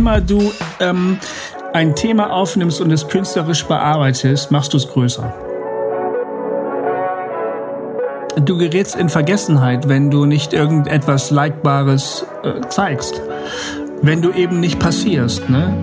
immer 0.00 0.22
du 0.22 0.50
ähm, 0.80 1.18
ein 1.74 1.94
Thema 1.94 2.32
aufnimmst 2.32 2.80
und 2.80 2.90
es 2.90 3.06
künstlerisch 3.06 3.66
bearbeitest, 3.66 4.50
machst 4.50 4.72
du 4.72 4.78
es 4.78 4.88
größer. 4.88 5.34
Du 8.42 8.56
gerätst 8.56 8.96
in 8.96 9.10
Vergessenheit, 9.10 9.90
wenn 9.90 10.10
du 10.10 10.24
nicht 10.24 10.54
irgendetwas 10.54 11.30
Likebares 11.30 12.24
äh, 12.42 12.66
zeigst. 12.70 13.20
Wenn 14.00 14.22
du 14.22 14.32
eben 14.32 14.58
nicht 14.58 14.78
passierst, 14.78 15.50
ne? 15.50 15.76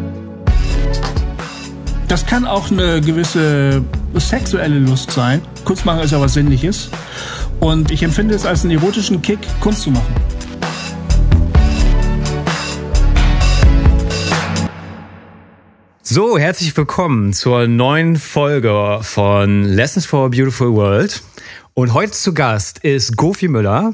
Das 2.07 2.26
kann 2.26 2.45
auch 2.45 2.71
eine 2.71 3.02
gewisse 3.02 3.84
sexuelle 4.15 4.79
Lust 4.79 5.12
sein. 5.12 5.41
Kunst 5.63 5.85
machen 5.85 5.99
ist 5.99 6.12
ja 6.12 6.20
was 6.20 6.34
Sinnliches. 6.34 6.90
Und 7.59 7.91
ich 7.91 8.02
empfinde 8.02 8.34
es 8.34 8.48
als 8.48 8.63
einen 8.63 8.79
erotischen 8.79 9.21
Kick, 9.21 9.40
Kunst 9.59 9.84
zu 9.84 9.91
machen. 9.91 10.15
So, 16.09 16.38
herzlich 16.38 16.77
willkommen 16.77 17.34
zur 17.34 17.67
neuen 17.67 18.15
Folge 18.15 18.99
von 19.02 19.65
Lessons 19.65 20.05
for 20.05 20.23
a 20.23 20.27
Beautiful 20.29 20.71
World. 20.73 21.21
Und 21.73 21.93
heute 21.93 22.13
zu 22.13 22.34
Gast 22.34 22.79
ist 22.79 23.17
Gofi 23.17 23.49
Müller. 23.49 23.93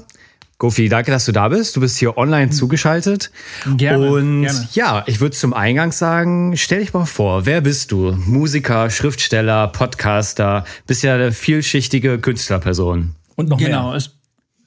Gofi, 0.59 0.89
danke, 0.89 1.09
dass 1.09 1.25
du 1.25 1.31
da 1.31 1.47
bist. 1.49 1.75
Du 1.75 1.79
bist 1.79 1.97
hier 1.97 2.15
online 2.15 2.51
zugeschaltet. 2.51 3.31
Gerne. 3.77 4.11
Und 4.11 4.43
gerne. 4.43 4.67
ja, 4.73 5.03
ich 5.07 5.21
würde 5.21 5.35
zum 5.35 5.55
Eingang 5.55 5.91
sagen, 5.91 6.55
stell 6.55 6.81
dich 6.81 6.93
mal 6.93 7.05
vor, 7.05 7.47
wer 7.47 7.61
bist 7.61 7.91
du? 7.91 8.11
Musiker, 8.27 8.91
Schriftsteller, 8.91 9.69
Podcaster, 9.69 10.65
bist 10.85 11.01
ja 11.01 11.15
eine 11.15 11.31
vielschichtige 11.31 12.19
Künstlerperson. 12.19 13.15
Und 13.37 13.49
noch 13.49 13.57
Genau, 13.57 13.87
mehr. 13.89 13.97
ist 13.97 14.11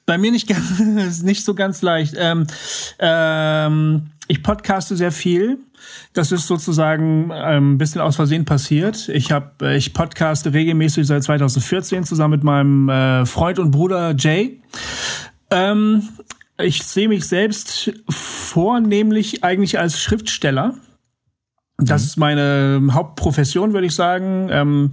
bei 0.05 0.17
mir 0.17 0.31
nicht, 0.31 0.47
ganz- 0.49 0.81
ist 0.81 1.23
nicht 1.23 1.45
so 1.45 1.53
ganz 1.55 1.81
leicht. 1.81 2.13
Ähm, 2.17 2.45
ähm, 2.99 4.07
ich 4.27 4.43
podcaste 4.43 4.97
sehr 4.97 5.13
viel. 5.13 5.59
Das 6.13 6.31
ist 6.31 6.47
sozusagen 6.47 7.31
ähm, 7.33 7.73
ein 7.73 7.77
bisschen 7.77 8.01
aus 8.01 8.15
Versehen 8.15 8.45
passiert. 8.45 9.09
Ich 9.09 9.31
habe, 9.31 9.75
ich 9.75 9.93
podcaste 9.93 10.53
regelmäßig 10.53 11.07
seit 11.07 11.23
2014 11.23 12.03
zusammen 12.03 12.31
mit 12.31 12.43
meinem 12.43 12.89
äh, 12.89 13.25
Freund 13.25 13.59
und 13.59 13.71
Bruder 13.71 14.15
Jay. 14.17 14.59
Ähm, 15.51 16.09
ich 16.59 16.83
sehe 16.83 17.07
mich 17.07 17.27
selbst 17.27 17.93
vornehmlich 18.09 19.43
eigentlich 19.43 19.79
als 19.79 19.99
Schriftsteller. 19.99 20.75
Das 21.79 22.03
ist 22.03 22.17
meine 22.17 22.81
Hauptprofession, 22.91 23.73
würde 23.73 23.85
ich 23.85 23.93
sagen. 23.93 24.49
Ähm, 24.51 24.91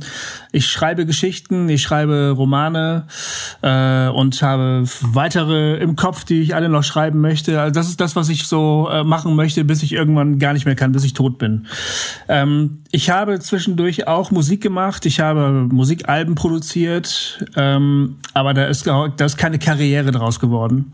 ich 0.53 0.67
schreibe 0.67 1.07
Geschichten, 1.07 1.67
ich 1.71 1.81
schreibe 1.81 2.35
Romane 2.37 3.07
äh, 3.63 4.09
und 4.09 4.43
habe 4.43 4.85
weitere 5.01 5.79
im 5.79 5.97
Kopf, 5.97 6.25
die 6.25 6.43
ich 6.43 6.55
alle 6.55 6.69
noch 6.69 6.85
schreiben 6.85 7.23
möchte. 7.23 7.59
Also 7.59 7.73
das 7.73 7.89
ist 7.89 8.03
das, 8.03 8.17
was 8.17 8.29
ich 8.29 8.47
so 8.47 8.91
äh, 8.93 9.03
machen 9.03 9.35
möchte, 9.35 9.65
bis 9.65 9.83
ich 9.83 9.93
irgendwann 9.93 10.39
gar 10.39 10.53
nicht 10.53 10.67
mehr 10.67 10.75
kann, 10.75 10.93
bis 10.93 11.05
ich 11.05 11.15
tot 11.15 11.39
bin. 11.39 11.69
Ähm, 12.29 12.84
ich 12.95 13.11
habe 13.11 13.41
zwischendurch 13.41 14.07
auch 14.07 14.31
Musik 14.31 14.61
gemacht, 14.61 15.05
ich 15.05 15.19
habe 15.19 15.67
Musikalben 15.69 16.37
produziert, 16.37 17.45
ähm, 17.57 18.19
aber 18.35 18.55
da 18.55 18.67
ist, 18.67 18.87
da 18.87 19.25
ist 19.25 19.37
keine 19.37 19.59
Karriere 19.59 20.13
draus 20.13 20.39
geworden. 20.39 20.93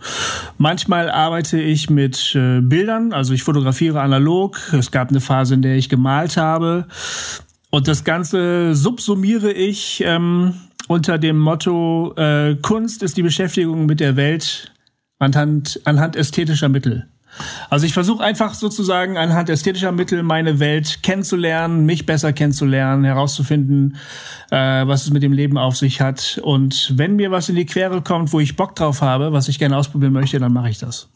Manchmal 0.56 1.10
arbeite 1.10 1.60
ich 1.60 1.90
mit 1.90 2.34
äh, 2.34 2.62
Bildern, 2.62 3.12
also 3.12 3.34
ich 3.34 3.42
fotografiere 3.42 4.00
analog. 4.00 4.58
Es 4.72 4.90
gab 4.90 5.10
eine 5.10 5.20
Phase, 5.20 5.52
in 5.52 5.60
der 5.60 5.76
ich 5.76 5.90
gemalt 5.90 6.38
habe. 6.38 6.86
Und 7.68 7.86
das 7.86 8.02
Ganze 8.02 8.74
subsumiere 8.74 9.52
ich 9.52 10.02
ähm, 10.06 10.54
unter 10.88 11.18
dem 11.18 11.38
Motto, 11.38 12.14
äh, 12.16 12.56
Kunst 12.62 13.02
ist 13.02 13.18
die 13.18 13.22
Beschäftigung 13.22 13.84
mit 13.84 14.00
der 14.00 14.16
Welt 14.16 14.72
anhand, 15.18 15.78
anhand 15.84 16.16
ästhetischer 16.16 16.70
Mittel. 16.70 17.08
Also 17.68 17.86
ich 17.86 17.92
versuche 17.92 18.22
einfach 18.22 18.54
sozusagen 18.54 19.16
anhand 19.16 19.48
ästhetischer 19.48 19.92
Mittel 19.92 20.22
meine 20.22 20.58
Welt 20.60 21.02
kennenzulernen, 21.02 21.86
mich 21.86 22.06
besser 22.06 22.32
kennenzulernen, 22.32 23.04
herauszufinden, 23.04 23.96
äh, 24.50 24.56
was 24.86 25.04
es 25.04 25.10
mit 25.10 25.22
dem 25.22 25.32
Leben 25.32 25.58
auf 25.58 25.76
sich 25.76 26.00
hat. 26.00 26.40
Und 26.42 26.92
wenn 26.96 27.16
mir 27.16 27.30
was 27.30 27.48
in 27.48 27.56
die 27.56 27.66
Quere 27.66 28.02
kommt, 28.02 28.32
wo 28.32 28.40
ich 28.40 28.56
Bock 28.56 28.74
drauf 28.74 29.02
habe, 29.02 29.32
was 29.32 29.48
ich 29.48 29.58
gerne 29.58 29.76
ausprobieren 29.76 30.12
möchte, 30.12 30.38
dann 30.38 30.52
mache 30.52 30.70
ich 30.70 30.78
das. 30.78 31.08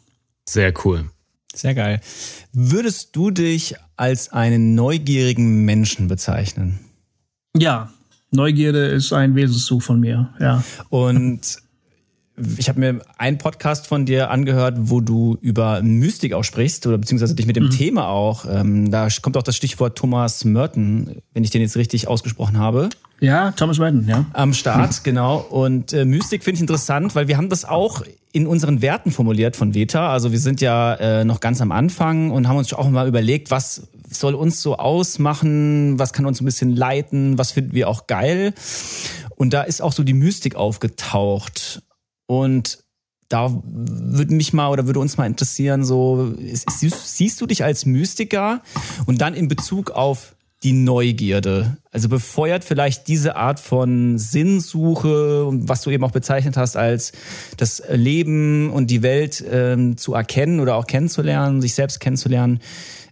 Sehr 0.49 0.73
cool. 0.85 1.11
Sehr 1.55 1.75
geil. 1.75 2.01
Würdest 2.53 3.15
du 3.15 3.31
dich 3.31 3.77
als 3.97 4.33
einen 4.33 4.75
neugierigen 4.75 5.65
Menschen 5.65 6.09
bezeichnen? 6.09 6.81
Ja, 7.57 7.91
Neugierde 8.35 8.87
ist 8.87 9.13
ein 9.13 9.35
Wesenszug 9.37 9.83
von 9.83 10.01
mir, 10.01 10.31
ja. 10.41 10.65
Und 10.89 11.59
ich 12.59 12.69
habe 12.69 12.81
mir 12.81 13.01
einen 13.17 13.39
Podcast 13.39 13.87
von 13.87 14.07
dir 14.07 14.31
angehört, 14.31 14.75
wo 14.79 15.01
du 15.01 15.39
über 15.41 15.83
Mystik 15.83 16.33
auch 16.33 16.43
sprichst 16.43 16.87
oder 16.87 16.99
beziehungsweise 16.99 17.35
dich 17.35 17.47
mit 17.47 17.55
dem 17.55 17.71
Thema 17.71 18.09
auch. 18.09 18.45
Ähm, 18.51 18.91
da 18.91 19.09
kommt 19.23 19.37
auch 19.37 19.43
das 19.43 19.57
Stichwort 19.57 19.97
Thomas 19.97 20.45
Merton, 20.45 21.23
wenn 21.33 21.45
ich 21.45 21.51
den 21.51 21.63
jetzt 21.63 21.77
richtig 21.77 22.09
ausgesprochen 22.09 22.59
habe. 22.59 22.89
Ja, 23.21 23.53
Thomas 23.53 23.79
Madden, 23.79 24.09
ja. 24.09 24.27
Am 24.33 24.53
Start, 24.53 25.05
genau. 25.05 25.39
Und 25.39 25.93
äh, 25.93 26.05
Mystik 26.05 26.43
finde 26.43 26.57
ich 26.57 26.61
interessant, 26.63 27.15
weil 27.15 27.29
wir 27.29 27.37
haben 27.37 27.49
das 27.49 27.65
auch 27.65 28.03
in 28.33 28.49
unseren 28.49 28.83
Werten 28.83 29.13
formuliert 29.13 29.55
von 29.55 29.75
Veta. 29.75 30.11
Also 30.11 30.33
wir 30.33 30.41
sind 30.41 30.61
ja 30.61 30.95
äh, 30.95 31.25
noch 31.25 31.39
ganz 31.39 31.61
am 31.61 31.71
Anfang 31.71 32.33
und 32.33 32.49
haben 32.49 32.57
uns 32.57 32.73
auch 32.73 32.89
mal 32.91 33.07
überlegt, 33.07 33.53
was 33.53 33.87
soll 34.11 34.35
uns 34.35 34.61
so 34.61 34.77
ausmachen, 34.77 35.99
was 36.01 36.13
kann 36.13 36.27
uns 36.27 36.41
ein 36.41 36.45
bisschen 36.45 36.75
leiten, 36.75 37.39
was 37.39 37.53
finden 37.53 37.73
wir 37.73 37.89
auch 37.89 38.09
geil. 38.09 38.55
Und 39.37 39.55
da 39.55 39.63
ist 39.63 39.81
auch 39.81 39.93
so 39.93 40.03
die 40.03 40.15
Mystik 40.15 40.57
aufgetaucht. 40.57 41.83
Und 42.27 42.79
da 43.29 43.63
würde 43.65 44.35
mich 44.35 44.53
mal 44.53 44.69
oder 44.69 44.87
würde 44.87 45.01
uns 45.01 45.17
mal 45.17 45.27
interessieren, 45.27 45.85
so 45.85 46.35
siehst 46.39 47.41
du 47.41 47.47
dich 47.47 47.65
als 47.65 47.87
Mystiker 47.87 48.63
und 49.07 49.21
dann 49.21 49.35
in 49.35 49.49
Bezug 49.49 49.91
auf 49.91 50.35
die 50.63 50.73
Neugierde. 50.73 51.77
Also 51.91 52.09
befeuert 52.09 52.65
vielleicht 52.65 53.07
diese 53.07 53.37
Art 53.37 53.61
von 53.61 54.19
Sinnsuche, 54.19 55.49
was 55.51 55.83
du 55.83 55.91
eben 55.91 56.03
auch 56.05 56.11
bezeichnet 56.11 56.57
hast, 56.57 56.77
als 56.77 57.13
das 57.59 57.83
Leben 57.91 58.71
und 58.71 58.91
die 58.91 59.03
Welt 59.03 59.45
ähm, 59.49 59.99
zu 59.99 60.15
erkennen 60.15 60.61
oder 60.61 60.77
auch 60.77 60.87
kennenzulernen, 60.87 61.61
sich 61.61 61.75
selbst 61.75 62.01
kennenzulernen. 62.01 62.61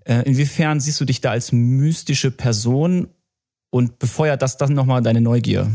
Äh, 0.05 0.23
inwiefern 0.23 0.81
siehst 0.81 1.01
du 1.01 1.05
dich 1.05 1.21
da 1.21 1.31
als 1.33 1.53
mystische 1.53 2.31
Person 2.31 3.09
und 3.71 3.99
befeuert 3.99 4.41
das 4.41 4.57
dann 4.57 4.73
nochmal 4.73 5.03
deine 5.03 5.21
Neugier? 5.21 5.71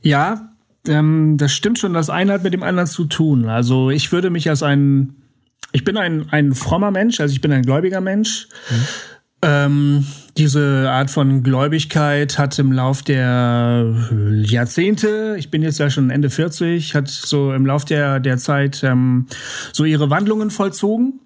Ja, 0.00 0.56
ähm, 0.86 1.36
das 1.38 1.52
stimmt 1.52 1.78
schon. 1.78 1.94
Das 1.94 2.10
eine 2.10 2.32
hat 2.32 2.42
mit 2.42 2.52
dem 2.52 2.62
anderen 2.62 2.86
zu 2.88 3.04
tun. 3.04 3.48
Also 3.48 3.90
ich 3.90 4.12
würde 4.12 4.30
mich 4.30 4.48
als 4.48 4.62
ein, 4.62 5.14
ich 5.72 5.84
bin 5.84 5.96
ein, 5.96 6.28
ein 6.30 6.54
frommer 6.54 6.90
Mensch, 6.90 7.20
also 7.20 7.32
ich 7.32 7.40
bin 7.40 7.52
ein 7.52 7.62
gläubiger 7.62 8.00
Mensch. 8.00 8.48
Ähm, 9.40 10.04
diese 10.36 10.90
Art 10.90 11.10
von 11.10 11.44
Gläubigkeit 11.44 12.38
hat 12.38 12.58
im 12.58 12.72
Lauf 12.72 13.02
der 13.02 13.94
Jahrzehnte, 14.42 15.36
ich 15.38 15.50
bin 15.50 15.62
jetzt 15.62 15.78
ja 15.78 15.90
schon 15.90 16.10
Ende 16.10 16.28
40, 16.28 16.94
hat 16.94 17.08
so 17.08 17.52
im 17.52 17.64
Lauf 17.64 17.84
der, 17.84 18.18
der 18.18 18.38
Zeit 18.38 18.82
ähm, 18.82 19.26
so 19.72 19.84
ihre 19.84 20.10
Wandlungen 20.10 20.50
vollzogen. 20.50 21.20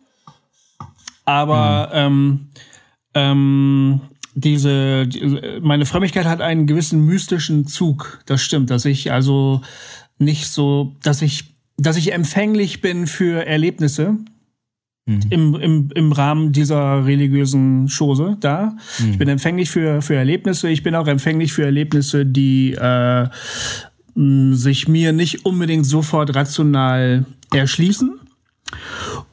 Aber 1.24 1.90
ähm, 1.92 2.48
ähm, 3.14 4.00
diese, 4.34 5.06
die- 5.06 5.60
meine 5.60 5.86
Frömmigkeit 5.86 6.26
hat 6.26 6.40
einen 6.40 6.66
gewissen 6.66 7.04
mystischen 7.04 7.66
Zug. 7.66 8.20
Das 8.26 8.42
stimmt, 8.42 8.70
dass 8.70 8.84
ich 8.84 9.12
also 9.12 9.62
nicht 10.18 10.46
so, 10.48 10.96
dass 11.02 11.22
ich, 11.22 11.54
dass 11.76 11.96
ich 11.96 12.12
empfänglich 12.12 12.80
bin 12.80 13.06
für 13.06 13.44
Erlebnisse 13.46 14.16
im, 15.30 15.54
im, 15.56 15.90
im 15.96 16.12
Rahmen 16.12 16.52
dieser 16.52 17.04
religiösen 17.04 17.88
Chose 17.88 18.36
da. 18.40 18.76
Ich 19.10 19.18
bin 19.18 19.28
empfänglich 19.28 19.68
für, 19.68 20.00
für 20.00 20.14
Erlebnisse. 20.14 20.68
Ich 20.68 20.84
bin 20.84 20.94
auch 20.94 21.08
empfänglich 21.08 21.52
für 21.52 21.64
Erlebnisse, 21.64 22.24
die 22.24 22.72
äh, 22.74 23.26
sich 24.14 24.86
mir 24.88 25.12
nicht 25.12 25.44
unbedingt 25.44 25.86
sofort 25.86 26.34
rational 26.36 27.24
erschließen. 27.52 28.12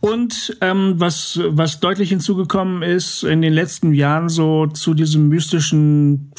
Und 0.02 0.58
ähm, 0.62 0.94
was, 0.98 1.40
was 1.46 1.82
deutlich 1.82 2.10
hinzugekommen 2.10 2.84
ist 2.84 3.24
in 3.24 3.42
den 3.42 3.52
letzten 3.52 3.94
Jahren 3.94 4.30
so 4.30 4.68
zu 4.68 4.94
diesem 4.94 5.28
mystischen, 5.28 6.32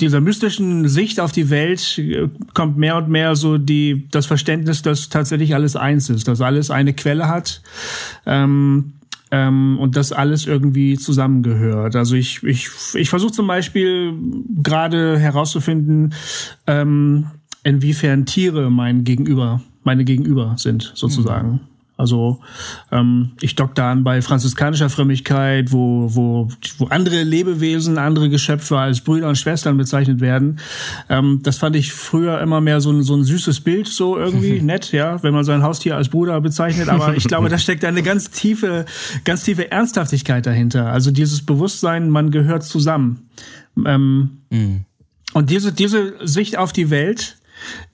dieser 0.00 0.20
mystischen 0.20 0.88
Sicht 0.88 1.20
auf 1.20 1.30
die 1.30 1.48
Welt 1.48 1.98
äh, 1.98 2.28
kommt 2.54 2.76
mehr 2.76 2.96
und 2.96 3.08
mehr 3.08 3.36
so 3.36 3.56
die, 3.56 4.08
das 4.10 4.26
Verständnis, 4.26 4.82
dass 4.82 5.10
tatsächlich 5.10 5.54
alles 5.54 5.76
eins 5.76 6.10
ist, 6.10 6.26
dass 6.26 6.40
alles 6.40 6.70
eine 6.70 6.92
Quelle 6.92 7.28
hat. 7.28 7.62
Ähm, 8.26 8.94
ähm, 9.30 9.78
und 9.78 9.94
das 9.94 10.12
alles 10.12 10.46
irgendwie 10.46 10.96
zusammengehört. 10.96 11.94
Also 11.96 12.16
ich, 12.16 12.42
ich, 12.42 12.68
ich 12.94 13.10
versuche 13.10 13.32
zum 13.32 13.46
Beispiel 13.46 14.14
gerade 14.62 15.18
herauszufinden, 15.18 16.14
ähm, 16.66 17.26
inwiefern 17.62 18.26
Tiere 18.26 18.70
mein 18.70 19.04
Gegenüber, 19.04 19.60
meine 19.84 20.04
Gegenüber 20.04 20.54
sind, 20.56 20.92
sozusagen. 20.94 21.60
Also 21.98 22.38
ähm, 22.92 23.32
ich 23.40 23.56
dock 23.56 23.74
da 23.74 23.90
an 23.90 24.04
bei 24.04 24.22
franziskanischer 24.22 24.88
Frömmigkeit, 24.88 25.72
wo, 25.72 26.08
wo, 26.14 26.48
wo 26.78 26.86
andere 26.86 27.24
Lebewesen, 27.24 27.98
andere 27.98 28.30
Geschöpfe 28.30 28.78
als 28.78 29.00
Brüder 29.00 29.28
und 29.28 29.36
Schwestern 29.36 29.76
bezeichnet 29.76 30.20
werden. 30.20 30.60
Ähm, 31.08 31.40
das 31.42 31.58
fand 31.58 31.74
ich 31.74 31.92
früher 31.92 32.40
immer 32.40 32.60
mehr 32.60 32.80
so 32.80 32.92
ein, 32.92 33.02
so 33.02 33.16
ein 33.16 33.24
süßes 33.24 33.62
Bild, 33.62 33.88
so 33.88 34.16
irgendwie 34.16 34.62
nett, 34.62 34.92
ja, 34.92 35.20
wenn 35.24 35.34
man 35.34 35.42
sein 35.42 35.64
Haustier 35.64 35.96
als 35.96 36.08
Bruder 36.08 36.40
bezeichnet. 36.40 36.88
Aber 36.88 37.16
ich 37.16 37.24
glaube, 37.24 37.48
da 37.48 37.58
steckt 37.58 37.84
eine 37.84 38.04
ganz 38.04 38.30
tiefe, 38.30 38.84
ganz 39.24 39.42
tiefe 39.42 39.72
Ernsthaftigkeit 39.72 40.46
dahinter. 40.46 40.92
Also 40.92 41.10
dieses 41.10 41.44
Bewusstsein, 41.44 42.10
man 42.10 42.30
gehört 42.30 42.62
zusammen. 42.62 43.28
Ähm, 43.84 44.42
mhm. 44.50 44.84
Und 45.34 45.50
diese, 45.50 45.72
diese 45.72 46.14
Sicht 46.26 46.56
auf 46.56 46.72
die 46.72 46.90
Welt, 46.90 47.37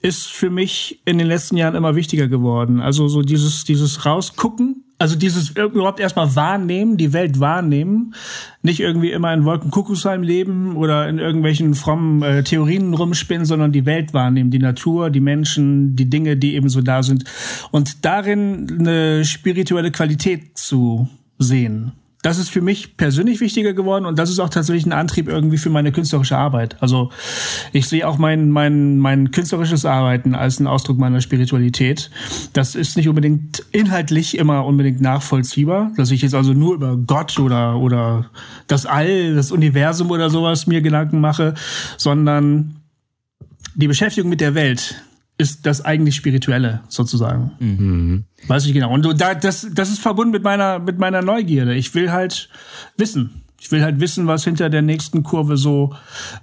ist 0.01 0.27
für 0.31 0.49
mich 0.49 1.01
in 1.05 1.17
den 1.17 1.27
letzten 1.27 1.57
Jahren 1.57 1.75
immer 1.75 1.95
wichtiger 1.95 2.27
geworden. 2.27 2.79
Also 2.79 3.07
so 3.07 3.21
dieses, 3.21 3.63
dieses 3.63 4.05
Rausgucken, 4.05 4.83
also 4.97 5.17
dieses 5.17 5.49
überhaupt 5.49 5.99
erstmal 5.99 6.35
wahrnehmen, 6.35 6.97
die 6.97 7.11
Welt 7.11 7.39
wahrnehmen, 7.39 8.15
nicht 8.61 8.79
irgendwie 8.79 9.11
immer 9.11 9.33
in 9.33 9.43
Wolkenkuckucksheim 9.43 10.23
leben 10.23 10.77
oder 10.77 11.09
in 11.09 11.19
irgendwelchen 11.19 11.75
frommen 11.75 12.21
äh, 12.21 12.43
Theorien 12.43 12.93
rumspinnen, 12.93 13.45
sondern 13.45 13.71
die 13.71 13.85
Welt 13.85 14.13
wahrnehmen, 14.13 14.51
die 14.51 14.59
Natur, 14.59 15.09
die 15.09 15.19
Menschen, 15.19 15.95
die 15.95 16.09
Dinge, 16.09 16.37
die 16.37 16.55
eben 16.55 16.69
so 16.69 16.81
da 16.81 17.03
sind 17.03 17.25
und 17.71 18.05
darin 18.05 18.77
eine 18.79 19.25
spirituelle 19.25 19.91
Qualität 19.91 20.57
zu 20.57 21.09
sehen 21.37 21.91
das 22.25 22.39
ist 22.39 22.49
für 22.49 22.61
mich 22.61 22.97
persönlich 22.97 23.39
wichtiger 23.39 23.73
geworden 23.73 24.07
und 24.07 24.17
das 24.17 24.31
ist 24.31 24.39
auch 24.39 24.49
tatsächlich 24.49 24.87
ein 24.87 24.93
Antrieb 24.93 25.27
irgendwie 25.27 25.59
für 25.59 25.69
meine 25.69 25.91
künstlerische 25.91 26.35
Arbeit. 26.35 26.75
Also 26.81 27.11
ich 27.71 27.87
sehe 27.87 28.07
auch 28.07 28.17
mein, 28.17 28.49
mein, 28.49 28.97
mein 28.97 29.29
künstlerisches 29.29 29.85
Arbeiten 29.85 30.33
als 30.33 30.57
einen 30.57 30.65
Ausdruck 30.65 30.97
meiner 30.97 31.21
Spiritualität. 31.21 32.09
Das 32.53 32.73
ist 32.73 32.97
nicht 32.97 33.07
unbedingt 33.07 33.63
inhaltlich 33.71 34.39
immer 34.39 34.65
unbedingt 34.65 35.01
nachvollziehbar, 35.01 35.91
dass 35.97 36.09
ich 36.09 36.23
jetzt 36.23 36.33
also 36.33 36.53
nur 36.53 36.73
über 36.73 36.97
Gott 36.97 37.37
oder, 37.37 37.77
oder 37.77 38.25
das 38.65 38.87
All, 38.87 39.35
das 39.35 39.51
Universum 39.51 40.09
oder 40.09 40.31
sowas 40.31 40.65
mir 40.65 40.81
Gedanken 40.81 41.21
mache, 41.21 41.53
sondern 41.95 42.77
die 43.75 43.87
Beschäftigung 43.87 44.31
mit 44.31 44.41
der 44.41 44.55
Welt 44.55 44.95
ist 45.37 45.65
das 45.65 45.83
eigentlich 45.83 46.15
Spirituelle 46.15 46.81
sozusagen. 46.87 47.51
Mhm. 47.59 48.23
Weiß 48.47 48.65
ich 48.65 48.73
genau. 48.73 48.93
Und 48.93 49.05
da, 49.19 49.35
das, 49.35 49.67
das 49.73 49.89
ist 49.89 49.99
verbunden 49.99 50.31
mit 50.31 50.43
meiner, 50.43 50.79
mit 50.79 50.97
meiner 50.97 51.21
Neugierde. 51.21 51.75
Ich 51.75 51.93
will 51.93 52.11
halt 52.11 52.49
wissen. 52.97 53.44
Ich 53.65 53.71
will 53.71 53.81
halt 53.81 53.99
wissen, 53.99 54.27
was 54.27 54.43
hinter 54.43 54.69
der 54.69 54.83
nächsten 54.83 55.23
Kurve 55.23 55.57
so. 55.57 55.91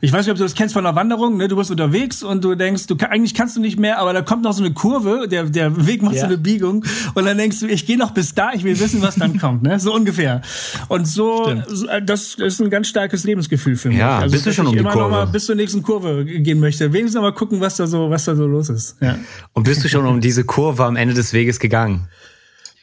Ich 0.00 0.12
weiß 0.12 0.26
nicht, 0.26 0.32
ob 0.32 0.38
du 0.38 0.42
das 0.42 0.54
kennst 0.54 0.74
von 0.74 0.84
einer 0.84 0.96
Wanderung. 0.96 1.36
Ne? 1.36 1.46
Du 1.46 1.54
bist 1.54 1.70
unterwegs 1.70 2.24
und 2.24 2.42
du 2.42 2.56
denkst, 2.56 2.88
du 2.88 2.96
eigentlich 2.96 3.32
kannst 3.32 3.54
du 3.54 3.60
nicht 3.60 3.78
mehr, 3.78 4.00
aber 4.00 4.12
da 4.12 4.22
kommt 4.22 4.42
noch 4.42 4.52
so 4.52 4.64
eine 4.64 4.74
Kurve, 4.74 5.28
der 5.30 5.44
der 5.44 5.86
Weg 5.86 6.02
macht 6.02 6.16
ja. 6.16 6.22
so 6.22 6.26
eine 6.26 6.36
Biegung 6.36 6.84
und 7.14 7.24
dann 7.24 7.38
denkst 7.38 7.60
du, 7.60 7.68
ich 7.68 7.86
gehe 7.86 7.96
noch 7.96 8.10
bis 8.10 8.34
da, 8.34 8.50
ich 8.54 8.64
will 8.64 8.76
wissen, 8.80 9.02
was 9.02 9.14
dann 9.14 9.38
kommt. 9.38 9.62
Ne? 9.62 9.78
So 9.78 9.94
ungefähr. 9.94 10.42
Und 10.88 11.06
so, 11.06 11.44
Stimmt. 11.44 12.08
das 12.10 12.34
ist 12.34 12.60
ein 12.60 12.70
ganz 12.70 12.88
starkes 12.88 13.22
Lebensgefühl 13.22 13.76
für 13.76 13.90
mich. 13.90 13.98
Ja, 13.98 14.18
also, 14.18 14.32
bist 14.32 14.46
du 14.46 14.52
schon 14.52 14.66
um 14.66 14.76
die 14.76 14.82
Kurve? 14.82 14.98
Noch 14.98 15.10
mal 15.10 15.26
bis 15.26 15.46
zur 15.46 15.54
nächsten 15.54 15.82
Kurve 15.82 16.24
gehen 16.24 16.58
möchte. 16.58 16.92
Wenigstens 16.92 17.14
noch 17.14 17.22
mal 17.22 17.34
gucken, 17.34 17.60
was 17.60 17.76
da 17.76 17.86
so, 17.86 18.10
was 18.10 18.24
da 18.24 18.34
so 18.34 18.48
los 18.48 18.68
ist. 18.68 18.96
Ja. 19.00 19.16
Und 19.52 19.62
bist 19.62 19.84
du 19.84 19.88
schon 19.88 20.06
um 20.06 20.20
diese 20.20 20.42
Kurve 20.42 20.84
am 20.84 20.96
Ende 20.96 21.14
des 21.14 21.32
Weges 21.32 21.60
gegangen? 21.60 22.08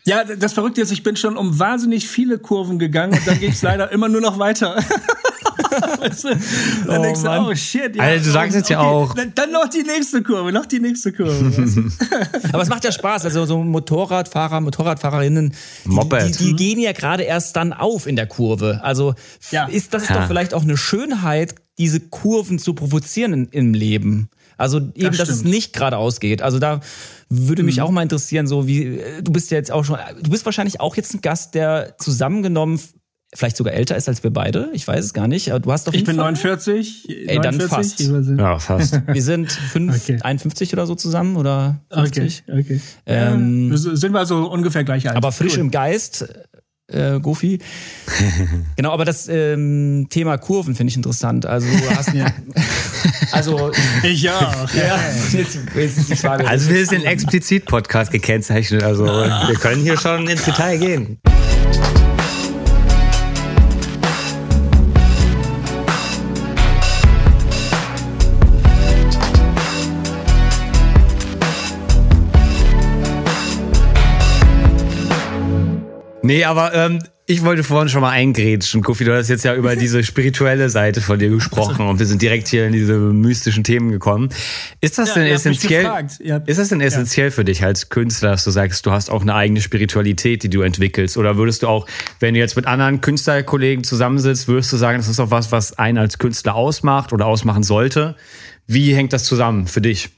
Ja, 0.05 0.23
das 0.23 0.53
Verrückte 0.53 0.81
ist, 0.81 0.91
ich 0.91 1.03
bin 1.03 1.15
schon 1.15 1.37
um 1.37 1.59
wahnsinnig 1.59 2.07
viele 2.07 2.39
Kurven 2.39 2.79
gegangen 2.79 3.13
und 3.13 3.27
dann 3.27 3.39
ging 3.39 3.51
es 3.51 3.61
leider 3.63 3.91
immer 3.91 4.09
nur 4.09 4.21
noch 4.21 4.39
weiter. 4.39 4.75
weißt 5.99 6.23
du? 6.25 6.29
Dann 6.87 6.99
oh, 6.99 7.03
denkst 7.03 7.21
du, 7.21 7.29
oh 7.29 7.55
shit. 7.55 7.95
Ja, 7.95 8.03
also 8.03 8.25
du 8.25 8.31
sagst 8.31 8.55
jetzt 8.55 8.65
okay, 8.65 8.73
ja 8.73 8.79
auch. 8.79 9.13
Dann, 9.13 9.33
dann, 9.35 9.51
noch 9.51 9.67
die 9.67 9.83
nächste 9.83 10.23
Kurve, 10.23 10.51
noch 10.51 10.65
die 10.65 10.79
nächste 10.79 11.11
Kurve. 11.11 11.57
Weißt 11.57 11.77
du? 11.77 12.53
Aber 12.53 12.63
es 12.63 12.69
macht 12.69 12.83
ja 12.83 12.91
Spaß. 12.91 13.25
Also 13.25 13.45
so 13.45 13.63
Motorradfahrer, 13.63 14.61
Motorradfahrerinnen, 14.61 15.53
die, 15.85 16.09
die, 16.09 16.31
die 16.31 16.55
gehen 16.55 16.79
ja 16.79 16.91
gerade 16.91 17.23
erst 17.23 17.55
dann 17.55 17.73
auf 17.73 18.07
in 18.07 18.15
der 18.15 18.27
Kurve. 18.27 18.79
Also 18.83 19.15
ja. 19.51 19.65
ist 19.65 19.93
das 19.93 20.03
ist 20.03 20.09
ja. 20.09 20.19
doch 20.19 20.27
vielleicht 20.27 20.53
auch 20.53 20.63
eine 20.63 20.77
Schönheit, 20.77 21.55
diese 21.77 21.99
Kurven 21.99 22.59
zu 22.59 22.73
provozieren 22.73 23.33
in, 23.33 23.47
im 23.47 23.73
Leben. 23.73 24.29
Also 24.59 24.77
eben, 24.77 25.07
das 25.07 25.17
dass 25.17 25.29
es 25.29 25.43
nicht 25.43 25.73
geradeaus 25.73 26.19
geht. 26.19 26.41
Also 26.41 26.59
da 26.59 26.81
würde 27.29 27.63
mich 27.63 27.77
mhm. 27.77 27.83
auch 27.83 27.91
mal 27.91 28.03
interessieren, 28.03 28.45
so 28.45 28.67
wie, 28.67 28.99
du 29.23 29.31
bist 29.31 29.51
ja 29.51 29.57
jetzt 29.57 29.71
auch 29.71 29.85
schon, 29.85 29.97
du 30.21 30.29
bist 30.29 30.45
wahrscheinlich 30.45 30.81
auch 30.81 30.95
jetzt 30.97 31.13
ein 31.13 31.21
Gast, 31.21 31.55
der 31.55 31.95
zusammengenommen 31.97 32.79
vielleicht 33.33 33.57
sogar 33.57 33.73
älter 33.73 33.95
ist 33.95 34.09
als 34.09 34.23
wir 34.23 34.31
beide. 34.31 34.69
Ich 34.73 34.87
weiß 34.87 35.05
es 35.05 35.13
gar 35.13 35.27
nicht. 35.27 35.51
Aber 35.51 35.59
du 35.59 35.71
hast 35.71 35.87
doch 35.87 35.93
Ich 35.93 36.03
bin 36.03 36.15
Fall 36.15 36.25
49. 36.25 37.09
Ey, 37.27 37.37
49, 37.37 37.41
dann 37.41 37.69
fast. 37.69 37.99
Ja, 38.39 38.59
fast. 38.59 39.01
Wir 39.13 39.21
sind 39.21 39.51
fünf, 39.51 39.95
okay. 39.95 40.19
51 40.21 40.73
oder 40.73 40.87
so 40.87 40.95
zusammen 40.95 41.35
oder 41.35 41.79
50. 41.91 42.43
Okay, 42.47 42.59
okay. 42.59 42.81
Ähm, 43.05 43.71
ja, 43.71 43.77
sind 43.77 44.13
wir 44.13 44.19
also 44.19 44.49
ungefähr 44.49 44.83
gleich 44.83 45.07
alt. 45.07 45.15
Aber 45.15 45.31
frisch 45.31 45.53
cool. 45.53 45.59
im 45.59 45.71
Geist 45.71 46.27
äh, 46.91 47.19
Gofi. 47.19 47.59
genau, 48.75 48.91
aber 48.91 49.05
das 49.05 49.27
ähm, 49.27 50.07
Thema 50.09 50.37
Kurven 50.37 50.75
finde 50.75 50.91
ich 50.91 50.97
interessant. 50.97 51.45
Also 51.45 51.67
du 51.67 51.95
hast 51.95 52.13
ja. 52.13 52.27
also 53.31 53.71
ich 54.03 54.29
auch. 54.29 54.73
Ja, 54.73 54.99
jetzt, 55.31 55.59
jetzt 55.75 56.09
die 56.09 56.15
Frage. 56.15 56.47
Also 56.47 56.69
wir 56.69 56.85
sind 56.85 57.05
explizit 57.05 57.65
Podcast 57.65 58.11
gekennzeichnet. 58.11 58.83
Also 58.83 59.05
wir 59.05 59.55
können 59.55 59.81
hier 59.81 59.97
schon 59.97 60.27
ins 60.27 60.45
Detail 60.45 60.77
gehen. 60.77 61.19
Nee, 76.29 76.45
aber 76.45 76.75
ähm, 76.75 76.99
ich 77.25 77.43
wollte 77.43 77.63
vorhin 77.63 77.89
schon 77.89 78.01
mal 78.01 78.11
eingrätschen. 78.11 78.83
Kofi, 78.83 79.03
du 79.03 79.17
hast 79.17 79.29
jetzt 79.29 79.43
ja 79.45 79.55
über 79.55 79.75
diese 79.75 80.03
spirituelle 80.03 80.69
Seite 80.69 81.01
von 81.01 81.17
dir 81.17 81.29
gesprochen 81.29 81.87
und 81.87 81.97
wir 81.97 82.05
sind 82.05 82.21
direkt 82.21 82.47
hier 82.49 82.67
in 82.67 82.71
diese 82.71 82.99
mystischen 82.99 83.63
Themen 83.63 83.89
gekommen. 83.89 84.29
Ist 84.79 84.99
das 84.99 85.09
ja, 85.09 85.23
denn 85.23 85.33
essentiell? 85.33 86.05
Ist 86.45 86.59
das 86.59 86.69
denn 86.69 86.81
essentiell 86.81 87.29
ja. 87.29 87.31
für 87.31 87.43
dich 87.43 87.63
als 87.63 87.89
Künstler, 87.89 88.29
dass 88.29 88.43
du 88.43 88.51
sagst, 88.51 88.85
du 88.85 88.91
hast 88.91 89.09
auch 89.09 89.23
eine 89.23 89.33
eigene 89.33 89.59
Spiritualität, 89.59 90.43
die 90.43 90.51
du 90.51 90.61
entwickelst? 90.61 91.17
Oder 91.17 91.35
würdest 91.35 91.63
du 91.63 91.67
auch, 91.67 91.87
wenn 92.19 92.35
du 92.35 92.39
jetzt 92.39 92.55
mit 92.55 92.67
anderen 92.67 93.01
Künstlerkollegen 93.01 93.83
zusammensitzt, 93.83 94.47
würdest 94.47 94.71
du 94.71 94.77
sagen, 94.77 94.99
das 94.99 95.07
ist 95.07 95.19
auch 95.19 95.31
was, 95.31 95.51
was 95.51 95.79
einen 95.79 95.97
als 95.97 96.19
Künstler 96.19 96.53
ausmacht 96.53 97.11
oder 97.11 97.25
ausmachen 97.25 97.63
sollte? 97.63 98.15
Wie 98.67 98.93
hängt 98.93 99.13
das 99.13 99.23
zusammen 99.23 99.65
für 99.65 99.81
dich? 99.81 100.09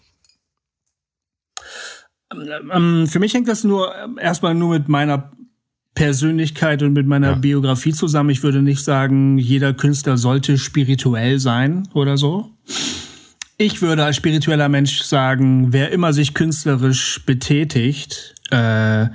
Ähm, 2.33 3.07
für 3.07 3.19
mich 3.19 3.33
hängt 3.33 3.47
das 3.47 3.63
nur 3.63 3.93
erstmal 4.19 4.55
nur 4.55 4.71
mit 4.77 4.89
meiner 4.89 5.31
Persönlichkeit 5.93 6.83
und 6.83 6.93
mit 6.93 7.05
meiner 7.05 7.31
ja. 7.31 7.35
Biografie 7.35 7.93
zusammen. 7.93 8.29
Ich 8.29 8.43
würde 8.43 8.61
nicht 8.61 8.83
sagen, 8.83 9.37
jeder 9.37 9.73
Künstler 9.73 10.17
sollte 10.17 10.57
spirituell 10.57 11.39
sein 11.39 11.87
oder 11.93 12.17
so. 12.17 12.49
Ich 13.57 13.81
würde 13.81 14.03
als 14.03 14.15
spiritueller 14.15 14.69
Mensch 14.69 15.01
sagen, 15.01 15.71
wer 15.71 15.91
immer 15.91 16.13
sich 16.13 16.33
künstlerisch 16.33 17.21
betätigt, 17.25 18.33
äh, 18.49 19.07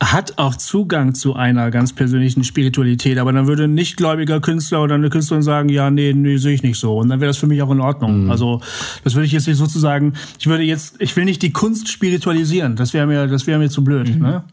hat 0.00 0.38
auch 0.38 0.54
Zugang 0.54 1.14
zu 1.14 1.34
einer 1.34 1.72
ganz 1.72 1.92
persönlichen 1.92 2.44
Spiritualität, 2.44 3.18
aber 3.18 3.32
dann 3.32 3.48
würde 3.48 3.64
ein 3.64 3.74
nichtgläubiger 3.74 4.40
Künstler 4.40 4.82
oder 4.82 4.94
eine 4.94 5.10
Künstlerin 5.10 5.42
sagen, 5.42 5.68
ja, 5.70 5.90
nee, 5.90 6.12
nee, 6.12 6.36
sehe 6.36 6.54
ich 6.54 6.62
nicht 6.62 6.78
so. 6.78 6.98
Und 6.98 7.08
dann 7.08 7.20
wäre 7.20 7.30
das 7.30 7.38
für 7.38 7.48
mich 7.48 7.60
auch 7.62 7.70
in 7.72 7.80
Ordnung. 7.80 8.24
Mhm. 8.24 8.30
Also, 8.30 8.60
das 9.02 9.14
würde 9.14 9.26
ich 9.26 9.32
jetzt 9.32 9.48
nicht 9.48 9.56
sozusagen, 9.56 10.12
ich 10.38 10.46
würde 10.46 10.62
jetzt, 10.62 10.96
ich 11.00 11.16
will 11.16 11.24
nicht 11.24 11.42
die 11.42 11.50
Kunst 11.50 11.90
spiritualisieren. 11.90 12.76
Das 12.76 12.94
wäre 12.94 13.08
mir, 13.08 13.26
das 13.26 13.48
wäre 13.48 13.58
mir 13.58 13.70
zu 13.70 13.82
blöd. 13.82 14.14
Mhm. 14.14 14.22
Ne? 14.22 14.44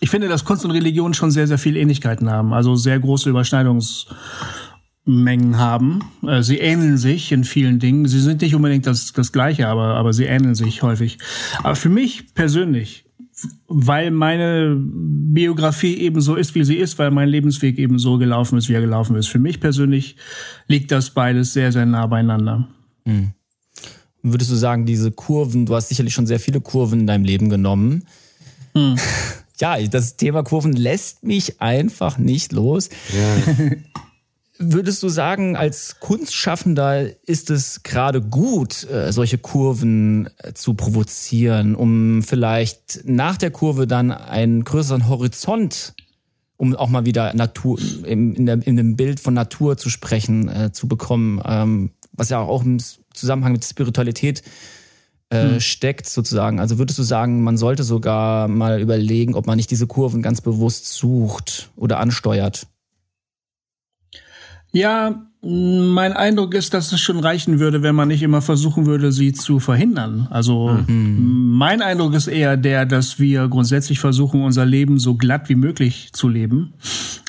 Ich 0.00 0.10
finde, 0.10 0.28
dass 0.28 0.44
Kunst 0.44 0.64
und 0.64 0.70
Religion 0.70 1.14
schon 1.14 1.30
sehr, 1.30 1.46
sehr 1.46 1.58
viele 1.58 1.80
Ähnlichkeiten 1.80 2.30
haben, 2.30 2.52
also 2.52 2.76
sehr 2.76 2.98
große 2.98 3.30
Überschneidungsmengen 3.30 5.58
haben. 5.58 6.00
Äh, 6.26 6.42
sie 6.42 6.58
ähneln 6.58 6.98
sich 6.98 7.32
in 7.32 7.44
vielen 7.44 7.78
Dingen. 7.78 8.06
Sie 8.06 8.20
sind 8.20 8.42
nicht 8.42 8.54
unbedingt 8.54 8.86
das, 8.86 9.12
das 9.12 9.32
Gleiche, 9.32 9.68
aber, 9.68 9.94
aber 9.94 10.12
sie 10.12 10.24
ähneln 10.24 10.54
sich 10.54 10.82
häufig. 10.82 11.18
Aber 11.62 11.76
für 11.76 11.88
mich 11.88 12.34
persönlich, 12.34 13.04
weil 13.68 14.10
meine 14.10 14.76
Biografie 14.78 15.96
eben 15.96 16.20
so 16.20 16.36
ist, 16.36 16.54
wie 16.54 16.64
sie 16.64 16.76
ist, 16.76 16.98
weil 16.98 17.10
mein 17.10 17.28
Lebensweg 17.28 17.78
eben 17.78 17.98
so 17.98 18.18
gelaufen 18.18 18.58
ist, 18.58 18.68
wie 18.68 18.74
er 18.74 18.80
gelaufen 18.80 19.16
ist. 19.16 19.28
Für 19.28 19.38
mich 19.38 19.60
persönlich 19.60 20.16
liegt 20.68 20.90
das 20.90 21.10
beides 21.10 21.52
sehr, 21.52 21.72
sehr 21.72 21.86
nah 21.86 22.06
beieinander. 22.06 22.68
Mhm. 23.04 23.32
Würdest 24.22 24.50
du 24.50 24.56
sagen, 24.56 24.86
diese 24.86 25.12
Kurven, 25.12 25.66
du 25.66 25.74
hast 25.74 25.88
sicherlich 25.88 26.14
schon 26.14 26.26
sehr 26.26 26.40
viele 26.40 26.60
Kurven 26.60 27.00
in 27.00 27.06
deinem 27.06 27.24
Leben 27.24 27.48
genommen. 27.48 28.06
Mhm. 28.74 28.96
ja, 29.58 29.80
das 29.86 30.16
Thema 30.16 30.42
Kurven 30.42 30.72
lässt 30.72 31.24
mich 31.24 31.60
einfach 31.60 32.18
nicht 32.18 32.52
los. 32.52 32.88
Ja. 33.12 33.66
Würdest 34.58 35.02
du 35.02 35.10
sagen, 35.10 35.54
als 35.54 36.00
Kunstschaffender 36.00 37.08
ist 37.26 37.50
es 37.50 37.82
gerade 37.82 38.22
gut, 38.22 38.88
äh, 38.90 39.12
solche 39.12 39.36
Kurven 39.36 40.30
äh, 40.38 40.54
zu 40.54 40.72
provozieren, 40.72 41.74
um 41.74 42.22
vielleicht 42.22 43.02
nach 43.04 43.36
der 43.36 43.50
Kurve 43.50 43.86
dann 43.86 44.10
einen 44.10 44.64
größeren 44.64 45.08
Horizont, 45.08 45.94
um 46.56 46.74
auch 46.74 46.88
mal 46.88 47.04
wieder 47.04 47.34
Natur, 47.34 47.78
in, 48.04 48.46
dem 48.46 48.96
Bild 48.96 49.20
von 49.20 49.34
Natur 49.34 49.76
zu 49.76 49.90
sprechen, 49.90 50.48
äh, 50.48 50.72
zu 50.72 50.88
bekommen, 50.88 51.42
ähm, 51.44 51.90
was 52.12 52.30
ja 52.30 52.40
auch 52.40 52.64
im 52.64 52.78
Zusammenhang 53.12 53.52
mit 53.52 53.64
Spiritualität 53.64 54.40
äh, 54.40 54.42
hm. 55.32 55.60
steckt 55.60 56.08
sozusagen. 56.08 56.60
Also 56.60 56.78
würdest 56.78 56.98
du 56.98 57.02
sagen, 57.02 57.42
man 57.42 57.56
sollte 57.56 57.82
sogar 57.82 58.48
mal 58.48 58.80
überlegen, 58.80 59.34
ob 59.34 59.46
man 59.46 59.56
nicht 59.56 59.70
diese 59.70 59.86
Kurven 59.86 60.22
ganz 60.22 60.40
bewusst 60.40 60.94
sucht 60.94 61.70
oder 61.76 61.98
ansteuert? 61.98 62.66
Ja, 64.72 65.26
mein 65.42 66.12
Eindruck 66.12 66.54
ist, 66.54 66.74
dass 66.74 66.92
es 66.92 67.00
schon 67.00 67.20
reichen 67.20 67.60
würde, 67.60 67.82
wenn 67.82 67.94
man 67.94 68.08
nicht 68.08 68.22
immer 68.22 68.42
versuchen 68.42 68.86
würde, 68.86 69.12
sie 69.12 69.32
zu 69.32 69.60
verhindern. 69.60 70.26
Also 70.30 70.78
mhm. 70.86 71.52
mein 71.56 71.82
Eindruck 71.82 72.14
ist 72.14 72.26
eher 72.26 72.56
der, 72.56 72.84
dass 72.84 73.18
wir 73.18 73.48
grundsätzlich 73.48 74.00
versuchen, 74.00 74.42
unser 74.42 74.66
Leben 74.66 74.98
so 74.98 75.14
glatt 75.14 75.48
wie 75.48 75.54
möglich 75.54 76.10
zu 76.12 76.28
leben, 76.28 76.74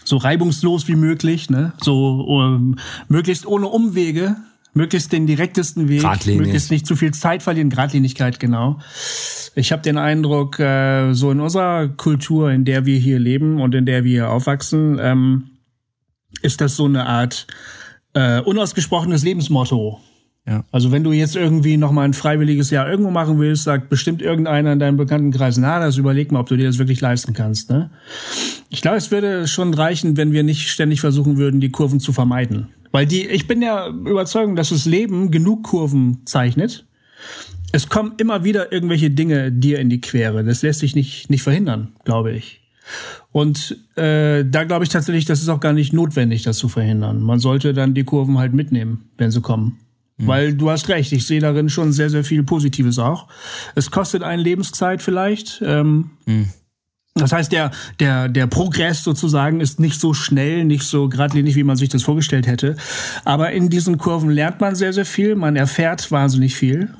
so 0.04 0.18
reibungslos 0.18 0.88
wie 0.88 0.96
möglich, 0.96 1.50
ne, 1.50 1.74
so 1.82 2.22
um, 2.22 2.75
möglichst 3.08 3.46
ohne 3.46 3.68
Umwege, 3.68 4.36
möglichst 4.77 5.12
den 5.12 5.27
direktesten 5.27 5.89
Weg, 5.89 6.03
möglichst 6.27 6.72
nicht 6.72 6.88
zu 6.88 6.96
viel 6.96 7.13
Zeit 7.13 7.43
verlieren, 7.43 7.69
Gradlinigkeit 7.69 8.39
genau. 8.39 8.79
Ich 9.55 9.72
habe 9.72 9.81
den 9.81 9.98
Eindruck, 9.98 10.60
äh, 10.60 11.13
so 11.13 11.31
in 11.31 11.41
unserer 11.41 11.89
Kultur, 11.89 12.51
in 12.51 12.63
der 12.63 12.86
wir 12.86 12.98
hier 12.98 13.19
leben 13.19 13.60
und 13.60 13.75
in 13.75 13.86
der 13.86 14.03
wir 14.03 14.29
aufwachsen. 14.29 15.00
Ähm, 15.01 15.50
ist 16.41 16.62
das 16.62 16.75
so 16.75 16.86
eine 16.86 17.07
Art 17.07 17.48
äh, 18.13 18.39
unausgesprochenes 18.41 19.24
Lebensmotto. 19.24 20.00
Ja. 20.48 20.63
Also 20.72 20.91
wenn 20.93 21.03
du 21.03 21.12
jetzt 21.12 21.36
irgendwie 21.36 21.75
noch 21.75 21.91
mal 21.91 22.03
ein 22.03 22.13
freiwilliges 22.13 22.69
Jahr 22.69 22.89
irgendwo 22.89 23.12
machen 23.12 23.38
willst, 23.38 23.63
sagt 23.63 23.89
bestimmt 23.89 24.22
irgendeiner 24.22 24.72
in 24.72 24.79
deinem 24.79 24.96
Bekanntenkreis, 24.96 25.57
na, 25.57 25.79
das 25.79 25.98
überleg 25.98 26.31
mal, 26.31 26.39
ob 26.39 26.48
du 26.48 26.55
dir 26.55 26.67
das 26.67 26.77
wirklich 26.77 27.01
leisten 27.01 27.34
kannst. 27.34 27.69
Ne? 27.69 27.89
Ich 28.69 28.81
glaube, 28.81 28.98
es 28.98 29.12
würde 29.12 29.48
schon 29.48 29.74
reichen, 29.74 30.15
wenn 30.15 30.31
wir 30.31 30.43
nicht 30.43 30.69
ständig 30.69 31.01
versuchen 31.01 31.38
würden, 31.38 31.60
die 31.60 31.69
Kurven 31.69 32.00
zu 32.00 32.13
vermeiden. 32.13 32.69
Weil 32.91 33.06
die, 33.06 33.27
ich 33.27 33.48
bin 33.48 33.62
ja 33.62 33.88
überzeugt, 33.88 34.58
dass 34.58 34.70
das 34.70 34.86
Leben 34.86 35.32
genug 35.32 35.63
Kurven 35.63 36.22
zeichnet. 36.25 36.86
Es 37.72 37.89
kommen 37.89 38.13
immer 38.17 38.44
wieder 38.44 38.72
irgendwelche 38.72 39.10
Dinge 39.10 39.51
dir 39.51 39.79
in 39.79 39.89
die 39.89 40.01
Quere. 40.01 40.44
Das 40.44 40.62
lässt 40.62 40.79
sich 40.79 40.96
nicht, 40.96 41.29
nicht 41.29 41.44
verhindern, 41.44 41.94
glaube 42.06 42.32
ich. 42.32 42.62
Und 43.32 43.77
äh, 43.96 44.46
da 44.46 44.63
glaube 44.63 44.86
ich 44.86 44.89
tatsächlich, 44.89 45.25
das 45.25 45.41
ist 45.41 45.50
auch 45.50 45.60
gar 45.60 45.74
nicht 45.74 45.94
notwendig, 45.94 46.44
das 46.44 46.58
zu 46.58 46.70
verhindern. 46.70 47.22
Man 47.22 47.39
sollte 47.39 47.74
dann 47.74 47.94
die 47.94 48.06
Kurven 48.06 48.38
halt 48.38 48.53
mitnehmen, 48.53 49.10
wenn 49.17 49.32
sie 49.32 49.41
kommen. 49.41 49.79
Mhm. 50.17 50.27
Weil 50.27 50.53
du 50.53 50.70
hast 50.70 50.88
recht, 50.89 51.12
ich 51.12 51.27
sehe 51.27 51.41
darin 51.41 51.70
schon 51.70 51.91
sehr, 51.91 52.10
sehr 52.10 52.24
viel 52.24 52.44
Positives 52.44 53.00
auch. 53.00 53.27
Es 53.75 53.91
kostet 53.91 54.24
einen 54.24 54.41
Lebenszeit 54.41 55.01
vielleicht. 55.01 55.62
Ähm, 55.63 56.12
mhm. 56.25 56.48
Das 57.17 57.31
heißt, 57.31 57.51
der, 57.51 57.71
der, 58.00 58.29
der 58.29 58.47
Progress 58.47 59.03
sozusagen 59.03 59.59
ist 59.59 59.79
nicht 59.79 60.00
so 60.00 60.13
schnell, 60.13 60.65
nicht 60.65 60.83
so 60.83 61.09
geradlinig, 61.09 61.55
wie 61.55 61.63
man 61.63 61.77
sich 61.77 61.89
das 61.89 62.03
vorgestellt 62.03 62.47
hätte. 62.47 62.75
Aber 63.25 63.51
in 63.51 63.69
diesen 63.69 63.97
Kurven 63.97 64.29
lernt 64.29 64.62
man 64.62 64.75
sehr, 64.75 64.93
sehr 64.93 65.05
viel, 65.05 65.36
man 65.36 65.55
erfährt 65.55 66.12
wahnsinnig 66.12 66.55
viel. 66.55 66.93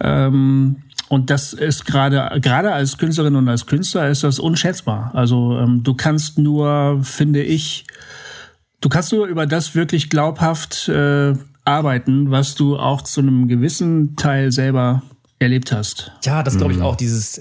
Ähm, 0.00 0.76
und 1.08 1.28
das 1.28 1.52
ist 1.52 1.86
gerade, 1.86 2.40
gerade 2.40 2.72
als 2.72 2.96
Künstlerin 2.96 3.34
und 3.34 3.48
als 3.48 3.66
Künstler 3.66 4.08
ist 4.08 4.22
das 4.22 4.38
unschätzbar. 4.38 5.10
Also 5.12 5.58
ähm, 5.58 5.82
du 5.82 5.94
kannst 5.94 6.38
nur, 6.38 7.00
finde 7.02 7.42
ich, 7.42 7.84
du 8.80 8.88
kannst 8.88 9.12
nur 9.12 9.26
über 9.26 9.46
das 9.46 9.74
wirklich 9.74 10.08
glaubhaft 10.08 10.88
äh, 10.88 11.34
arbeiten, 11.64 12.30
was 12.30 12.54
du 12.54 12.78
auch 12.78 13.02
zu 13.02 13.20
einem 13.20 13.48
gewissen 13.48 14.14
Teil 14.16 14.52
selber 14.52 15.02
erlebt 15.40 15.72
hast. 15.72 16.12
Ja, 16.24 16.42
das 16.42 16.56
glaube 16.58 16.72
ich 16.72 16.78
mhm. 16.78 16.84
auch, 16.84 16.96
dieses 16.96 17.40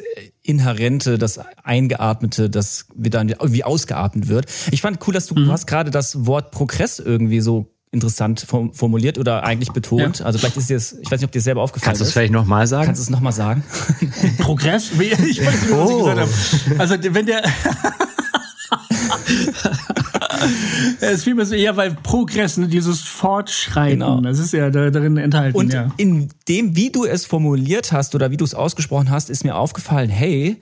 Inhärente, 0.50 1.20
das 1.20 1.40
Eingeatmete, 1.64 2.50
das 2.50 2.88
wieder 2.96 3.22
irgendwie 3.22 3.64
ausgeatmet 3.64 4.28
wird. 4.28 4.48
Ich 4.72 4.82
fand 4.82 4.98
cool, 5.08 5.14
dass 5.14 5.28
du, 5.28 5.36
mhm. 5.36 5.46
du 5.46 5.52
hast 5.52 5.68
gerade 5.68 5.92
das 5.92 6.26
Wort 6.26 6.50
Progress 6.50 6.98
irgendwie 6.98 7.40
so 7.40 7.72
interessant 7.92 8.46
formuliert 8.74 9.18
oder 9.18 9.44
eigentlich 9.44 9.72
betont. 9.72 10.20
Ja. 10.20 10.26
Also 10.26 10.40
vielleicht 10.40 10.58
ist 10.58 10.70
dir 10.70 10.76
das, 10.76 10.94
ich 10.94 11.12
weiß 11.12 11.20
nicht, 11.20 11.28
ob 11.28 11.32
dir 11.32 11.40
das 11.40 11.44
selber 11.44 11.62
aufgefallen 11.62 11.98
Kannst 11.98 12.02
ist. 12.02 12.08
Kannst 12.08 12.10
du 12.10 12.10
es 12.10 12.14
vielleicht 12.14 12.34
nochmal 12.34 12.68
sagen? 12.68 12.86
Kannst 12.86 13.00
du 13.00 13.04
es 13.04 13.10
nochmal 13.10 13.34
sagen? 13.34 13.64
Progress? 14.40 14.92
Ich 14.92 15.12
weiß 15.12 15.20
nicht, 15.20 15.42
was 15.42 15.72
oh. 15.72 15.90
ich 15.90 15.98
gesagt 15.98 16.20
habe. 16.20 16.32
Also 16.80 16.96
wenn 17.14 17.26
der... 17.26 17.44
es 21.02 21.24
fiel 21.24 21.36
mir 21.36 21.46
so 21.46 21.56
eher, 21.56 21.78
weil 21.78 21.96
Progress, 21.96 22.58
ne, 22.58 22.68
dieses 22.68 23.02
Fortschreiten, 23.02 24.00
genau. 24.00 24.22
das 24.22 24.40
ist 24.40 24.54
ja 24.54 24.70
da, 24.70 24.90
darin 24.90 25.18
enthalten. 25.18 25.58
Und 25.58 25.74
ja. 25.74 25.92
in 25.98 26.30
dem, 26.48 26.76
wie 26.76 26.92
du 26.92 27.06
es 27.06 27.26
formuliert 27.26 27.92
hast 27.92 28.16
oder 28.16 28.32
wie 28.32 28.38
du 28.38 28.46
es 28.46 28.54
ausgesprochen 28.54 29.10
hast, 29.10 29.30
ist 29.30 29.44
mir 29.44 29.56
aufgefallen, 29.56 30.10
hey, 30.10 30.62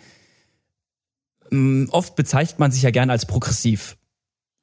oft 1.92 2.16
bezeichnet 2.16 2.60
man 2.60 2.72
sich 2.72 2.82
ja 2.82 2.92
gerne 2.92 3.12
als 3.12 3.26
progressiv. 3.26 3.98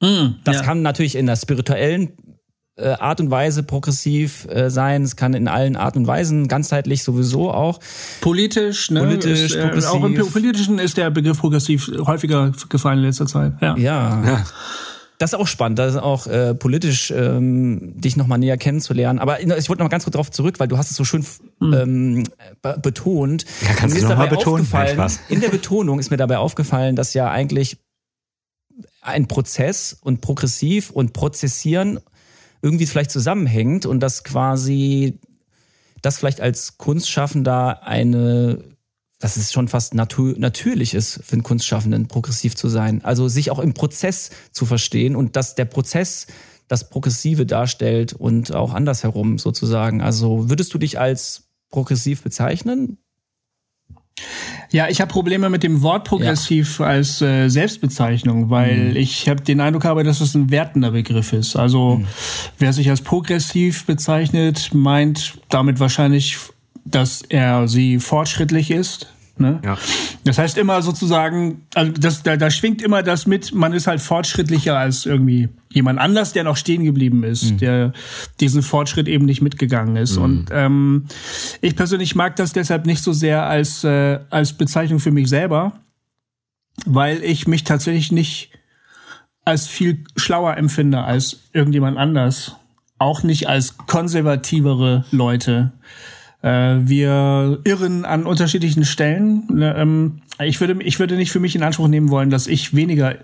Mm, 0.01 0.35
das 0.43 0.57
ja. 0.57 0.63
kann 0.63 0.81
natürlich 0.81 1.15
in 1.15 1.25
der 1.25 1.35
spirituellen 1.35 2.11
äh, 2.77 2.89
Art 2.89 3.21
und 3.21 3.31
Weise 3.31 3.63
progressiv 3.63 4.47
äh, 4.49 4.69
sein. 4.69 5.03
Es 5.03 5.15
kann 5.15 5.33
in 5.33 5.47
allen 5.47 5.75
Art 5.75 5.95
und 5.95 6.07
Weisen, 6.07 6.47
ganzheitlich 6.47 7.03
sowieso 7.03 7.51
auch. 7.51 7.79
Politisch, 8.21 8.91
ne? 8.91 8.99
Politisch, 8.99 9.41
ist, 9.41 9.55
äh, 9.55 9.61
progressiv. 9.61 9.91
Auch 9.91 10.03
im 10.03 10.31
Politischen 10.31 10.79
ist 10.79 10.97
der 10.97 11.09
Begriff 11.09 11.39
progressiv 11.39 11.89
häufiger 12.05 12.51
gefallen 12.69 12.99
in 12.99 13.05
letzter 13.05 13.27
Zeit. 13.27 13.53
Ja. 13.61 13.77
ja. 13.77 14.23
ja. 14.25 14.45
Das 15.17 15.31
ist 15.31 15.39
auch 15.39 15.47
spannend, 15.47 15.79
das 15.79 15.95
ist 15.95 16.01
auch 16.01 16.27
äh, 16.27 16.53
politisch 16.53 17.11
ähm, 17.11 17.93
dich 17.99 18.17
nochmal 18.17 18.37
näher 18.37 18.57
kennenzulernen. 18.57 19.19
Aber 19.19 19.39
ich 19.39 19.47
wollte 19.47 19.79
noch 19.79 19.85
mal 19.85 19.89
ganz 19.89 20.03
kurz 20.03 20.13
darauf 20.13 20.31
zurück, 20.31 20.59
weil 20.59 20.67
du 20.67 20.77
hast 20.77 20.91
es 20.91 20.97
so 20.97 21.05
schön 21.05 21.25
mhm. 21.59 21.73
ähm, 21.73 22.23
betont. 22.81 23.45
Ja, 23.61 23.73
kannst 23.75 23.97
du 23.97 24.07
nochmal 24.07 24.27
betonen? 24.27 24.65
Spaß. 24.65 25.19
In 25.29 25.39
der 25.39 25.49
Betonung 25.49 25.99
ist 25.99 26.11
mir 26.11 26.17
dabei 26.17 26.37
aufgefallen, 26.37 26.95
dass 26.95 27.13
ja 27.13 27.29
eigentlich 27.29 27.77
ein 29.01 29.27
Prozess 29.27 29.95
und 30.01 30.21
progressiv 30.21 30.89
und 30.89 31.13
prozessieren 31.13 31.99
irgendwie 32.61 32.87
vielleicht 32.87 33.11
zusammenhängt 33.11 33.85
und 33.85 33.99
dass 33.99 34.23
quasi 34.23 35.19
das 36.01 36.17
vielleicht 36.17 36.41
als 36.41 36.77
Kunstschaffender 36.77 37.83
eine, 37.83 38.59
das 39.25 39.37
ist 39.37 39.53
schon 39.53 39.67
fast 39.67 39.95
natu 39.95 40.35
natürlich 40.37 40.93
ist 40.93 41.19
für 41.25 41.33
einen 41.33 41.41
Kunstschaffenden, 41.41 42.07
progressiv 42.07 42.55
zu 42.55 42.69
sein. 42.69 43.03
Also 43.03 43.27
sich 43.27 43.49
auch 43.49 43.57
im 43.57 43.73
Prozess 43.73 44.29
zu 44.51 44.67
verstehen 44.67 45.15
und 45.15 45.35
dass 45.35 45.55
der 45.55 45.65
Prozess 45.65 46.27
das 46.67 46.91
Progressive 46.91 47.47
darstellt 47.47 48.13
und 48.13 48.53
auch 48.53 48.71
andersherum 48.71 49.39
sozusagen. 49.39 49.99
Also 49.99 50.51
würdest 50.51 50.75
du 50.75 50.77
dich 50.77 50.99
als 50.99 51.49
progressiv 51.71 52.21
bezeichnen? 52.21 52.99
Ja, 54.71 54.89
ich 54.89 55.01
habe 55.01 55.11
Probleme 55.11 55.49
mit 55.49 55.63
dem 55.63 55.81
Wort 55.81 56.03
progressiv 56.03 56.77
ja. 56.77 56.85
als 56.85 57.19
äh, 57.19 57.49
Selbstbezeichnung, 57.49 58.51
weil 58.51 58.91
mhm. 58.91 58.95
ich 58.95 59.27
habe 59.27 59.41
den 59.41 59.59
Eindruck 59.59 59.85
habe, 59.85 60.03
dass 60.03 60.21
es 60.21 60.35
ein 60.35 60.51
wertender 60.51 60.91
Begriff 60.91 61.33
ist. 61.33 61.55
Also 61.55 61.95
mhm. 61.95 62.07
wer 62.59 62.73
sich 62.73 62.91
als 62.91 63.01
progressiv 63.01 63.87
bezeichnet, 63.87 64.69
meint 64.71 65.39
damit 65.49 65.79
wahrscheinlich, 65.79 66.37
dass 66.85 67.23
er 67.23 67.67
sie 67.67 67.97
fortschrittlich 67.97 68.69
ist, 68.69 69.07
Ne? 69.37 69.61
Ja. 69.63 69.77
Das 70.23 70.37
heißt 70.37 70.57
immer 70.57 70.81
sozusagen, 70.81 71.63
also 71.75 71.91
das, 71.91 72.23
da, 72.23 72.37
da 72.37 72.49
schwingt 72.49 72.81
immer 72.81 73.03
das 73.03 73.27
mit, 73.27 73.53
man 73.53 73.73
ist 73.73 73.87
halt 73.87 74.01
fortschrittlicher 74.01 74.77
als 74.77 75.05
irgendwie 75.05 75.49
jemand 75.69 75.99
anders, 75.99 76.31
der 76.33 76.43
noch 76.43 76.57
stehen 76.57 76.83
geblieben 76.85 77.23
ist, 77.23 77.51
mhm. 77.51 77.57
der 77.57 77.93
diesen 78.39 78.63
Fortschritt 78.63 79.07
eben 79.07 79.25
nicht 79.25 79.41
mitgegangen 79.41 79.97
ist. 79.97 80.17
Mhm. 80.17 80.23
Und 80.23 80.45
ähm, 80.51 81.05
ich 81.61 81.75
persönlich 81.75 82.15
mag 82.15 82.37
das 82.37 82.53
deshalb 82.53 82.85
nicht 82.85 83.03
so 83.03 83.11
sehr 83.11 83.45
als, 83.45 83.83
äh, 83.83 84.19
als 84.29 84.53
Bezeichnung 84.53 84.99
für 84.99 85.11
mich 85.11 85.27
selber, 85.27 85.73
weil 86.85 87.21
ich 87.23 87.47
mich 87.47 87.63
tatsächlich 87.63 88.11
nicht 88.11 88.51
als 89.43 89.67
viel 89.67 90.03
schlauer 90.15 90.57
empfinde 90.57 91.03
als 91.03 91.41
irgendjemand 91.53 91.97
anders. 91.97 92.55
Auch 92.97 93.23
nicht 93.23 93.47
als 93.47 93.77
konservativere 93.77 95.05
Leute. 95.11 95.73
Äh, 96.45 96.87
wir 96.87 97.59
irren 97.63 98.05
an 98.05 98.27
unterschiedlichen 98.27 98.85
Stellen. 98.85 99.47
Ne, 99.51 99.75
ähm, 99.75 100.21
ich 100.43 100.61
würde, 100.61 100.81
ich 100.83 100.99
würde 100.99 101.15
nicht 101.15 101.31
für 101.31 101.39
mich 101.39 101.55
in 101.55 101.63
Anspruch 101.63 101.87
nehmen 101.87 102.11
wollen, 102.11 102.29
dass 102.29 102.45
ich 102.45 102.75
weniger 102.75 103.15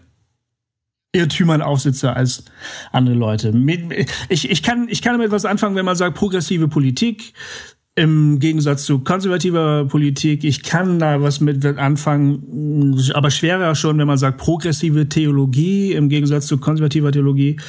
Irrtümern 1.14 1.62
aufsitze 1.62 2.16
als 2.16 2.46
andere 2.92 3.16
Leute. 3.16 3.54
Ich, 4.30 4.50
ich, 4.50 4.64
kann, 4.64 4.88
ich 4.90 5.04
kann 5.04 5.14
damit 5.14 5.30
was 5.30 5.46
anfangen, 5.46 5.76
wenn 5.76 5.86
man 5.86 5.96
sagt, 5.96 6.18
progressive 6.18 6.68
Politik 6.68 7.34
im 7.94 8.40
Gegensatz 8.40 8.86
zu 8.86 9.00
konservativer 9.00 9.86
Politik. 9.86 10.44
Ich 10.44 10.64
kann 10.64 10.98
da 10.98 11.22
was 11.22 11.42
mit 11.42 11.64
anfangen, 11.66 12.98
aber 13.14 13.30
schwerer 13.30 13.76
schon, 13.76 14.00
wenn 14.00 14.08
man 14.08 14.18
sagt, 14.18 14.40
progressive 14.40 15.10
Theologie 15.10 15.92
im 15.92 16.10
Gegensatz 16.10 16.48
zu 16.48 16.58
konservativer 16.58 17.12
Theologie. 17.12 17.60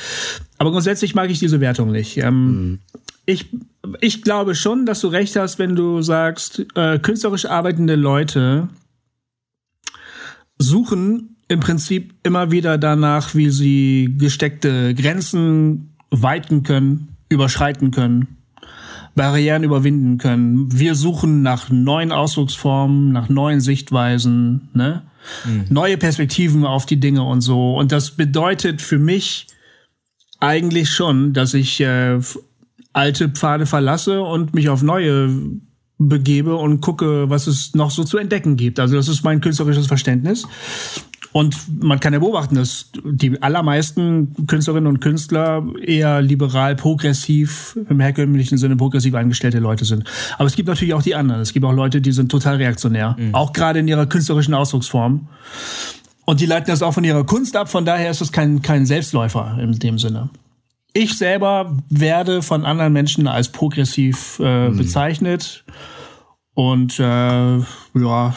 Aber 0.57 0.71
grundsätzlich 0.71 1.15
mag 1.15 1.29
ich 1.29 1.41
diese 1.41 1.61
Wertung 1.61 1.91
nicht. 1.91 2.17
Ähm, 2.17 2.47
mhm 2.47 2.79
ich, 3.27 3.51
ich 4.01 4.23
glaube 4.23 4.55
schon, 4.55 4.87
dass 4.87 5.01
du 5.01 5.09
recht 5.09 5.37
hast, 5.37 5.59
wenn 5.59 5.77
du 5.77 6.03
sagst, 6.03 6.65
äh, 6.75 6.99
künstlerisch 6.99 7.47
arbeitende 7.47 7.95
Leute 7.95 8.69
suchen 10.59 11.37
im 11.49 11.61
Prinzip 11.61 12.15
immer 12.23 12.51
wieder 12.51 12.79
danach, 12.79 13.35
wie 13.35 13.51
sie 13.51 14.15
gesteckte 14.19 14.95
Grenzen 14.95 15.95
weiten 16.11 16.63
können, 16.63 17.17
überschreiten 17.29 17.91
können, 17.91 18.39
Barrieren 19.15 19.63
überwinden 19.63 20.17
können. 20.17 20.73
Wir 20.73 20.95
suchen 20.95 21.43
nach 21.43 21.69
neuen 21.69 22.13
Ausdrucksformen, 22.13 23.13
nach 23.13 23.29
neuen 23.29 23.61
Sichtweisen, 23.61 24.71
ne? 24.73 25.03
Mhm. 25.45 25.67
neue 25.69 25.99
Perspektiven 25.99 26.65
auf 26.65 26.87
die 26.87 26.99
Dinge 26.99 27.23
und 27.23 27.43
so. 27.43 27.77
Und 27.77 27.93
das 27.93 28.13
bedeutet 28.13 28.83
für 28.83 28.99
mich 28.99 29.47
eigentlich 30.41 30.91
schon, 30.91 31.33
dass 31.33 31.55
ich 31.55 31.81
äh, 31.81 32.19
alte 32.93 33.29
Pfade 33.29 33.67
verlasse 33.67 34.21
und 34.21 34.55
mich 34.55 34.69
auf 34.69 34.83
neue 34.83 35.31
begebe 35.99 36.57
und 36.57 36.81
gucke, 36.81 37.31
was 37.31 37.47
es 37.47 37.75
noch 37.75 37.91
so 37.91 38.05
zu 38.05 38.19
entdecken 38.19 38.57
gibt. 38.57 38.81
Also 38.81 38.97
das 38.97 39.09
ist 39.09 39.23
mein 39.23 39.41
künstlerisches 39.41 39.87
Verständnis. 39.87 40.47
Und 41.33 41.83
man 41.83 41.99
kann 41.99 42.13
ja 42.13 42.19
beobachten, 42.19 42.57
dass 42.57 42.91
die 43.05 43.41
allermeisten 43.41 44.47
Künstlerinnen 44.47 44.87
und 44.87 45.01
Künstler 45.01 45.65
eher 45.81 46.21
liberal, 46.21 46.77
progressiv, 46.77 47.79
im 47.89 48.01
herkömmlichen 48.01 48.59
Sinne 48.59 48.77
progressiv 48.77 49.15
eingestellte 49.15 49.59
Leute 49.59 49.87
sind. 49.87 50.05
Aber 50.37 50.47
es 50.47 50.57
gibt 50.57 50.69
natürlich 50.69 50.93
auch 50.93 51.03
die 51.03 51.15
anderen. 51.15 51.41
Es 51.41 51.55
gibt 51.55 51.65
auch 51.65 51.73
Leute, 51.73 52.03
die 52.03 52.13
sind 52.13 52.31
total 52.31 52.57
reaktionär. 52.57 53.17
Mhm. 53.19 53.35
Auch 53.35 53.55
gerade 53.55 53.79
in 53.79 53.89
ihrer 53.89 54.05
künstlerischen 54.05 54.53
Ausdrucksform. 54.53 55.27
Und 56.27 56.41
die 56.41 56.47
leiten 56.47 56.67
das 56.71 56.83
auch 56.83 56.93
von 56.93 57.05
ihrer 57.05 57.25
Kunst 57.25 57.57
ab. 57.57 57.71
Von 57.71 57.87
daher 57.87 58.11
ist 58.11 58.21
es 58.21 58.31
kein, 58.31 58.61
kein 58.61 58.85
Selbstläufer 58.85 59.57
in 59.59 59.79
dem 59.79 59.99
Sinne. 59.99 60.29
Ich 60.95 61.17
selber 61.17 61.77
werde 61.89 62.43
von 62.43 62.65
anderen 62.65 62.93
Menschen 62.93 63.27
als 63.27 63.51
progressiv 63.51 64.39
äh, 64.43 64.69
mhm. 64.69 64.77
bezeichnet. 64.77 65.65
Und 66.55 66.99
äh, 66.99 67.03
ja, 67.03 68.35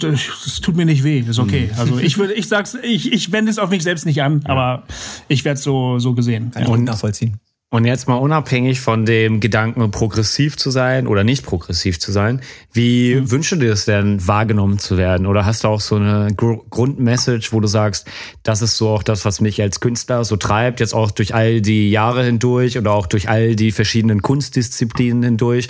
das 0.00 0.60
tut 0.62 0.74
mir 0.74 0.86
nicht 0.86 1.04
weh, 1.04 1.20
ist 1.20 1.38
okay. 1.38 1.68
Mhm. 1.72 1.78
Also 1.78 1.98
ich 1.98 2.16
würde, 2.16 2.32
ich 2.32 2.48
sag's, 2.48 2.76
ich, 2.82 3.12
ich 3.12 3.30
wende 3.30 3.50
es 3.50 3.58
auf 3.58 3.68
mich 3.68 3.82
selbst 3.82 4.06
nicht 4.06 4.22
an, 4.22 4.40
ja. 4.40 4.50
aber 4.50 4.84
ich 5.28 5.44
werde 5.44 5.60
so 5.60 5.98
so 5.98 6.14
gesehen. 6.14 6.50
Kann 6.50 6.62
ja. 6.62 6.68
Und 6.68 6.84
nachvollziehen. 6.84 7.38
Und 7.70 7.84
jetzt 7.84 8.08
mal 8.08 8.14
unabhängig 8.14 8.80
von 8.80 9.04
dem 9.04 9.40
Gedanken, 9.40 9.90
progressiv 9.90 10.56
zu 10.56 10.70
sein 10.70 11.06
oder 11.06 11.22
nicht 11.22 11.44
progressiv 11.44 12.00
zu 12.00 12.12
sein, 12.12 12.40
wie 12.72 13.16
mhm. 13.16 13.30
wünschst 13.30 13.52
du 13.52 13.56
dir 13.56 13.72
es 13.72 13.84
denn, 13.84 14.26
wahrgenommen 14.26 14.78
zu 14.78 14.96
werden? 14.96 15.26
Oder 15.26 15.44
hast 15.44 15.64
du 15.64 15.68
auch 15.68 15.80
so 15.80 15.96
eine 15.96 16.32
Gr 16.34 16.60
Grundmessage, 16.70 17.48
wo 17.50 17.60
du 17.60 17.68
sagst, 17.68 18.06
das 18.42 18.62
ist 18.62 18.78
so 18.78 18.88
auch 18.88 19.02
das, 19.02 19.26
was 19.26 19.42
mich 19.42 19.60
als 19.60 19.80
Künstler 19.80 20.24
so 20.24 20.36
treibt, 20.36 20.80
jetzt 20.80 20.94
auch 20.94 21.10
durch 21.10 21.34
all 21.34 21.60
die 21.60 21.90
Jahre 21.90 22.24
hindurch 22.24 22.78
oder 22.78 22.92
auch 22.92 23.06
durch 23.06 23.28
all 23.28 23.54
die 23.54 23.70
verschiedenen 23.70 24.22
Kunstdisziplinen 24.22 25.22
hindurch? 25.22 25.68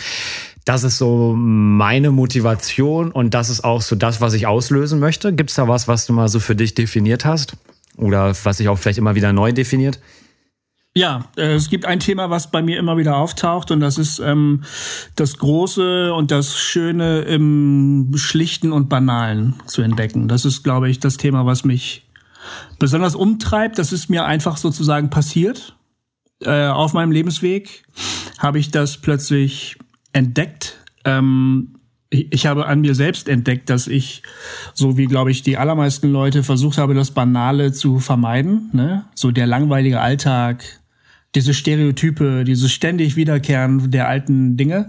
Das 0.65 0.85
ist 0.85 0.99
so 0.99 1.35
meine 1.37 2.13
Motivation 2.13 3.11
und 3.11 3.35
das 3.35 3.51
ist 3.51 3.65
auch 3.65 3.83
so 3.83 3.97
das, 3.97 4.21
was 4.21 4.35
ich 4.35 4.47
auslösen 4.47 5.01
möchte. 5.01 5.33
Gibt 5.33 5.51
es 5.51 5.57
da 5.57 5.67
was, 5.67 5.89
was 5.89 6.07
du 6.07 6.13
mal 6.13 6.29
so 6.29 6.39
für 6.39 6.55
dich 6.55 6.75
definiert 6.75 7.25
hast? 7.25 7.55
Oder 7.97 8.37
was 8.45 8.59
sich 8.59 8.69
auch 8.69 8.79
vielleicht 8.79 8.99
immer 8.99 9.17
wieder 9.17 9.33
neu 9.33 9.51
definiert? 9.51 9.99
Ja, 10.99 11.27
äh, 11.37 11.55
es 11.55 11.71
gibt 11.71 11.85
ein 11.85 12.01
Thema, 12.01 12.29
was 12.29 12.51
bei 12.51 12.61
mir 12.61 12.77
immer 12.77 12.97
wieder 12.97 13.19
auftaucht 13.19 13.71
und 13.71 13.79
das 13.79 13.99
ist 13.99 14.19
ähm, 14.19 14.65
das 15.15 15.39
Große 15.39 16.13
und 16.13 16.33
das 16.33 16.59
Schöne 16.59 17.21
im 17.21 18.11
Schlichten 18.17 18.73
und 18.73 18.89
Banalen 18.89 19.55
zu 19.67 19.83
entdecken. 19.83 20.27
Das 20.27 20.45
ist, 20.45 20.65
glaube 20.65 20.91
ich, 20.91 20.99
das 20.99 21.17
Thema, 21.17 21.47
was 21.47 21.65
mich 21.65 22.05
besonders 22.81 23.15
umtreibt. 23.15 23.79
Das 23.79 23.93
ist 23.93 24.11
mir 24.11 24.25
einfach 24.25 24.57
sozusagen 24.57 25.09
passiert. 25.09 25.77
Äh, 26.43 26.67
auf 26.67 26.95
meinem 26.95 27.13
Lebensweg 27.13 27.85
habe 28.39 28.59
ich 28.59 28.73
das 28.73 28.97
plötzlich 28.97 29.77
entdeckt. 30.13 30.79
Ähm, 31.05 31.77
ich 32.11 32.47
habe 32.47 32.67
an 32.67 32.81
mir 32.81 32.97
selbst 32.97 33.29
entdeckt, 33.29 33.71
dass 33.71 33.87
ich, 33.87 34.25
so 34.75 34.97
wie 34.97 35.07
glaube 35.07 35.31
ich 35.31 35.43
die 35.43 35.59
allermeisten 35.59 36.11
Leute, 36.11 36.43
versucht 36.43 36.77
habe, 36.79 36.95
das 36.95 37.13
Banale 37.13 37.73
zu 37.73 38.01
vermeiden. 38.01 38.71
Ne? 38.73 39.05
So 39.15 39.31
der 39.31 39.47
langweilige 39.47 40.01
Alltag, 40.01 40.78
diese 41.39 41.55
Stereotype, 41.55 42.43
dieses 42.45 42.73
ständig 42.73 43.15
Wiederkehren 43.15 43.93
der 43.93 44.09
alten 44.09 44.57
Dinge. 44.57 44.89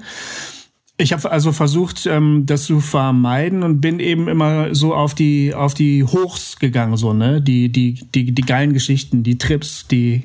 Ich 0.98 1.14
habe 1.14 1.32
also 1.32 1.52
versucht, 1.52 2.08
ähm, 2.08 2.48
das 2.48 2.64
zu 2.64 2.80
vermeiden 2.80 3.62
und 3.62 3.82
bin 3.82 4.00
eben 4.00 4.28
immer 4.28 4.74
so 4.74 4.96
auf 4.96 5.14
die 5.14 5.54
auf 5.54 5.76
die 5.76 6.04
Hochs 6.04 6.58
gegangen, 6.58 6.98
so 6.98 7.14
ne, 7.14 7.40
die 7.40 7.70
die 7.72 8.02
die 8.16 8.34
die 8.34 8.42
geilen 8.42 8.74
Geschichten, 8.74 9.22
die 9.22 9.38
Trips, 9.38 9.88
die 9.88 10.24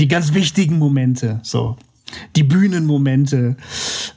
die 0.00 0.08
ganz 0.08 0.34
wichtigen 0.34 0.78
Momente, 0.78 1.38
so 1.44 1.76
die 2.34 2.42
Bühnenmomente. 2.42 3.56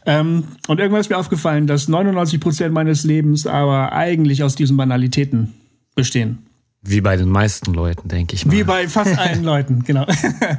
Ähm, 0.07 0.45
und 0.67 0.79
irgendwann 0.79 1.01
ist 1.01 1.09
mir 1.09 1.17
aufgefallen, 1.17 1.67
dass 1.67 1.88
99 1.88 2.39
Prozent 2.39 2.74
meines 2.74 3.03
Lebens 3.03 3.45
aber 3.45 3.93
eigentlich 3.93 4.41
aus 4.41 4.55
diesen 4.55 4.77
Banalitäten 4.77 5.53
bestehen. 5.95 6.49
Wie 6.81 7.01
bei 7.01 7.17
den 7.17 7.29
meisten 7.29 7.74
Leuten, 7.74 8.07
denke 8.07 8.36
ich 8.36 8.45
mal. 8.45 8.53
Wie 8.53 8.63
bei 8.63 8.88
fast 8.88 9.17
allen 9.17 9.43
Leuten, 9.43 9.83
genau. 9.83 10.05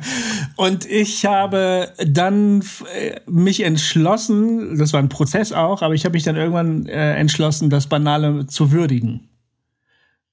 Und 0.57 0.85
ich 0.85 1.25
habe 1.25 1.93
dann 2.07 2.63
äh, 2.95 3.21
mich 3.27 3.63
entschlossen, 3.63 4.77
das 4.77 4.93
war 4.93 5.01
ein 5.01 5.09
Prozess 5.09 5.53
auch, 5.53 5.81
aber 5.81 5.95
ich 5.95 6.05
habe 6.05 6.13
mich 6.13 6.25
dann 6.25 6.37
irgendwann 6.37 6.87
äh, 6.87 7.15
entschlossen, 7.15 7.71
das 7.71 7.87
Banale 7.87 8.47
zu 8.47 8.71
würdigen. 8.71 9.29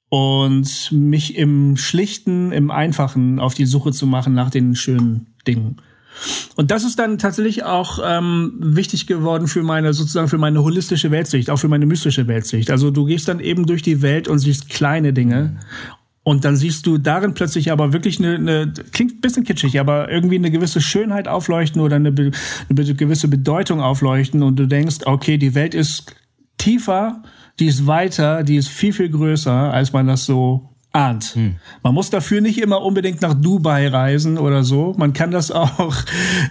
Und 0.09 0.91
mich 0.91 1.37
im 1.37 1.77
Schlichten, 1.77 2.51
im 2.51 2.71
Einfachen 2.71 3.39
auf 3.39 3.53
die 3.53 3.65
Suche 3.65 3.91
zu 3.91 4.07
machen 4.07 4.33
nach 4.33 4.49
den 4.49 4.75
schönen 4.75 5.33
Dingen. 5.47 5.81
Und 6.55 6.71
das 6.71 6.83
ist 6.83 6.97
dann 6.99 7.17
tatsächlich 7.17 7.63
auch 7.63 7.99
ähm, 8.03 8.53
wichtig 8.59 9.07
geworden 9.07 9.47
für 9.47 9.63
meine, 9.63 9.93
sozusagen 9.93 10.27
für 10.27 10.37
meine 10.37 10.63
holistische 10.63 11.11
Weltsicht, 11.11 11.49
auch 11.49 11.57
für 11.57 11.67
meine 11.67 11.85
mystische 11.85 12.27
Weltsicht. 12.27 12.71
Also 12.71 12.91
du 12.91 13.05
gehst 13.05 13.27
dann 13.27 13.39
eben 13.39 13.65
durch 13.65 13.81
die 13.81 14.01
Welt 14.01 14.27
und 14.27 14.39
siehst 14.39 14.69
kleine 14.69 15.13
Dinge. 15.13 15.57
Und 16.23 16.43
dann 16.43 16.57
siehst 16.57 16.85
du 16.85 16.97
darin 16.97 17.35
plötzlich 17.35 17.71
aber 17.71 17.93
wirklich 17.93 18.19
eine, 18.19 18.35
eine 18.35 18.73
klingt 18.91 19.21
bisschen 19.21 19.45
kitschig, 19.45 19.79
aber 19.79 20.11
irgendwie 20.11 20.35
eine 20.35 20.51
gewisse 20.51 20.81
Schönheit 20.81 21.29
aufleuchten 21.29 21.81
oder 21.81 21.95
eine, 21.95 22.09
eine 22.09 22.93
gewisse 22.95 23.29
Bedeutung 23.29 23.79
aufleuchten 23.79 24.43
und 24.43 24.57
du 24.57 24.67
denkst, 24.67 25.05
okay, 25.05 25.37
die 25.37 25.55
Welt 25.55 25.73
ist 25.73 26.13
tiefer, 26.57 27.23
die 27.59 27.67
ist 27.67 27.87
weiter, 27.87 28.43
die 28.43 28.57
ist 28.57 28.67
viel, 28.67 28.91
viel 28.91 29.09
größer, 29.09 29.53
als 29.53 29.93
man 29.93 30.07
das 30.07 30.25
so 30.25 30.69
ahnt. 30.93 31.35
Hm. 31.35 31.55
Man 31.83 31.93
muss 31.93 32.09
dafür 32.09 32.41
nicht 32.41 32.59
immer 32.59 32.81
unbedingt 32.81 33.21
nach 33.21 33.33
Dubai 33.33 33.87
reisen 33.87 34.37
oder 34.37 34.63
so. 34.63 34.95
Man 34.97 35.13
kann 35.13 35.31
das 35.31 35.51
auch 35.51 35.95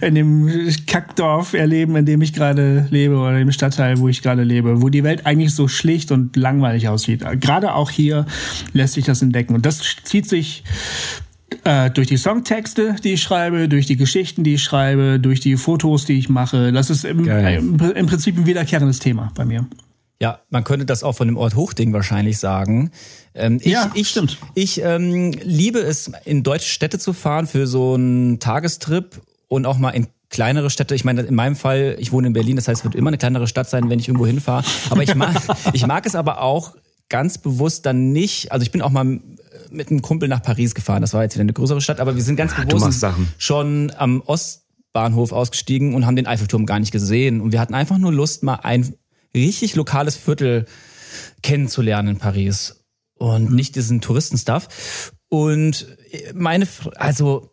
in 0.01 0.15
dem 0.15 0.69
Kackdorf 0.85 1.53
erleben, 1.53 1.95
in 1.95 2.05
dem 2.05 2.21
ich 2.21 2.33
gerade 2.33 2.87
lebe 2.89 3.17
oder 3.17 3.39
im 3.39 3.51
Stadtteil, 3.51 3.99
wo 3.99 4.07
ich 4.07 4.21
gerade 4.21 4.43
lebe, 4.43 4.81
wo 4.81 4.89
die 4.89 5.03
Welt 5.03 5.25
eigentlich 5.25 5.53
so 5.53 5.67
schlicht 5.67 6.11
und 6.11 6.35
langweilig 6.35 6.87
aussieht. 6.87 7.25
Gerade 7.39 7.73
auch 7.73 7.91
hier 7.91 8.25
lässt 8.73 8.93
sich 8.93 9.05
das 9.05 9.21
entdecken. 9.21 9.55
Und 9.55 9.65
das 9.65 9.81
zieht 10.03 10.29
sich 10.29 10.63
äh, 11.63 11.89
durch 11.89 12.07
die 12.07 12.17
Songtexte, 12.17 12.95
die 13.03 13.13
ich 13.13 13.21
schreibe, 13.21 13.67
durch 13.67 13.85
die 13.85 13.97
Geschichten, 13.97 14.43
die 14.43 14.55
ich 14.55 14.63
schreibe, 14.63 15.19
durch 15.19 15.39
die 15.39 15.57
Fotos, 15.57 16.05
die 16.05 16.13
ich 16.13 16.29
mache. 16.29 16.71
Das 16.71 16.89
ist 16.89 17.05
im, 17.05 17.27
im, 17.27 17.79
im 17.79 18.05
Prinzip 18.05 18.37
ein 18.37 18.45
wiederkehrendes 18.45 18.99
Thema 18.99 19.31
bei 19.35 19.45
mir. 19.45 19.65
Ja, 20.19 20.39
man 20.49 20.63
könnte 20.63 20.85
das 20.85 21.03
auch 21.03 21.13
von 21.13 21.27
dem 21.27 21.37
Ort 21.37 21.55
Hochding 21.55 21.93
wahrscheinlich 21.93 22.39
sagen. 22.39 22.91
Ähm, 23.35 23.59
ich, 23.61 23.71
ja, 23.71 23.91
ich, 23.93 24.09
stimmt. 24.09 24.37
Ich 24.55 24.81
ähm, 24.81 25.31
liebe 25.43 25.79
es, 25.79 26.11
in 26.25 26.41
deutsche 26.41 26.69
Städte 26.69 26.97
zu 26.97 27.13
fahren 27.13 27.45
für 27.45 27.67
so 27.67 27.93
einen 27.93 28.39
Tagestrip 28.39 29.21
und 29.47 29.65
auch 29.67 29.77
mal 29.77 29.91
in 29.91 30.07
kleinere 30.29 30.69
Städte. 30.69 30.95
Ich 30.95 31.05
meine, 31.05 31.21
in 31.21 31.35
meinem 31.35 31.55
Fall, 31.55 31.95
ich 31.99 32.11
wohne 32.11 32.27
in 32.27 32.33
Berlin, 32.33 32.55
das 32.55 32.67
heißt, 32.67 32.79
es 32.79 32.83
wird 32.83 32.95
immer 32.95 33.09
eine 33.09 33.17
kleinere 33.17 33.47
Stadt 33.47 33.69
sein, 33.69 33.89
wenn 33.89 33.99
ich 33.99 34.07
irgendwo 34.07 34.25
hinfahre. 34.25 34.63
Aber 34.89 35.03
ich 35.03 35.13
mag, 35.15 35.35
ich 35.73 35.85
mag 35.85 36.05
es 36.05 36.15
aber 36.15 36.41
auch 36.41 36.75
ganz 37.09 37.37
bewusst 37.37 37.85
dann 37.85 38.11
nicht. 38.11 38.51
Also 38.51 38.63
ich 38.63 38.71
bin 38.71 38.81
auch 38.81 38.89
mal 38.89 39.19
mit 39.69 39.89
einem 39.89 40.01
Kumpel 40.01 40.27
nach 40.27 40.41
Paris 40.41 40.73
gefahren. 40.73 41.01
Das 41.01 41.13
war 41.13 41.23
jetzt 41.23 41.35
wieder 41.35 41.43
eine 41.43 41.53
größere 41.53 41.81
Stadt, 41.81 41.99
aber 41.99 42.15
wir 42.15 42.23
sind 42.23 42.35
ganz 42.35 42.55
bewusst 42.55 43.05
schon 43.37 43.91
am 43.97 44.21
Ostbahnhof 44.21 45.31
ausgestiegen 45.31 45.93
und 45.93 46.05
haben 46.05 46.15
den 46.15 46.27
Eiffelturm 46.27 46.65
gar 46.65 46.79
nicht 46.79 46.91
gesehen. 46.91 47.39
Und 47.39 47.51
wir 47.51 47.59
hatten 47.59 47.73
einfach 47.73 47.97
nur 47.97 48.11
Lust, 48.11 48.43
mal 48.43 48.55
ein 48.63 48.95
richtig 49.37 49.75
lokales 49.75 50.15
Viertel 50.15 50.65
kennenzulernen 51.41 52.09
in 52.09 52.17
Paris 52.17 52.83
und 53.15 53.51
nicht 53.51 53.75
diesen 53.75 54.01
Touristenstuff. 54.01 55.11
Und 55.29 55.87
meine, 56.33 56.67
also 56.95 57.51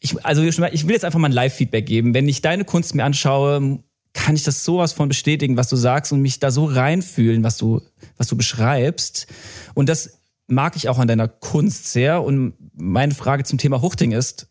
ich, 0.00 0.24
also 0.24 0.42
ich 0.42 0.58
will 0.58 0.92
jetzt 0.92 1.04
einfach 1.04 1.18
mal 1.18 1.28
ein 1.28 1.32
Live-Feedback 1.32 1.86
geben. 1.86 2.14
Wenn 2.14 2.28
ich 2.28 2.40
deine 2.40 2.64
Kunst 2.64 2.94
mir 2.94 3.04
anschaue, 3.04 3.82
kann 4.12 4.34
ich 4.34 4.42
das 4.42 4.64
sowas 4.64 4.92
von 4.92 5.08
bestätigen, 5.08 5.56
was 5.56 5.68
du 5.68 5.76
sagst 5.76 6.12
und 6.12 6.22
mich 6.22 6.38
da 6.38 6.50
so 6.50 6.64
reinfühlen, 6.64 7.42
was 7.42 7.56
du, 7.56 7.82
was 8.16 8.28
du 8.28 8.36
beschreibst. 8.36 9.26
Und 9.74 9.88
das 9.88 10.18
mag 10.46 10.76
ich 10.76 10.88
auch 10.88 10.98
an 10.98 11.08
deiner 11.08 11.28
Kunst 11.28 11.92
sehr. 11.92 12.22
Und 12.22 12.54
meine 12.74 13.14
Frage 13.14 13.44
zum 13.44 13.58
Thema 13.58 13.82
Huchting 13.82 14.12
ist, 14.12 14.48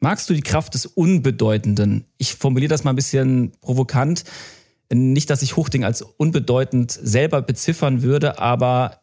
magst 0.00 0.28
du 0.28 0.34
die 0.34 0.42
Kraft 0.42 0.74
des 0.74 0.86
Unbedeutenden? 0.86 2.06
Ich 2.18 2.34
formuliere 2.34 2.70
das 2.70 2.84
mal 2.84 2.92
ein 2.92 2.96
bisschen 2.96 3.52
provokant 3.60 4.24
nicht, 4.92 5.30
dass 5.30 5.42
ich 5.42 5.56
Huchting 5.56 5.84
als 5.84 6.02
unbedeutend 6.02 6.90
selber 6.90 7.42
beziffern 7.42 8.02
würde, 8.02 8.38
aber 8.38 9.00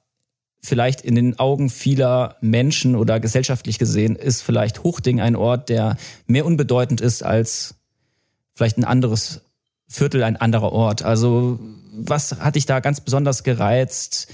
vielleicht 0.62 1.02
in 1.02 1.15
den 1.15 1.39
Augen 1.39 1.69
vieler 1.69 2.36
Menschen 2.41 2.95
oder 2.95 3.19
gesellschaftlich 3.19 3.80
gesehen 3.80 4.15
ist 4.15 4.41
vielleicht 4.41 4.84
Huchting 4.84 5.21
ein 5.21 5.36
Ort, 5.36 5.69
der 5.69 5.97
mehr 6.26 6.45
unbedeutend 6.45 7.00
ist 7.00 7.23
als 7.23 7.76
vielleicht 8.54 8.78
ein 8.78 8.84
anderes 8.84 9.41
Viertel, 9.88 10.23
ein 10.23 10.36
anderer 10.36 10.73
Ort. 10.73 11.04
Also 11.04 11.60
was 11.93 12.39
hat 12.39 12.56
dich 12.56 12.65
da 12.65 12.80
ganz 12.80 13.02
besonders 13.02 13.43
gereizt 13.43 14.28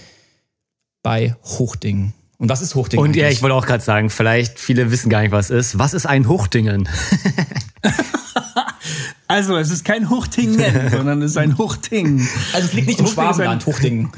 bei 1.03 1.35
Huchting? 1.43 2.13
Und 2.37 2.49
was 2.49 2.61
ist 2.61 2.75
Huchting? 2.75 2.99
Und 2.99 3.15
ja, 3.15 3.29
ich 3.29 3.41
wollte 3.41 3.55
auch 3.55 3.65
gerade 3.65 3.83
sagen, 3.83 4.09
vielleicht 4.09 4.59
viele 4.59 4.91
wissen 4.91 5.09
gar 5.09 5.21
nicht, 5.21 5.31
was 5.31 5.49
ist. 5.49 5.77
Was 5.77 5.93
ist 5.93 6.05
ein 6.05 6.27
Huchtingen? 6.27 6.89
Also, 9.27 9.57
es 9.57 9.71
ist 9.71 9.83
kein 9.85 10.09
Huchtingen, 10.09 10.61
sondern 10.91 11.21
es 11.21 11.31
ist 11.31 11.37
ein 11.37 11.57
Huchting. 11.57 12.27
Also, 12.53 12.67
es 12.67 12.73
liegt 12.73 12.87
nicht 12.87 12.99
im 12.99 13.07
Schwabenland, 13.07 13.65
Huchtingen. 13.65 14.11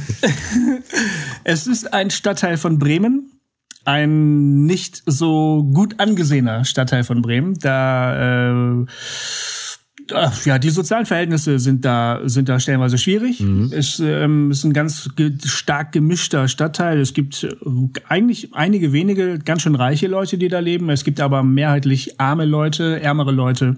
es 1.44 1.68
ist 1.68 1.94
ein 1.94 2.10
Stadtteil 2.10 2.58
von 2.58 2.80
Bremen. 2.80 3.32
Ein 3.86 4.66
nicht 4.66 5.04
so 5.06 5.64
gut 5.64 6.00
angesehener 6.00 6.66
Stadtteil 6.66 7.04
von 7.04 7.22
Bremen. 7.22 7.54
Da 7.60 8.52
äh, 8.52 8.86
Ja, 10.44 10.58
die 10.58 10.72
sozialen 10.72 11.06
Verhältnisse 11.06 11.60
sind 11.60 11.86
da, 11.86 12.20
sind 12.26 12.50
da 12.50 12.60
stellenweise 12.60 12.98
schwierig. 12.98 13.42
Mhm. 13.42 13.72
Es 13.72 14.00
ähm, 14.00 14.52
ist 14.52 14.64
ein 14.64 14.74
ganz 14.74 15.12
ge 15.16 15.34
stark 15.46 15.92
gemischter 15.92 16.48
Stadtteil. 16.48 17.00
Es 17.00 17.14
gibt 17.14 17.44
äh, 17.44 17.56
eigentlich 18.10 18.54
einige 18.56 18.92
wenige 18.92 19.38
ganz 19.38 19.62
schön 19.62 19.76
reiche 19.76 20.08
Leute, 20.08 20.40
die 20.40 20.48
da 20.48 20.60
leben. 20.60 20.90
Es 20.90 21.04
gibt 21.04 21.22
aber 21.22 21.44
mehrheitlich 21.44 22.20
arme 22.20 22.46
Leute, 22.46 23.00
ärmere 23.02 23.32
Leute 23.32 23.78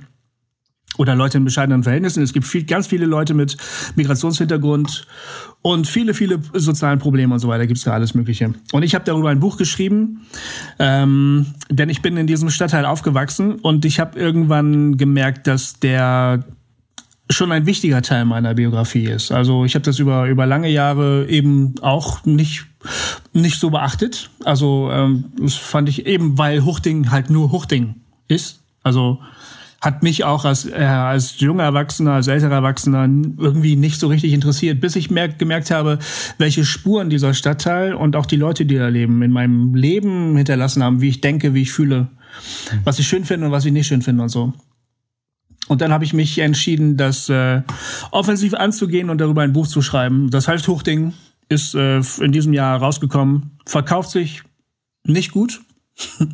oder 0.97 1.15
Leute 1.15 1.38
in 1.38 1.45
bescheidenen 1.45 1.84
Verhältnissen. 1.84 2.23
Es 2.23 2.34
gibt 2.34 2.45
viel, 2.45 2.63
ganz 2.63 2.88
viele 2.88 3.06
Leute 3.06 3.34
mit 3.34 3.58
Migrationshintergrund 3.95 5.06
und 5.62 5.88
viele, 5.88 6.13
viele 6.13 6.39
sozialen 6.54 7.00
Probleme 7.00 7.34
und 7.34 7.39
so 7.39 7.47
weiter. 7.47 7.67
Gibt 7.67 7.78
es 7.78 7.84
da 7.84 7.91
alles 7.91 8.13
Mögliche. 8.13 8.54
Und 8.71 8.84
ich 8.84 8.95
habe 8.95 9.06
darüber 9.06 9.30
ein 9.30 9.39
Buch 9.39 9.58
geschrieben, 9.58 10.26
ähm, 10.80 11.47
denn 11.69 11.89
ich 11.89 12.02
bin 12.02 12.17
in 12.17 12.28
diesem 12.28 12.50
Stadtteil 12.50 12.86
aufgewachsen 12.86 13.56
und 13.56 13.86
ich 13.86 14.00
habe 14.00 14.17
irgendwann 14.17 14.97
gemerkt, 14.97 15.47
dass 15.47 15.80
der 15.80 16.45
schon 17.30 17.52
ein 17.52 17.65
wichtiger 17.65 18.02
Teil 18.02 18.26
meiner 18.26 18.54
Biografie 18.54 19.06
ist. 19.06 19.32
Also 19.32 19.65
ich 19.65 19.76
habe 19.76 19.84
das 19.84 20.00
über 20.00 20.28
über 20.28 20.45
lange 20.45 20.69
Jahre 20.69 21.28
eben 21.28 21.76
auch 21.82 22.23
nicht 22.26 22.65
nicht 23.34 23.60
so 23.60 23.69
beachtet. 23.69 24.30
Also 24.45 24.89
ähm, 24.91 25.26
das 25.39 25.56
fand 25.56 25.89
ich 25.89 26.06
eben, 26.06 26.38
weil 26.38 26.63
Huchting 26.63 27.12
halt 27.12 27.30
nur 27.30 27.52
Huchting 27.52 27.95
ist. 28.30 28.62
Also 28.84 29.19
hat 29.82 30.02
mich 30.02 30.24
auch 30.24 30.46
als, 30.46 30.66
äh, 30.66 30.76
als 30.76 31.40
junger 31.40 31.63
Erwachsener, 31.63 32.13
als 32.13 32.28
älterer 32.28 32.56
Erwachsener 32.56 33.04
irgendwie 33.04 33.76
nicht 33.76 34.00
so 34.00 34.08
richtig 34.08 34.34
interessiert, 34.34 34.82
bis 34.82 34.96
ich 34.96 35.12
merk, 35.12 35.38
gemerkt 35.38 35.72
habe, 35.72 36.00
welche 36.38 36.66
Spuren 36.66 37.10
dieser 37.10 37.34
Stadtteil 37.34 37.94
und 37.94 38.16
auch 38.16 38.26
die 38.26 38.38
Leute, 38.38 38.66
die 38.66 38.76
da 38.76 38.88
leben, 38.88 39.22
in 39.22 39.32
meinem 39.32 39.76
Leben 39.76 40.36
hinterlassen 40.36 40.84
haben, 40.84 41.02
wie 41.02 41.10
ich 41.10 41.22
denke, 41.22 41.54
wie 41.54 41.62
ich 41.62 41.72
fühle, 41.72 42.08
was 42.84 43.00
ich 43.00 43.08
schön 43.08 43.26
finde 43.26 43.48
und 43.48 43.52
was 43.52 43.66
ich 43.66 43.72
nicht 43.72 43.88
schön 43.88 44.02
finde 44.02 44.24
und 44.24 44.30
so. 44.30 44.54
Und 45.68 45.82
dann 45.82 45.92
habe 45.92 46.06
ich 46.06 46.13
mich 46.13 46.40
entschieden, 46.40 46.98
das 46.98 47.30
äh, 47.30 47.62
offensiv 48.12 48.54
anzugehen 48.54 49.10
und 49.10 49.20
darüber 49.20 49.42
ein 49.42 49.54
Buch 49.54 49.68
zu 49.68 49.82
schreiben. 49.82 50.30
Das 50.32 50.48
heißt 50.48 50.68
Hochding, 50.68 51.13
ist 51.50 51.76
äh, 51.76 52.02
in 52.20 52.32
diesem 52.32 52.54
Jahr 52.54 52.80
rausgekommen, 52.80 53.52
verkauft 53.66 54.10
sich 54.10 54.44
nicht 55.04 55.32
gut, 55.32 55.62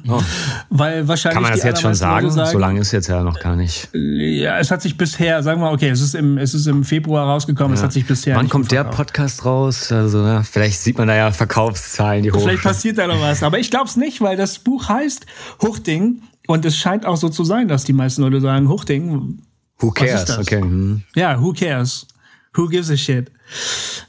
Oh. 0.07 0.21
Weil 0.69 1.07
wahrscheinlich. 1.07 1.35
Kann 1.35 1.43
man 1.43 1.51
das 1.53 1.63
jetzt 1.63 1.81
schon 1.81 1.95
sagen? 1.95 2.29
sagen? 2.29 2.51
So 2.51 2.57
lange 2.57 2.81
ist 2.81 2.91
jetzt 2.91 3.07
ja 3.07 3.23
noch 3.23 3.39
gar 3.39 3.55
nicht. 3.55 3.89
Ja, 3.93 4.59
es 4.59 4.71
hat 4.71 4.81
sich 4.81 4.97
bisher, 4.97 5.41
sagen 5.41 5.61
wir 5.61 5.67
mal, 5.67 5.73
okay, 5.73 5.89
es 5.89 6.01
ist 6.01 6.15
im, 6.15 6.37
es 6.37 6.53
ist 6.53 6.67
im 6.67 6.83
Februar 6.83 7.27
rausgekommen, 7.27 7.71
ja. 7.71 7.77
es 7.77 7.83
hat 7.83 7.93
sich 7.93 8.05
bisher. 8.05 8.35
Wann 8.35 8.49
kommt 8.49 8.71
der 8.71 8.83
Podcast 8.83 9.45
raus? 9.45 9.91
Also, 9.91 10.25
ja, 10.25 10.43
vielleicht 10.43 10.81
sieht 10.81 10.97
man 10.97 11.07
da 11.07 11.15
ja 11.15 11.31
Verkaufszahlen, 11.31 12.23
die 12.23 12.31
hoch. 12.31 12.41
Vielleicht 12.41 12.63
passiert 12.63 12.97
da 12.97 13.07
noch 13.07 13.21
was. 13.21 13.41
Aber 13.41 13.57
ich 13.57 13.71
glaube 13.71 13.85
es 13.85 13.95
nicht, 13.95 14.19
weil 14.19 14.35
das 14.35 14.59
Buch 14.59 14.89
heißt 14.89 15.25
Huchting 15.61 16.21
und 16.47 16.65
es 16.65 16.75
scheint 16.75 17.05
auch 17.05 17.17
so 17.17 17.29
zu 17.29 17.45
sein, 17.45 17.69
dass 17.69 17.85
die 17.85 17.93
meisten 17.93 18.21
Leute 18.21 18.41
sagen, 18.41 18.67
Huchting. 18.67 19.39
Who 19.79 19.91
cares? 19.91 20.37
Okay. 20.37 20.61
Hm. 20.61 21.03
Ja, 21.15 21.41
who 21.41 21.53
cares? 21.53 22.07
Who 22.55 22.67
gives 22.67 22.91
a 22.91 22.97
shit? 22.97 23.31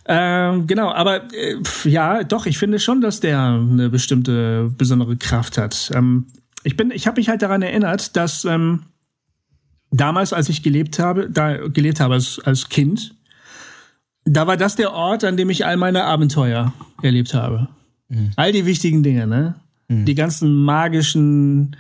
Ähm, 0.07 0.67
genau, 0.67 0.93
aber 0.93 1.33
äh, 1.33 1.57
ja, 1.85 2.25
doch, 2.25 2.47
ich 2.47 2.59
finde 2.59 2.79
schon, 2.79 3.01
dass 3.01 3.21
der 3.21 3.41
eine 3.41 3.89
bestimmte 3.89 4.71
besondere 4.77 5.17
Kraft 5.17 5.57
hat. 5.57 5.91
Ähm, 5.95 6.27
ich 6.63 6.77
bin, 6.77 6.91
ich 6.91 7.07
habe 7.07 7.21
mich 7.21 7.29
halt 7.29 7.43
daran 7.43 7.63
erinnert, 7.63 8.17
dass 8.17 8.45
ähm, 8.45 8.85
damals, 9.91 10.33
als 10.33 10.49
ich 10.49 10.63
gelebt 10.63 10.99
habe, 10.99 11.31
da 11.31 11.69
gelebt 11.69 12.01
habe 12.01 12.15
als, 12.15 12.41
als 12.45 12.69
Kind, 12.69 13.15
da 14.25 14.47
war 14.47 14.57
das 14.57 14.77
der 14.77 14.93
Ort, 14.93 15.25
an 15.25 15.37
dem 15.37 15.51
ich 15.51 15.67
all 15.67 15.77
meine 15.77 16.05
Abenteuer 16.05 16.73
erlebt 17.03 17.35
habe. 17.35 17.69
Mhm. 18.09 18.31
All 18.37 18.53
die 18.53 18.67
wichtigen 18.67 19.03
Dinge, 19.03 19.27
ne? 19.27 19.55
Mhm. 19.89 20.05
Die 20.07 20.15
ganzen 20.15 20.65
magischen, 20.65 21.77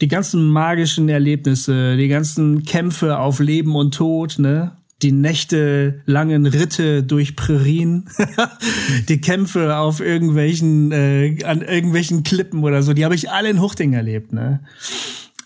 die 0.00 0.08
ganzen 0.08 0.48
magischen 0.48 1.08
Erlebnisse, 1.08 1.96
die 1.96 2.08
ganzen 2.08 2.64
Kämpfe 2.64 3.18
auf 3.18 3.38
Leben 3.40 3.76
und 3.76 3.94
Tod, 3.94 4.38
ne? 4.38 4.72
Die 5.02 5.12
nächtelangen 5.12 6.46
Ritte 6.46 7.02
durch 7.02 7.36
Prärien, 7.36 8.08
die 9.08 9.20
Kämpfe 9.20 9.76
auf 9.76 10.00
irgendwelchen, 10.00 10.90
äh, 10.90 11.38
an 11.44 11.60
irgendwelchen 11.60 12.22
Klippen 12.22 12.64
oder 12.64 12.82
so, 12.82 12.94
die 12.94 13.04
habe 13.04 13.14
ich 13.14 13.30
alle 13.30 13.50
in 13.50 13.60
Huchting 13.60 13.92
erlebt, 13.92 14.32
ne? 14.32 14.60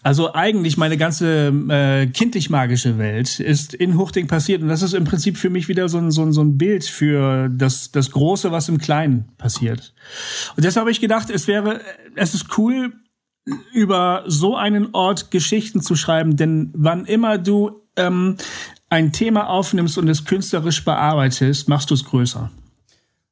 Also 0.02 0.32
eigentlich 0.32 0.78
meine 0.78 0.96
ganze 0.96 1.52
äh, 1.68 2.06
kindlich-magische 2.06 2.96
Welt 2.96 3.38
ist 3.38 3.74
in 3.74 3.98
Huchting 3.98 4.28
passiert 4.28 4.62
und 4.62 4.68
das 4.68 4.80
ist 4.80 4.94
im 4.94 5.04
Prinzip 5.04 5.36
für 5.36 5.50
mich 5.50 5.68
wieder 5.68 5.90
so 5.90 5.98
ein, 5.98 6.10
so 6.10 6.22
ein, 6.22 6.32
so 6.32 6.40
ein 6.40 6.56
Bild 6.56 6.84
für 6.84 7.50
das, 7.50 7.92
das 7.92 8.10
Große, 8.10 8.50
was 8.50 8.70
im 8.70 8.78
Kleinen 8.78 9.28
passiert. 9.36 9.92
Und 10.56 10.64
deshalb 10.64 10.84
habe 10.84 10.90
ich 10.90 11.02
gedacht, 11.02 11.28
es 11.28 11.46
wäre, 11.46 11.82
es 12.14 12.32
ist 12.32 12.56
cool, 12.56 12.94
über 13.74 14.24
so 14.26 14.56
einen 14.56 14.94
Ort 14.94 15.30
Geschichten 15.30 15.82
zu 15.82 15.96
schreiben, 15.96 16.36
denn 16.36 16.70
wann 16.74 17.04
immer 17.04 17.36
du 17.36 17.80
ähm, 17.96 18.36
ein 18.90 19.12
Thema 19.12 19.48
aufnimmst 19.48 19.96
und 19.96 20.08
es 20.08 20.24
künstlerisch 20.24 20.84
bearbeitest, 20.84 21.68
machst 21.68 21.90
du 21.90 21.94
es 21.94 22.04
größer. 22.04 22.50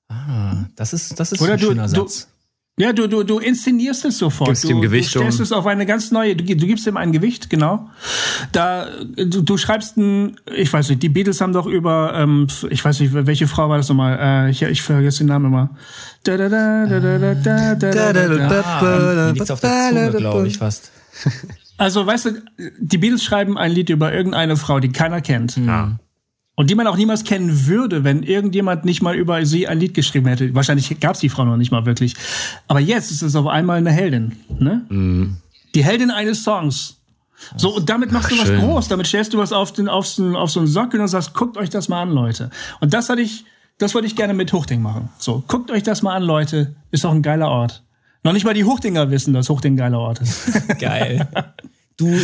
Ah, 0.09 0.65
das 0.77 0.93
ist, 0.93 1.21
das 1.21 1.33
ist 1.33 1.43
Oder 1.43 1.55
ein 1.55 1.61
du, 1.61 1.67
schöner 1.67 1.89
Satz. 1.89 2.29
Du, 2.77 2.85
ja, 2.85 2.93
du, 2.93 3.09
du, 3.09 3.25
du 3.25 3.41
inszenierst 3.41 4.05
es 4.05 4.19
sofort. 4.19 4.51
Gibst 4.51 4.63
du, 4.63 4.69
dem 4.69 4.81
Gewicht 4.81 5.13
du 5.13 5.19
stellst 5.19 5.41
um. 5.41 5.43
es 5.43 5.51
auf 5.51 5.67
eine 5.67 5.85
ganz 5.85 6.13
neue, 6.13 6.37
du, 6.37 6.45
du 6.45 6.67
gibst 6.67 6.87
ihm 6.87 6.97
ein 6.97 7.11
Gewicht, 7.11 7.51
genau. 7.51 7.91
Da, 8.53 8.89
du, 9.17 9.43
du 9.43 9.57
schreibst 9.57 9.97
ein, 9.97 10.41
ich 10.47 10.73
weiß 10.73 10.89
nicht, 10.91 11.03
die 11.03 11.09
Beatles 11.09 11.41
haben 11.41 11.53
doch 11.53 11.67
über, 11.67 12.13
ähm, 12.15 12.47
ich 12.71 12.85
weiß 12.85 13.01
nicht, 13.01 13.13
welche 13.13 13.49
Frau 13.49 13.69
war 13.69 13.79
das 13.79 13.89
nochmal, 13.89 14.47
äh, 14.47 14.51
ich, 14.51 14.63
ich 14.63 14.81
vergesse 14.81 15.19
den 15.19 15.27
Namen 15.27 15.47
immer. 15.47 15.71
Da, 16.23 16.37
da, 16.37 16.49
da, 16.49 16.87
da, 16.87 17.01
da, 17.01 17.19
da, 17.19 17.35
da, 17.35 17.75
da, 17.75 17.93
da, 17.93 18.13
da, 18.13 18.39
da, 18.39 19.33
da, 19.33 19.53
auf 19.53 19.61
der 19.61 19.89
Zunge, 19.91 20.11
glaube 20.13 20.47
ich, 20.47 20.59
fast. 20.59 20.93
Also, 21.79 22.05
weißt 22.05 22.27
du, 22.27 22.31
die 22.81 22.99
Beatles 22.99 23.23
schreiben 23.23 23.57
ein 23.57 23.71
Lied 23.71 23.89
über 23.89 24.13
irgendeine 24.13 24.57
Frau, 24.57 24.81
die 24.81 24.91
keiner 24.91 25.21
kennt. 25.21 25.57
Ja. 25.57 25.99
Und 26.57 26.71
die 26.71 26.75
man 26.75 26.89
auch 26.89 26.97
niemals 26.97 27.23
kennen 27.23 27.67
würde, 27.69 28.03
wenn 28.03 28.25
irgendjemand 28.25 28.85
nicht 28.85 29.01
mal 29.01 29.15
über 29.15 29.47
sie 29.47 29.69
ein 29.69 29.79
Lied 29.79 29.95
geschrieben 29.95 30.27
hätte. 30.27 30.53
Wahrscheinlich 30.57 30.99
gab 30.99 31.15
es 31.15 31.21
die 31.21 31.29
Frau 31.29 31.45
noch 31.45 31.57
nicht 31.57 31.71
mal 31.71 31.87
wirklich. 31.87 32.17
Aber 32.67 32.81
jetzt 32.81 33.13
ist 33.13 33.23
es 33.23 33.37
auf 33.37 33.47
einmal 33.47 33.77
eine 33.77 33.93
Heldin. 33.93 34.33
Ne? 34.59 34.85
Mhm. 34.89 35.37
Die 35.77 35.85
Heldin 35.85 36.11
eines 36.11 36.43
Songs. 36.43 36.97
So, 37.57 37.77
und 37.77 37.89
damit 37.89 38.11
machst 38.11 38.31
Ach, 38.33 38.35
du 38.35 38.41
was 38.41 38.49
schön. 38.49 38.61
groß. 38.61 38.89
Damit 38.89 39.07
stellst 39.07 39.33
du 39.33 39.39
was 39.39 39.53
auf, 39.53 39.73
den, 39.73 39.87
auf, 39.89 40.09
so, 40.09 40.37
auf 40.37 40.51
so 40.51 40.59
einen 40.59 40.67
Sockel 40.67 41.01
und 41.01 41.07
sagst, 41.07 41.33
guckt 41.33 41.57
euch 41.57 41.71
das 41.71 41.89
mal 41.89 42.03
an, 42.03 42.11
Leute. 42.11 42.51
Und 42.81 42.93
das 42.93 43.09
hatte 43.09 43.21
ich, 43.21 43.45
das 43.79 43.95
wollte 43.95 44.09
ich 44.09 44.17
gerne 44.17 44.35
mit 44.35 44.53
Huchting 44.53 44.83
machen. 44.83 45.11
So, 45.19 45.45
guckt 45.47 45.71
euch 45.71 45.85
das 45.85 46.03
mal 46.03 46.17
an, 46.17 46.25
Leute. 46.25 46.75
Ist 46.91 47.05
doch 47.05 47.13
ein 47.13 47.23
geiler 47.23 47.49
Ort. 47.49 47.85
Noch 48.25 48.33
nicht 48.33 48.45
mal 48.45 48.55
die 48.55 48.65
Huchtinger 48.65 49.11
wissen, 49.11 49.33
dass 49.33 49.49
Huchting 49.49 49.75
ein 49.75 49.77
geiler 49.77 50.01
Ort 50.01 50.21
ist. 50.21 50.51
Geil. 50.79 51.29
Du 51.97 52.17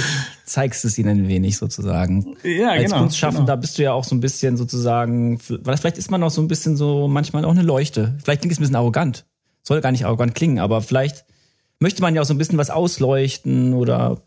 zeigst 0.45 0.85
es 0.85 0.99
ihnen 0.99 1.25
ein 1.25 1.29
wenig 1.29 1.57
sozusagen. 1.57 2.37
Ja, 2.43 2.71
Als 2.71 2.85
genau. 2.85 2.99
Kunstschaffender 2.99 3.55
genau. 3.55 3.61
bist 3.61 3.79
du 3.79 3.83
ja 3.83 3.93
auch 3.93 4.05
so 4.05 4.15
ein 4.15 4.21
bisschen 4.21 4.57
sozusagen, 4.57 5.39
vielleicht 5.39 5.99
ist 5.99 6.11
man 6.11 6.23
auch 6.23 6.31
so 6.31 6.41
ein 6.41 6.49
bisschen 6.49 6.77
so 6.77 7.09
manchmal 7.09 7.45
auch 7.45 7.51
eine 7.51 7.63
Leuchte. 7.63 8.15
Vielleicht 8.23 8.41
klingt 8.41 8.53
es 8.53 8.59
ein 8.59 8.63
bisschen 8.63 8.77
arrogant. 8.77 9.25
Soll 9.63 9.81
gar 9.81 9.93
nicht 9.93 10.05
arrogant 10.05 10.35
klingen, 10.35 10.59
aber 10.59 10.81
vielleicht 10.81 11.25
möchte 11.81 12.03
man 12.03 12.15
ja 12.15 12.23
auch 12.23 12.27
so 12.27 12.35
ein 12.35 12.39
bisschen 12.39 12.59
was 12.59 12.71
ausleuchten 12.71 13.73
oder 13.73 14.23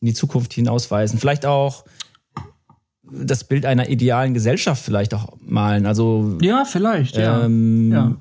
in 0.00 0.08
die 0.08 0.14
Zukunft 0.14 0.52
hinausweisen. 0.52 1.18
Vielleicht 1.18 1.46
auch 1.46 1.84
das 3.02 3.44
Bild 3.44 3.64
einer 3.64 3.88
idealen 3.88 4.34
Gesellschaft 4.34 4.82
vielleicht 4.82 5.14
auch 5.14 5.36
malen. 5.40 5.86
Also 5.86 6.36
ja, 6.40 6.64
vielleicht. 6.64 7.16
Ähm, 7.16 7.92
ja. 7.92 7.98
ja. 7.98 8.16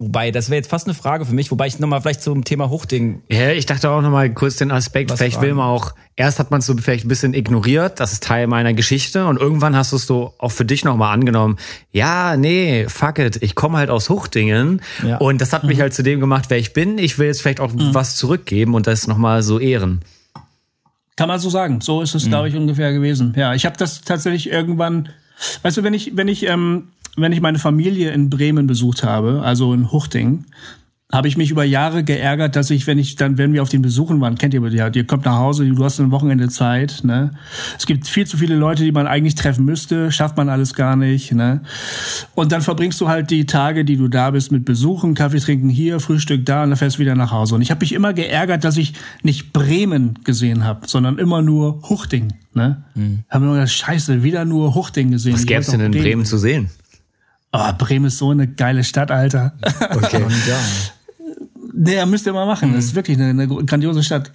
Wobei, 0.00 0.30
das 0.30 0.48
wäre 0.48 0.58
jetzt 0.58 0.70
fast 0.70 0.86
eine 0.86 0.94
Frage 0.94 1.24
für 1.24 1.34
mich, 1.34 1.50
wobei 1.50 1.66
ich 1.66 1.80
nochmal 1.80 2.00
vielleicht 2.00 2.22
zum 2.22 2.44
Thema 2.44 2.70
Hochding. 2.70 3.20
Ja, 3.28 3.50
ich 3.50 3.66
dachte 3.66 3.90
auch 3.90 4.00
nochmal 4.00 4.32
kurz 4.32 4.54
den 4.54 4.70
Aspekt, 4.70 5.10
vielleicht 5.10 5.34
fragen. 5.34 5.48
will 5.48 5.54
man 5.54 5.66
auch, 5.66 5.92
erst 6.14 6.38
hat 6.38 6.52
man 6.52 6.60
es 6.60 6.66
so 6.66 6.76
vielleicht 6.76 7.04
ein 7.04 7.08
bisschen 7.08 7.34
ignoriert, 7.34 7.98
das 7.98 8.12
ist 8.12 8.22
Teil 8.22 8.46
meiner 8.46 8.74
Geschichte 8.74 9.26
und 9.26 9.40
irgendwann 9.40 9.74
hast 9.74 9.90
du 9.90 9.96
es 9.96 10.06
so 10.06 10.34
auch 10.38 10.52
für 10.52 10.64
dich 10.64 10.84
nochmal 10.84 11.12
angenommen, 11.12 11.56
ja, 11.90 12.36
nee, 12.36 12.86
fuck 12.88 13.18
it, 13.18 13.42
ich 13.42 13.56
komme 13.56 13.78
halt 13.78 13.90
aus 13.90 14.08
Hochdingen 14.08 14.82
ja. 15.04 15.16
und 15.16 15.40
das 15.40 15.52
hat 15.52 15.64
mich 15.64 15.78
mhm. 15.78 15.82
halt 15.82 15.94
zu 15.94 16.04
dem 16.04 16.20
gemacht, 16.20 16.44
wer 16.46 16.58
ich 16.58 16.72
bin. 16.72 16.96
Ich 16.98 17.18
will 17.18 17.26
jetzt 17.26 17.42
vielleicht 17.42 17.58
auch 17.58 17.72
mhm. 17.72 17.92
was 17.92 18.14
zurückgeben 18.14 18.74
und 18.74 18.86
das 18.86 19.08
nochmal 19.08 19.42
so 19.42 19.58
ehren. 19.58 20.02
Kann 21.16 21.26
man 21.26 21.40
so 21.40 21.50
sagen. 21.50 21.80
So 21.80 22.02
ist 22.02 22.14
es, 22.14 22.26
mhm. 22.26 22.28
glaube 22.28 22.48
ich, 22.48 22.54
ungefähr 22.54 22.92
gewesen. 22.92 23.34
Ja, 23.36 23.52
ich 23.52 23.66
habe 23.66 23.76
das 23.76 24.02
tatsächlich 24.02 24.48
irgendwann, 24.48 25.08
weißt 25.62 25.76
du, 25.76 25.82
wenn 25.82 25.92
ich, 25.92 26.16
wenn 26.16 26.28
ich 26.28 26.46
ähm, 26.46 26.92
wenn 27.20 27.32
ich 27.32 27.40
meine 27.40 27.58
Familie 27.58 28.10
in 28.12 28.30
Bremen 28.30 28.66
besucht 28.66 29.02
habe, 29.04 29.42
also 29.42 29.72
in 29.72 29.92
Huchting, 29.92 30.44
habe 31.10 31.26
ich 31.26 31.38
mich 31.38 31.50
über 31.50 31.64
Jahre 31.64 32.04
geärgert, 32.04 32.54
dass 32.54 32.68
ich, 32.68 32.86
wenn 32.86 32.98
ich 32.98 33.16
dann, 33.16 33.38
wenn 33.38 33.54
wir 33.54 33.62
auf 33.62 33.70
den 33.70 33.80
Besuchen 33.80 34.20
waren, 34.20 34.36
kennt 34.36 34.52
ihr 34.52 34.62
ja, 34.68 34.88
ihr 34.88 35.06
kommt 35.06 35.24
nach 35.24 35.38
Hause, 35.38 35.64
du 35.64 35.82
hast 35.82 35.98
ein 36.00 36.10
Wochenende 36.10 36.50
Zeit, 36.50 37.00
ne? 37.02 37.30
Es 37.78 37.86
gibt 37.86 38.06
viel 38.06 38.26
zu 38.26 38.36
viele 38.36 38.56
Leute, 38.56 38.84
die 38.84 38.92
man 38.92 39.06
eigentlich 39.06 39.34
treffen 39.34 39.64
müsste, 39.64 40.12
schafft 40.12 40.36
man 40.36 40.50
alles 40.50 40.74
gar 40.74 40.96
nicht, 40.96 41.32
ne? 41.32 41.62
Und 42.34 42.52
dann 42.52 42.60
verbringst 42.60 43.00
du 43.00 43.08
halt 43.08 43.30
die 43.30 43.46
Tage, 43.46 43.86
die 43.86 43.96
du 43.96 44.08
da 44.08 44.32
bist, 44.32 44.52
mit 44.52 44.66
Besuchen, 44.66 45.14
Kaffee 45.14 45.40
trinken 45.40 45.70
hier, 45.70 45.98
Frühstück 45.98 46.44
da 46.44 46.64
und 46.64 46.70
dann 46.70 46.76
fährst 46.76 46.96
du 46.96 47.00
wieder 47.00 47.14
nach 47.14 47.32
Hause. 47.32 47.54
Und 47.54 47.62
ich 47.62 47.70
habe 47.70 47.80
mich 47.80 47.94
immer 47.94 48.12
geärgert, 48.12 48.64
dass 48.64 48.76
ich 48.76 48.92
nicht 49.22 49.54
Bremen 49.54 50.18
gesehen 50.24 50.64
habe, 50.64 50.86
sondern 50.86 51.16
immer 51.16 51.40
nur 51.40 51.88
Huchting, 51.88 52.34
ne? 52.52 52.84
Mhm. 52.94 53.20
Haben 53.30 53.46
wir 53.46 53.54
gedacht, 53.54 53.70
scheiße, 53.70 54.22
wieder 54.22 54.44
nur 54.44 54.74
Huchting 54.74 55.10
gesehen. 55.10 55.32
Was 55.32 55.46
gäbe 55.46 55.60
es 55.60 55.68
denn 55.68 55.80
in 55.80 55.92
Bremen, 55.92 56.04
Bremen 56.04 56.24
zu 56.26 56.36
sehen? 56.36 56.68
Oh, 57.52 57.72
Bremen 57.78 58.06
ist 58.06 58.18
so 58.18 58.30
eine 58.30 58.46
geile 58.46 58.84
Stadt, 58.84 59.10
Alter. 59.10 59.54
Okay. 59.90 60.22
naja, 61.72 62.06
müsst 62.06 62.26
ihr 62.26 62.32
mal 62.32 62.46
machen. 62.46 62.74
Das 62.74 62.86
ist 62.86 62.94
wirklich 62.94 63.18
eine, 63.18 63.30
eine 63.30 63.46
grandiose 63.46 64.02
Stadt. 64.02 64.30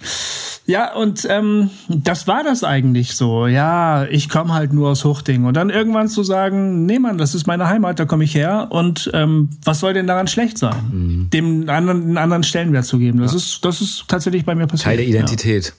Ja, 0.66 0.94
und 0.94 1.26
ähm, 1.28 1.70
das 1.88 2.26
war 2.26 2.42
das 2.42 2.64
eigentlich 2.64 3.14
so. 3.14 3.46
Ja, 3.46 4.06
ich 4.06 4.30
komme 4.30 4.54
halt 4.54 4.72
nur 4.72 4.90
aus 4.90 5.04
Huchting. 5.04 5.44
Und 5.44 5.54
dann 5.54 5.68
irgendwann 5.68 6.08
zu 6.08 6.24
sagen, 6.24 6.86
nee 6.86 6.98
Mann, 6.98 7.18
das 7.18 7.34
ist 7.34 7.46
meine 7.46 7.68
Heimat, 7.68 8.00
da 8.00 8.06
komme 8.06 8.24
ich 8.24 8.34
her. 8.34 8.68
Und 8.70 9.10
ähm, 9.12 9.50
was 9.62 9.80
soll 9.80 9.92
denn 9.92 10.06
daran 10.06 10.26
schlecht 10.26 10.56
sein? 10.56 10.90
Mhm. 10.90 11.30
Dem 11.30 11.68
anderen, 11.68 12.02
einen 12.02 12.18
anderen 12.18 12.44
Stellenwert 12.44 12.86
zu 12.86 12.98
geben. 12.98 13.20
Das, 13.20 13.32
ja. 13.32 13.36
ist, 13.36 13.64
das 13.64 13.80
ist 13.82 14.04
tatsächlich 14.08 14.46
bei 14.46 14.54
mir 14.54 14.66
passiert. 14.66 14.86
Teil 14.86 14.96
der 14.96 15.06
Identität. 15.06 15.74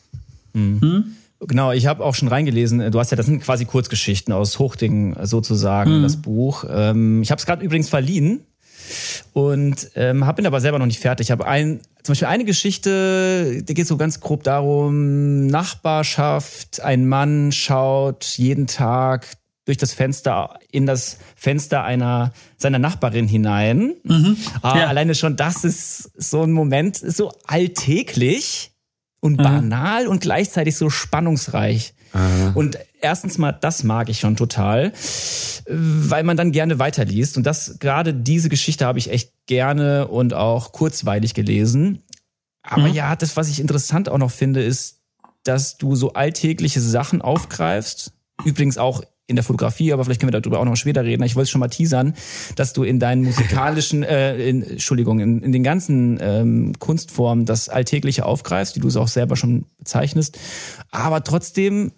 Ja. 0.53 0.61
Mhm. 0.61 1.15
Genau, 1.41 1.71
ich 1.71 1.85
habe 1.85 2.03
auch 2.03 2.15
schon 2.15 2.27
reingelesen. 2.27 2.91
Du 2.91 2.99
hast 2.99 3.11
ja, 3.11 3.17
das 3.17 3.25
sind 3.25 3.43
quasi 3.43 3.65
Kurzgeschichten 3.65 4.33
aus 4.33 4.57
Huchting 4.57 5.15
sozusagen, 5.23 5.99
mhm. 5.99 6.03
das 6.03 6.17
Buch. 6.17 6.65
Ähm, 6.69 7.21
ich 7.21 7.31
habe 7.31 7.39
es 7.39 7.45
gerade 7.45 7.63
übrigens 7.63 7.89
verliehen 7.89 8.45
und 9.33 9.89
ähm, 9.95 10.25
hab 10.25 10.37
bin 10.37 10.45
aber 10.45 10.61
selber 10.61 10.79
noch 10.79 10.85
nicht 10.85 10.99
fertig. 10.99 11.27
Ich 11.27 11.31
habe 11.31 11.45
ein, 11.45 11.81
zum 12.03 12.13
Beispiel 12.13 12.27
eine 12.27 12.45
Geschichte, 12.45 13.63
die 13.63 13.73
geht 13.73 13.87
so 13.87 13.97
ganz 13.97 14.19
grob 14.19 14.43
darum, 14.43 15.47
Nachbarschaft, 15.47 16.81
ein 16.81 17.07
Mann 17.07 17.51
schaut 17.51 18.23
jeden 18.37 18.67
Tag 18.67 19.27
durch 19.65 19.77
das 19.77 19.93
Fenster 19.93 20.59
in 20.71 20.85
das 20.85 21.17
Fenster 21.35 21.83
einer 21.83 22.31
seiner 22.57 22.79
Nachbarin 22.79 23.27
hinein. 23.27 23.95
Mhm. 24.03 24.37
Ah, 24.61 24.79
ja. 24.79 24.87
Alleine 24.87 25.15
schon 25.15 25.35
das 25.35 25.63
ist 25.63 26.11
so 26.15 26.43
ein 26.43 26.51
Moment, 26.51 27.01
ist 27.01 27.17
so 27.17 27.31
alltäglich 27.47 28.71
und 29.21 29.33
mhm. 29.39 29.43
banal 29.43 30.05
mhm. 30.05 30.11
und 30.11 30.21
gleichzeitig 30.21 30.77
so 30.77 30.89
spannungsreich. 30.89 31.93
Aha. 32.13 32.51
Und 32.55 32.77
erstens 33.01 33.37
mal, 33.37 33.51
das 33.51 33.83
mag 33.83 34.09
ich 34.09 34.19
schon 34.19 34.35
total, 34.35 34.93
weil 35.67 36.23
man 36.23 36.37
dann 36.37 36.51
gerne 36.51 36.79
weiterliest. 36.79 37.37
Und 37.37 37.45
das, 37.45 37.77
gerade 37.79 38.13
diese 38.13 38.49
Geschichte 38.49 38.85
habe 38.85 38.99
ich 38.99 39.11
echt 39.11 39.33
gerne 39.47 40.07
und 40.07 40.33
auch 40.33 40.71
kurzweilig 40.71 41.33
gelesen. 41.33 42.03
Aber 42.63 42.87
mhm. 42.87 42.93
ja, 42.93 43.15
das, 43.15 43.35
was 43.35 43.49
ich 43.49 43.59
interessant 43.59 44.09
auch 44.09 44.17
noch 44.17 44.31
finde, 44.31 44.63
ist, 44.63 45.01
dass 45.43 45.77
du 45.77 45.95
so 45.95 46.13
alltägliche 46.13 46.81
Sachen 46.81 47.21
aufgreifst. 47.21 48.13
Übrigens 48.43 48.77
auch 48.77 49.03
in 49.27 49.35
der 49.35 49.43
Fotografie, 49.43 49.91
aber 49.91 50.05
vielleicht 50.05 50.21
können 50.21 50.31
wir 50.31 50.39
darüber 50.39 50.59
auch 50.59 50.65
noch 50.65 50.75
später 50.75 51.03
reden. 51.03 51.23
Ich 51.23 51.35
wollte 51.35 51.49
schon 51.49 51.59
mal 51.59 51.67
teasern, 51.67 52.13
dass 52.55 52.73
du 52.73 52.83
in 52.83 52.99
deinen 52.99 53.23
musikalischen, 53.23 54.03
äh, 54.03 54.37
in, 54.47 54.61
Entschuldigung, 54.61 55.19
in, 55.19 55.41
in 55.41 55.51
den 55.51 55.63
ganzen 55.63 56.19
ähm, 56.21 56.73
Kunstformen 56.77 57.45
das 57.45 57.67
Alltägliche 57.69 58.25
aufgreifst, 58.25 58.75
die 58.75 58.79
du 58.79 58.87
es 58.87 58.97
auch 58.97 59.07
selber 59.07 59.35
schon 59.35 59.65
bezeichnest, 59.79 60.37
aber 60.91 61.23
trotzdem 61.23 61.91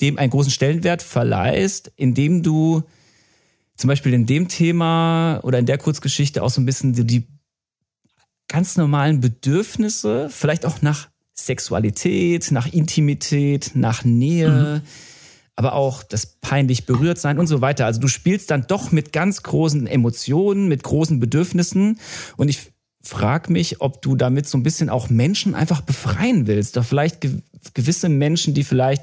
dem 0.00 0.18
einen 0.18 0.30
großen 0.30 0.52
Stellenwert 0.52 1.02
verleihst, 1.02 1.90
indem 1.96 2.44
du 2.44 2.84
zum 3.76 3.88
Beispiel 3.88 4.14
in 4.14 4.26
dem 4.26 4.48
Thema 4.48 5.40
oder 5.42 5.58
in 5.58 5.66
der 5.66 5.78
Kurzgeschichte 5.78 6.42
auch 6.42 6.50
so 6.50 6.60
ein 6.60 6.66
bisschen 6.66 7.06
die 7.06 7.26
ganz 8.48 8.76
normalen 8.76 9.20
Bedürfnisse, 9.20 10.28
vielleicht 10.30 10.64
auch 10.64 10.82
nach 10.82 11.08
Sexualität, 11.34 12.50
nach 12.50 12.66
Intimität, 12.72 13.72
nach 13.74 14.04
Nähe, 14.04 14.82
mhm. 14.84 14.88
Aber 15.58 15.72
auch 15.72 16.04
das 16.04 16.38
peinlich 16.40 16.86
berührt 16.86 17.18
sein 17.18 17.36
und 17.36 17.48
so 17.48 17.60
weiter. 17.60 17.84
Also 17.84 17.98
du 18.00 18.06
spielst 18.06 18.52
dann 18.52 18.66
doch 18.68 18.92
mit 18.92 19.12
ganz 19.12 19.42
großen 19.42 19.88
Emotionen, 19.88 20.68
mit 20.68 20.84
großen 20.84 21.18
Bedürfnissen 21.18 21.98
und 22.36 22.48
ich 22.48 22.70
frag 23.02 23.50
mich, 23.50 23.80
ob 23.80 24.00
du 24.00 24.14
damit 24.14 24.48
so 24.48 24.56
ein 24.56 24.62
bisschen 24.62 24.88
auch 24.88 25.10
Menschen 25.10 25.56
einfach 25.56 25.80
befreien 25.80 26.46
willst. 26.46 26.76
Doch 26.76 26.84
vielleicht 26.84 27.26
gewisse 27.74 28.08
Menschen, 28.08 28.54
die 28.54 28.62
vielleicht 28.62 29.02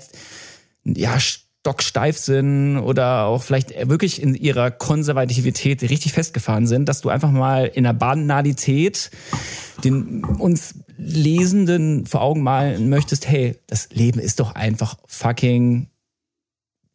ja, 0.85 1.19
stocksteif 1.19 2.17
sind 2.17 2.77
oder 2.77 3.25
auch 3.25 3.43
vielleicht 3.43 3.89
wirklich 3.89 4.21
in 4.21 4.33
ihrer 4.33 4.71
Konservativität 4.71 5.81
richtig 5.81 6.13
festgefahren 6.13 6.67
sind, 6.67 6.87
dass 6.87 7.01
du 7.01 7.09
einfach 7.09 7.31
mal 7.31 7.65
in 7.65 7.83
der 7.83 7.93
Banalität 7.93 9.11
den 9.83 10.23
uns 10.23 10.75
Lesenden 10.97 12.05
vor 12.05 12.21
Augen 12.21 12.43
malen 12.43 12.87
möchtest, 12.87 13.27
hey, 13.27 13.59
das 13.67 13.89
Leben 13.91 14.21
ist 14.21 14.39
doch 14.39 14.55
einfach 14.55 14.95
fucking 15.07 15.89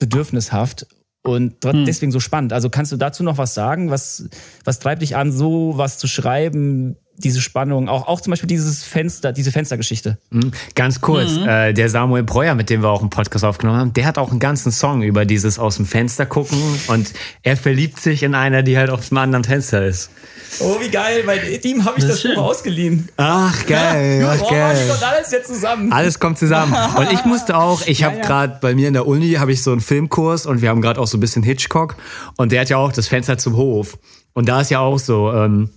bedürfnishaft 0.01 0.87
und 1.23 1.65
hm. 1.65 1.85
deswegen 1.85 2.11
so 2.11 2.19
spannend. 2.19 2.53
Also 2.53 2.71
kannst 2.71 2.91
du 2.91 2.97
dazu 2.97 3.23
noch 3.23 3.39
was 3.39 3.55
sagen? 3.55 3.91
Was, 3.91 4.29
was 4.65 4.81
treibt 4.81 5.03
dich 5.03 5.15
an, 5.15 5.31
so 5.31 5.75
was 5.77 5.99
zu 5.99 6.09
schreiben? 6.09 6.97
Diese 7.25 7.41
Spannung, 7.41 7.89
auch, 7.89 8.07
auch 8.09 8.21
zum 8.21 8.31
Beispiel 8.33 8.49
dieses 8.49 8.83
Fenster, 8.83 9.33
diese 9.33 9.53
Fenstergeschichte. 9.53 10.19
Mhm. 10.31 10.53
Ganz 10.75 11.01
kurz, 11.01 11.33
mhm. 11.33 11.49
äh, 11.49 11.73
der 11.73 11.89
Samuel 11.89 12.23
Breuer, 12.23 12.55
mit 12.55 12.71
dem 12.71 12.83
wir 12.83 12.89
auch 12.89 13.01
einen 13.01 13.11
Podcast 13.11 13.45
aufgenommen 13.45 13.79
haben, 13.79 13.93
der 13.93 14.07
hat 14.07 14.19
auch 14.19 14.31
einen 14.31 14.41
ganzen 14.41 14.73
Song 14.73 15.03
über 15.03 15.25
dieses 15.25 15.59
aus 15.59 15.77
dem 15.77 15.87
Fenster 15.87 16.27
gucken 16.27 16.59
und 16.89 17.13
er 17.43 17.57
verliebt 17.57 18.01
sich 18.01 18.23
in 18.23 18.35
einer, 18.35 18.63
die 18.63 18.77
halt 18.77 18.91
auf 18.91 19.09
dem 19.09 19.19
anderen 19.19 19.45
Fenster 19.45 19.85
ist. 19.87 20.11
Oh, 20.59 20.81
wie 20.81 20.91
geil, 20.91 21.23
weil 21.27 21.61
ihm 21.63 21.85
habe 21.85 21.99
ich 21.99 22.05
das, 22.05 22.23
das 22.23 22.35
Buch 22.35 22.43
ausgeliehen. 22.43 23.09
Ach, 23.17 23.67
geil, 23.67 24.21
ja, 24.23 24.33
ach, 24.33 24.51
geil. 24.51 24.89
kommt 24.89 25.03
alles 25.03 25.31
jetzt 25.31 25.47
zusammen. 25.47 25.93
Alles 25.93 26.19
kommt 26.19 26.39
zusammen. 26.39 26.75
Und 26.97 27.13
ich 27.13 27.25
musste 27.25 27.57
auch, 27.57 27.87
ich 27.87 28.03
habe 28.03 28.17
ja, 28.17 28.23
ja. 28.23 28.27
gerade 28.27 28.59
bei 28.61 28.75
mir 28.75 28.89
in 28.89 28.95
der 28.95 29.07
Uni 29.07 29.35
habe 29.35 29.53
ich 29.53 29.63
so 29.63 29.71
einen 29.73 29.81
Filmkurs 29.81 30.47
und 30.47 30.61
wir 30.61 30.69
haben 30.69 30.83
gerade 30.83 31.01
auch 31.01 31.07
so 31.07 31.17
ein 31.17 31.21
bisschen 31.21 31.43
Hitchcock 31.43 31.97
und 32.37 32.53
der 32.53 32.63
hat 32.63 32.69
ja 32.69 32.79
auch 32.79 32.93
das 32.93 33.07
Fenster 33.09 33.39
zum 33.39 33.57
Hof. 33.57 33.99
Und 34.33 34.49
da 34.49 34.61
ist 34.61 34.71
ja 34.71 34.81
auch 34.81 34.99
so, 34.99 35.33
ähm, 35.33 35.71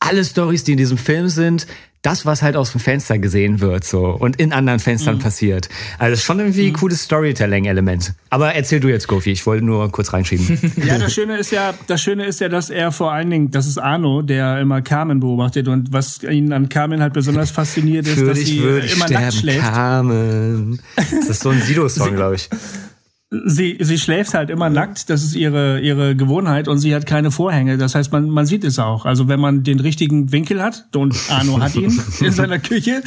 alle 0.00 0.24
Stories, 0.24 0.64
die 0.64 0.72
in 0.72 0.78
diesem 0.78 0.98
Film 0.98 1.28
sind, 1.28 1.66
das, 2.06 2.24
was 2.24 2.40
halt 2.40 2.56
aus 2.56 2.70
dem 2.70 2.80
Fenster 2.80 3.18
gesehen 3.18 3.60
wird, 3.60 3.82
so 3.82 4.06
und 4.06 4.36
in 4.36 4.52
anderen 4.52 4.78
Fenstern 4.78 5.16
mhm. 5.16 5.20
passiert. 5.20 5.68
Also 5.98 6.12
das 6.12 6.20
ist 6.20 6.24
schon 6.24 6.38
irgendwie 6.38 6.66
ein 6.66 6.72
mhm. 6.72 6.76
cooles 6.76 7.02
Storytelling-Element. 7.02 8.14
Aber 8.30 8.54
erzähl 8.54 8.78
du 8.78 8.88
jetzt, 8.88 9.08
Gofi, 9.08 9.32
ich 9.32 9.44
wollte 9.44 9.64
nur 9.64 9.90
kurz 9.90 10.12
reinschieben. 10.12 10.46
Ja, 10.86 10.98
das 10.98 11.14
Schöne 11.14 11.36
ist 11.36 11.50
ja, 11.50 11.74
das 11.88 12.00
Schöne 12.00 12.26
ist 12.26 12.40
ja, 12.40 12.48
dass 12.48 12.70
er 12.70 12.92
vor 12.92 13.12
allen 13.12 13.30
Dingen, 13.30 13.50
das 13.50 13.66
ist 13.66 13.78
Arno, 13.78 14.22
der 14.22 14.60
immer 14.60 14.82
Carmen 14.82 15.18
beobachtet 15.18 15.66
und 15.66 15.92
was 15.92 16.22
ihn 16.22 16.52
an 16.52 16.68
Carmen 16.68 17.00
halt 17.00 17.12
besonders 17.12 17.50
fasziniert 17.50 18.06
ist, 18.06 18.24
dass 18.24 18.38
sie 18.38 18.58
immer 18.58 19.08
nackt 19.10 19.34
schläft. 19.34 19.62
Carmen. 19.62 20.80
Das 20.94 21.28
ist 21.28 21.42
so 21.42 21.48
ein 21.50 21.60
Sido-Song, 21.60 22.14
glaube 22.14 22.36
ich 22.36 22.48
sie, 23.30 23.76
sie 23.80 23.98
schläft 23.98 24.34
halt 24.34 24.50
immer 24.50 24.70
nackt, 24.70 25.10
das 25.10 25.24
ist 25.24 25.34
ihre, 25.34 25.80
ihre 25.80 26.14
Gewohnheit 26.14 26.68
und 26.68 26.78
sie 26.78 26.94
hat 26.94 27.06
keine 27.06 27.30
Vorhänge. 27.30 27.76
Das 27.76 27.94
heißt, 27.94 28.12
man, 28.12 28.30
man 28.30 28.46
sieht 28.46 28.62
es 28.62 28.78
auch. 28.78 29.04
Also 29.04 29.26
wenn 29.26 29.40
man 29.40 29.64
den 29.64 29.80
richtigen 29.80 30.30
Winkel 30.30 30.62
hat, 30.62 30.86
und 30.94 31.16
Arno 31.28 31.60
hat 31.60 31.74
ihn 31.74 32.00
in 32.20 32.32
seiner 32.32 32.58
Küche, 32.58 33.02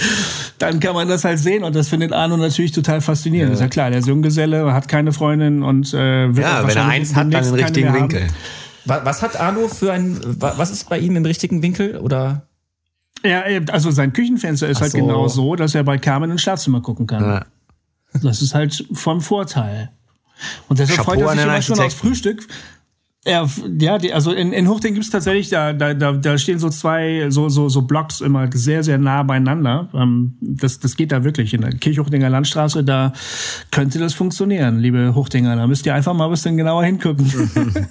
dann 0.58 0.80
kann 0.80 0.94
man 0.94 1.08
das 1.08 1.24
halt 1.24 1.40
sehen 1.40 1.64
und 1.64 1.76
das 1.76 1.88
findet 1.88 2.12
Arno 2.12 2.36
natürlich 2.36 2.72
total 2.72 3.00
faszinierend. 3.02 3.50
Ja. 3.50 3.54
Ist 3.54 3.62
ja 3.62 3.68
klar, 3.70 3.90
der 3.92 4.02
Junggeselle 4.02 4.74
hat 4.74 4.88
keine 4.88 5.14
Freundin 5.14 5.64
und 5.64 5.94
äh, 5.94 6.36
wird 6.36 6.46
Ja, 6.46 6.68
wenn 6.68 6.76
er 6.76 6.88
eins 6.88 7.16
hat, 7.16 7.34
dann 7.34 7.44
den 7.44 7.54
richtigen 7.54 7.94
Winkel. 7.94 8.28
Was, 8.86 9.06
was 9.06 9.22
hat 9.22 9.40
Arno 9.40 9.68
für 9.68 9.94
ein, 9.94 10.20
was 10.40 10.70
ist 10.70 10.90
bei 10.90 11.00
ihm 11.00 11.16
im 11.16 11.26
richtigen 11.26 11.62
Winkel 11.62 11.98
oder? 11.98 12.44
Ja, 13.24 13.44
also 13.72 13.92
sein 13.92 14.14
Küchenfenster 14.14 14.68
ist 14.68 14.78
Ach 14.78 14.82
halt 14.82 14.92
so. 14.94 14.98
genau 14.98 15.28
so, 15.28 15.56
dass 15.56 15.76
er 15.76 15.84
bei 15.84 15.98
Carmen 15.98 16.32
ins 16.32 16.42
Schlafzimmer 16.42 16.82
gucken 16.82 17.08
kann. 17.08 17.24
Ja. 17.24 17.46
Das 18.22 18.42
ist 18.42 18.56
halt 18.56 18.86
vom 18.94 19.22
Vorteil. 19.22 19.92
Und 20.68 20.80
deshalb 20.80 21.00
Chapeau 21.00 21.12
freut 21.12 21.22
er 21.22 21.36
sich 21.36 21.44
immer 21.44 21.62
schon 21.62 21.80
aufs 21.80 21.96
Frühstück. 21.96 22.48
Ja, 23.26 23.46
ja, 23.80 23.98
die, 23.98 24.14
also 24.14 24.32
in, 24.32 24.54
in 24.54 24.70
Huchting 24.70 24.94
gibt's 24.94 25.10
tatsächlich, 25.10 25.50
da, 25.50 25.74
da, 25.74 25.94
da 25.94 26.38
stehen 26.38 26.58
so 26.58 26.70
zwei, 26.70 27.30
so, 27.30 27.50
so, 27.50 27.68
so 27.68 27.82
Blocks 27.82 28.22
immer 28.22 28.50
sehr, 28.54 28.82
sehr 28.82 28.98
nah 28.98 29.24
beieinander. 29.24 29.90
Ähm, 29.94 30.38
das, 30.40 30.80
das 30.80 30.96
geht 30.96 31.12
da 31.12 31.26
wirklich. 31.26 31.54
In 31.54 31.62
der 31.62 31.72
Kirchhuchtinger 31.72 32.30
Landstraße, 32.30 32.82
da 32.86 33.12
könnte 33.72 34.00
das 34.00 34.14
funktionieren, 34.14 34.80
liebe 34.80 35.14
Huchtinger. 35.16 35.58
Da 35.58 35.68
müsst 35.68 35.86
ihr 35.86 35.94
einfach 35.94 36.14
mal 36.14 36.26
ein 36.26 36.32
bisschen 36.32 36.56
genauer 36.56 36.86
hingucken. 36.86 37.30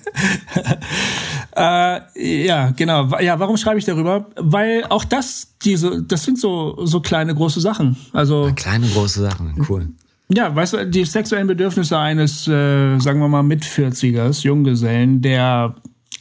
äh, 1.56 2.46
ja, 2.46 2.70
genau. 2.70 3.20
Ja, 3.20 3.38
warum 3.38 3.58
schreibe 3.58 3.78
ich 3.78 3.84
darüber? 3.84 4.30
Weil 4.36 4.84
auch 4.88 5.04
das, 5.04 5.52
diese, 5.62 6.02
das 6.02 6.24
sind 6.24 6.38
so, 6.38 6.86
so 6.86 7.00
kleine, 7.00 7.34
große 7.34 7.60
Sachen. 7.60 7.98
Also. 8.14 8.50
Kleine, 8.56 8.88
große 8.88 9.20
Sachen, 9.20 9.62
cool. 9.68 9.88
Ja, 10.30 10.54
weißt 10.54 10.72
du, 10.74 10.86
die 10.86 11.04
sexuellen 11.04 11.46
Bedürfnisse 11.46 11.98
eines, 11.98 12.46
äh, 12.46 12.98
sagen 12.98 13.20
wir 13.20 13.28
mal, 13.28 13.42
Mit-40ers, 13.42 14.44
Junggesellen, 14.44 15.22
der 15.22 15.74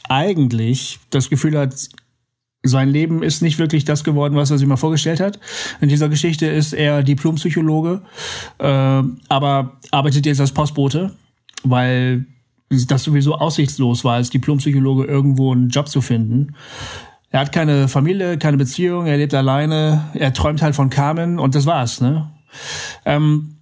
eigentlich 0.08 0.98
das 1.10 1.28
Gefühl 1.28 1.58
hat, 1.58 1.74
sein 2.62 2.88
Leben 2.88 3.22
ist 3.22 3.42
nicht 3.42 3.58
wirklich 3.58 3.84
das 3.84 4.04
geworden, 4.04 4.34
was 4.34 4.50
er 4.50 4.58
sich 4.58 4.66
mal 4.66 4.76
vorgestellt 4.76 5.20
hat. 5.20 5.38
In 5.80 5.88
dieser 5.88 6.08
Geschichte 6.08 6.46
ist 6.46 6.72
er 6.72 7.02
Diplompsychologe, 7.02 8.02
äh, 8.58 9.02
aber 9.28 9.78
arbeitet 9.90 10.26
jetzt 10.26 10.40
als 10.40 10.52
Postbote, 10.52 11.12
weil 11.62 12.26
das 12.70 13.04
sowieso 13.04 13.34
aussichtslos 13.34 14.04
war, 14.04 14.14
als 14.14 14.30
Diplompsychologe 14.30 15.04
irgendwo 15.04 15.52
einen 15.52 15.68
Job 15.68 15.88
zu 15.88 16.00
finden. 16.00 16.54
Er 17.30 17.40
hat 17.40 17.52
keine 17.52 17.88
Familie, 17.88 18.38
keine 18.38 18.56
Beziehung, 18.56 19.06
er 19.06 19.18
lebt 19.18 19.34
alleine, 19.34 20.10
er 20.14 20.32
träumt 20.32 20.62
halt 20.62 20.74
von 20.74 20.88
Carmen 20.88 21.38
und 21.38 21.54
das 21.54 21.66
war's, 21.66 22.00
ne? 22.00 22.30
Ähm, 23.04 23.57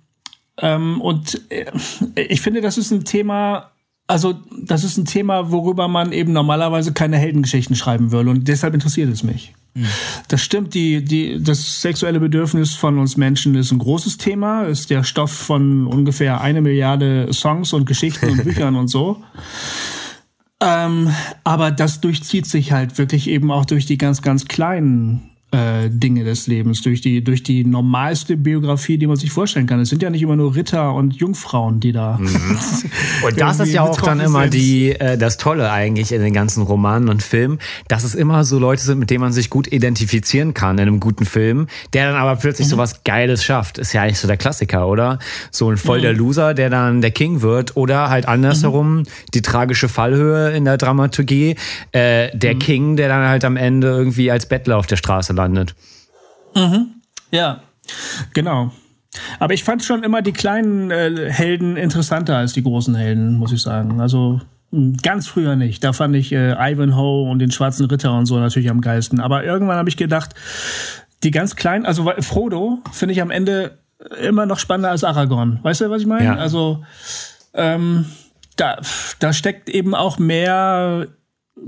ähm, 0.61 1.01
und 1.01 1.41
äh, 1.51 1.67
ich 2.15 2.41
finde, 2.41 2.61
das 2.61 2.79
ist 2.79 2.91
ein 2.91 3.05
Thema, 3.05 3.73
also 4.07 4.35
das 4.63 4.85
ist 4.85 4.97
ein 4.97 5.05
Thema, 5.05 5.51
worüber 5.51 5.89
man 5.89 6.13
eben 6.13 6.33
normalerweise 6.33 6.93
keine 6.93 7.19
Heldengeschichten 7.19 7.77
schreiben 7.77 8.13
würde. 8.13 8.31
Und 8.31 8.49
deshalb 8.49 8.75
interessiert 8.75 9.13
es 9.13 9.23
mich. 9.23 9.55
Mhm. 9.75 9.87
Das 10.29 10.43
stimmt, 10.43 10.75
die, 10.75 11.05
die, 11.05 11.43
das 11.43 11.83
sexuelle 11.83 12.21
Bedürfnis 12.21 12.75
von 12.75 12.99
uns 12.99 13.17
Menschen 13.17 13.55
ist 13.55 13.73
ein 13.73 13.79
großes 13.79 14.17
Thema, 14.17 14.63
ist 14.63 14.91
der 14.91 15.05
Stoff 15.05 15.33
von 15.33 15.87
ungefähr 15.87 16.41
eine 16.41 16.63
Milliarde 16.63 17.33
Songs 17.33 17.73
und 17.73 17.85
Geschichten 17.85 18.31
und 18.31 18.45
Büchern 18.45 18.77
und 18.77 18.89
so. 18.89 19.23
Ähm, 20.61 21.13
aber 21.45 21.71
das 21.71 22.01
durchzieht 22.01 22.47
sich 22.47 22.73
halt 22.73 22.97
wirklich 22.97 23.29
eben 23.29 23.51
auch 23.51 23.67
durch 23.67 23.85
die 23.85 23.99
ganz, 23.99 24.23
ganz 24.23 24.47
kleinen 24.47 25.36
äh, 25.57 25.89
Dinge 25.91 26.25
des 26.25 26.47
Lebens, 26.47 26.83
durch 26.83 27.01
die, 27.01 27.25
durch 27.25 27.43
die 27.43 27.65
normalste 27.65 28.37
Biografie, 28.37 28.99
die 28.99 29.07
man 29.07 29.17
sich 29.17 29.31
vorstellen 29.31 29.67
kann. 29.67 29.81
Es 29.81 29.89
sind 29.89 30.03
ja 30.03 30.11
nicht 30.11 30.23
immer 30.23 30.37
nur 30.37 30.55
Ritter 30.55 30.93
und 30.93 31.15
Jungfrauen, 31.15 31.81
die 31.81 31.93
da. 31.93 32.19
Mhm. 32.19 32.29
und 33.27 33.41
das 33.41 33.61
ist 33.61 33.73
ja 33.73 33.83
auch 33.83 34.01
dann 34.01 34.21
immer 34.21 34.49
die, 34.49 34.91
äh, 34.91 35.17
das 35.17 35.39
Tolle 35.39 35.71
eigentlich 35.71 36.13
in 36.13 36.21
den 36.21 36.35
ganzen 36.35 36.63
Romanen 36.63 37.09
und 37.09 37.23
Filmen, 37.23 37.59
dass 37.89 38.05
es 38.05 38.15
immer 38.15 38.45
so 38.45 38.59
Leute 38.59 38.83
sind, 38.83 38.99
mit 38.99 39.09
denen 39.09 39.23
man 39.23 39.33
sich 39.33 39.49
gut 39.49 39.73
identifizieren 39.73 40.53
kann 40.53 40.77
in 40.77 40.89
einem 40.89 41.01
guten 41.01 41.25
Film, 41.25 41.69
der 41.95 42.11
dann 42.11 42.21
aber 42.21 42.37
plötzlich 42.37 42.67
mhm. 42.67 42.73
so 42.73 42.79
was 42.79 43.05
Geiles 43.05 43.43
schafft. 43.43 43.79
Ist 43.79 43.95
ja 43.95 44.03
eigentlich 44.03 44.19
so 44.19 44.29
der 44.29 44.37
Klassiker, 44.37 44.87
oder? 44.89 45.19
So 45.51 45.71
ein 45.71 45.79
voll 45.79 45.99
mhm. 45.99 46.03
der 46.03 46.13
Loser, 46.13 46.55
der 46.55 46.69
dann 46.69 47.01
der 47.01 47.13
King 47.13 47.41
wird, 47.41 47.77
oder 47.77 48.11
halt 48.11 48.29
andersherum 48.29 48.99
mhm. 48.99 49.03
die 49.33 49.43
tragische 49.43 49.89
Fallhöhe 49.89 50.51
in 50.51 50.67
der 50.67 50.77
Dramaturgie, 50.77 51.57
äh, 51.93 52.37
der 52.37 52.55
mhm. 52.55 52.59
King, 52.59 52.97
der 52.97 53.09
dann 53.09 53.27
halt 53.27 53.45
am 53.45 53.57
Ende 53.57 53.89
irgendwie 53.89 54.31
als 54.31 54.47
Bettler 54.47 54.77
auf 54.77 54.87
der 54.87 54.97
Straße 54.97 55.33
landet. 55.33 55.46
Mhm. 56.55 56.95
Ja, 57.31 57.61
genau. 58.35 58.73
Aber 59.39 59.55
ich 59.55 59.65
fand 59.65 59.83
schon 59.83 60.03
immer 60.03 60.23
die 60.23 60.33
kleinen 60.33 60.91
äh, 60.91 61.31
Helden 61.31 61.77
interessanter 61.77 62.37
als 62.37 62.53
die 62.53 62.63
großen 62.63 62.95
Helden, 62.95 63.37
muss 63.37 63.53
ich 63.53 63.63
sagen. 63.63 64.01
Also 64.01 64.41
hm, 64.73 64.97
ganz 65.03 65.27
früher 65.27 65.57
nicht. 65.57 65.85
Da 65.85 65.93
fand 65.93 66.17
ich 66.17 66.33
äh, 66.33 66.53
Ivanhoe 66.53 67.31
und 67.31 67.39
den 67.39 67.51
Schwarzen 67.51 67.87
Ritter 67.87 68.17
und 68.17 68.27
so 68.27 68.39
natürlich 68.39 68.71
am 68.71 68.81
geilsten. 68.81 69.21
Aber 69.21 69.45
irgendwann 69.45 69.77
habe 69.77 69.89
ich 69.89 69.97
gedacht, 69.97 70.35
die 71.23 71.31
ganz 71.31 71.57
kleinen, 71.57 71.87
also 71.87 72.13
Frodo 72.21 72.79
finde 72.93 73.15
ich 73.15 73.23
am 73.23 73.31
Ende 73.31 73.79
immer 74.21 74.47
noch 74.47 74.59
spannender 74.59 74.91
als 74.91 75.05
Aragorn. 75.05 75.61
Weißt 75.63 75.81
du, 75.81 75.91
was 75.91 76.03
ich 76.03 76.07
meine? 76.07 76.25
Ja. 76.25 76.37
Also 76.37 76.85
ähm, 77.55 78.07
da, 78.57 78.79
da 79.19 79.33
steckt 79.33 79.69
eben 79.69 79.95
auch 79.95 80.19
mehr 80.19 81.09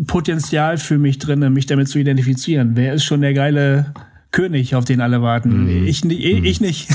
Potenzial 0.07 0.79
für 0.79 0.99
mich 0.99 1.19
drin, 1.19 1.53
mich 1.53 1.67
damit 1.67 1.89
zu 1.89 1.99
identifizieren. 1.99 2.73
Wer 2.75 2.95
ist 2.95 3.05
schon 3.05 3.21
der 3.21 3.35
geile 3.35 3.95
König, 4.31 4.75
auf 4.75 4.85
den 4.85 5.01
alle 5.01 5.23
warten? 5.23 5.65
Mhm. 5.65 5.87
Ich, 5.87 6.05
ich, 6.05 6.45
ich 6.45 6.61
nicht. 6.61 6.89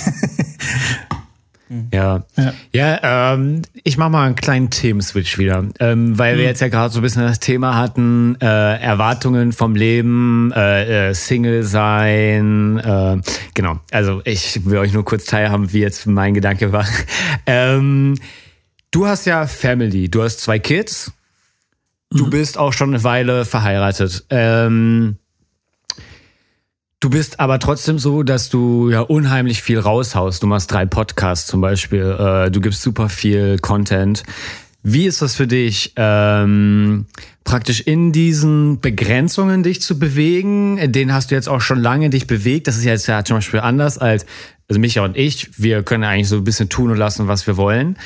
Ja, 1.92 2.24
ja, 2.38 2.54
ja 2.72 3.34
ähm, 3.34 3.64
ich 3.84 3.98
mache 3.98 4.10
mal 4.12 4.26
einen 4.26 4.36
kleinen 4.36 4.70
Themenswitch 4.70 5.38
wieder, 5.38 5.66
ähm, 5.80 6.18
weil 6.18 6.36
mhm. 6.36 6.40
wir 6.40 6.46
jetzt 6.46 6.62
ja 6.62 6.68
gerade 6.68 6.94
so 6.94 7.00
ein 7.00 7.04
bisschen 7.04 7.24
das 7.24 7.40
Thema 7.40 7.76
hatten, 7.76 8.38
äh, 8.42 8.46
Erwartungen 8.46 9.54
vom 9.54 9.76
Leben, 9.76 10.52
äh, 10.56 11.10
äh, 11.10 11.14
Single 11.14 11.64
sein, 11.64 12.78
äh, 12.78 13.18
genau. 13.54 13.80
Also 13.92 14.22
ich 14.26 14.66
will 14.66 14.78
euch 14.78 14.94
nur 14.94 15.06
kurz 15.06 15.26
teilhaben, 15.26 15.74
wie 15.74 15.80
jetzt 15.80 16.06
mein 16.06 16.34
Gedanke 16.34 16.72
war. 16.72 16.86
ähm, 17.48 18.16
du 18.92 19.08
hast 19.08 19.26
ja 19.26 19.48
Family, 19.48 20.10
du 20.10 20.22
hast 20.22 20.42
zwei 20.42 20.60
Kids 20.60 21.12
Du 22.14 22.26
mhm. 22.26 22.30
bist 22.30 22.58
auch 22.58 22.74
schon 22.74 22.90
eine 22.94 23.04
Weile 23.04 23.44
verheiratet. 23.44 24.26
Ähm, 24.30 25.18
du 27.00 27.10
bist 27.10 27.40
aber 27.40 27.60
trotzdem 27.60 27.98
so, 27.98 28.24
dass 28.24 28.50
du 28.50 28.90
ja 28.92 29.02
unheimlich 29.02 29.64
viel 29.64 29.80
raushaust. 29.80 30.44
Du 30.44 30.48
machst 30.48 30.72
drei 30.72 30.86
Podcasts 30.86 31.48
zum 31.48 31.62
Beispiel. 31.62 32.04
Äh, 32.04 32.52
du 32.52 32.62
gibst 32.62 32.84
super 32.84 33.10
viel 33.10 33.58
Content. 33.60 34.24
Wie 34.84 35.06
ist 35.06 35.22
das 35.22 35.36
für 35.36 35.48
dich, 35.48 35.94
ähm, 35.96 37.06
praktisch 37.46 37.80
in 37.80 38.12
diesen 38.12 38.82
Begrenzungen 38.82 39.64
dich 39.64 39.82
zu 39.82 39.98
bewegen? 39.98 40.92
Den 40.92 41.14
hast 41.14 41.32
du 41.32 41.36
jetzt 41.36 41.48
auch 41.48 41.62
schon 41.62 41.80
lange 41.80 42.10
dich 42.10 42.28
bewegt. 42.28 42.68
Das 42.68 42.78
ist 42.78 42.84
jetzt 42.84 43.08
ja 43.08 43.24
zum 43.24 43.38
Beispiel 43.38 43.62
anders 43.62 43.98
als, 43.98 44.26
also 44.68 44.82
Micha 44.82 45.04
und 45.04 45.18
ich. 45.18 45.58
Wir 45.58 45.84
können 45.84 46.04
eigentlich 46.04 46.28
so 46.28 46.36
ein 46.36 46.44
bisschen 46.44 46.68
tun 46.68 46.92
und 46.92 46.98
lassen, 46.98 47.30
was 47.30 47.48
wir 47.48 47.56
wollen. 47.56 47.98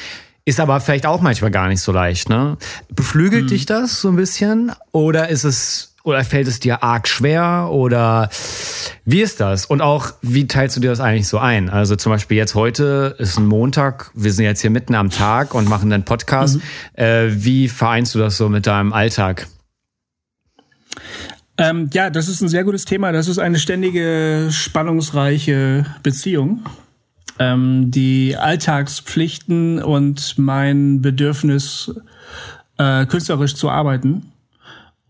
Ist 0.48 0.62
aber 0.62 0.80
vielleicht 0.80 1.06
auch 1.06 1.20
manchmal 1.20 1.52
gar 1.52 1.68
nicht 1.68 1.82
so 1.82 1.92
leicht, 1.92 2.30
ne? 2.30 2.56
Beflügelt 2.88 3.42
hm. 3.42 3.48
dich 3.50 3.66
das 3.66 4.00
so 4.00 4.08
ein 4.08 4.16
bisschen? 4.16 4.72
Oder 4.94 5.28
ist 5.28 5.44
es, 5.44 5.94
oder 6.04 6.24
fällt 6.24 6.48
es 6.48 6.62
dir 6.62 6.84
arg 6.84 7.10
schwer? 7.10 7.68
Oder 7.70 8.30
wie 9.04 9.22
ist 9.22 9.42
das? 9.42 9.66
Und 9.66 9.82
auch, 9.82 10.14
wie 10.22 10.48
teilst 10.48 10.78
du 10.78 10.80
dir 10.80 10.90
das 10.90 11.02
eigentlich 11.02 11.28
so 11.28 11.38
ein? 11.38 11.70
Also 11.70 11.98
zum 11.98 12.14
Beispiel 12.14 12.38
jetzt 12.38 12.56
heute 12.56 13.14
ist 13.20 13.38
ein 13.38 13.46
Montag, 13.46 14.10
wir 14.14 14.32
sind 14.32 14.46
jetzt 14.46 14.62
hier 14.62 14.70
mitten 14.70 14.96
am 14.96 15.10
Tag 15.10 15.54
und 15.54 15.68
machen 15.68 15.92
einen 15.92 16.06
Podcast. 16.06 16.56
Mhm. 16.56 16.62
Äh, 16.94 17.44
wie 17.44 17.68
vereinst 17.68 18.16
du 18.16 18.20
das 18.20 18.38
so 18.38 18.48
mit 18.48 18.68
deinem 18.68 18.94
Alltag? 18.94 19.48
Ähm, 21.58 21.90
ja, 21.92 22.10
das 22.10 22.30
ist 22.30 22.40
ein 22.40 22.48
sehr 22.48 22.64
gutes 22.64 22.86
Thema. 22.86 23.12
Das 23.12 23.28
ist 23.28 23.38
eine 23.38 23.60
ständige, 23.60 24.48
spannungsreiche 24.50 25.88
Beziehung 26.04 26.64
ähm, 27.40 27.92
die 27.92 28.36
Alltagspflichten 28.36 29.82
und 29.82 30.38
mein 30.38 31.02
Bedürfnis, 31.02 31.94
äh, 32.78 33.06
künstlerisch 33.06 33.56
zu 33.56 33.70
arbeiten. 33.70 34.32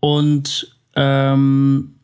Und 0.00 0.74
ähm, 0.94 1.94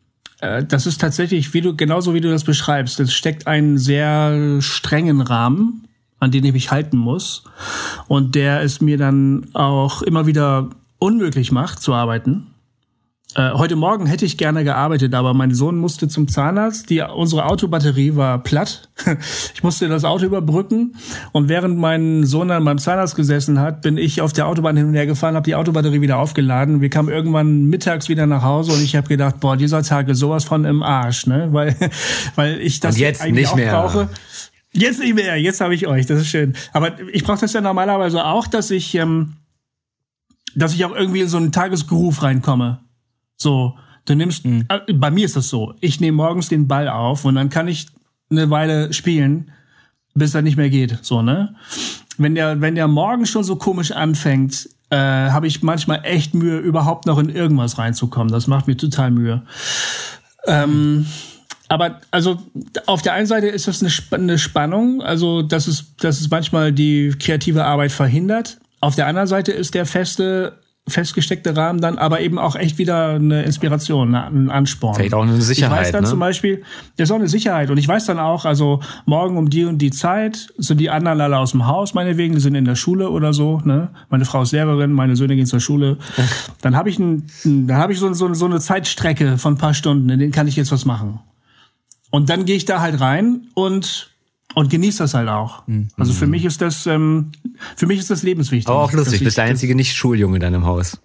äh, 0.41 0.63
das 0.63 0.85
ist 0.85 1.01
tatsächlich, 1.01 1.53
wie 1.53 1.61
du, 1.61 1.75
genauso 1.75 2.13
wie 2.13 2.21
du 2.21 2.29
das 2.29 2.43
beschreibst, 2.43 2.99
es 2.99 3.13
steckt 3.13 3.47
einen 3.47 3.77
sehr 3.77 4.61
strengen 4.61 5.21
Rahmen, 5.21 5.87
an 6.19 6.31
den 6.31 6.43
ich 6.45 6.53
mich 6.53 6.71
halten 6.71 6.97
muss. 6.97 7.43
Und 8.07 8.35
der 8.35 8.61
es 8.61 8.81
mir 8.81 8.97
dann 8.97 9.47
auch 9.53 10.01
immer 10.01 10.25
wieder 10.25 10.69
unmöglich 10.97 11.51
macht 11.51 11.81
zu 11.81 11.93
arbeiten. 11.93 12.47
Äh, 13.37 13.51
heute 13.51 13.75
Morgen 13.75 14.05
hätte 14.05 14.23
ich 14.23 14.37
gerne 14.37 14.63
gearbeitet, 14.63 15.13
aber 15.13 15.33
mein 15.33 15.53
Sohn 15.53 15.77
musste 15.77 16.07
zum 16.07 16.29
Zahnarzt. 16.29 16.89
Die, 16.89 17.01
unsere 17.01 17.45
Autobatterie 17.45 18.15
war 18.15 18.41
platt. 18.41 18.89
Ich 19.53 19.63
musste 19.63 19.87
das 19.87 20.03
Auto 20.03 20.25
überbrücken. 20.25 20.95
Und 21.31 21.49
während 21.49 21.77
mein 21.77 22.23
Sohn 22.25 22.49
dann 22.49 22.63
beim 22.63 22.77
Zahnarzt 22.77 23.15
gesessen 23.15 23.59
hat, 23.59 23.81
bin 23.81 23.97
ich 23.97 24.21
auf 24.21 24.31
der 24.31 24.47
Autobahn 24.47 24.77
hin 24.77 24.87
und 24.87 24.93
her 24.93 25.05
gefahren, 25.05 25.35
habe 25.35 25.45
die 25.45 25.55
Autobatterie 25.55 26.01
wieder 26.01 26.17
aufgeladen. 26.17 26.81
Wir 26.81 26.89
kamen 26.89 27.09
irgendwann 27.09 27.63
mittags 27.65 28.09
wieder 28.09 28.25
nach 28.25 28.43
Hause 28.43 28.73
und 28.73 28.81
ich 28.81 28.95
habe 28.95 29.07
gedacht, 29.07 29.39
boah, 29.39 29.57
dieser 29.57 29.81
Tag 29.83 30.07
ist 30.07 30.19
sowas 30.19 30.43
von 30.43 30.65
im 30.65 30.83
Arsch, 30.83 31.25
ne? 31.27 31.49
Weil, 31.51 31.75
weil 32.35 32.59
ich 32.59 32.79
das 32.79 32.95
und 32.95 33.01
jetzt 33.01 33.21
eigentlich 33.21 33.45
nicht 33.45 33.51
auch 33.51 33.55
mehr. 33.55 33.71
brauche. 33.71 34.09
Jetzt 34.71 34.99
nicht 34.99 35.15
mehr, 35.15 35.37
jetzt 35.37 35.61
habe 35.61 35.73
ich 35.73 35.87
euch, 35.87 36.05
das 36.05 36.21
ist 36.21 36.27
schön. 36.27 36.53
Aber 36.73 36.99
ich 37.11 37.23
brauche 37.23 37.39
das 37.39 37.53
ja 37.53 37.61
normalerweise 37.61 38.25
auch, 38.25 38.47
dass 38.47 38.71
ich, 38.71 38.93
ähm, 38.95 39.33
dass 40.53 40.73
ich 40.73 40.85
auch 40.85 40.95
irgendwie 40.95 41.21
in 41.21 41.29
so 41.29 41.37
einen 41.37 41.51
Tagesgroove 41.51 42.21
reinkomme. 42.23 42.84
So, 43.37 43.75
du 44.05 44.15
nimmst, 44.15 44.45
mhm. 44.45 44.65
äh, 44.69 44.93
bei 44.93 45.11
mir 45.11 45.25
ist 45.25 45.35
das 45.35 45.49
so, 45.49 45.73
ich 45.81 45.99
nehme 45.99 46.17
morgens 46.17 46.49
den 46.49 46.67
Ball 46.67 46.87
auf 46.87 47.25
und 47.25 47.35
dann 47.35 47.49
kann 47.49 47.67
ich 47.67 47.87
eine 48.29 48.49
Weile 48.49 48.93
spielen, 48.93 49.51
bis 50.13 50.33
er 50.33 50.41
nicht 50.41 50.57
mehr 50.57 50.69
geht, 50.69 50.99
so, 51.01 51.21
ne? 51.21 51.55
Wenn 52.17 52.35
der, 52.35 52.61
wenn 52.61 52.75
der 52.75 52.87
morgen 52.87 53.25
schon 53.25 53.43
so 53.43 53.57
komisch 53.57 53.91
anfängt, 53.91 54.69
äh, 54.89 54.95
habe 54.97 55.47
ich 55.47 55.63
manchmal 55.63 56.01
echt 56.03 56.33
Mühe, 56.33 56.57
überhaupt 56.59 57.05
noch 57.05 57.19
in 57.19 57.29
irgendwas 57.29 57.77
reinzukommen. 57.77 58.31
Das 58.31 58.47
macht 58.47 58.67
mir 58.67 58.77
total 58.77 59.11
Mühe. 59.11 59.41
Ähm, 60.47 61.05
aber 61.67 61.99
also 62.11 62.41
auf 62.85 63.01
der 63.01 63.13
einen 63.13 63.25
Seite 63.27 63.47
ist 63.47 63.67
das 63.67 63.81
eine, 63.81 63.91
eine 64.11 64.37
Spannung, 64.37 65.01
also 65.01 65.41
dass 65.41 65.67
es, 65.67 65.95
dass 65.97 66.21
es 66.21 66.29
manchmal 66.29 66.71
die 66.71 67.13
kreative 67.19 67.65
Arbeit 67.65 67.91
verhindert. 67.91 68.59
Auf 68.79 68.95
der 68.95 69.07
anderen 69.07 69.27
Seite 69.27 69.51
ist 69.51 69.73
der 69.73 69.85
feste 69.85 70.59
festgesteckte 70.87 71.57
Rahmen 71.57 71.81
dann 71.81 71.97
aber 71.97 72.21
eben 72.21 72.37
auch 72.37 72.55
echt 72.55 72.77
wieder 72.77 73.15
eine 73.15 73.43
Inspiration, 73.43 74.13
ein 74.13 74.51
Ansporn. 74.51 74.95
Vielleicht 74.95 75.15
auch 75.15 75.23
eine 75.23 75.41
Sicherheit. 75.41 75.79
Ich 75.79 75.85
weiß 75.85 75.91
dann 75.91 76.03
ne? 76.03 76.09
zum 76.09 76.19
Beispiel, 76.19 76.63
das 76.97 77.09
ist 77.09 77.11
auch 77.11 77.15
eine 77.19 77.27
Sicherheit. 77.27 77.71
Und 77.71 77.77
ich 77.79 77.87
weiß 77.87 78.05
dann 78.05 78.19
auch, 78.19 78.45
also 78.45 78.81
morgen 79.05 79.37
um 79.37 79.49
die 79.49 79.65
und 79.65 79.79
die 79.79 79.89
Zeit 79.89 80.53
sind 80.57 80.79
die 80.79 80.91
anderen 80.91 81.21
alle 81.21 81.39
aus 81.39 81.51
dem 81.51 81.65
Haus, 81.65 81.95
meinetwegen, 81.95 82.35
die 82.35 82.39
sind 82.39 82.53
in 82.53 82.65
der 82.65 82.75
Schule 82.75 83.09
oder 83.09 83.33
so. 83.33 83.61
Ne? 83.65 83.89
Meine 84.09 84.25
Frau 84.25 84.43
ist 84.43 84.51
Lehrerin, 84.51 84.91
meine 84.91 85.15
Söhne 85.15 85.35
gehen 85.35 85.47
zur 85.47 85.59
Schule. 85.59 85.97
dann 86.61 86.75
habe 86.75 86.89
ich, 86.89 86.99
ein, 86.99 87.25
dann 87.43 87.77
hab 87.77 87.89
ich 87.89 87.97
so, 87.97 88.13
so, 88.13 88.31
so 88.35 88.45
eine 88.45 88.59
Zeitstrecke 88.59 89.39
von 89.39 89.55
ein 89.55 89.57
paar 89.57 89.73
Stunden, 89.73 90.07
in 90.09 90.19
denen 90.19 90.31
kann 90.31 90.47
ich 90.47 90.55
jetzt 90.55 90.71
was 90.71 90.85
machen. 90.85 91.19
Und 92.11 92.29
dann 92.29 92.45
gehe 92.45 92.55
ich 92.55 92.65
da 92.65 92.79
halt 92.79 93.01
rein 93.01 93.47
und 93.55 94.14
und 94.55 94.69
genießt 94.69 95.01
das 95.01 95.13
halt 95.13 95.29
auch. 95.29 95.67
Mhm. 95.67 95.89
Also 95.97 96.13
für 96.13 96.27
mich 96.27 96.45
ist 96.45 96.61
das, 96.61 96.87
ähm, 96.87 97.31
für 97.75 97.85
mich 97.85 97.99
ist 97.99 98.09
das 98.09 98.23
lebenswichtig. 98.23 98.67
Aber 98.67 98.83
auch 98.83 98.91
lustig, 98.93 99.19
du 99.19 99.25
bist 99.25 99.37
der 99.37 99.43
einzige 99.43 99.75
Nicht-Schuljunge 99.75 100.37
in 100.37 100.41
deinem 100.41 100.65
Haus. 100.65 100.99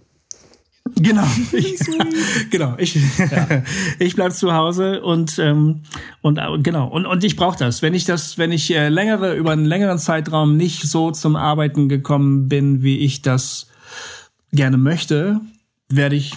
Genau, 0.97 1.27
ich, 1.53 1.79
genau. 2.51 2.75
Ich, 2.79 2.95
ja. 2.95 3.63
ich 3.99 4.15
bleib 4.15 4.33
zu 4.33 4.55
Hause 4.55 5.03
und 5.03 5.39
ähm, 5.39 5.83
und 6.23 6.39
äh, 6.39 6.59
genau 6.63 6.89
und 6.89 7.07
und 7.07 7.23
ich 7.23 7.37
brauche 7.37 7.59
das. 7.59 7.83
Wenn 7.83 7.95
ich 7.95 8.05
das, 8.05 8.39
wenn 8.39 8.51
ich 8.51 8.75
äh, 8.75 8.89
längere 8.89 9.35
über 9.35 9.51
einen 9.51 9.67
längeren 9.67 9.99
Zeitraum 9.99 10.57
nicht 10.57 10.83
so 10.83 11.11
zum 11.11 11.37
Arbeiten 11.37 11.89
gekommen 11.89 12.49
bin, 12.49 12.83
wie 12.83 12.99
ich 12.99 13.23
das 13.23 13.67
gerne 14.53 14.79
möchte, 14.79 15.41
werde 15.89 16.17
ich 16.17 16.35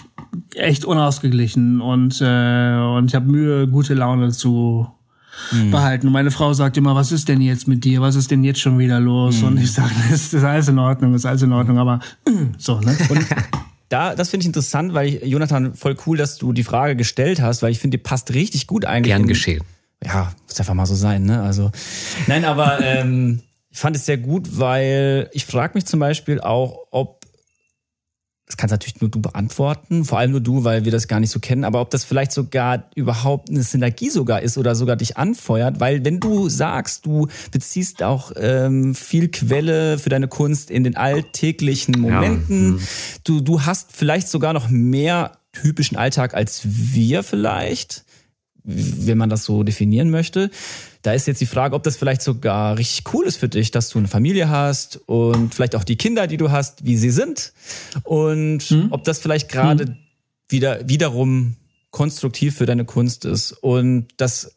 echt 0.54 0.84
unausgeglichen 0.84 1.80
und 1.80 2.20
äh, 2.20 2.76
und 2.76 3.06
ich 3.06 3.14
habe 3.14 3.30
Mühe, 3.30 3.66
gute 3.66 3.94
Laune 3.94 4.30
zu 4.30 4.88
mhm. 5.52 5.70
behalten. 5.70 6.06
Und 6.06 6.12
meine 6.12 6.30
Frau 6.30 6.52
sagt 6.52 6.76
immer, 6.76 6.94
was 6.94 7.12
ist 7.12 7.28
denn 7.28 7.40
jetzt 7.40 7.68
mit 7.68 7.84
dir? 7.84 8.00
Was 8.00 8.16
ist 8.16 8.30
denn 8.30 8.44
jetzt 8.44 8.60
schon 8.60 8.78
wieder 8.78 9.00
los? 9.00 9.40
Mhm. 9.40 9.48
Und 9.48 9.56
ich 9.58 9.72
sage, 9.72 9.92
das 10.10 10.32
ist 10.32 10.44
alles 10.44 10.68
in 10.68 10.78
Ordnung, 10.78 11.14
ist 11.14 11.26
alles 11.26 11.42
in 11.42 11.52
Ordnung, 11.52 11.78
aber 11.78 12.00
so, 12.58 12.80
ne? 12.80 12.96
Und 13.08 13.26
da, 13.88 14.14
das 14.14 14.30
finde 14.30 14.42
ich 14.42 14.46
interessant, 14.48 14.94
weil 14.94 15.08
ich, 15.08 15.22
Jonathan, 15.24 15.74
voll 15.74 15.96
cool, 16.06 16.16
dass 16.16 16.36
du 16.36 16.52
die 16.52 16.64
Frage 16.64 16.96
gestellt 16.96 17.40
hast, 17.40 17.62
weil 17.62 17.70
ich 17.70 17.78
finde, 17.78 17.98
die 17.98 18.02
passt 18.02 18.32
richtig 18.34 18.66
gut 18.66 18.84
eigentlich. 18.84 19.12
Gern 19.12 19.26
geschehen. 19.26 19.62
Ja, 20.04 20.32
muss 20.46 20.58
einfach 20.58 20.74
mal 20.74 20.86
so 20.86 20.94
sein, 20.94 21.24
ne? 21.24 21.42
Also, 21.42 21.70
nein, 22.26 22.44
aber 22.44 22.80
ähm, 22.80 23.40
ich 23.70 23.78
fand 23.78 23.96
es 23.96 24.06
sehr 24.06 24.18
gut, 24.18 24.58
weil 24.58 25.28
ich 25.32 25.46
frage 25.46 25.72
mich 25.74 25.86
zum 25.86 26.00
Beispiel 26.00 26.40
auch, 26.40 26.86
ob 26.90 27.23
das 28.46 28.58
kannst 28.58 28.72
natürlich 28.72 29.00
nur 29.00 29.10
du 29.10 29.20
beantworten, 29.20 30.04
vor 30.04 30.18
allem 30.18 30.32
nur 30.32 30.40
du, 30.40 30.64
weil 30.64 30.84
wir 30.84 30.92
das 30.92 31.08
gar 31.08 31.18
nicht 31.18 31.30
so 31.30 31.40
kennen, 31.40 31.64
aber 31.64 31.80
ob 31.80 31.88
das 31.90 32.04
vielleicht 32.04 32.30
sogar 32.30 32.90
überhaupt 32.94 33.48
eine 33.48 33.62
Synergie 33.62 34.10
sogar 34.10 34.42
ist 34.42 34.58
oder 34.58 34.74
sogar 34.74 34.96
dich 34.96 35.16
anfeuert, 35.16 35.80
weil 35.80 36.04
wenn 36.04 36.20
du 36.20 36.50
sagst, 36.50 37.06
du 37.06 37.28
beziehst 37.52 38.02
auch 38.02 38.32
ähm, 38.36 38.94
viel 38.94 39.28
Quelle 39.28 39.98
für 39.98 40.10
deine 40.10 40.28
Kunst 40.28 40.70
in 40.70 40.84
den 40.84 40.96
alltäglichen 40.96 41.98
Momenten, 41.98 42.78
ja. 42.78 42.84
du, 43.24 43.40
du 43.40 43.62
hast 43.62 43.92
vielleicht 43.92 44.28
sogar 44.28 44.52
noch 44.52 44.68
mehr 44.68 45.38
typischen 45.52 45.96
Alltag 45.96 46.34
als 46.34 46.62
wir 46.64 47.22
vielleicht, 47.22 48.04
wenn 48.62 49.16
man 49.16 49.30
das 49.30 49.44
so 49.44 49.62
definieren 49.62 50.10
möchte. 50.10 50.50
Da 51.04 51.12
ist 51.12 51.26
jetzt 51.26 51.42
die 51.42 51.46
Frage, 51.46 51.76
ob 51.76 51.82
das 51.82 51.98
vielleicht 51.98 52.22
sogar 52.22 52.78
richtig 52.78 53.12
cool 53.12 53.26
ist 53.26 53.36
für 53.36 53.50
dich, 53.50 53.70
dass 53.70 53.90
du 53.90 53.98
eine 53.98 54.08
Familie 54.08 54.48
hast 54.48 54.96
und 55.04 55.54
vielleicht 55.54 55.76
auch 55.76 55.84
die 55.84 55.96
Kinder, 55.96 56.26
die 56.26 56.38
du 56.38 56.50
hast, 56.50 56.86
wie 56.86 56.96
sie 56.96 57.10
sind. 57.10 57.52
Und 58.04 58.70
mhm. 58.70 58.86
ob 58.90 59.04
das 59.04 59.18
vielleicht 59.18 59.50
gerade 59.50 59.84
mhm. 59.84 59.96
wieder, 60.48 60.88
wiederum 60.88 61.56
konstruktiv 61.90 62.56
für 62.56 62.64
deine 62.64 62.86
Kunst 62.86 63.26
ist. 63.26 63.52
Und 63.52 64.06
das, 64.16 64.54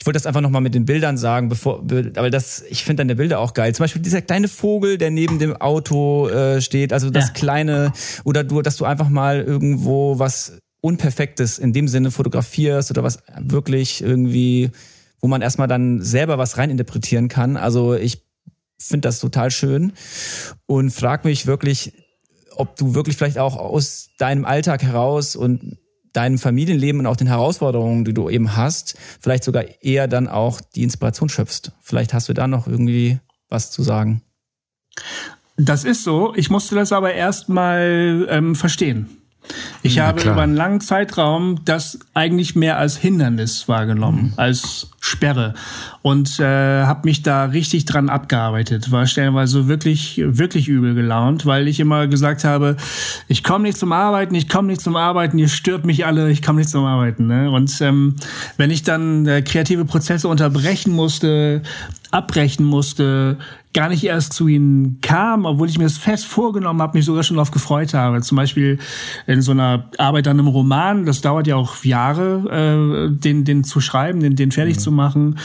ich 0.00 0.04
wollte 0.04 0.16
das 0.16 0.26
einfach 0.26 0.40
nochmal 0.40 0.62
mit 0.62 0.74
den 0.74 0.84
Bildern 0.84 1.16
sagen, 1.16 1.48
bevor, 1.48 1.84
aber 2.16 2.28
das, 2.28 2.64
ich 2.68 2.82
finde 2.82 3.02
deine 3.02 3.14
Bilder 3.14 3.38
auch 3.38 3.54
geil. 3.54 3.72
Zum 3.72 3.84
Beispiel 3.84 4.02
dieser 4.02 4.20
kleine 4.20 4.48
Vogel, 4.48 4.98
der 4.98 5.12
neben 5.12 5.38
dem 5.38 5.54
Auto 5.56 6.26
äh, 6.28 6.60
steht, 6.60 6.92
also 6.92 7.08
das 7.08 7.28
ja. 7.28 7.32
kleine, 7.34 7.92
oder 8.24 8.42
du, 8.42 8.62
dass 8.62 8.76
du 8.78 8.84
einfach 8.84 9.10
mal 9.10 9.42
irgendwo 9.42 10.18
was 10.18 10.58
Unperfektes 10.80 11.60
in 11.60 11.72
dem 11.72 11.86
Sinne 11.86 12.10
fotografierst 12.10 12.90
oder 12.90 13.04
was 13.04 13.20
wirklich 13.38 14.02
irgendwie 14.02 14.72
wo 15.24 15.28
man 15.28 15.40
erstmal 15.40 15.68
dann 15.68 16.02
selber 16.02 16.36
was 16.36 16.58
reininterpretieren 16.58 17.28
kann. 17.28 17.56
Also 17.56 17.94
ich 17.94 18.26
finde 18.78 19.08
das 19.08 19.20
total 19.20 19.50
schön 19.50 19.94
und 20.66 20.90
frag 20.90 21.24
mich 21.24 21.46
wirklich, 21.46 21.94
ob 22.56 22.76
du 22.76 22.94
wirklich 22.94 23.16
vielleicht 23.16 23.38
auch 23.38 23.56
aus 23.56 24.10
deinem 24.18 24.44
Alltag 24.44 24.82
heraus 24.82 25.34
und 25.34 25.78
deinem 26.12 26.36
Familienleben 26.36 27.00
und 27.00 27.06
auch 27.06 27.16
den 27.16 27.26
Herausforderungen, 27.26 28.04
die 28.04 28.12
du 28.12 28.28
eben 28.28 28.54
hast, 28.54 28.98
vielleicht 29.18 29.44
sogar 29.44 29.64
eher 29.80 30.08
dann 30.08 30.28
auch 30.28 30.60
die 30.60 30.82
Inspiration 30.82 31.30
schöpfst. 31.30 31.72
Vielleicht 31.80 32.12
hast 32.12 32.28
du 32.28 32.34
da 32.34 32.46
noch 32.46 32.66
irgendwie 32.66 33.18
was 33.48 33.70
zu 33.70 33.82
sagen. 33.82 34.20
Das 35.56 35.84
ist 35.84 36.04
so. 36.04 36.34
Ich 36.34 36.50
musste 36.50 36.74
das 36.74 36.92
aber 36.92 37.14
erstmal 37.14 38.26
ähm, 38.28 38.54
verstehen. 38.54 39.23
Ich 39.82 39.98
habe 39.98 40.20
klar. 40.20 40.34
über 40.34 40.42
einen 40.42 40.56
langen 40.56 40.80
Zeitraum 40.80 41.60
das 41.64 41.98
eigentlich 42.14 42.56
mehr 42.56 42.78
als 42.78 42.96
Hindernis 42.96 43.68
wahrgenommen, 43.68 44.28
mhm. 44.28 44.32
als 44.36 44.88
Sperre 45.00 45.52
und 46.00 46.40
äh, 46.40 46.84
habe 46.84 47.02
mich 47.04 47.22
da 47.22 47.44
richtig 47.44 47.84
dran 47.84 48.08
abgearbeitet. 48.08 48.90
War 48.90 49.06
stellenweise 49.06 49.68
wirklich, 49.68 50.22
wirklich 50.24 50.68
übel 50.68 50.94
gelaunt, 50.94 51.44
weil 51.44 51.68
ich 51.68 51.78
immer 51.78 52.06
gesagt 52.06 52.44
habe, 52.44 52.76
ich 53.28 53.44
komme 53.44 53.64
nicht 53.64 53.76
zum 53.76 53.92
Arbeiten, 53.92 54.34
ich 54.34 54.48
komme 54.48 54.68
nicht 54.68 54.80
zum 54.80 54.96
Arbeiten, 54.96 55.36
ihr 55.36 55.48
stört 55.48 55.84
mich 55.84 56.06
alle, 56.06 56.30
ich 56.30 56.40
komme 56.40 56.60
nicht 56.60 56.70
zum 56.70 56.86
Arbeiten. 56.86 57.26
Ne? 57.26 57.50
Und 57.50 57.78
ähm, 57.82 58.16
wenn 58.56 58.70
ich 58.70 58.82
dann 58.82 59.26
äh, 59.26 59.42
kreative 59.42 59.84
Prozesse 59.84 60.26
unterbrechen 60.28 60.92
musste, 60.92 61.62
abbrechen 62.10 62.64
musste, 62.64 63.36
gar 63.74 63.88
nicht 63.88 64.04
erst 64.04 64.32
zu 64.32 64.48
ihnen 64.48 65.00
kam, 65.02 65.44
obwohl 65.44 65.68
ich 65.68 65.76
mir 65.76 65.84
das 65.84 65.98
fest 65.98 66.26
vorgenommen 66.26 66.80
habe, 66.80 66.96
mich 66.96 67.04
sogar 67.04 67.24
schon 67.24 67.36
darauf 67.36 67.50
gefreut 67.50 67.92
habe. 67.92 68.22
Zum 68.22 68.36
Beispiel 68.36 68.78
in 69.26 69.42
so 69.42 69.50
einer 69.50 69.90
Arbeit 69.98 70.28
an 70.28 70.38
einem 70.38 70.48
Roman, 70.48 71.04
das 71.04 71.20
dauert 71.20 71.46
ja 71.46 71.56
auch 71.56 71.84
Jahre, 71.84 73.10
äh, 73.10 73.18
den, 73.18 73.44
den 73.44 73.64
zu 73.64 73.80
schreiben, 73.80 74.20
den, 74.20 74.36
den 74.36 74.52
fertig 74.52 74.76
mhm. 74.76 74.80
zu 74.80 74.92
machen. 74.92 75.38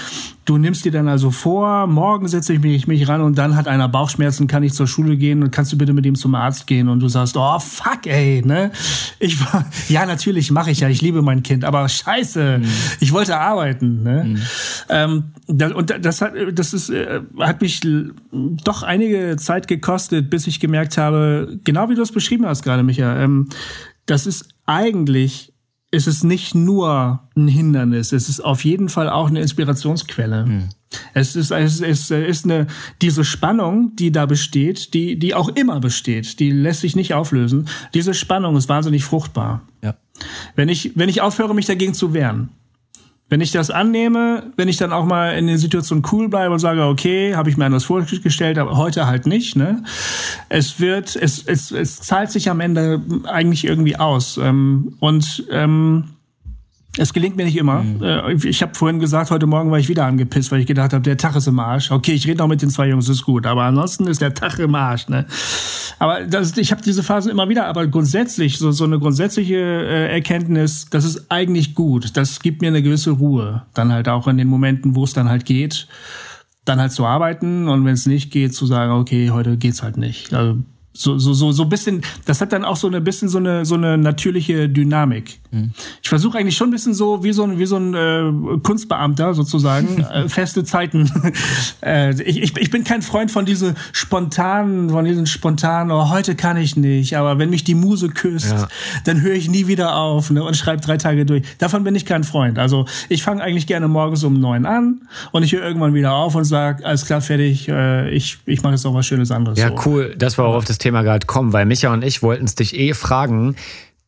Du 0.50 0.58
nimmst 0.58 0.84
dir 0.84 0.92
dann 0.92 1.08
also 1.08 1.30
vor, 1.30 1.86
morgen 1.86 2.28
setze 2.28 2.54
ich 2.54 2.60
mich, 2.60 2.88
mich 2.88 3.08
ran 3.08 3.22
und 3.22 3.38
dann 3.38 3.56
hat 3.56 3.68
einer 3.68 3.88
Bauchschmerzen, 3.88 4.48
kann 4.48 4.64
ich 4.64 4.74
zur 4.74 4.88
Schule 4.88 5.16
gehen 5.16 5.44
und 5.44 5.52
kannst 5.52 5.72
du 5.72 5.78
bitte 5.78 5.94
mit 5.94 6.08
ihm 6.08 6.16
zum 6.16 6.34
Arzt 6.34 6.66
gehen 6.66 6.90
und 6.90 7.02
du 7.02 7.08
sagst, 7.08 7.38
oh 7.38 7.60
fuck, 7.60 8.08
ey, 8.08 8.42
ne? 8.44 8.72
Ich 9.20 9.40
war, 9.40 9.70
ja 9.90 10.08
natürlich 10.08 10.50
mache 10.50 10.72
ich 10.72 10.80
ja, 10.80 10.90
ich 10.90 11.04
liebe 11.04 11.22
mein 11.22 11.44
Kind, 11.44 11.64
aber 11.64 11.88
scheiße, 11.88 12.62
mhm. 12.64 12.68
ich 13.00 13.14
wollte 13.14 13.38
arbeiten, 13.38 14.02
ne? 14.02 14.24
Mhm. 14.24 14.42
Ähm, 14.90 15.24
das, 15.46 15.72
und 15.72 15.94
das 16.02 16.20
hat, 16.20 16.34
das 16.54 16.74
ist, 16.74 16.90
äh, 16.90 17.22
hat 17.40 17.62
mich 17.62 17.82
doch 18.32 18.82
einige 18.82 19.36
Zeit 19.38 19.68
gekostet, 19.68 20.32
bis 20.32 20.48
ich 20.48 20.60
gemerkt 20.60 20.98
habe, 20.98 21.60
genau 21.64 21.92
wie 21.92 21.96
du 21.96 22.02
es 22.02 22.12
beschrieben 22.12 22.48
hast 22.48 22.64
gerade, 22.64 22.82
Micha, 22.82 23.22
ähm, 23.22 23.50
das 24.08 24.26
ist 24.26 24.50
eigentlich 24.66 25.54
ist 25.92 26.08
es 26.08 26.24
nicht 26.24 26.54
nur 26.54 27.22
ein 27.36 27.48
Hindernis, 27.48 28.12
es 28.12 28.30
ist 28.30 28.42
auf 28.42 28.64
jeden 28.64 28.90
Fall 28.90 29.10
auch 29.10 29.28
eine 29.28 29.42
Inspirationsquelle. 29.42 30.46
Hm. 30.46 30.70
Es 31.14 31.36
ist, 31.36 31.52
es 31.52 31.82
ist, 31.82 32.12
es 32.12 32.30
ist 32.30 32.46
eine, 32.46 32.68
diese 33.02 33.24
Spannung, 33.24 33.96
die 33.96 34.12
da 34.12 34.26
besteht, 34.26 34.94
die, 34.94 35.18
die 35.18 35.36
auch 35.36 35.50
immer 35.50 35.80
besteht, 35.80 36.40
die 36.40 36.52
lässt 36.52 36.82
sich 36.82 36.96
nicht 36.96 37.14
auflösen. 37.14 37.68
Diese 37.94 38.14
Spannung 38.14 38.56
ist 38.56 38.70
wahnsinnig 38.70 39.04
fruchtbar. 39.04 39.62
Ja. 39.84 39.96
Wenn 40.56 40.70
ich, 40.70 40.92
wenn 40.96 41.10
ich 41.10 41.22
aufhöre, 41.22 41.54
mich 41.54 41.68
dagegen 41.68 41.94
zu 41.94 42.14
wehren, 42.14 42.50
wenn 43.30 43.42
ich 43.42 43.52
das 43.52 43.70
annehme, 43.70 44.52
wenn 44.56 44.68
ich 44.68 44.78
dann 44.78 44.92
auch 44.92 45.06
mal 45.06 45.38
in 45.38 45.48
der 45.48 45.60
Situation 45.60 46.04
cool 46.12 46.30
bleibe 46.30 46.52
und 46.52 46.60
sage, 46.60 46.84
okay, 46.84 47.36
habe 47.36 47.50
ich 47.50 47.58
mir 47.58 47.66
anders 47.66 47.86
vorgestellt, 47.86 48.58
aber 48.58 48.76
heute 48.76 49.06
halt 49.06 49.28
nicht, 49.28 49.56
ne? 49.56 49.84
Es 50.50 50.80
wird, 50.80 51.16
es, 51.16 51.44
es, 51.46 51.72
es 51.72 52.02
zahlt 52.02 52.32
sich 52.32 52.50
am 52.50 52.60
Ende 52.60 53.02
eigentlich 53.26 53.66
irgendwie 53.66 53.98
aus. 53.98 54.38
Ähm, 54.38 54.96
und 55.00 55.46
ähm, 55.52 56.06
es 57.00 57.14
gelingt 57.14 57.38
mir 57.38 57.46
nicht 57.46 57.56
immer. 57.56 57.82
Mhm. 57.84 58.04
Äh, 58.04 58.34
ich 58.34 58.62
habe 58.62 58.76
vorhin 58.76 59.00
gesagt, 59.00 59.32
heute 59.32 59.48
Morgen 59.48 59.72
war 59.72 59.80
ich 59.80 59.88
wieder 59.88 60.06
angepisst, 60.06 60.52
weil 60.52 60.60
ich 60.60 60.68
gedacht 60.68 60.94
habe, 60.94 61.02
der 61.02 61.18
Tag 61.18 61.36
ist 61.36 61.48
im 61.48 61.60
Arsch. 61.60 61.92
Okay, 61.92 62.12
ich 62.12 62.28
rede 62.28 62.40
noch 62.40 62.48
mit 62.48 62.62
den 62.62 62.70
zwei 62.70 62.90
Jungs, 62.90 63.08
ist 63.08 63.24
gut. 63.24 63.46
Aber 63.46 63.64
ansonsten 63.64 64.06
ist 64.08 64.22
der 64.22 64.34
Tag 64.34 64.60
im 64.60 64.76
Arsch. 64.76 65.08
Ne? 65.08 65.26
Aber 65.98 66.22
das, 66.26 66.58
ich 66.58 66.72
habe 66.72 66.82
diese 66.82 67.02
Phasen 67.02 67.32
immer 67.32 67.48
wieder. 67.48 67.68
Aber 67.68 67.88
grundsätzlich, 67.88 68.58
so, 68.58 68.72
so 68.72 68.84
eine 68.84 69.00
grundsätzliche 69.00 69.56
äh, 69.56 70.12
Erkenntnis, 70.12 70.88
das 70.90 71.06
ist 71.06 71.32
eigentlich 71.32 71.74
gut. 71.74 72.18
Das 72.18 72.42
gibt 72.42 72.62
mir 72.62 72.68
eine 72.68 72.84
gewisse 72.84 73.12
Ruhe. 73.12 73.64
Dann 73.74 73.94
halt 73.94 74.10
auch 74.10 74.28
in 74.28 74.38
den 74.38 74.48
Momenten, 74.48 74.96
wo 74.96 75.06
es 75.06 75.14
dann 75.14 75.30
halt 75.30 75.46
geht, 75.46 75.88
dann 76.66 76.80
halt 76.80 76.92
zu 76.92 77.06
arbeiten. 77.06 77.70
Und 77.70 77.86
wenn 77.86 77.94
es 77.94 78.08
nicht 78.08 78.30
geht, 78.30 78.54
zu 78.54 78.66
sagen, 78.66 78.92
okay, 78.92 79.30
heute 79.30 79.56
geht's 79.56 79.84
halt 79.84 79.96
nicht. 79.96 80.34
Also, 80.34 80.58
so, 81.00 81.18
so, 81.18 81.34
so, 81.34 81.52
so 81.52 81.66
bisschen, 81.66 82.02
das 82.26 82.42
hat 82.42 82.52
dann 82.52 82.66
auch 82.66 82.76
so 82.76 82.88
eine 82.88 83.00
bisschen 83.00 83.30
so 83.30 83.38
eine, 83.38 83.66
so 83.66 83.76
eine 83.76 83.98
natürliche 83.98 84.68
Dynamik. 84.68 85.40
Mhm. 85.52 85.72
Ich 86.02 86.10
versuche 86.10 86.38
eigentlich 86.38 86.58
schon 86.58 86.70
ein 86.70 86.72
bisschen 86.72 86.94
so, 86.94 87.24
wie 87.24 87.32
so 87.32 87.44
ein, 87.44 87.58
wie 87.58 87.66
so 87.66 87.78
ein 87.78 87.94
äh, 87.94 88.60
Kunstbeamter 88.62 89.34
sozusagen, 89.34 90.02
äh, 90.14 90.28
feste 90.30 90.64
Zeiten. 90.64 91.12
äh, 91.82 92.22
ich, 92.22 92.58
ich, 92.58 92.70
bin 92.70 92.84
kein 92.84 93.02
Freund 93.02 93.32
von 93.32 93.46
diesen 93.46 93.76
spontanen, 93.94 94.90
von 94.90 95.06
diesen 95.06 95.26
spontanen, 95.26 95.92
oh, 95.92 96.10
heute 96.10 96.36
kann 96.36 96.58
ich 96.58 96.76
nicht, 96.76 97.16
aber 97.16 97.40
wenn 97.40 97.50
mich 97.50 97.64
die 97.64 97.76
Muse 97.76 98.10
küsst, 98.10 98.52
ja. 98.52 98.68
dann 99.06 99.22
höre 99.22 99.34
ich 99.34 99.50
nie 99.50 99.68
wieder 99.68 99.96
auf 99.96 100.30
ne, 100.30 100.44
und 100.44 100.56
schreibe 100.56 100.82
drei 100.82 100.98
Tage 100.98 101.26
durch. 101.26 101.44
Davon 101.58 101.84
bin 101.84 101.96
ich 101.96 102.06
kein 102.06 102.24
Freund. 102.24 102.60
Also 102.60 102.86
ich 103.08 103.24
fange 103.24 103.42
eigentlich 103.42 103.68
gerne 103.68 103.88
morgens 103.88 104.24
um 104.24 104.40
neun 104.40 104.66
an 104.66 105.02
und 105.32 105.44
ich 105.44 105.54
höre 105.54 105.64
irgendwann 105.64 105.94
wieder 105.94 106.14
auf 106.14 106.36
und 106.36 106.44
sage, 106.44 106.86
alles 106.86 107.06
klar, 107.06 107.22
fertig, 107.22 107.68
äh, 107.70 108.10
ich, 108.12 108.38
ich 108.46 108.62
mache 108.62 108.74
jetzt 108.74 108.84
noch 108.84 108.94
was 108.94 109.06
Schönes 109.06 109.32
anderes. 109.32 109.58
Ja, 109.58 109.70
so. 109.70 109.82
cool. 109.86 110.16
Das 110.18 110.38
war 110.38 110.46
auch 110.46 110.56
auf 110.56 110.66
das 110.66 110.78
Thema 110.78 110.90
Thema 110.90 111.04
gerade 111.04 111.28
kommen, 111.28 111.54
weil 111.54 111.68
Micha 111.68 111.94
und 111.94 112.04
ich 112.04 112.24
wollten 112.24 112.46
es 112.46 112.56
dich 112.56 112.76
eh 112.76 112.96
fragen. 112.96 113.56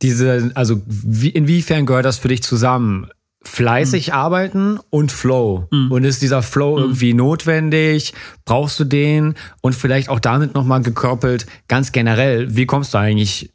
Diese, 0.01 0.51
also 0.55 0.81
wie, 0.85 1.29
inwiefern 1.29 1.85
gehört 1.85 2.05
das 2.05 2.17
für 2.17 2.27
dich 2.27 2.43
zusammen? 2.43 3.09
Fleißig 3.43 4.07
mhm. 4.07 4.13
arbeiten 4.13 4.79
und 4.89 5.11
Flow. 5.11 5.67
Mhm. 5.71 5.91
Und 5.91 6.03
ist 6.03 6.21
dieser 6.21 6.43
Flow 6.43 6.77
mhm. 6.77 6.83
irgendwie 6.83 7.13
notwendig? 7.13 8.13
Brauchst 8.45 8.79
du 8.79 8.83
den? 8.83 9.35
Und 9.61 9.73
vielleicht 9.73 10.09
auch 10.09 10.19
damit 10.19 10.53
nochmal 10.53 10.81
gekoppelt, 10.81 11.47
ganz 11.67 11.91
generell, 11.91 12.55
wie 12.55 12.65
kommst 12.65 12.93
du 12.93 12.99
eigentlich 12.99 13.51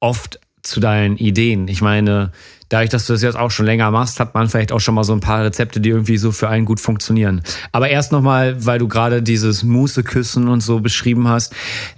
oft 0.00 0.40
zu 0.62 0.80
deinen 0.80 1.16
Ideen? 1.16 1.68
Ich 1.68 1.82
meine, 1.82 2.32
dadurch, 2.68 2.90
dass 2.90 3.06
du 3.06 3.12
das 3.12 3.22
jetzt 3.22 3.36
auch 3.36 3.50
schon 3.50 3.66
länger 3.66 3.90
machst, 3.90 4.20
hat 4.20 4.34
man 4.34 4.48
vielleicht 4.48 4.72
auch 4.72 4.80
schon 4.80 4.94
mal 4.94 5.04
so 5.04 5.12
ein 5.12 5.20
paar 5.20 5.44
Rezepte, 5.44 5.80
die 5.80 5.90
irgendwie 5.90 6.16
so 6.16 6.32
für 6.32 6.48
einen 6.48 6.64
gut 6.64 6.80
funktionieren. 6.80 7.42
Aber 7.72 7.88
erst 7.88 8.12
nochmal, 8.12 8.64
weil 8.64 8.78
du 8.78 8.88
gerade 8.88 9.22
dieses 9.22 9.62
Mußeküssen 9.62 10.48
und 10.48 10.60
so 10.60 10.80
beschrieben 10.80 11.28
hast. 11.28 11.54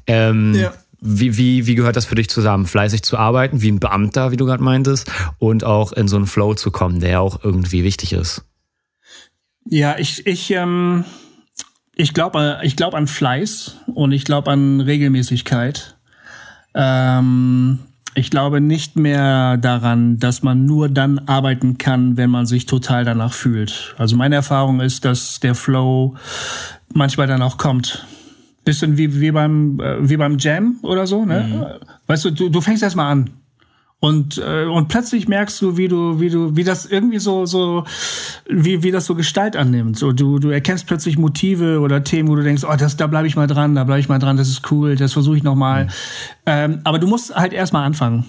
Ähm, 0.06 0.54
ja. 0.54 0.72
Wie, 1.00 1.36
wie, 1.36 1.66
wie 1.66 1.74
gehört 1.74 1.96
das 1.96 2.06
für 2.06 2.16
dich 2.16 2.28
zusammen? 2.28 2.66
Fleißig 2.66 3.02
zu 3.02 3.16
arbeiten, 3.16 3.62
wie 3.62 3.70
ein 3.70 3.78
Beamter, 3.78 4.32
wie 4.32 4.36
du 4.36 4.46
gerade 4.46 4.62
meintest, 4.62 5.10
und 5.38 5.62
auch 5.64 5.92
in 5.92 6.08
so 6.08 6.16
einen 6.16 6.26
Flow 6.26 6.54
zu 6.54 6.70
kommen, 6.70 7.00
der 7.00 7.20
auch 7.20 7.44
irgendwie 7.44 7.84
wichtig 7.84 8.12
ist. 8.12 8.44
Ja, 9.64 9.98
ich, 9.98 10.26
ich, 10.26 10.50
ähm, 10.50 11.04
ich 11.94 12.14
glaube 12.14 12.58
ich 12.62 12.74
glaub 12.74 12.94
an 12.94 13.06
Fleiß 13.06 13.76
und 13.86 14.12
ich 14.12 14.24
glaube 14.24 14.50
an 14.50 14.80
Regelmäßigkeit. 14.80 15.96
Ähm, 16.74 17.80
ich 18.14 18.30
glaube 18.30 18.60
nicht 18.60 18.96
mehr 18.96 19.56
daran, 19.58 20.18
dass 20.18 20.42
man 20.42 20.64
nur 20.64 20.88
dann 20.88 21.20
arbeiten 21.20 21.78
kann, 21.78 22.16
wenn 22.16 22.30
man 22.30 22.46
sich 22.46 22.66
total 22.66 23.04
danach 23.04 23.32
fühlt. 23.32 23.94
Also 23.98 24.16
meine 24.16 24.34
Erfahrung 24.34 24.80
ist, 24.80 25.04
dass 25.04 25.38
der 25.38 25.54
Flow 25.54 26.16
manchmal 26.92 27.26
dann 27.26 27.42
auch 27.42 27.58
kommt. 27.58 28.06
Bisschen 28.68 28.98
wie, 28.98 29.20
wie 29.20 29.30
beim, 29.30 29.80
äh, 29.80 30.08
wie 30.08 30.18
beim 30.18 30.36
Jam 30.38 30.76
oder 30.82 31.06
so, 31.06 31.24
ne? 31.24 31.48
Mhm. 31.48 31.86
Weißt 32.06 32.26
du, 32.26 32.30
du, 32.32 32.50
du 32.50 32.60
fängst 32.60 32.82
erst 32.82 32.96
mal 32.96 33.10
an. 33.10 33.30
Und, 34.00 34.36
äh, 34.38 34.66
und 34.66 34.88
plötzlich 34.88 35.26
merkst 35.26 35.60
du, 35.62 35.78
wie 35.78 35.88
du, 35.88 36.20
wie 36.20 36.28
du, 36.28 36.54
wie 36.54 36.64
das 36.64 36.84
irgendwie 36.84 37.18
so, 37.18 37.46
so, 37.46 37.84
wie, 38.46 38.82
wie 38.82 38.90
das 38.90 39.06
so 39.06 39.14
Gestalt 39.14 39.56
annimmt. 39.56 39.98
So, 39.98 40.12
du, 40.12 40.38
du 40.38 40.50
erkennst 40.50 40.86
plötzlich 40.86 41.16
Motive 41.16 41.80
oder 41.80 42.04
Themen, 42.04 42.28
wo 42.28 42.36
du 42.36 42.42
denkst, 42.42 42.62
oh, 42.62 42.76
das, 42.76 42.96
da 42.98 43.06
bleibe 43.06 43.26
ich 43.26 43.36
mal 43.36 43.46
dran, 43.46 43.74
da 43.74 43.84
bleibe 43.84 44.00
ich 44.00 44.08
mal 44.08 44.18
dran, 44.18 44.36
das 44.36 44.48
ist 44.48 44.70
cool, 44.70 44.96
das 44.96 45.14
versuche 45.14 45.38
ich 45.38 45.42
nochmal. 45.42 45.86
Mhm. 45.86 45.90
Ähm, 46.46 46.80
aber 46.84 46.98
du 46.98 47.06
musst 47.06 47.34
halt 47.34 47.54
erstmal 47.54 47.86
anfangen. 47.86 48.26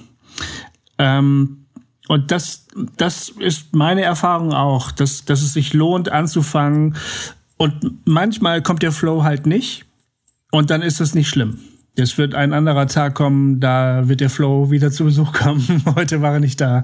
Ähm, 0.97 1.65
und 2.07 2.31
das, 2.31 2.65
das 2.97 3.29
ist 3.29 3.75
meine 3.75 4.03
Erfahrung 4.03 4.53
auch, 4.53 4.91
dass, 4.91 5.25
dass 5.25 5.43
es 5.43 5.53
sich 5.53 5.73
lohnt, 5.73 6.09
anzufangen. 6.09 6.95
Und 7.57 8.07
manchmal 8.07 8.63
kommt 8.63 8.81
der 8.81 8.93
Flow 8.93 9.23
halt 9.23 9.45
nicht. 9.45 9.85
Und 10.51 10.69
dann 10.69 10.81
ist 10.81 10.99
das 10.99 11.13
nicht 11.13 11.29
schlimm. 11.29 11.59
Es 11.95 12.17
wird 12.17 12.33
ein 12.33 12.53
anderer 12.53 12.87
Tag 12.87 13.13
kommen, 13.15 13.59
da 13.59 14.07
wird 14.07 14.21
der 14.21 14.29
Flow 14.29 14.71
wieder 14.71 14.91
zu 14.91 15.03
Besuch 15.03 15.33
kommen. 15.33 15.83
Heute 15.95 16.21
war 16.21 16.33
er 16.33 16.39
nicht 16.39 16.61
da. 16.61 16.83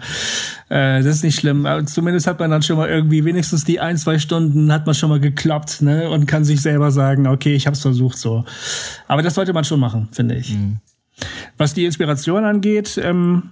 Äh, 0.69 1.03
das 1.03 1.17
ist 1.17 1.23
nicht 1.23 1.39
schlimm. 1.39 1.65
Aber 1.65 1.85
zumindest 1.85 2.27
hat 2.27 2.39
man 2.39 2.51
dann 2.51 2.63
schon 2.63 2.77
mal 2.77 2.89
irgendwie 2.89 3.23
wenigstens 3.23 3.63
die 3.63 3.79
ein, 3.79 3.97
zwei 3.97 4.19
Stunden 4.19 4.71
hat 4.71 4.85
man 4.85 4.95
schon 4.95 5.09
mal 5.09 5.19
geklappt, 5.19 5.81
ne? 5.81 6.09
Und 6.09 6.25
kann 6.25 6.43
sich 6.43 6.61
selber 6.61 6.91
sagen, 6.91 7.27
okay, 7.27 7.55
ich 7.55 7.67
hab's 7.67 7.81
versucht 7.81 8.17
so. 8.17 8.45
Aber 9.07 9.21
das 9.21 9.35
sollte 9.35 9.53
man 9.53 9.63
schon 9.63 9.79
machen, 9.79 10.09
finde 10.11 10.35
ich. 10.35 10.53
Mhm. 10.53 10.77
Was 11.57 11.73
die 11.73 11.85
Inspiration 11.85 12.43
angeht, 12.43 12.99
ähm, 13.01 13.51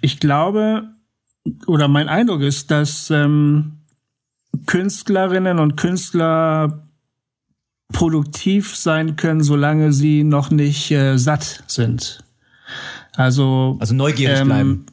ich 0.00 0.20
glaube, 0.20 0.84
oder 1.66 1.88
mein 1.88 2.08
Eindruck 2.08 2.42
ist, 2.42 2.70
dass 2.70 3.10
ähm, 3.10 3.80
Künstlerinnen 4.66 5.58
und 5.58 5.76
Künstler 5.76 6.89
produktiv 7.92 8.76
sein 8.76 9.16
können, 9.16 9.42
solange 9.42 9.92
sie 9.92 10.24
noch 10.24 10.50
nicht 10.50 10.90
äh, 10.90 11.16
satt 11.18 11.64
sind. 11.66 12.24
Also, 13.14 13.76
also 13.80 13.94
neugierig 13.94 14.40
ähm, 14.40 14.46
bleiben. 14.46 14.86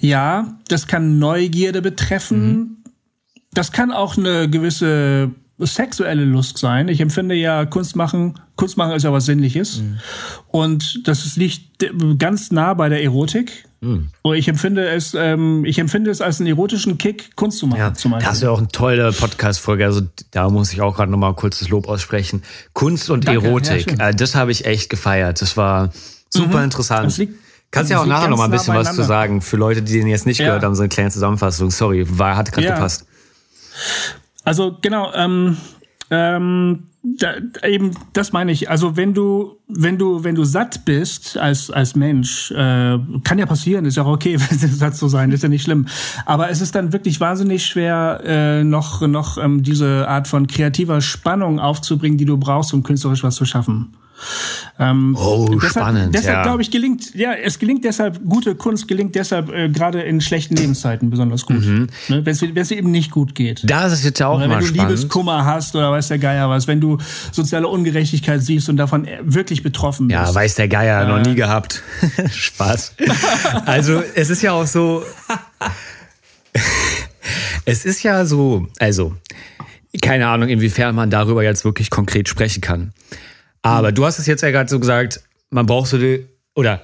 Ja, 0.00 0.58
das 0.68 0.86
kann 0.86 1.18
Neugierde 1.18 1.82
betreffen. 1.82 2.48
Mhm. 2.48 2.76
Das 3.52 3.72
kann 3.72 3.90
auch 3.90 4.16
eine 4.16 4.48
gewisse 4.48 5.30
sexuelle 5.58 6.24
Lust 6.24 6.58
sein. 6.58 6.88
Ich 6.88 7.00
empfinde 7.00 7.34
ja 7.34 7.64
Kunst 7.64 7.96
machen, 7.96 8.34
Kunst 8.56 8.76
machen 8.76 8.92
ist 8.92 9.04
ja 9.04 9.12
was 9.12 9.24
Sinnliches. 9.24 9.80
Mhm. 9.80 9.98
Und 10.48 11.08
das 11.08 11.36
liegt 11.36 11.84
ganz 12.18 12.50
nah 12.50 12.74
bei 12.74 12.88
der 12.88 13.02
Erotik. 13.02 13.66
Und 14.22 14.36
ich 14.36 14.48
empfinde 14.48 14.88
es, 14.88 15.14
ähm, 15.14 15.64
ich 15.64 15.78
empfinde 15.78 16.10
es 16.10 16.20
als 16.20 16.40
einen 16.40 16.48
erotischen 16.48 16.98
Kick, 16.98 17.36
Kunst 17.36 17.58
zu 17.58 17.66
machen. 17.66 17.78
Ja, 17.78 17.94
zum 17.94 18.12
Beispiel. 18.12 18.24
Da 18.24 18.30
hast 18.30 18.42
du 18.42 18.46
ja 18.46 18.52
auch 18.52 18.58
eine 18.58 18.68
tolle 18.68 19.12
Podcast-Folge. 19.12 19.84
Also 19.84 20.02
da 20.30 20.48
muss 20.50 20.72
ich 20.72 20.80
auch 20.80 20.96
gerade 20.96 21.10
nochmal 21.10 21.34
kurzes 21.34 21.68
Lob 21.68 21.88
aussprechen. 21.88 22.42
Kunst 22.72 23.10
und 23.10 23.26
Danke, 23.26 23.46
Erotik. 23.46 23.98
Ja, 23.98 24.08
äh, 24.08 24.14
das 24.14 24.34
habe 24.34 24.52
ich 24.52 24.64
echt 24.66 24.90
gefeiert. 24.90 25.40
Das 25.40 25.56
war 25.56 25.90
super 26.30 26.58
mhm. 26.58 26.64
interessant. 26.64 27.16
Liegt, 27.18 27.34
Kannst 27.70 27.90
ja 27.90 28.00
auch 28.00 28.06
nachher 28.06 28.28
noch 28.28 28.38
mal 28.38 28.44
ein 28.44 28.50
bisschen 28.50 28.74
nah 28.74 28.80
was 28.80 28.94
zu 28.94 29.02
sagen. 29.02 29.42
Für 29.42 29.56
Leute, 29.56 29.82
die 29.82 29.92
den 29.92 30.06
jetzt 30.06 30.26
nicht 30.26 30.38
ja. 30.38 30.46
gehört 30.46 30.62
haben, 30.62 30.74
so 30.74 30.82
eine 30.82 30.88
kleine 30.88 31.10
Zusammenfassung. 31.10 31.70
Sorry, 31.70 32.06
war, 32.18 32.36
hat 32.36 32.52
gerade 32.52 32.66
ja. 32.66 32.74
gepasst. 32.74 33.06
Also 34.44 34.78
genau, 34.80 35.12
ähm, 35.12 35.56
ähm, 36.10 36.84
da, 37.02 37.34
eben, 37.64 37.92
das 38.12 38.32
meine 38.32 38.52
ich. 38.52 38.68
Also 38.68 38.96
wenn 38.96 39.14
du, 39.14 39.58
wenn 39.68 39.98
du, 39.98 40.24
wenn 40.24 40.34
du 40.34 40.44
satt 40.44 40.84
bist 40.84 41.38
als 41.38 41.70
als 41.70 41.94
Mensch, 41.94 42.50
äh, 42.50 42.98
kann 43.24 43.38
ja 43.38 43.46
passieren, 43.46 43.84
ist 43.84 43.96
ja 43.96 44.02
auch 44.02 44.12
okay, 44.12 44.36
satt 44.38 44.96
zu 44.96 45.08
sein, 45.08 45.30
ist 45.32 45.42
ja 45.42 45.48
nicht 45.48 45.62
schlimm. 45.62 45.86
Aber 46.24 46.50
es 46.50 46.60
ist 46.60 46.74
dann 46.74 46.92
wirklich 46.92 47.20
wahnsinnig 47.20 47.64
schwer, 47.64 48.20
äh, 48.24 48.64
noch 48.64 49.02
noch 49.02 49.38
ähm, 49.38 49.62
diese 49.62 50.08
Art 50.08 50.28
von 50.28 50.46
kreativer 50.46 51.00
Spannung 51.00 51.60
aufzubringen, 51.60 52.18
die 52.18 52.24
du 52.24 52.36
brauchst, 52.38 52.74
um 52.74 52.82
künstlerisch 52.82 53.22
was 53.22 53.36
zu 53.36 53.44
schaffen. 53.44 53.92
Ähm, 54.78 55.16
oh, 55.18 55.46
deshalb, 55.54 55.72
spannend. 55.72 56.14
Deshalb 56.14 56.36
ja. 56.36 56.42
glaube 56.42 56.62
ich, 56.62 56.70
gelingt, 56.70 57.14
ja, 57.14 57.32
es 57.32 57.58
gelingt 57.58 57.84
deshalb, 57.84 58.22
gute 58.26 58.54
Kunst 58.54 58.88
gelingt 58.88 59.14
deshalb 59.14 59.50
äh, 59.50 59.68
gerade 59.68 60.02
in 60.02 60.20
schlechten 60.20 60.56
Lebenszeiten 60.56 61.08
besonders 61.08 61.46
gut. 61.46 61.64
Mhm. 61.64 61.88
Ne? 62.08 62.26
Wenn 62.26 62.56
es 62.56 62.70
eben 62.70 62.90
nicht 62.90 63.10
gut 63.10 63.34
geht. 63.34 63.62
Da 63.64 63.86
ist 63.86 63.94
es 63.94 64.04
jetzt 64.04 64.18
ja 64.18 64.28
auch 64.28 64.36
oder 64.36 64.48
mal 64.48 64.56
Wenn 64.56 64.60
du 64.60 64.66
spannend. 64.66 64.90
Liebeskummer 64.90 65.44
hast 65.44 65.74
oder 65.74 65.90
weiß 65.92 66.08
der 66.08 66.18
Geier 66.18 66.50
was, 66.50 66.66
wenn 66.66 66.80
du 66.80 66.98
soziale 67.32 67.68
Ungerechtigkeit 67.68 68.42
siehst 68.42 68.68
und 68.68 68.76
davon 68.76 69.06
wirklich 69.22 69.62
betroffen 69.62 70.08
bist. 70.08 70.18
Ja, 70.18 70.34
weiß 70.34 70.56
der 70.56 70.68
Geier, 70.68 71.02
äh, 71.02 71.08
noch 71.08 71.24
nie 71.26 71.34
gehabt. 71.34 71.82
Spaß. 72.30 72.94
also, 73.64 74.02
es 74.14 74.28
ist 74.28 74.42
ja 74.42 74.52
auch 74.52 74.66
so, 74.66 75.02
es 77.64 77.84
ist 77.84 78.02
ja 78.02 78.26
so, 78.26 78.66
also, 78.78 79.14
keine 80.02 80.26
Ahnung, 80.28 80.48
inwiefern 80.48 80.94
man 80.94 81.08
darüber 81.08 81.42
jetzt 81.42 81.64
wirklich 81.64 81.88
konkret 81.88 82.28
sprechen 82.28 82.60
kann. 82.60 82.92
Aber 83.66 83.92
du 83.92 84.04
hast 84.04 84.18
es 84.18 84.26
jetzt 84.26 84.42
ja 84.42 84.50
gerade 84.50 84.68
so 84.70 84.78
gesagt, 84.78 85.20
man 85.50 85.66
braucht 85.66 85.88
so 85.88 85.98
die, 85.98 86.26
oder 86.54 86.82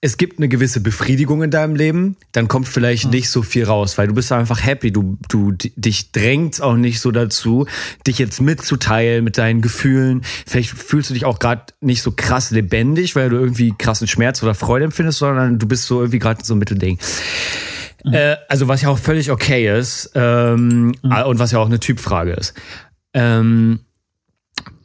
es 0.00 0.16
gibt 0.16 0.38
eine 0.38 0.48
gewisse 0.48 0.80
Befriedigung 0.80 1.42
in 1.42 1.50
deinem 1.50 1.74
Leben, 1.74 2.16
dann 2.30 2.46
kommt 2.46 2.68
vielleicht 2.68 3.06
mhm. 3.06 3.10
nicht 3.10 3.30
so 3.30 3.42
viel 3.42 3.64
raus, 3.64 3.98
weil 3.98 4.06
du 4.06 4.14
bist 4.14 4.30
einfach 4.30 4.64
happy, 4.64 4.92
du, 4.92 5.18
du 5.28 5.52
dich 5.52 6.12
drängt 6.12 6.62
auch 6.62 6.76
nicht 6.76 7.00
so 7.00 7.10
dazu, 7.10 7.66
dich 8.06 8.18
jetzt 8.18 8.40
mitzuteilen 8.40 9.24
mit 9.24 9.38
deinen 9.38 9.60
Gefühlen. 9.60 10.22
Vielleicht 10.46 10.70
fühlst 10.70 11.10
du 11.10 11.14
dich 11.14 11.24
auch 11.24 11.40
gerade 11.40 11.72
nicht 11.80 12.02
so 12.02 12.12
krass 12.12 12.52
lebendig, 12.52 13.16
weil 13.16 13.28
du 13.28 13.36
irgendwie 13.36 13.74
krassen 13.76 14.06
Schmerz 14.06 14.40
oder 14.42 14.54
Freude 14.54 14.84
empfindest, 14.84 15.18
sondern 15.18 15.58
du 15.58 15.66
bist 15.66 15.86
so 15.86 15.98
irgendwie 16.00 16.20
gerade 16.20 16.44
so 16.44 16.54
ein 16.54 16.58
Mittelding. 16.58 16.98
Mhm. 18.04 18.14
Äh, 18.14 18.36
also 18.48 18.68
was 18.68 18.82
ja 18.82 18.90
auch 18.90 18.98
völlig 18.98 19.32
okay 19.32 19.76
ist 19.76 20.12
ähm, 20.14 20.94
mhm. 21.02 21.12
und 21.26 21.40
was 21.40 21.50
ja 21.50 21.58
auch 21.58 21.66
eine 21.66 21.80
Typfrage 21.80 22.34
ist. 22.34 22.54
Ähm, 23.14 23.80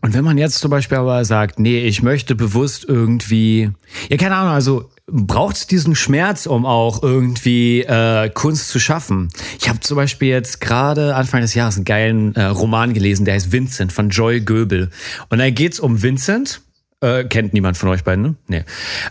und 0.03 0.13
wenn 0.13 0.25
man 0.25 0.37
jetzt 0.37 0.59
zum 0.59 0.69
Beispiel 0.69 0.97
aber 0.97 1.23
sagt, 1.23 1.59
nee, 1.59 1.79
ich 1.79 2.03
möchte 2.03 2.35
bewusst 2.35 2.83
irgendwie, 2.85 3.71
ja, 4.09 4.17
keine 4.17 4.35
Ahnung, 4.35 4.53
also 4.53 4.89
braucht 5.07 5.55
es 5.55 5.65
diesen 5.65 5.95
Schmerz, 5.95 6.45
um 6.45 6.65
auch 6.65 7.01
irgendwie 7.01 7.83
äh, 7.83 8.29
Kunst 8.29 8.67
zu 8.67 8.81
schaffen. 8.81 9.29
Ich 9.61 9.69
habe 9.69 9.79
zum 9.79 9.95
Beispiel 9.95 10.27
jetzt 10.27 10.59
gerade 10.59 11.15
Anfang 11.15 11.39
des 11.39 11.53
Jahres 11.53 11.77
einen 11.77 11.85
geilen 11.85 12.35
äh, 12.35 12.43
Roman 12.43 12.93
gelesen, 12.93 13.23
der 13.23 13.35
heißt 13.35 13.53
Vincent 13.53 13.93
von 13.93 14.09
Joy 14.09 14.41
Goebel. 14.41 14.89
Und 15.29 15.39
da 15.39 15.49
geht's 15.49 15.79
um 15.79 16.01
Vincent, 16.01 16.59
äh, 17.03 17.25
kennt 17.25 17.53
niemand 17.53 17.77
von 17.77 17.89
euch 17.89 18.03
beiden, 18.03 18.23
ne? 18.23 18.35
Nee. 18.47 18.63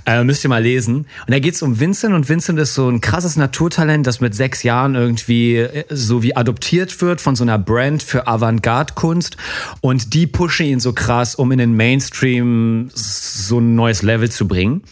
Äh, 0.06 0.24
müsst 0.24 0.42
ihr 0.44 0.48
mal 0.48 0.62
lesen. 0.62 1.06
Und 1.26 1.30
da 1.30 1.38
geht's 1.38 1.62
um 1.62 1.78
Vincent 1.78 2.14
und 2.14 2.28
Vincent 2.28 2.58
ist 2.58 2.74
so 2.74 2.88
ein 2.88 3.02
krasses 3.02 3.36
Naturtalent, 3.36 4.06
das 4.06 4.20
mit 4.20 4.34
sechs 4.34 4.62
Jahren 4.62 4.94
irgendwie 4.94 5.56
äh, 5.56 5.84
so 5.90 6.22
wie 6.22 6.34
adoptiert 6.34 7.00
wird 7.02 7.20
von 7.20 7.36
so 7.36 7.44
einer 7.44 7.58
Brand 7.58 8.02
für 8.02 8.26
Avantgarde-Kunst. 8.26 9.36
Und 9.82 10.14
die 10.14 10.26
pushen 10.26 10.66
ihn 10.66 10.80
so 10.80 10.94
krass, 10.94 11.34
um 11.34 11.52
in 11.52 11.58
den 11.58 11.74
Mainstream 11.74 12.90
so 12.94 13.58
ein 13.58 13.74
neues 13.74 14.02
Level 14.02 14.30
zu 14.30 14.48
bringen. 14.48 14.82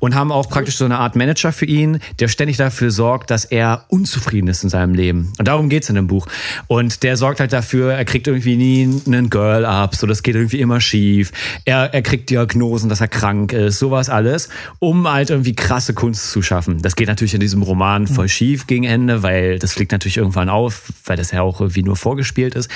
Und 0.00 0.16
haben 0.16 0.32
auch 0.32 0.48
praktisch 0.48 0.76
so 0.76 0.84
eine 0.84 0.98
Art 0.98 1.14
Manager 1.14 1.52
für 1.52 1.66
ihn, 1.66 2.00
der 2.18 2.26
ständig 2.26 2.56
dafür 2.56 2.90
sorgt, 2.90 3.30
dass 3.30 3.44
er 3.44 3.84
unzufrieden 3.88 4.48
ist 4.48 4.64
in 4.64 4.70
seinem 4.70 4.94
Leben. 4.94 5.32
Und 5.38 5.46
darum 5.46 5.68
geht's 5.68 5.88
in 5.88 5.94
dem 5.94 6.08
Buch. 6.08 6.26
Und 6.66 7.04
der 7.04 7.16
sorgt 7.16 7.38
halt 7.38 7.52
dafür, 7.52 7.92
er 7.92 8.04
kriegt 8.04 8.26
irgendwie 8.26 8.56
nie 8.56 9.02
einen 9.06 9.30
Girl 9.30 9.64
ab, 9.64 9.94
so 9.94 10.08
das 10.08 10.24
geht 10.24 10.34
irgendwie 10.34 10.60
immer 10.60 10.80
schief. 10.80 11.30
Er, 11.64 11.94
er 11.94 12.02
kriegt 12.02 12.30
die 12.30 12.39
Diagnosen, 12.40 12.88
dass 12.88 13.00
er 13.00 13.08
krank 13.08 13.52
ist, 13.52 13.78
sowas 13.78 14.08
alles, 14.08 14.48
um 14.78 15.06
halt 15.10 15.30
irgendwie 15.30 15.54
krasse 15.54 15.92
Kunst 15.92 16.30
zu 16.30 16.42
schaffen. 16.42 16.80
Das 16.80 16.96
geht 16.96 17.08
natürlich 17.08 17.34
in 17.34 17.40
diesem 17.40 17.62
Roman 17.62 18.06
voll 18.06 18.24
mhm. 18.24 18.30
schief 18.30 18.66
gegen 18.66 18.84
Ende, 18.84 19.22
weil 19.22 19.58
das 19.58 19.74
fliegt 19.74 19.92
natürlich 19.92 20.16
irgendwann 20.16 20.48
auf, 20.48 20.92
weil 21.04 21.16
das 21.16 21.30
ja 21.30 21.42
auch 21.42 21.60
irgendwie 21.60 21.82
nur 21.82 21.96
vorgespielt 21.96 22.54
ist. 22.54 22.70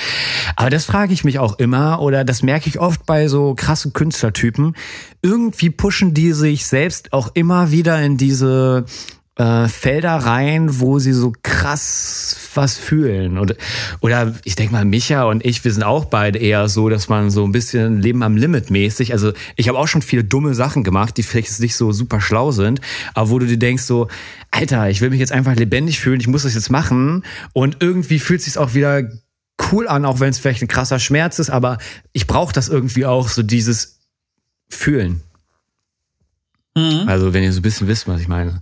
Aber 0.55 0.69
das 0.69 0.85
frage 0.85 1.13
ich 1.13 1.23
mich 1.23 1.39
auch 1.39 1.57
immer 1.57 2.01
oder 2.01 2.23
das 2.23 2.43
merke 2.43 2.69
ich 2.69 2.79
oft 2.79 3.05
bei 3.05 3.27
so 3.27 3.55
krassen 3.55 3.93
Künstlertypen. 3.93 4.75
Irgendwie 5.21 5.71
pushen 5.71 6.13
die 6.13 6.33
sich 6.33 6.67
selbst 6.67 7.11
auch 7.11 7.31
immer 7.33 7.71
wieder 7.71 7.99
in 8.01 8.17
diese 8.17 8.85
äh, 9.37 9.67
Felder 9.67 10.15
rein, 10.15 10.79
wo 10.79 10.99
sie 10.99 11.11
so 11.11 11.33
krass 11.43 12.37
was 12.53 12.77
fühlen. 12.77 13.37
Und, 13.37 13.55
oder 13.99 14.33
ich 14.43 14.55
denke 14.55 14.71
mal, 14.71 14.85
Micha 14.85 15.23
und 15.25 15.45
ich, 15.45 15.63
wir 15.63 15.73
sind 15.73 15.83
auch 15.83 16.05
beide 16.05 16.39
eher 16.39 16.69
so, 16.69 16.87
dass 16.87 17.09
man 17.09 17.29
so 17.29 17.43
ein 17.43 17.51
bisschen 17.51 18.01
Leben 18.01 18.23
am 18.23 18.37
Limit 18.37 18.69
mäßig. 18.69 19.11
Also 19.11 19.33
ich 19.55 19.67
habe 19.67 19.77
auch 19.77 19.87
schon 19.87 20.01
viele 20.01 20.23
dumme 20.23 20.53
Sachen 20.53 20.83
gemacht, 20.83 21.17
die 21.17 21.23
vielleicht 21.23 21.59
nicht 21.59 21.75
so 21.75 21.91
super 21.91 22.21
schlau 22.21 22.51
sind, 22.51 22.79
aber 23.13 23.29
wo 23.29 23.39
du 23.39 23.45
dir 23.45 23.57
denkst 23.57 23.83
so, 23.83 24.07
Alter, 24.51 24.89
ich 24.89 25.01
will 25.01 25.09
mich 25.09 25.19
jetzt 25.19 25.33
einfach 25.33 25.55
lebendig 25.55 25.99
fühlen, 25.99 26.21
ich 26.21 26.27
muss 26.27 26.43
das 26.43 26.53
jetzt 26.53 26.69
machen. 26.69 27.23
Und 27.51 27.77
irgendwie 27.81 28.19
fühlt 28.19 28.39
es 28.39 28.45
sich 28.45 28.57
auch 28.57 28.73
wieder 28.73 29.03
cool 29.71 29.87
an, 29.87 30.05
auch 30.05 30.19
wenn 30.19 30.29
es 30.29 30.39
vielleicht 30.39 30.61
ein 30.61 30.67
krasser 30.67 30.99
Schmerz 30.99 31.39
ist, 31.39 31.49
aber 31.49 31.77
ich 32.13 32.27
brauche 32.27 32.53
das 32.53 32.69
irgendwie 32.69 33.05
auch, 33.05 33.27
so 33.27 33.43
dieses 33.43 33.99
Fühlen. 34.69 35.21
Mhm. 36.75 37.07
Also, 37.07 37.33
wenn 37.33 37.43
ihr 37.43 37.53
so 37.53 37.59
ein 37.59 37.63
bisschen 37.63 37.87
wisst, 37.87 38.07
was 38.07 38.21
ich 38.21 38.27
meine 38.27 38.61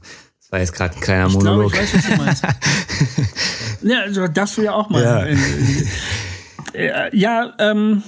war 0.54 0.60
jetzt 0.60 0.74
gerade 0.74 0.95
ein 0.95 1.01
kleiner 1.01 1.28
ich 1.28 1.34
Monolog. 1.34 1.74
Glaube, 1.74 1.86
ich 1.86 1.93
weiß, 1.93 2.06
was 2.06 2.16
du 2.16 2.24
meinst. 2.24 2.43
ja, 3.82 3.99
also 4.01 4.28
darfst 4.28 4.58
du 4.58 4.62
ja 4.62 4.74
auch 4.74 4.88
mal. 4.89 5.04
Ja, 5.04 6.80
äh, 6.80 7.18
ja 7.18 7.54
ähm, 7.58 8.04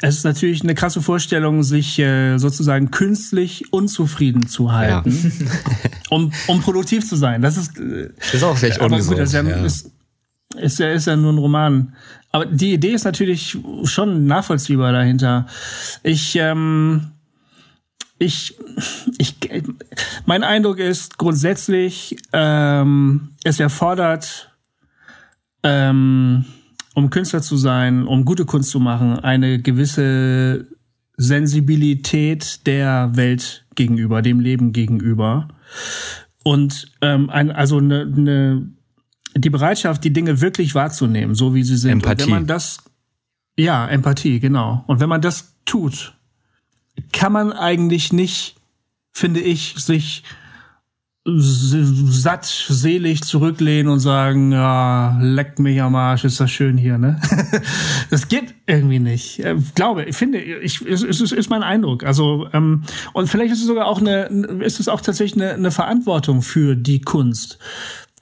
es 0.00 0.16
ist 0.16 0.24
natürlich 0.24 0.62
eine 0.64 0.74
krasse 0.74 1.00
Vorstellung, 1.00 1.62
sich 1.62 1.98
äh, 2.00 2.36
sozusagen 2.38 2.90
künstlich 2.90 3.72
unzufrieden 3.72 4.48
zu 4.48 4.72
halten, 4.72 5.32
ja. 5.38 5.90
um, 6.10 6.32
um 6.48 6.60
produktiv 6.60 7.08
zu 7.08 7.14
sein. 7.14 7.42
Das 7.42 7.56
ist, 7.56 7.78
äh, 7.78 8.10
ist 8.32 8.42
auch 8.42 8.56
vielleicht 8.58 8.80
ungesund. 8.80 9.16
Gut, 9.16 9.22
das 9.22 9.28
ist, 9.28 9.34
ja, 9.34 9.42
ja. 9.42 9.64
Ist, 9.64 9.92
ist, 10.56 10.78
ja, 10.80 10.90
ist 10.90 11.06
ja 11.06 11.14
nur 11.14 11.32
ein 11.32 11.38
Roman. 11.38 11.94
Aber 12.32 12.46
die 12.46 12.72
Idee 12.72 12.90
ist 12.90 13.04
natürlich 13.04 13.56
schon 13.84 14.26
nachvollziehbar 14.26 14.90
dahinter. 14.90 15.46
Ich, 16.02 16.34
ähm, 16.34 17.12
ich, 18.18 18.56
ich, 19.18 19.36
mein 20.26 20.44
Eindruck 20.44 20.78
ist 20.78 21.18
grundsätzlich, 21.18 22.16
ähm, 22.32 23.30
es 23.42 23.60
erfordert, 23.60 24.50
ähm, 25.62 26.44
um 26.94 27.10
Künstler 27.10 27.42
zu 27.42 27.56
sein, 27.56 28.06
um 28.06 28.24
gute 28.24 28.44
Kunst 28.44 28.70
zu 28.70 28.78
machen, 28.78 29.18
eine 29.18 29.60
gewisse 29.60 30.66
Sensibilität 31.16 32.66
der 32.66 33.10
Welt 33.14 33.66
gegenüber, 33.74 34.22
dem 34.22 34.40
Leben 34.40 34.72
gegenüber. 34.72 35.48
Und 36.44 36.92
ähm, 37.00 37.30
ein, 37.30 37.50
also 37.50 37.78
eine, 37.78 38.02
eine, 38.02 38.68
die 39.34 39.50
Bereitschaft, 39.50 40.04
die 40.04 40.12
Dinge 40.12 40.40
wirklich 40.40 40.74
wahrzunehmen, 40.74 41.34
so 41.34 41.54
wie 41.54 41.64
sie 41.64 41.76
sind. 41.76 41.92
Empathie. 41.92 42.22
Und 42.22 42.28
wenn 42.28 42.34
man 42.34 42.46
das, 42.46 42.78
ja, 43.56 43.88
Empathie, 43.88 44.38
genau. 44.38 44.84
Und 44.86 45.00
wenn 45.00 45.08
man 45.08 45.20
das 45.20 45.56
tut, 45.64 46.13
kann 47.12 47.32
man 47.32 47.52
eigentlich 47.52 48.12
nicht, 48.12 48.56
finde 49.12 49.40
ich, 49.40 49.74
sich 49.76 50.24
satt, 51.26 52.44
selig 52.44 53.22
zurücklehnen 53.22 53.90
und 53.90 53.98
sagen, 53.98 54.52
ja, 54.52 55.18
leckt 55.22 55.58
mich 55.58 55.80
am 55.80 55.94
Arsch, 55.94 56.24
ist 56.24 56.38
das 56.38 56.50
schön 56.50 56.76
hier, 56.76 56.98
ne? 56.98 57.18
das 58.10 58.28
geht 58.28 58.54
irgendwie 58.66 58.98
nicht. 58.98 59.38
Ich 59.38 59.44
äh, 59.44 59.56
glaube, 59.74 60.04
ich 60.04 60.16
finde, 60.16 60.38
ich, 60.38 60.82
es 60.82 61.02
ist, 61.02 61.22
ist, 61.22 61.32
ist 61.32 61.48
mein 61.48 61.62
Eindruck. 61.62 62.04
Also, 62.04 62.46
ähm, 62.52 62.82
und 63.14 63.28
vielleicht 63.28 63.52
ist 63.52 63.60
es 63.60 63.66
sogar 63.66 63.86
auch 63.86 64.00
eine, 64.00 64.24
ist 64.60 64.80
es 64.80 64.88
auch 64.88 65.00
tatsächlich 65.00 65.42
eine, 65.42 65.54
eine 65.54 65.70
Verantwortung 65.70 66.42
für 66.42 66.76
die 66.76 67.00
Kunst. 67.00 67.58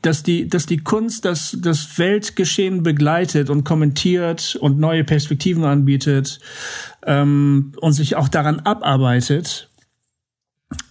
Dass 0.03 0.23
die, 0.23 0.49
dass 0.49 0.67
die 0.67 0.79
Kunst 0.79 1.25
das, 1.25 1.57
das 1.61 1.99
Weltgeschehen 1.99 2.83
begleitet 2.83 3.51
und 3.51 3.65
kommentiert 3.65 4.57
und 4.61 4.79
neue 4.79 5.05
Perspektiven 5.05 5.65
anbietet 5.65 6.41
ähm, 7.07 7.73
und 7.81 7.93
sich 7.93 8.17
auch 8.17 8.29
daran 8.29 8.61
abarbeitet, 8.61 9.71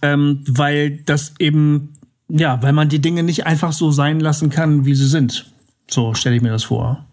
ähm, 0.00 0.42
weil 0.46 0.98
das 1.04 1.34
eben 1.38 1.92
ja, 2.34 2.62
weil 2.62 2.72
man 2.72 2.88
die 2.88 3.00
Dinge 3.00 3.22
nicht 3.22 3.46
einfach 3.46 3.72
so 3.72 3.90
sein 3.90 4.18
lassen 4.18 4.48
kann, 4.48 4.86
wie 4.86 4.94
sie 4.94 5.06
sind. 5.06 5.46
So 5.90 6.14
stelle 6.14 6.36
ich 6.36 6.42
mir 6.42 6.50
das 6.50 6.64
vor. 6.64 7.04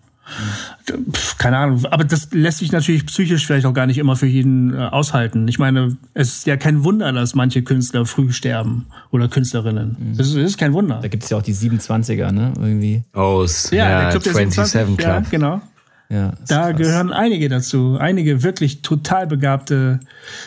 Keine 1.38 1.58
Ahnung, 1.58 1.86
aber 1.86 2.04
das 2.04 2.30
lässt 2.32 2.60
sich 2.60 2.72
natürlich 2.72 3.06
psychisch 3.06 3.46
vielleicht 3.46 3.66
auch 3.66 3.74
gar 3.74 3.86
nicht 3.86 3.98
immer 3.98 4.16
für 4.16 4.26
jeden 4.26 4.74
äh, 4.74 4.78
aushalten. 4.78 5.48
Ich 5.48 5.60
meine, 5.60 5.98
es 6.14 6.38
ist 6.38 6.48
ja 6.48 6.58
kein 6.58 6.84
Wunder, 6.84 7.12
dass 7.12 7.36
manche 7.36 7.62
Künstler 7.62 8.06
früh 8.06 8.32
sterben 8.32 8.88
oder 9.12 9.28
Künstlerinnen. 9.28 9.98
Mhm. 10.00 10.18
Das, 10.18 10.28
ist, 10.28 10.36
das 10.36 10.44
ist 10.44 10.58
kein 10.58 10.74
Wunder. 10.74 11.00
Da 11.02 11.08
gibt 11.08 11.24
es 11.24 11.30
ja 11.30 11.38
auch 11.38 11.42
die 11.42 11.54
27er, 11.54 12.32
ne? 12.32 12.54
Irgendwie. 12.58 13.04
Oh, 13.14 13.46
ja, 13.72 13.90
ja 13.90 14.02
der 14.02 14.20
Club 14.20 14.24
27 14.24 14.98
Club. 14.98 15.00
Ja, 15.00 15.20
genau. 15.30 15.62
Ja, 16.12 16.34
da 16.48 16.70
krass. 16.70 16.78
gehören 16.78 17.14
einige 17.14 17.50
dazu. 17.50 17.98
Einige 18.00 18.42
wirklich 18.42 18.82
total 18.82 19.28
begabte 19.28 20.00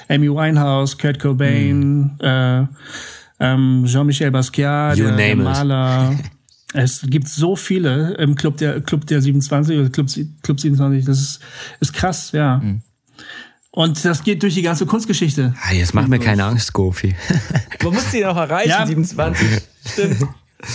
Amy 0.09 0.29
Winehouse, 0.29 0.99
Kurt 0.99 1.21
Cobain, 1.21 1.79
mhm. 1.79 2.11
äh, 2.21 2.67
ähm, 3.39 3.85
Jean-Michel 3.87 4.33
Basquiat, 4.33 4.99
der, 4.99 5.17
der 5.17 5.37
Maler. 5.37 6.17
Es 6.73 7.03
gibt 7.05 7.29
so 7.29 7.57
viele 7.57 8.15
im 8.15 8.35
Club 8.35 8.57
der 8.57 8.81
Club 8.81 9.07
der 9.07 9.21
27 9.21 9.79
oder 9.79 9.91
Club, 9.91 10.09
Club 10.43 10.61
27. 10.61 11.05
Das 11.05 11.21
ist, 11.21 11.41
ist 11.81 11.93
krass, 11.93 12.33
ja. 12.33 12.59
Mhm. 12.59 12.83
Und 13.71 14.05
das 14.05 14.23
geht 14.23 14.43
durch 14.43 14.55
die 14.55 14.63
ganze 14.63 14.85
Kunstgeschichte. 14.85 15.55
Ah, 15.63 15.73
jetzt 15.73 15.95
mach 15.95 16.07
mir 16.07 16.19
keine 16.19 16.45
Angst, 16.45 16.73
Gofi. 16.73 17.15
Man 17.83 17.95
muss 17.95 18.11
die 18.11 18.21
noch 18.21 18.37
erreichen, 18.37 18.69
ja. 18.69 18.87
27. 18.87 19.63
Stimmt. 19.87 20.29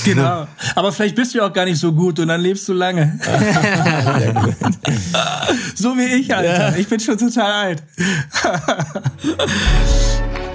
Genau. 0.03 0.47
Aber 0.75 0.91
vielleicht 0.91 1.15
bist 1.15 1.33
du 1.33 1.37
ja 1.37 1.47
auch 1.47 1.53
gar 1.53 1.65
nicht 1.65 1.79
so 1.79 1.93
gut 1.93 2.19
und 2.19 2.27
dann 2.27 2.41
lebst 2.41 2.67
du 2.67 2.73
lange. 2.73 3.19
so 5.75 5.95
wie 5.95 6.19
ich, 6.19 6.35
Alter. 6.35 6.71
Ja. 6.71 6.75
Ich 6.75 6.87
bin 6.87 6.99
schon 6.99 7.17
total 7.17 7.51
alt. 7.51 7.83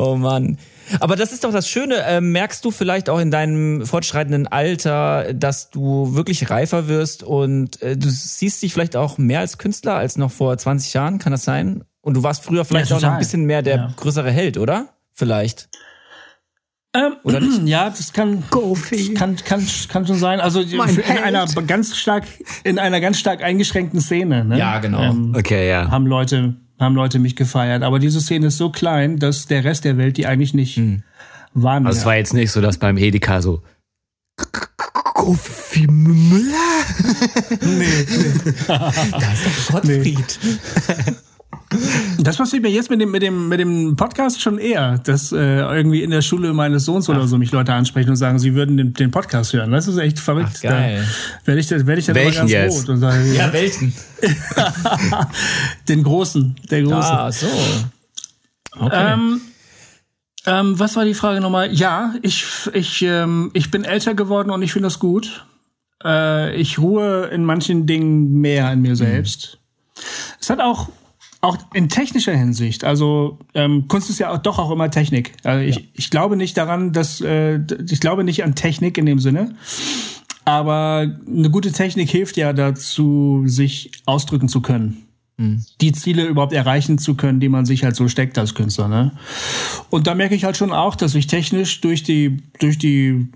Oh 0.00 0.16
Mann. 0.16 0.56
Aber 0.98 1.14
das 1.14 1.30
ist 1.30 1.44
doch 1.44 1.52
das 1.52 1.68
Schöne. 1.68 1.96
Äh, 1.96 2.22
merkst 2.22 2.64
du 2.64 2.70
vielleicht 2.70 3.10
auch 3.10 3.18
in 3.18 3.30
deinem 3.30 3.84
fortschreitenden 3.84 4.46
Alter, 4.46 5.34
dass 5.34 5.68
du 5.68 6.14
wirklich 6.14 6.48
reifer 6.48 6.88
wirst 6.88 7.22
und 7.22 7.82
äh, 7.82 7.98
du 7.98 8.08
siehst 8.08 8.62
dich 8.62 8.72
vielleicht 8.72 8.96
auch 8.96 9.18
mehr 9.18 9.40
als 9.40 9.58
Künstler 9.58 9.96
als 9.96 10.16
noch 10.16 10.30
vor 10.30 10.56
20 10.56 10.94
Jahren? 10.94 11.18
Kann 11.18 11.32
das 11.32 11.44
sein? 11.44 11.84
Und 12.00 12.14
du 12.14 12.22
warst 12.22 12.44
früher 12.44 12.64
vielleicht 12.64 12.90
ja, 12.90 12.96
auch 12.96 13.02
noch 13.02 13.12
ein 13.12 13.18
bisschen 13.18 13.44
mehr 13.44 13.60
der 13.60 13.76
ja. 13.76 13.92
größere 13.94 14.30
Held, 14.30 14.56
oder? 14.56 14.88
Vielleicht. 15.12 15.68
Ähm, 16.94 17.16
Oder 17.22 17.40
nicht? 17.40 17.60
Ja, 17.66 17.90
das 17.90 18.14
kann, 18.14 18.42
kann, 18.50 19.36
kann, 19.36 19.66
kann 19.88 20.06
schon 20.06 20.16
sein. 20.16 20.40
Also 20.40 20.60
in 20.60 20.80
einer 20.80 21.46
ganz 21.66 21.94
stark, 21.94 22.24
in 22.64 22.78
einer 22.78 23.00
ganz 23.02 23.18
stark 23.18 23.42
eingeschränkten 23.42 24.00
Szene. 24.00 24.46
Ne? 24.46 24.58
Ja, 24.58 24.78
genau. 24.78 25.02
Ähm, 25.02 25.34
okay, 25.36 25.68
ja. 25.68 25.90
Haben 25.90 26.06
Leute 26.06 26.56
haben 26.80 26.94
Leute 26.94 27.18
mich 27.18 27.36
gefeiert. 27.36 27.82
Aber 27.82 27.98
diese 27.98 28.20
Szene 28.20 28.48
ist 28.48 28.56
so 28.56 28.70
klein, 28.70 29.18
dass 29.18 29.46
der 29.46 29.64
Rest 29.64 29.84
der 29.84 29.98
Welt 29.98 30.16
die 30.16 30.26
eigentlich 30.26 30.54
nicht 30.54 30.76
hm. 30.76 31.02
wahrnimmt. 31.52 31.88
Also 31.88 32.00
es 32.00 32.06
war 32.06 32.16
jetzt 32.16 32.34
nicht 32.34 32.50
so, 32.50 32.60
dass 32.60 32.78
beim 32.78 32.96
Edeka 32.96 33.42
so 33.42 33.62
Goofy 35.14 35.86
Müller? 35.86 36.56
nee, 37.60 38.06
nee. 38.08 38.52
da 38.66 38.88
ist 38.88 39.68
doch 39.68 39.74
Gottfried. 39.74 40.38
Nee. 40.42 41.14
Das 42.18 42.36
passiert 42.36 42.62
mir 42.62 42.68
jetzt 42.68 42.90
mit 42.90 43.00
dem, 43.00 43.10
mit 43.12 43.22
dem, 43.22 43.48
mit 43.48 43.60
dem 43.60 43.94
Podcast 43.94 44.40
schon 44.40 44.58
eher, 44.58 44.98
dass 44.98 45.30
äh, 45.30 45.36
irgendwie 45.36 46.02
in 46.02 46.10
der 46.10 46.20
Schule 46.20 46.52
meines 46.52 46.84
Sohns 46.84 47.08
Ach. 47.08 47.14
oder 47.14 47.28
so 47.28 47.38
mich 47.38 47.52
Leute 47.52 47.72
ansprechen 47.72 48.10
und 48.10 48.16
sagen, 48.16 48.38
sie 48.38 48.54
würden 48.54 48.76
den, 48.76 48.92
den 48.92 49.10
Podcast 49.10 49.52
hören. 49.52 49.70
Das 49.70 49.86
ist 49.86 49.96
echt 49.96 50.18
verrückt. 50.18 50.54
Ach, 50.56 50.62
geil. 50.62 51.06
Da 51.44 51.46
werde 51.46 51.60
ich, 51.60 51.70
werd 51.70 51.98
ich 51.98 52.06
dann 52.06 52.14
welchen 52.16 52.48
immer 52.48 52.50
ganz 52.50 52.74
rot 52.74 52.88
und 52.88 52.98
sage, 52.98 53.24
ja, 53.28 53.46
ja 53.46 53.52
welchen? 53.52 53.94
den 55.88 56.02
großen, 56.02 56.56
der 56.70 56.82
große. 56.82 56.96
Ah, 56.96 57.30
so. 57.30 57.46
Okay. 58.78 59.12
Ähm, 59.12 59.40
ähm, 60.46 60.78
was 60.78 60.96
war 60.96 61.04
die 61.04 61.14
Frage 61.14 61.40
nochmal? 61.40 61.72
Ja, 61.72 62.14
ich, 62.22 62.44
ich, 62.72 63.02
ähm, 63.02 63.50
ich 63.54 63.70
bin 63.70 63.84
älter 63.84 64.14
geworden 64.14 64.50
und 64.50 64.62
ich 64.62 64.72
finde 64.72 64.86
das 64.86 64.98
gut. 64.98 65.46
Äh, 66.02 66.54
ich 66.56 66.78
ruhe 66.78 67.26
in 67.26 67.44
manchen 67.44 67.86
Dingen 67.86 68.40
mehr 68.40 68.72
in 68.72 68.82
mir 68.82 68.90
mhm. 68.90 68.96
selbst. 68.96 69.58
Mhm. 69.58 70.02
Es 70.40 70.50
hat 70.50 70.60
auch 70.60 70.88
auch 71.40 71.56
in 71.72 71.88
technischer 71.88 72.36
Hinsicht, 72.36 72.84
also 72.84 73.38
ähm, 73.54 73.88
Kunst 73.88 74.10
ist 74.10 74.18
ja 74.18 74.30
auch, 74.30 74.38
doch 74.38 74.58
auch 74.58 74.70
immer 74.70 74.90
Technik. 74.90 75.32
Also 75.42 75.64
ich, 75.64 75.76
ja. 75.76 75.82
ich 75.94 76.10
glaube 76.10 76.36
nicht 76.36 76.56
daran, 76.56 76.92
dass 76.92 77.20
äh, 77.20 77.60
ich 77.88 78.00
glaube 78.00 78.24
nicht 78.24 78.44
an 78.44 78.54
Technik 78.54 78.98
in 78.98 79.06
dem 79.06 79.18
Sinne, 79.18 79.54
aber 80.44 81.06
eine 81.26 81.50
gute 81.50 81.72
Technik 81.72 82.10
hilft 82.10 82.36
ja 82.36 82.52
dazu, 82.52 83.44
sich 83.46 83.90
ausdrücken 84.04 84.48
zu 84.48 84.60
können. 84.60 85.06
Mhm. 85.40 85.62
Die 85.80 85.92
Ziele 85.92 86.26
überhaupt 86.26 86.52
erreichen 86.52 86.98
zu 86.98 87.14
können, 87.14 87.40
die 87.40 87.48
man 87.48 87.64
sich 87.64 87.84
halt 87.84 87.96
so 87.96 88.08
steckt 88.08 88.36
als 88.36 88.54
Künstler. 88.54 88.88
Ne? 88.88 89.12
Und 89.88 90.06
da 90.06 90.14
merke 90.14 90.34
ich 90.34 90.44
halt 90.44 90.58
schon 90.58 90.72
auch, 90.72 90.94
dass 90.94 91.14
ich 91.14 91.26
technisch 91.26 91.80
durch 91.80 92.02
die 92.02 92.42
durch 92.58 92.76
die 92.76 93.28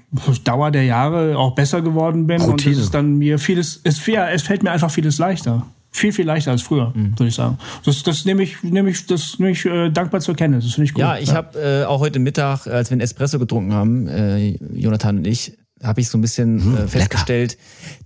Dauer 0.45 0.71
der 0.71 0.85
Jahre 0.85 1.39
auch 1.39 1.55
besser 1.55 1.81
geworden 1.81 2.27
bin 2.27 2.43
Routine. 2.43 2.53
und 2.53 2.67
es 2.67 2.85
ist 2.85 2.95
dann 2.95 3.15
mir 3.17 3.39
vieles 3.39 3.81
es, 3.85 4.05
ja, 4.07 4.29
es 4.29 4.43
fällt 4.43 4.63
mir 4.63 4.73
einfach 4.73 4.91
vieles 4.91 5.17
leichter 5.17 5.67
viel, 5.95 6.13
viel 6.13 6.27
leichter 6.27 6.51
als 6.51 6.63
früher, 6.63 6.93
mhm. 6.95 7.13
würde 7.13 7.29
ich 7.29 7.35
sagen. 7.35 7.57
Das, 7.85 8.03
das 8.03 8.25
nehme 8.25 8.43
ich, 8.43 8.63
nehme 8.63 8.91
ich, 8.91 9.07
das 9.07 9.39
nehme 9.39 9.53
ich 9.53 9.65
äh, 9.65 9.91
dankbar 9.91 10.21
zur 10.21 10.35
Kenntnis. 10.35 10.65
Das 10.65 10.75
finde 10.75 10.87
ich 10.87 10.95
gut. 10.95 11.01
Ja, 11.01 11.17
ich 11.17 11.29
ja. 11.29 11.35
habe 11.35 11.59
äh, 11.59 11.85
auch 11.85 12.01
heute 12.01 12.19
Mittag, 12.19 12.67
als 12.67 12.91
wir 12.91 12.95
einen 12.95 13.01
Espresso 13.01 13.39
getrunken 13.39 13.73
haben, 13.73 14.09
äh, 14.09 14.57
Jonathan 14.75 15.19
und 15.19 15.27
ich, 15.27 15.57
habe 15.83 16.01
ich 16.01 16.09
so 16.09 16.19
ein 16.19 16.21
bisschen 16.21 16.77
äh, 16.77 16.89
festgestellt, 16.89 17.53
lecker. 17.53 17.63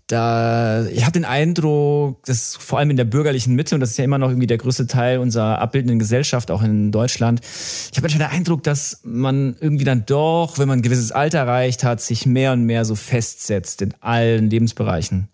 da 0.09 0.87
ich 0.87 1.03
habe 1.03 1.13
den 1.13 1.25
Eindruck, 1.25 2.25
dass 2.27 2.57
vor 2.57 2.79
allem 2.79 2.91
in 2.91 2.97
der 2.97 3.05
bürgerlichen 3.05 3.55
Mitte 3.55 3.75
und 3.75 3.81
das 3.81 3.91
ist 3.91 3.99
ja 3.99 4.05
immer 4.05 4.19
noch 4.19 4.29
irgendwie 4.29 4.47
der 4.47 4.59
größte 4.59 4.87
Teil 4.87 5.19
unserer 5.19 5.59
abbildenden 5.59 5.99
Gesellschaft 5.99 6.51
auch 6.51 6.63
in 6.63 6.93
Deutschland. 6.93 7.41
Ich 7.41 7.97
habe 7.97 8.03
manchmal 8.03 8.29
den 8.29 8.37
Eindruck, 8.37 8.65
dass 8.65 9.01
man 9.05 9.57
irgendwie 9.61 9.85
dann 9.85 10.05
doch, 10.05 10.59
wenn 10.59 10.69
man 10.69 10.81
ein 10.81 10.83
gewisses 10.83 11.13
Alter 11.13 11.39
erreicht 11.39 11.85
hat, 11.85 12.01
sich 12.03 12.27
mehr 12.27 12.53
und 12.53 12.65
mehr 12.65 12.85
so 12.85 12.95
festsetzt 12.97 13.81
in 13.81 13.95
allen 14.01 14.51
Lebensbereichen. 14.51 15.29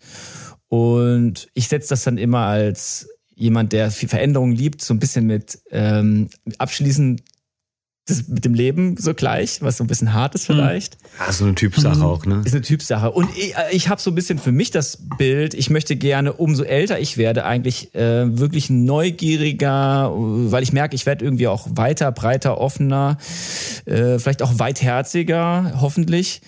Und 0.67 1.49
ich 1.53 1.67
setze 1.67 1.89
das 1.89 2.03
dann 2.03 2.17
immer 2.17 2.45
als 2.45 3.07
jemand, 3.35 3.73
der 3.73 3.91
viel 3.91 4.09
Veränderung 4.09 4.51
liebt, 4.51 4.81
so 4.81 4.93
ein 4.93 4.99
bisschen 4.99 5.25
mit 5.25 5.59
ähm, 5.71 6.29
abschließend 6.57 7.21
das 8.07 8.27
mit 8.27 8.45
dem 8.45 8.53
Leben 8.53 8.97
so 8.97 9.15
gleich, 9.15 9.63
was 9.63 9.77
so 9.77 9.83
ein 9.83 9.87
bisschen 9.87 10.13
hart 10.13 10.35
ist 10.35 10.47
hm. 10.47 10.55
vielleicht. 10.55 10.97
Ja, 11.19 11.31
so 11.31 11.45
eine 11.45 11.55
Typsache 11.55 11.97
mhm. 11.97 12.03
auch, 12.03 12.25
ne? 12.25 12.41
Ist 12.45 12.53
eine 12.53 12.61
Typsache. 12.61 13.11
Und 13.11 13.29
ich, 13.35 13.55
äh, 13.55 13.71
ich 13.71 13.89
habe 13.89 13.99
so 13.99 14.11
ein 14.11 14.15
bisschen 14.15 14.37
für 14.37 14.51
mich 14.51 14.69
das 14.69 14.99
Bild, 15.17 15.55
ich 15.55 15.71
möchte 15.71 15.95
gerne, 15.95 16.33
umso 16.33 16.63
älter 16.63 16.99
ich 16.99 17.17
werde, 17.17 17.45
eigentlich 17.45 17.95
äh, 17.95 18.37
wirklich 18.37 18.69
neugieriger, 18.69 20.11
weil 20.13 20.61
ich 20.61 20.71
merke, 20.71 20.95
ich 20.95 21.07
werde 21.07 21.25
irgendwie 21.25 21.47
auch 21.47 21.67
weiter, 21.71 22.11
breiter, 22.11 22.59
offener, 22.59 23.17
äh, 23.85 24.19
vielleicht 24.19 24.43
auch 24.43 24.59
weitherziger, 24.59 25.79
hoffentlich. 25.81 26.41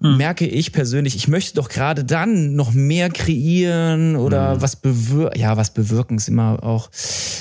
Merke 0.00 0.46
ich 0.46 0.72
persönlich, 0.72 1.16
ich 1.16 1.26
möchte 1.26 1.54
doch 1.54 1.68
gerade 1.68 2.04
dann 2.04 2.54
noch 2.54 2.72
mehr 2.72 3.08
kreieren 3.08 4.16
oder 4.16 4.60
was 4.60 4.76
bewirken, 4.76 5.40
ja, 5.40 5.56
was 5.56 5.72
bewirken 5.72 6.18
ist 6.18 6.28
immer 6.28 6.62
auch, 6.62 6.90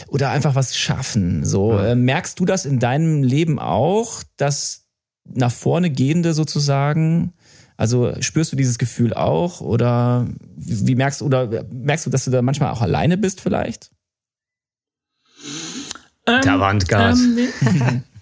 oder 0.07 0.29
einfach 0.29 0.55
was 0.55 0.77
schaffen. 0.77 1.43
So, 1.43 1.77
äh, 1.77 1.95
merkst 1.95 2.39
du 2.39 2.45
das 2.45 2.65
in 2.65 2.79
deinem 2.79 3.23
Leben 3.23 3.59
auch, 3.59 4.23
dass 4.37 4.85
nach 5.25 5.51
vorne 5.51 5.89
gehende 5.89 6.33
sozusagen, 6.33 7.33
also 7.75 8.13
spürst 8.21 8.53
du 8.53 8.55
dieses 8.55 8.77
Gefühl 8.77 9.13
auch 9.13 9.59
oder 9.59 10.27
wie 10.55 10.95
merkst 10.95 11.21
du, 11.21 11.25
oder 11.25 11.65
merkst 11.69 12.05
du, 12.05 12.09
dass 12.09 12.23
du 12.23 12.31
da 12.31 12.41
manchmal 12.41 12.71
auch 12.71 12.81
alleine 12.81 13.17
bist 13.17 13.41
vielleicht? 13.41 13.91
Da 16.25 16.59
war 16.59 16.69
ein 16.69 16.79
Gas. 16.79 17.19
Ähm. 17.19 17.37
Äh, 17.37 18.01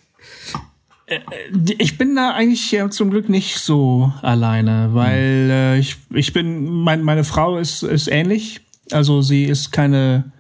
ich 1.78 1.98
bin 1.98 2.16
da 2.16 2.32
eigentlich 2.32 2.72
ja 2.72 2.90
zum 2.90 3.12
Glück 3.12 3.30
nicht 3.30 3.58
so 3.58 4.14
alleine, 4.22 4.90
weil 4.94 5.50
äh, 5.52 5.80
ich, 5.80 5.98
ich 6.12 6.34
bin, 6.34 6.66
mein, 6.66 7.04
meine 7.04 7.24
Frau 7.24 7.58
ist, 7.58 7.84
ist 7.84 8.08
ähnlich. 8.08 8.62
Also 8.92 9.22
sie 9.22 9.46
ist 9.46 9.72
keine, 9.72 10.32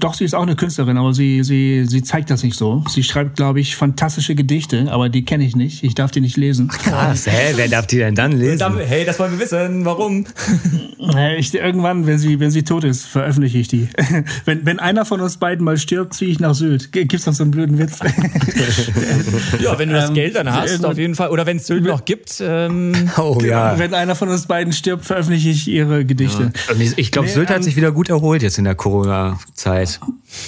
doch, 0.00 0.14
sie 0.14 0.24
ist 0.24 0.34
auch 0.34 0.42
eine 0.42 0.56
Künstlerin, 0.56 0.96
aber 0.96 1.14
sie, 1.14 1.44
sie, 1.44 1.84
sie 1.86 2.02
zeigt 2.02 2.28
das 2.30 2.42
nicht 2.42 2.56
so. 2.56 2.82
Sie 2.88 3.04
schreibt, 3.04 3.36
glaube 3.36 3.60
ich, 3.60 3.76
fantastische 3.76 4.34
Gedichte, 4.34 4.86
aber 4.90 5.08
die 5.08 5.24
kenne 5.24 5.44
ich 5.44 5.54
nicht. 5.54 5.84
Ich 5.84 5.94
darf 5.94 6.10
die 6.10 6.20
nicht 6.20 6.36
lesen. 6.36 6.66
Krass, 6.68 7.26
hä? 7.26 7.52
Wer 7.54 7.68
darf 7.68 7.86
die 7.86 7.98
denn 7.98 8.16
dann 8.16 8.32
lesen? 8.32 8.78
Hey, 8.84 9.04
das 9.04 9.18
wollen 9.20 9.32
wir 9.32 9.38
wissen. 9.38 9.84
Warum? 9.84 10.26
Äh, 11.14 11.36
Ich, 11.38 11.54
irgendwann, 11.54 12.06
wenn 12.06 12.18
sie, 12.18 12.40
wenn 12.40 12.50
sie 12.50 12.64
tot 12.64 12.82
ist, 12.82 13.04
veröffentliche 13.06 13.58
ich 13.58 13.68
die. 13.68 13.88
wenn, 14.44 14.66
wenn 14.66 14.80
einer 14.80 15.04
von 15.04 15.20
uns 15.20 15.36
beiden 15.36 15.64
mal 15.64 15.76
stirbt, 15.78 16.14
ziehe 16.14 16.30
ich 16.32 16.40
nach 16.40 16.54
Sylt. 16.54 16.90
Gibt's 16.90 17.26
noch 17.26 17.34
so 17.34 17.44
einen 17.44 17.52
blöden 17.52 17.78
Witz? 17.78 18.00
Ja, 19.60 19.78
wenn 19.78 19.88
du 19.90 19.94
das 19.94 20.08
Ähm, 20.08 20.14
Geld 20.14 20.34
dann 20.36 20.52
hast, 20.52 20.84
auf 20.84 20.98
jeden 20.98 21.14
Fall. 21.14 21.30
Oder 21.30 21.46
wenn 21.46 21.58
es 21.58 21.66
Sylt 21.66 21.84
noch 21.84 22.04
gibt. 22.04 22.40
Ähm, 22.40 22.92
Oh 23.18 23.38
ja. 23.44 23.78
Wenn 23.78 23.94
einer 23.94 24.14
von 24.14 24.28
uns 24.28 24.46
beiden 24.46 24.72
stirbt, 24.72 25.04
veröffentliche 25.04 25.50
ich 25.50 25.68
ihre 25.68 26.04
Gedichte. 26.04 26.50
Und 26.72 26.80
ich- 26.80 26.96
ich 26.98 27.12
glaube, 27.12 27.28
Nee, 27.28 27.34
Sylt 27.34 27.50
hat 27.50 27.58
ähm, 27.58 27.62
sich 27.62 27.76
wieder 27.76 27.92
gut 27.92 28.08
erholt 28.08 28.42
jetzt 28.42 28.58
in 28.58 28.64
der 28.64 28.74
Corona-Zeit. 28.74 29.75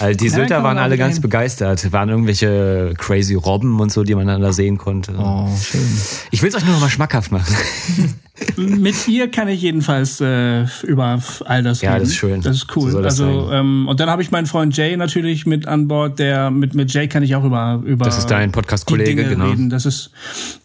Also 0.01 0.16
die 0.18 0.29
Sylter 0.29 0.62
waren 0.62 0.79
alle 0.79 0.97
ganz 0.99 1.20
begeistert. 1.20 1.93
Waren 1.93 2.09
irgendwelche 2.09 2.95
crazy 2.99 3.35
Robben 3.35 3.79
und 3.81 3.93
so, 3.93 4.03
die 4.05 4.14
man 4.14 4.26
dann 4.26 4.41
da 4.43 4.53
sehen 4.53 4.79
konnte. 4.79 5.14
oh, 5.18 5.49
schön. 5.61 5.81
Ich 6.31 6.43
will 6.43 6.49
es 6.49 6.55
euch 6.55 6.64
nur 6.64 6.74
noch 6.74 6.81
mal 6.81 6.91
schmackhaft 6.91 7.31
machen. 7.33 7.55
Mit 8.57 9.09
ihr 9.09 9.31
kann 9.31 9.49
ich 9.49 9.62
jedenfalls 9.62 10.20
äh, 10.20 10.64
über 10.85 11.20
all 11.45 11.62
das 11.64 11.81
Ja, 11.83 11.93
reden. 11.93 12.01
das 12.05 12.11
ist 12.11 12.16
schön. 12.16 12.41
Das 12.41 12.57
ist 12.57 12.66
So 12.72 12.81
cool. 12.81 12.91
soll 12.93 13.03
das 13.03 13.20
also 13.20 13.51
ähm, 13.53 13.89
und 13.89 13.99
dann 13.99 14.09
habe 14.09 14.22
ich 14.22 14.31
meinen 14.31 14.47
Freund 14.47 14.76
Jay 14.76 14.97
natürlich 14.97 15.45
mit 15.45 15.66
an 15.66 15.89
Bord. 15.89 16.18
Der 16.20 16.51
mit 16.51 16.74
mit 16.74 16.93
Jay 16.93 17.09
kann 17.09 17.22
ich 17.24 17.35
auch 17.35 17.45
über 17.45 17.81
über 17.85 18.05
Das 18.05 18.16
ist 18.18 18.26
dein 18.31 18.53
Podcast-Kollege, 18.53 19.24
genau. 19.24 19.47
reden. 19.51 19.70
Das 19.70 19.87
ist 19.87 20.11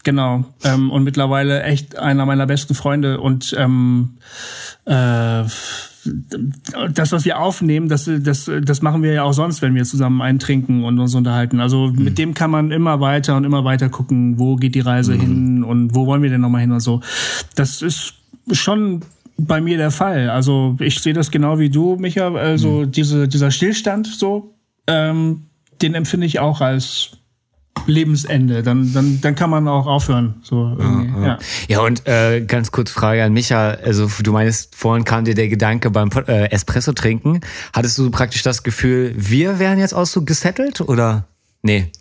genau 0.03 0.45
ähm, 0.63 0.91
und 0.91 1.03
mittlerweile 1.03 1.63
echt 1.63 1.97
einer 1.97 2.25
meiner 2.27 2.45
besten 2.45 2.75
Freunde 2.75 3.19
und 3.19 3.55
ähm, 3.57 4.17
äh, 4.85 5.43
das, 6.93 7.11
was 7.11 7.25
wir 7.25 7.39
aufnehmen, 7.39 7.87
das, 7.89 8.09
das, 8.19 8.49
das 8.63 8.81
machen 8.81 9.03
wir 9.03 9.13
ja 9.13 9.23
auch 9.23 9.33
sonst, 9.33 9.61
wenn 9.61 9.75
wir 9.75 9.83
zusammen 9.85 10.21
eintrinken 10.21 10.83
und 10.83 10.99
uns 10.99 11.15
unterhalten. 11.15 11.59
Also 11.59 11.87
Mhm. 11.87 12.03
mit 12.03 12.17
dem 12.17 12.33
kann 12.33 12.51
man 12.51 12.71
immer 12.71 12.99
weiter 12.99 13.37
und 13.37 13.43
immer 13.45 13.63
weiter 13.63 13.89
gucken, 13.89 14.37
wo 14.39 14.55
geht 14.55 14.75
die 14.75 14.81
Mhm. 14.81 14.87
Reise 14.87 15.13
hin 15.13 15.63
und 15.63 15.95
wo 15.95 16.05
wollen 16.05 16.21
wir 16.21 16.29
denn 16.29 16.41
nochmal 16.41 16.61
hin 16.61 16.71
und 16.71 16.79
so. 16.81 17.01
Das 17.55 17.81
ist 17.81 18.15
schon 18.51 19.01
bei 19.37 19.61
mir 19.61 19.77
der 19.77 19.91
Fall. 19.91 20.29
Also 20.29 20.75
ich 20.79 20.99
sehe 20.99 21.13
das 21.13 21.31
genau 21.31 21.59
wie 21.59 21.69
du, 21.69 21.95
Micha. 21.95 22.33
Also 22.33 22.81
Mhm. 22.81 22.91
diese, 22.91 23.27
dieser 23.27 23.51
Stillstand 23.51 24.07
so, 24.07 24.53
ähm, 24.87 25.43
den 25.81 25.95
empfinde 25.95 26.25
ich 26.27 26.39
auch 26.39 26.61
als 26.61 27.17
Lebensende. 27.85 28.63
Dann, 28.63 28.93
dann, 28.93 29.19
dann 29.21 29.35
kann 29.35 29.49
man 29.49 29.67
auch 29.67 29.87
aufhören. 29.87 30.35
So 30.43 30.75
irgendwie. 30.77 31.25
Ja. 31.25 31.37
Ja, 31.67 31.81
und 31.81 32.07
äh, 32.07 32.41
ganz 32.41 32.71
kurz 32.71 32.91
Frage 32.91 33.23
an 33.23 33.33
Micha. 33.33 33.71
Also 33.71 34.09
du 34.21 34.31
meinst, 34.31 34.75
vorhin 34.75 35.03
kam 35.03 35.25
dir 35.25 35.35
der 35.35 35.49
Gedanke 35.49 35.89
beim 35.89 36.09
äh, 36.27 36.49
Espresso 36.51 36.93
trinken. 36.93 37.41
Hattest 37.73 37.97
du 37.97 38.09
praktisch 38.11 38.43
das 38.43 38.63
Gefühl, 38.63 39.13
wir 39.17 39.59
wären 39.59 39.79
jetzt 39.79 39.93
auch 39.93 40.05
so 40.05 40.23
gesettelt 40.23 40.81
oder? 40.81 41.25
Nee. 41.61 41.91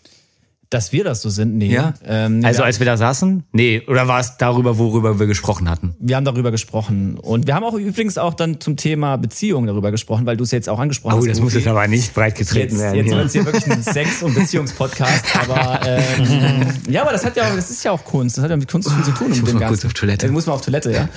Dass 0.72 0.92
wir 0.92 1.04
das 1.04 1.20
so 1.22 1.28
sind, 1.28 1.56
nee. 1.56 1.66
Ja? 1.72 1.94
Ähm, 2.06 2.38
nee, 2.40 2.46
also 2.46 2.60
wir, 2.60 2.64
als 2.64 2.78
wir 2.78 2.86
da 2.86 2.96
saßen? 2.96 3.44
Nee. 3.52 3.82
Oder 3.86 4.08
war 4.08 4.20
es 4.20 4.36
darüber, 4.38 4.78
worüber 4.78 5.18
wir 5.20 5.26
gesprochen 5.26 5.68
hatten? 5.68 5.94
wir 6.00 6.16
haben 6.16 6.24
darüber 6.24 6.50
gesprochen. 6.50 7.18
Und 7.18 7.46
wir 7.46 7.54
haben 7.54 7.64
auch 7.64 7.74
übrigens 7.74 8.16
auch 8.18 8.34
dann 8.34 8.60
zum 8.60 8.76
Thema 8.76 9.16
Beziehung 9.16 9.66
darüber 9.66 9.90
gesprochen, 9.90 10.24
weil 10.26 10.36
du 10.36 10.44
es 10.44 10.50
jetzt 10.50 10.68
auch 10.68 10.78
angesprochen 10.78 11.14
Oh, 11.14 11.18
hast. 11.18 11.28
das 11.28 11.40
muss 11.40 11.54
jetzt 11.54 11.66
aber 11.66 11.86
nicht 11.88 12.14
breit 12.14 12.34
getreten 12.36 12.74
Jetzt, 12.76 12.80
werden. 12.82 12.96
jetzt 13.06 13.10
wird 13.10 13.26
es 13.26 13.32
hier 13.32 13.44
wirklich 13.44 13.66
ein 13.70 13.82
Sex- 13.82 14.22
und 14.22 14.34
Beziehungspodcast, 14.34 15.24
aber 15.48 15.80
ähm, 15.86 16.66
ja, 16.88 17.02
aber 17.02 17.12
das 17.12 17.24
hat 17.24 17.36
ja 17.36 17.44
auch, 17.50 17.54
das 17.54 17.70
ist 17.70 17.84
ja 17.84 17.90
auch 17.92 18.04
Kunst. 18.04 18.36
Das 18.38 18.44
hat 18.44 18.50
ja 18.50 18.56
mit 18.56 18.70
Kunst 18.70 18.90
viel 18.90 19.04
zu 19.04 19.12
tun. 19.12 19.32
Ich 19.32 19.40
muss 19.40 19.50
dem 19.50 19.58
mal 19.58 19.68
kurz 19.68 19.84
auf 19.84 19.92
Toilette. 19.94 20.26
Jetzt 20.26 20.32
muss 20.32 20.46
man 20.46 20.54
auf 20.56 20.62
Toilette, 20.62 20.90
ja. 20.92 21.08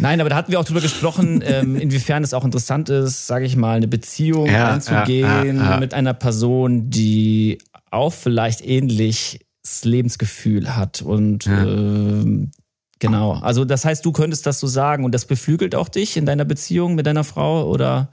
Nein, 0.00 0.20
aber 0.20 0.30
da 0.30 0.36
hatten 0.36 0.52
wir 0.52 0.60
auch 0.60 0.64
drüber 0.64 0.80
gesprochen, 0.80 1.42
ähm, 1.44 1.74
inwiefern 1.76 2.22
es 2.22 2.32
auch 2.32 2.44
interessant 2.44 2.88
ist, 2.88 3.26
sage 3.26 3.44
ich 3.46 3.56
mal, 3.56 3.76
eine 3.78 3.88
Beziehung 3.88 4.46
Ja, 4.46 4.72
einzugehen 4.74 5.26
ja, 5.26 5.44
ja, 5.44 5.70
ja. 5.72 5.80
mit 5.80 5.92
einer 5.92 6.14
Person, 6.14 6.88
die 6.88 7.58
auch 7.90 8.12
vielleicht 8.12 8.64
ähnliches 8.64 9.40
Lebensgefühl 9.82 10.76
hat 10.76 11.02
und 11.02 11.46
ähm, 11.46 12.50
genau. 12.98 13.32
Also 13.34 13.64
das 13.64 13.84
heißt, 13.84 14.04
du 14.04 14.12
könntest 14.12 14.46
das 14.46 14.60
so 14.60 14.66
sagen 14.66 15.04
und 15.04 15.12
das 15.12 15.26
beflügelt 15.26 15.74
auch 15.74 15.88
dich 15.88 16.16
in 16.16 16.26
deiner 16.26 16.44
Beziehung 16.44 16.94
mit 16.94 17.06
deiner 17.06 17.24
Frau 17.24 17.68
oder? 17.68 18.10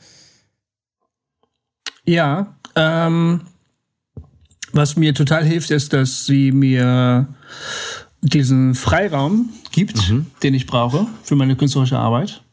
Ja, 2.05 2.55
ähm, 2.76 3.41
was 4.73 4.95
mir 4.95 5.13
total 5.13 5.45
hilft, 5.45 5.71
ist, 5.71 5.93
dass 5.93 6.26
sie 6.26 6.51
mir 6.51 7.28
diesen 8.21 8.76
Freiraum 8.76 9.49
gibt, 9.71 10.13
den 10.43 10.53
ich 10.53 10.65
brauche 10.65 11.07
für 11.23 11.36
meine 11.36 11.55
künstlerische 11.55 11.97
Arbeit. 11.97 12.43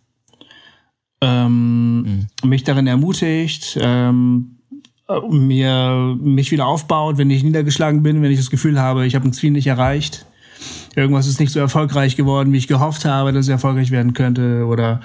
Ähm, 1.20 2.26
Mich 2.44 2.64
darin 2.64 2.86
ermutigt, 2.86 3.78
ähm, 3.80 4.51
äh, 4.51 4.51
mir 5.30 6.16
mich 6.20 6.50
wieder 6.50 6.66
aufbaut, 6.66 7.18
wenn 7.18 7.30
ich 7.30 7.42
niedergeschlagen 7.42 8.02
bin, 8.02 8.22
wenn 8.22 8.30
ich 8.30 8.38
das 8.38 8.50
Gefühl 8.50 8.80
habe, 8.80 9.06
ich 9.06 9.14
habe 9.14 9.26
ein 9.26 9.32
Ziel 9.32 9.50
nicht 9.50 9.66
erreicht. 9.66 10.26
Irgendwas 10.94 11.26
ist 11.26 11.40
nicht 11.40 11.52
so 11.52 11.58
erfolgreich 11.58 12.16
geworden, 12.16 12.52
wie 12.52 12.58
ich 12.58 12.68
gehofft 12.68 13.04
habe, 13.04 13.32
dass 13.32 13.46
es 13.46 13.48
erfolgreich 13.48 13.90
werden 13.90 14.14
könnte 14.14 14.66
oder 14.66 15.00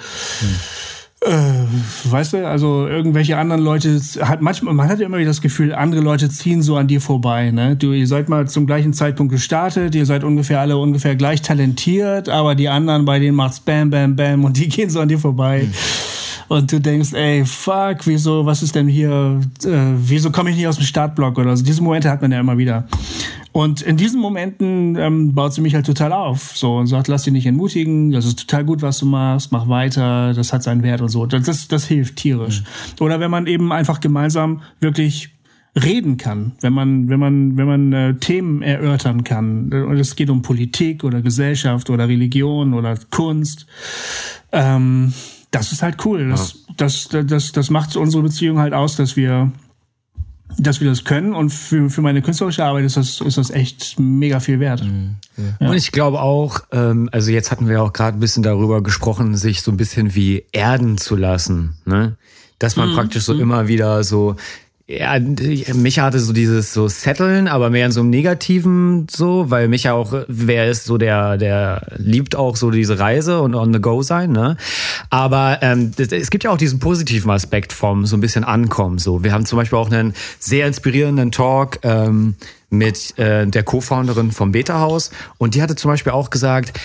weißt 1.26 2.34
du, 2.34 2.48
also 2.48 2.88
irgendwelche 2.88 3.38
anderen 3.38 3.62
Leute 3.62 4.00
hat 4.22 4.42
manchmal 4.42 4.74
man 4.74 4.88
hat 4.88 5.00
ja 5.00 5.08
immer 5.08 5.18
wieder 5.18 5.30
das 5.30 5.42
Gefühl, 5.42 5.74
andere 5.74 6.02
Leute 6.02 6.30
ziehen 6.30 6.62
so 6.62 6.78
an 6.78 6.88
dir 6.88 7.02
vorbei, 7.02 7.50
ne? 7.50 7.76
Du 7.76 7.92
ihr 7.92 8.08
seid 8.08 8.30
mal 8.30 8.48
zum 8.48 8.68
gleichen 8.68 8.94
Zeitpunkt 8.94 9.34
gestartet, 9.34 9.96
ihr 9.96 10.06
seid 10.06 10.24
ungefähr 10.24 10.62
alle 10.62 10.78
ungefähr 10.78 11.16
gleich 11.16 11.42
talentiert, 11.42 12.30
aber 12.30 12.54
die 12.54 12.70
anderen 12.70 13.06
bei 13.06 13.18
denen 13.18 13.36
macht's 13.36 13.60
bam 13.60 13.90
bam 13.90 14.16
bam 14.16 14.44
und 14.44 14.58
die 14.58 14.68
gehen 14.70 14.90
so 14.90 15.00
an 15.00 15.10
dir 15.10 15.20
vorbei. 15.20 15.68
Und 16.48 16.72
du 16.72 16.80
denkst, 16.80 17.14
ey, 17.14 17.46
fuck, 17.46 18.06
wieso, 18.06 18.46
was 18.46 18.64
ist 18.64 18.76
denn 18.76 18.88
hier, 18.88 19.42
äh, 19.66 19.70
wieso 19.98 20.32
komme 20.32 20.50
ich 20.50 20.56
nicht 20.56 20.68
aus 20.68 20.78
dem 20.78 20.86
Startblock 20.86 21.38
oder 21.38 21.56
so. 21.58 21.64
Diese 21.64 21.82
Momente 21.82 22.10
hat 22.10 22.22
man 22.22 22.32
ja 22.32 22.40
immer 22.40 22.58
wieder. 22.58 22.88
Und 23.52 23.82
in 23.82 23.98
diesen 23.98 24.22
Momenten 24.22 24.96
ähm, 24.98 25.34
baut 25.34 25.54
sie 25.54 25.62
mich 25.62 25.74
halt 25.74 25.86
total 25.86 26.14
auf. 26.14 26.56
So 26.56 26.78
und 26.78 26.88
sagt, 26.88 27.08
lass 27.08 27.24
dich 27.24 27.34
nicht 27.34 27.48
entmutigen, 27.48 28.12
das 28.12 28.26
ist 28.26 28.40
total 28.40 28.64
gut, 28.64 28.82
was 28.82 29.00
du 29.00 29.06
machst, 29.06 29.52
mach 29.52 29.68
weiter, 29.68 30.34
das 30.34 30.54
hat 30.54 30.64
seinen 30.64 30.84
Wert 30.84 31.02
und 31.02 31.10
so. 31.10 31.26
Das, 31.26 31.44
das, 31.44 31.68
das 31.68 31.86
hilft 31.86 32.18
tierisch. 32.18 32.64
Oder 33.00 33.20
wenn 33.20 33.32
man 33.32 33.48
eben 33.48 33.72
einfach 33.72 34.00
gemeinsam 34.00 34.62
wirklich 34.80 35.32
reden 35.84 36.18
kann, 36.18 36.54
wenn 36.62 36.74
man, 36.74 37.10
wenn 37.10 37.20
man, 37.20 37.58
wenn 37.58 37.68
man 37.68 37.94
äh, 37.94 38.14
Themen 38.16 38.62
erörtern 38.62 39.24
kann. 39.24 39.72
Und 39.72 39.98
es 39.98 40.16
geht 40.16 40.30
um 40.30 40.42
Politik 40.42 41.04
oder 41.04 41.22
Gesellschaft 41.22 41.90
oder 41.90 42.08
Religion 42.08 42.74
oder 42.74 42.98
Kunst. 43.12 43.68
Ähm, 44.52 45.14
das 45.58 45.72
ist 45.72 45.84
halt 45.84 46.06
cool. 46.06 46.30
Das, 46.30 46.60
das, 46.76 47.10
das, 47.10 47.52
das 47.52 47.70
macht 47.70 47.96
unsere 47.96 48.24
Beziehung 48.24 48.60
halt 48.60 48.74
aus, 48.74 48.96
dass 48.96 49.16
wir 49.16 49.52
dass 50.58 50.80
wir 50.82 50.90
das 50.90 51.04
können. 51.04 51.34
Und 51.36 51.52
für, 51.52 51.90
für 51.90 52.02
meine 52.02 52.22
künstlerische 52.22 52.64
Arbeit 52.64 52.86
ist 52.86 52.98
das, 52.98 53.22
ist 53.22 53.38
das 53.38 53.50
echt 53.50 54.00
mega 54.00 54.40
viel 54.40 54.60
wert. 54.60 54.82
Und 55.60 55.74
ich 55.74 55.92
glaube 55.92 56.22
auch, 56.22 56.62
ähm, 56.72 57.10
also 57.12 57.32
jetzt 57.32 57.52
hatten 57.52 57.68
wir 57.68 57.84
auch 57.84 57.94
gerade 57.94 58.18
ein 58.18 58.20
bisschen 58.20 58.44
darüber 58.44 58.82
gesprochen, 58.82 59.36
sich 59.36 59.62
so 59.62 59.72
ein 59.72 59.78
bisschen 59.78 60.16
wie 60.16 60.46
erden 60.52 60.98
zu 60.98 61.16
lassen, 61.16 61.76
ne? 61.86 62.18
Dass 62.60 62.76
man 62.76 62.96
praktisch 62.96 63.24
so 63.24 63.36
immer 63.36 63.68
wieder 63.68 64.04
so, 64.04 64.36
ja, 64.90 65.20
Micha 65.20 66.04
hatte 66.04 66.20
so 66.22 66.32
dieses 66.32 66.72
so 66.72 66.88
Setteln, 66.88 67.50
aber 67.50 67.70
mehr 67.70 67.88
in 67.88 67.92
so 67.92 68.00
einem 68.00 68.10
negativen 68.10 69.08
so, 69.12 69.52
weil 69.52 69.68
Micha 69.68 69.92
auch, 69.92 70.14
wer 70.30 70.70
ist 70.70 70.86
so 70.86 70.98
der, 70.98 71.38
der 71.38 71.98
liebt 71.98 72.38
auch 72.38 72.56
so 72.56 72.72
diese 72.72 72.98
Reise 72.98 73.42
und 73.42 73.54
on 73.54 73.74
the 73.74 73.82
go 73.82 74.02
sein, 74.02 74.32
ne? 74.32 74.56
Aber 75.10 75.60
ähm, 75.62 75.92
es 75.98 76.30
gibt 76.30 76.46
ja 76.46 76.52
auch 76.52 76.58
diesen 76.58 76.80
positiven 76.80 77.30
Aspekt 77.32 77.74
vom 77.74 78.06
so 78.06 78.16
ein 78.16 78.22
bisschen 78.22 78.46
ankommen. 78.46 78.98
So, 78.98 79.26
wir 79.26 79.34
haben 79.34 79.46
zum 79.46 79.58
Beispiel 79.58 79.78
auch 79.78 79.92
einen 79.92 80.14
sehr 80.40 80.68
inspirierenden 80.68 81.34
Talk 81.34 81.80
ähm, 81.84 82.36
mit 82.70 83.20
äh, 83.20 83.46
der 83.46 83.64
Co-Founderin 83.64 84.32
vom 84.32 84.54
Beta 84.54 84.80
Haus 84.80 85.12
und 85.38 85.56
die 85.56 85.62
hatte 85.62 85.76
zum 85.76 85.92
Beispiel 85.92 86.14
auch 86.14 86.30
gesagt, 86.30 86.80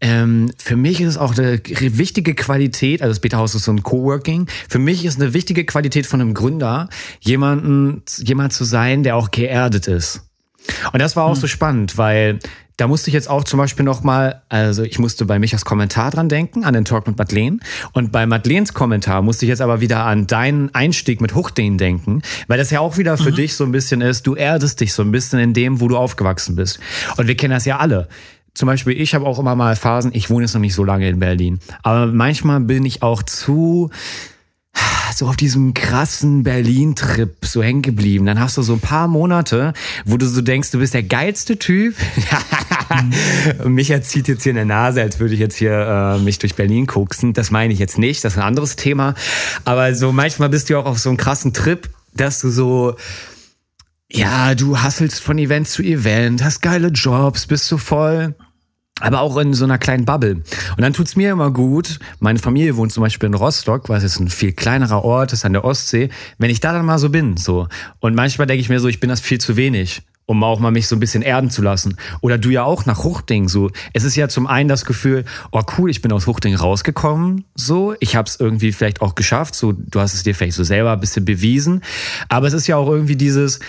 ähm, 0.00 0.52
für 0.58 0.76
mich 0.76 1.00
ist 1.00 1.10
es 1.10 1.16
auch 1.16 1.36
eine 1.36 1.60
wichtige 1.64 2.34
Qualität, 2.34 3.00
also 3.00 3.10
das 3.10 3.20
Beta-Haus 3.20 3.54
ist 3.54 3.64
so 3.64 3.72
ein 3.72 3.82
Coworking, 3.82 4.46
für 4.68 4.78
mich 4.78 5.04
ist 5.04 5.20
eine 5.20 5.32
wichtige 5.34 5.64
Qualität 5.64 6.06
von 6.06 6.20
einem 6.20 6.34
Gründer, 6.34 6.88
jemanden, 7.20 8.02
jemand 8.18 8.52
zu 8.52 8.64
sein, 8.64 9.02
der 9.02 9.16
auch 9.16 9.30
geerdet 9.30 9.88
ist. 9.88 10.22
Und 10.92 11.00
das 11.00 11.14
war 11.16 11.24
auch 11.24 11.36
so 11.36 11.46
spannend, 11.46 11.98
weil 11.98 12.38
da 12.76 12.88
musste 12.88 13.08
ich 13.08 13.14
jetzt 13.14 13.30
auch 13.30 13.44
zum 13.44 13.58
Beispiel 13.58 13.84
nochmal, 13.84 14.42
also 14.48 14.82
ich 14.82 14.98
musste 14.98 15.24
bei 15.26 15.38
Michas 15.38 15.64
Kommentar 15.64 16.10
dran 16.10 16.28
denken, 16.28 16.64
an 16.64 16.74
den 16.74 16.84
Talk 16.84 17.06
mit 17.06 17.16
Madeleine. 17.16 17.58
Und 17.92 18.10
bei 18.10 18.26
Madeleines 18.26 18.74
Kommentar 18.74 19.22
musste 19.22 19.44
ich 19.44 19.50
jetzt 19.50 19.60
aber 19.60 19.80
wieder 19.80 20.04
an 20.04 20.26
deinen 20.26 20.74
Einstieg 20.74 21.20
mit 21.20 21.36
Huchdehn 21.36 21.78
denken, 21.78 22.22
weil 22.48 22.58
das 22.58 22.70
ja 22.70 22.80
auch 22.80 22.96
wieder 22.96 23.16
für 23.16 23.30
mhm. 23.30 23.36
dich 23.36 23.54
so 23.54 23.64
ein 23.64 23.70
bisschen 23.70 24.00
ist, 24.00 24.26
du 24.26 24.34
erdest 24.34 24.80
dich 24.80 24.92
so 24.92 25.02
ein 25.02 25.12
bisschen 25.12 25.38
in 25.38 25.54
dem, 25.54 25.80
wo 25.80 25.86
du 25.86 25.96
aufgewachsen 25.96 26.56
bist. 26.56 26.80
Und 27.16 27.28
wir 27.28 27.36
kennen 27.36 27.54
das 27.54 27.64
ja 27.64 27.78
alle 27.78 28.08
zum 28.54 28.66
Beispiel, 28.66 29.00
ich 29.00 29.14
habe 29.14 29.26
auch 29.26 29.38
immer 29.38 29.56
mal 29.56 29.76
Phasen, 29.76 30.12
ich 30.14 30.30
wohne 30.30 30.44
jetzt 30.44 30.54
noch 30.54 30.60
nicht 30.60 30.74
so 30.74 30.84
lange 30.84 31.08
in 31.08 31.18
Berlin, 31.18 31.58
aber 31.82 32.06
manchmal 32.06 32.60
bin 32.60 32.84
ich 32.84 33.02
auch 33.02 33.22
zu 33.22 33.90
so 35.16 35.28
auf 35.28 35.36
diesem 35.36 35.74
krassen 35.74 36.42
Berlin-Trip 36.42 37.36
so 37.42 37.62
hängen 37.62 37.82
geblieben. 37.82 38.26
Dann 38.26 38.40
hast 38.40 38.56
du 38.56 38.62
so 38.62 38.74
ein 38.74 38.80
paar 38.80 39.08
Monate, 39.08 39.72
wo 40.04 40.16
du 40.16 40.26
so 40.26 40.40
denkst, 40.40 40.70
du 40.72 40.78
bist 40.78 40.94
der 40.94 41.02
geilste 41.02 41.58
Typ. 41.58 41.94
Mich 43.64 43.90
erzieht 43.90 44.28
jetzt 44.28 44.42
hier 44.42 44.50
in 44.50 44.56
der 44.56 44.64
Nase, 44.64 45.02
als 45.02 45.20
würde 45.20 45.34
ich 45.34 45.40
jetzt 45.40 45.56
hier 45.56 45.72
äh, 45.72 46.18
mich 46.18 46.38
durch 46.38 46.54
Berlin 46.54 46.86
koksen. 46.86 47.32
Das 47.32 47.50
meine 47.50 47.72
ich 47.72 47.78
jetzt 47.78 47.98
nicht, 47.98 48.24
das 48.24 48.34
ist 48.34 48.38
ein 48.38 48.44
anderes 48.44 48.76
Thema. 48.76 49.14
Aber 49.64 49.94
so 49.94 50.12
manchmal 50.12 50.48
bist 50.48 50.70
du 50.70 50.78
auch 50.78 50.86
auf 50.86 50.98
so 50.98 51.08
einem 51.08 51.18
krassen 51.18 51.52
Trip, 51.52 51.88
dass 52.14 52.40
du 52.40 52.50
so 52.50 52.96
ja, 54.10 54.54
du 54.54 54.78
hasselst 54.78 55.20
von 55.20 55.38
Event 55.38 55.66
zu 55.66 55.82
Event, 55.82 56.44
hast 56.44 56.60
geile 56.60 56.88
Jobs, 56.88 57.46
bist 57.46 57.66
so 57.66 57.78
voll 57.78 58.34
aber 59.00 59.20
auch 59.20 59.36
in 59.38 59.54
so 59.54 59.64
einer 59.64 59.78
kleinen 59.78 60.04
Bubble. 60.04 60.34
Und 60.34 60.80
dann 60.80 60.92
tut's 60.92 61.16
mir 61.16 61.32
immer 61.32 61.50
gut. 61.50 61.98
Meine 62.20 62.38
Familie 62.38 62.76
wohnt 62.76 62.92
zum 62.92 63.02
Beispiel 63.02 63.26
in 63.26 63.34
Rostock, 63.34 63.88
was 63.88 64.02
jetzt 64.02 64.20
ein 64.20 64.28
viel 64.28 64.52
kleinerer 64.52 65.04
Ort 65.04 65.32
ist 65.32 65.44
an 65.44 65.52
der 65.52 65.64
Ostsee. 65.64 66.10
Wenn 66.38 66.50
ich 66.50 66.60
da 66.60 66.72
dann 66.72 66.86
mal 66.86 66.98
so 66.98 67.10
bin, 67.10 67.36
so. 67.36 67.68
Und 68.00 68.14
manchmal 68.14 68.46
denke 68.46 68.60
ich 68.60 68.68
mir 68.68 68.78
so, 68.78 68.88
ich 68.88 69.00
bin 69.00 69.10
das 69.10 69.20
viel 69.20 69.40
zu 69.40 69.56
wenig 69.56 70.02
um 70.26 70.42
auch 70.42 70.58
mal 70.58 70.70
mich 70.70 70.88
so 70.88 70.96
ein 70.96 71.00
bisschen 71.00 71.22
erden 71.22 71.50
zu 71.50 71.62
lassen. 71.62 71.96
Oder 72.20 72.38
du 72.38 72.48
ja 72.48 72.64
auch 72.64 72.86
nach 72.86 73.04
Huchting 73.04 73.48
so. 73.48 73.70
Es 73.92 74.04
ist 74.04 74.16
ja 74.16 74.28
zum 74.28 74.46
einen 74.46 74.68
das 74.68 74.84
Gefühl, 74.84 75.24
oh 75.52 75.62
cool, 75.76 75.90
ich 75.90 76.00
bin 76.00 76.12
aus 76.12 76.26
Huchting 76.26 76.54
rausgekommen, 76.54 77.44
so. 77.54 77.94
Ich 78.00 78.16
habe 78.16 78.26
es 78.26 78.40
irgendwie 78.40 78.72
vielleicht 78.72 79.02
auch 79.02 79.14
geschafft, 79.14 79.54
so. 79.54 79.72
Du 79.72 80.00
hast 80.00 80.14
es 80.14 80.22
dir 80.22 80.34
vielleicht 80.34 80.56
so 80.56 80.64
selber 80.64 80.92
ein 80.92 81.00
bisschen 81.00 81.24
bewiesen. 81.24 81.82
Aber 82.28 82.46
es 82.46 82.54
ist 82.54 82.66
ja 82.66 82.76
auch 82.76 82.88
irgendwie 82.88 83.16
dieses, 83.16 83.60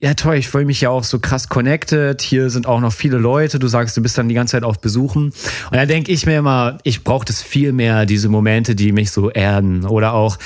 ja 0.00 0.14
toll, 0.14 0.36
ich 0.36 0.48
fühle 0.48 0.64
mich 0.64 0.80
ja 0.80 0.90
auch 0.90 1.04
so 1.04 1.18
krass 1.18 1.48
connected. 1.48 2.22
Hier 2.22 2.48
sind 2.48 2.66
auch 2.66 2.80
noch 2.80 2.92
viele 2.92 3.18
Leute. 3.18 3.58
Du 3.58 3.68
sagst, 3.68 3.96
du 3.96 4.02
bist 4.02 4.16
dann 4.16 4.28
die 4.28 4.34
ganze 4.34 4.52
Zeit 4.52 4.64
auf 4.64 4.80
Besuchen. 4.80 5.26
Und 5.26 5.72
da 5.72 5.84
denke 5.84 6.10
ich 6.10 6.24
mir 6.24 6.38
immer, 6.38 6.78
ich 6.84 7.04
brauche 7.04 7.26
das 7.26 7.42
viel 7.42 7.72
mehr, 7.72 8.06
diese 8.06 8.30
Momente, 8.30 8.74
die 8.74 8.92
mich 8.92 9.10
so 9.10 9.30
erden. 9.30 9.84
Oder 9.84 10.14
auch, 10.14 10.38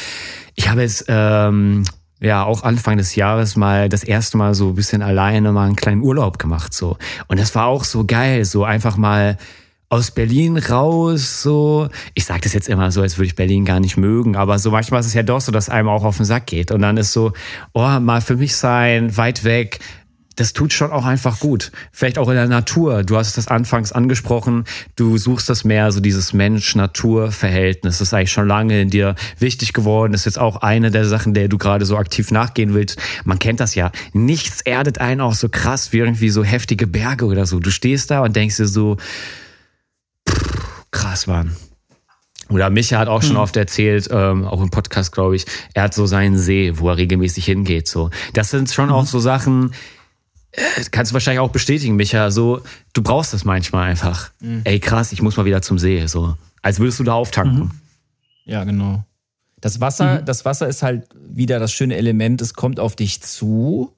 ich 0.57 0.69
habe 0.69 0.81
jetzt 0.83 1.05
ähm, 1.09 1.85
ja 2.21 2.43
auch 2.45 2.65
Anfang 2.65 2.97
des 2.97 3.15
Jahres 3.15 3.55
mal 3.55 3.89
das 3.89 4.03
erste 4.03 4.37
Mal 4.37 4.55
so 4.55 4.71
ein 4.71 4.75
bisschen 4.75 5.03
alleine 5.03 5.53
mal 5.53 5.67
einen 5.67 5.77
kleinen 5.77 6.03
Urlaub 6.03 6.41
gemacht. 6.41 6.75
so 6.75 6.99
Und 7.29 7.39
das 7.39 7.55
war 7.55 7.67
auch 7.67 7.85
so 7.85 8.05
geil, 8.05 8.45
so 8.45 8.65
einfach 8.65 8.97
mal 8.97 9.39
aus 9.89 10.11
Berlin 10.11 10.57
raus, 10.59 11.43
so. 11.43 11.89
Ich 12.15 12.25
sage 12.25 12.41
das 12.43 12.53
jetzt 12.53 12.69
immer 12.69 12.91
so, 12.91 13.03
als 13.03 13.19
würde 13.19 13.27
ich 13.27 13.35
Berlin 13.35 13.65
gar 13.65 13.81
nicht 13.81 13.97
mögen, 13.97 14.37
aber 14.37 14.59
so 14.59 14.71
manchmal 14.71 15.01
ist 15.01 15.07
es 15.07 15.15
ja 15.15 15.23
doch 15.23 15.41
so, 15.41 15.53
dass 15.53 15.69
einem 15.69 15.89
auch 15.89 16.05
auf 16.05 16.17
den 16.17 16.27
Sack 16.27 16.47
geht. 16.47 16.71
Und 16.71 16.83
dann 16.83 16.97
ist 16.97 17.13
so, 17.13 17.33
oh, 17.73 18.01
mal 18.01 18.21
für 18.21 18.37
mich 18.37 18.57
sein, 18.57 19.17
weit 19.17 19.45
weg, 19.45 19.81
das 20.37 20.53
tut 20.53 20.73
schon 20.73 20.91
auch 20.91 21.05
einfach 21.05 21.39
gut. 21.39 21.71
Vielleicht 21.93 22.19
auch 22.19 22.29
in 22.29 22.35
der 22.35 22.49
Natur. 22.49 23.05
Du 23.05 23.17
hast 23.17 23.39
das 23.39 23.49
anfangs 23.49 23.93
angesprochen. 23.93 24.65
Du 24.97 25.17
suchst 25.17 25.49
das 25.49 25.65
mehr, 25.65 25.93
so 25.93 26.01
dieses 26.01 26.33
Mensch-Natur-Verhältnis. 26.33 27.99
Das 27.99 28.09
ist 28.09 28.15
eigentlich 28.15 28.33
schon 28.33 28.49
lange 28.49 28.81
in 28.81 28.91
dir 28.91 29.15
wichtig 29.39 29.73
geworden. 29.73 30.13
Das 30.13 30.23
ist 30.23 30.27
jetzt 30.27 30.39
auch 30.41 30.57
eine 30.57 30.91
der 30.91 31.05
Sachen, 31.05 31.35
der 31.35 31.49
du 31.49 31.59
gerade 31.59 31.85
so 31.85 31.97
aktiv 31.97 32.31
nachgehen 32.31 32.75
willst. 32.75 32.99
Man 33.25 33.39
kennt 33.39 33.61
das 33.61 33.75
ja. 33.75 33.93
Nichts 34.13 34.61
erdet 34.61 35.01
einen 35.01 35.21
auch 35.21 35.35
so 35.35 35.49
krass 35.49 35.93
wie 35.93 35.99
irgendwie 35.99 36.31
so 36.31 36.43
heftige 36.43 36.87
Berge 36.87 37.27
oder 37.27 37.47
so. 37.47 37.61
Du 37.61 37.71
stehst 37.71 38.11
da 38.11 38.21
und 38.21 38.35
denkst 38.35 38.57
dir 38.57 38.67
so, 38.67 38.97
krass 40.95 41.29
waren. 41.29 41.55
Oder 42.49 42.71
Micha 42.71 42.99
hat 42.99 43.09
auch 43.09 43.23
schon 43.23 43.37
hm. 43.37 43.43
oft 43.43 43.57
erzählt, 43.57 44.09
ähm, 44.11 44.45
auch 44.45 44.63
im 44.63 44.71
Podcast, 44.71 45.13
glaube 45.13 45.37
ich, 45.37 45.47
er 45.73 45.85
hat 45.85 45.95
so 45.95 46.07
seinen 46.07 46.37
See, 46.37 46.73
wo 46.75 46.89
er 46.91 46.99
regelmäßig 46.99 47.45
hingeht. 47.45 47.89
So, 47.89 48.11
das 48.33 48.51
sind 48.51 48.71
schon 48.71 48.87
mhm. 48.87 48.93
auch 48.93 49.07
so 49.07 49.19
Sachen. 49.19 49.73
Äh, 50.53 50.61
kannst 50.91 51.11
du 51.11 51.15
wahrscheinlich 51.15 51.41
auch 51.41 51.51
bestätigen, 51.51 51.97
Micha. 51.97 52.31
So, 52.31 52.63
du 52.93 53.03
brauchst 53.03 53.33
das 53.33 53.45
manchmal 53.45 53.91
einfach. 53.91 54.31
Mhm. 54.41 54.61
Ey, 54.65 54.79
krass, 54.79 55.13
ich 55.13 55.23
muss 55.23 55.37
mal 55.37 55.47
wieder 55.47 55.63
zum 55.63 55.79
See. 55.79 56.07
So, 56.07 56.37
als 56.63 56.79
würdest 56.79 57.01
du 57.01 57.05
da 57.05 57.15
auftanken. 57.15 57.61
Mhm. 57.61 57.71
Ja, 58.45 58.65
genau. 58.65 59.05
Das 59.61 59.81
Wasser, 59.81 60.21
mhm. 60.21 60.25
das 60.27 60.45
Wasser 60.45 60.69
ist 60.69 60.83
halt 60.83 61.09
wieder 61.27 61.59
das 61.59 61.73
schöne 61.73 61.97
Element. 61.97 62.43
Es 62.43 62.53
kommt 62.53 62.79
auf 62.79 62.95
dich 62.95 63.23
zu. 63.23 63.97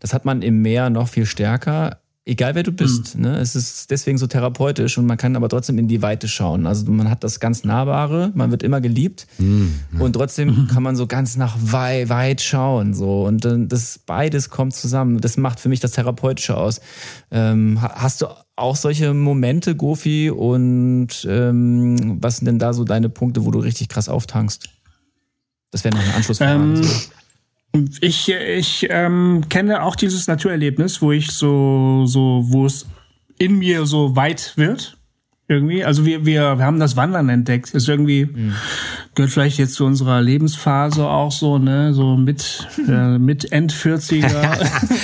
Das 0.00 0.12
hat 0.12 0.24
man 0.24 0.42
im 0.42 0.62
Meer 0.62 0.90
noch 0.90 1.08
viel 1.08 1.26
stärker 1.26 2.00
egal 2.28 2.54
wer 2.54 2.62
du 2.62 2.72
bist. 2.72 3.16
Mhm. 3.16 3.22
Ne? 3.22 3.38
Es 3.38 3.56
ist 3.56 3.90
deswegen 3.90 4.18
so 4.18 4.26
therapeutisch 4.26 4.98
und 4.98 5.06
man 5.06 5.16
kann 5.16 5.34
aber 5.34 5.48
trotzdem 5.48 5.78
in 5.78 5.88
die 5.88 6.02
Weite 6.02 6.28
schauen. 6.28 6.66
Also 6.66 6.90
man 6.90 7.10
hat 7.10 7.24
das 7.24 7.40
ganz 7.40 7.64
Nahbare, 7.64 8.30
man 8.34 8.50
wird 8.50 8.62
immer 8.62 8.80
geliebt 8.80 9.26
mhm. 9.38 9.72
und 9.98 10.12
trotzdem 10.12 10.48
mhm. 10.48 10.66
kann 10.68 10.82
man 10.82 10.94
so 10.94 11.06
ganz 11.06 11.36
nach 11.36 11.56
weit, 11.60 12.08
weit 12.08 12.40
schauen. 12.40 12.94
So. 12.94 13.24
Und 13.26 13.44
das 13.44 13.98
beides 13.98 14.50
kommt 14.50 14.74
zusammen. 14.74 15.20
Das 15.20 15.36
macht 15.36 15.58
für 15.58 15.68
mich 15.68 15.80
das 15.80 15.92
Therapeutische 15.92 16.56
aus. 16.56 16.80
Ähm, 17.30 17.80
hast 17.80 18.20
du 18.20 18.26
auch 18.56 18.76
solche 18.76 19.14
Momente, 19.14 19.74
Gofi? 19.74 20.30
Und 20.30 21.26
ähm, 21.28 22.18
was 22.20 22.36
sind 22.36 22.46
denn 22.46 22.58
da 22.58 22.72
so 22.72 22.84
deine 22.84 23.08
Punkte, 23.08 23.44
wo 23.44 23.50
du 23.50 23.58
richtig 23.58 23.88
krass 23.88 24.08
auftankst? 24.08 24.68
Das 25.70 25.84
wäre 25.84 25.94
noch 25.94 26.02
eine 26.02 26.14
Anschlussfrage. 26.14 26.62
Ähm, 26.62 26.82
so. 26.82 27.10
Ich, 28.00 28.28
ich 28.30 28.86
ähm, 28.90 29.44
kenne 29.48 29.82
auch 29.82 29.94
dieses 29.94 30.26
Naturerlebnis, 30.26 31.02
wo 31.02 31.12
ich 31.12 31.30
so, 31.30 32.06
so, 32.06 32.44
wo 32.46 32.66
es 32.66 32.86
in 33.38 33.58
mir 33.58 33.86
so 33.86 34.16
weit 34.16 34.54
wird. 34.56 34.98
Irgendwie. 35.50 35.82
Also 35.82 36.04
wir, 36.04 36.26
wir, 36.26 36.58
wir 36.58 36.64
haben 36.64 36.78
das 36.78 36.94
Wandern 36.96 37.30
entdeckt. 37.30 37.70
Ist 37.70 37.88
irgendwie, 37.88 38.26
mhm. 38.26 38.52
gehört 39.14 39.32
vielleicht 39.32 39.56
jetzt 39.58 39.74
zu 39.74 39.86
unserer 39.86 40.20
Lebensphase 40.20 41.06
auch 41.06 41.32
so, 41.32 41.56
ne? 41.56 41.94
So 41.94 42.18
mit, 42.18 42.68
äh, 42.88 43.16
mit 43.16 43.50
End 43.50 43.72
40er. 43.72 44.58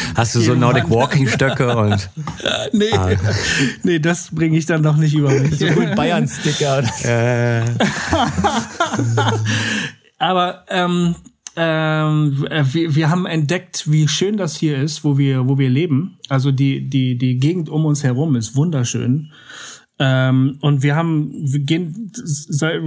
Hast 0.15 0.35
du 0.35 0.41
so 0.41 0.55
Nordic 0.55 0.91
Walking 0.91 1.29
Stöcke 1.29 1.75
und. 1.75 2.11
nee, 2.73 2.93
ah. 2.93 3.09
nee, 3.85 3.99
das 3.99 4.35
bringe 4.35 4.59
ich 4.59 4.67
dann 4.67 4.83
doch 4.83 4.97
nicht 4.97 5.15
über 5.15 5.31
mich. 5.31 5.59
So 5.59 5.67
gut 5.69 5.95
Bayern-Sticker. 5.95 6.83
Äh. 7.05 7.63
Aber 10.19 10.65
ähm, 10.69 11.15
ähm, 11.57 12.47
äh, 12.51 12.65
wir, 12.73 12.95
wir 12.95 13.11
haben 13.11 13.27
entdeckt, 13.27 13.91
wie 13.91 14.09
schön 14.09 14.37
das 14.37 14.57
hier 14.57 14.79
ist, 14.79 15.05
wo 15.05 15.19
wir, 15.19 15.49
wo 15.49 15.59
wir 15.59 15.71
leben. 15.71 16.19
Also 16.29 16.51
die, 16.51 16.89
die, 16.89 17.17
die 17.17 17.39
Gegend 17.39 17.69
um 17.69 17.85
uns 17.85 18.03
herum 18.03 18.37
ist 18.37 18.57
wunderschön. 18.57 19.33
Ähm, 19.99 20.59
und 20.61 20.83
wir 20.83 20.97
haben, 20.97 21.31
wir 21.33 21.61
gehen 21.61 22.11
seit, 22.13 22.83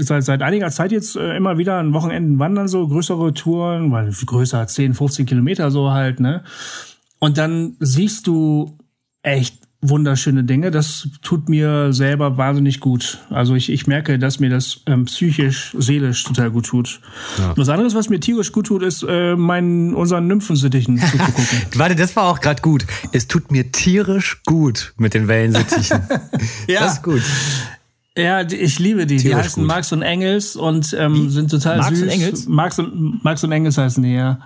seit, 0.00 0.24
seit 0.24 0.42
einiger 0.42 0.70
Zeit 0.70 0.92
jetzt 0.92 1.16
äh, 1.16 1.36
immer 1.36 1.58
wieder 1.58 1.78
an 1.78 1.92
Wochenenden 1.92 2.38
wandern, 2.38 2.68
so 2.68 2.86
größere 2.86 3.34
Touren, 3.34 3.90
weil 3.90 4.12
größer 4.12 4.66
10, 4.66 4.94
15 4.94 5.26
Kilometer 5.26 5.72
so 5.72 5.90
halt, 5.90 6.20
ne? 6.20 6.44
Und 7.18 7.38
dann 7.38 7.76
siehst 7.80 8.26
du 8.28 8.78
echt 9.22 9.61
wunderschöne 9.82 10.44
Dinge. 10.44 10.70
Das 10.70 11.08
tut 11.22 11.48
mir 11.48 11.92
selber 11.92 12.38
wahnsinnig 12.38 12.78
gut. 12.80 13.18
Also 13.30 13.56
ich, 13.56 13.70
ich 13.70 13.88
merke, 13.88 14.18
dass 14.18 14.38
mir 14.38 14.48
das 14.48 14.80
ähm, 14.86 15.04
psychisch, 15.06 15.74
seelisch 15.76 16.22
total 16.22 16.52
gut 16.52 16.66
tut. 16.66 17.00
Ja. 17.36 17.52
Was 17.56 17.68
anderes, 17.68 17.94
was 17.94 18.08
mir 18.08 18.20
tierisch 18.20 18.52
gut 18.52 18.68
tut, 18.68 18.82
ist 18.82 19.04
äh, 19.06 19.34
meinen 19.34 19.94
unseren 19.94 20.28
Nymphensittichen 20.28 20.98
zuzugucken. 20.98 21.44
Warte, 21.74 21.96
das 21.96 22.14
war 22.14 22.24
auch 22.24 22.40
gerade 22.40 22.62
gut. 22.62 22.86
Es 23.12 23.26
tut 23.26 23.50
mir 23.50 23.72
tierisch 23.72 24.40
gut 24.46 24.94
mit 24.96 25.14
den 25.14 25.26
Wellensittichen. 25.26 26.00
ja. 26.68 26.80
Das 26.80 26.94
ist 26.94 27.02
gut. 27.02 27.22
Ja, 28.16 28.42
ich 28.42 28.78
liebe 28.78 29.06
die. 29.06 29.16
Tierisch 29.16 29.30
die 29.30 29.34
heißen 29.34 29.62
gut. 29.62 29.68
Marx 29.68 29.92
und 29.92 30.02
Engels 30.02 30.54
und 30.54 30.94
ähm, 30.98 31.28
sind 31.28 31.50
total 31.50 31.78
Marx 31.78 31.98
süß. 31.98 32.02
Und 32.02 32.08
Engels? 32.08 32.46
Marx 32.46 32.78
und 32.78 33.24
Marx 33.24 33.42
und 33.42 33.52
Engels 33.52 33.78
heißen 33.78 34.02
die, 34.02 34.12
ja. 34.12 34.38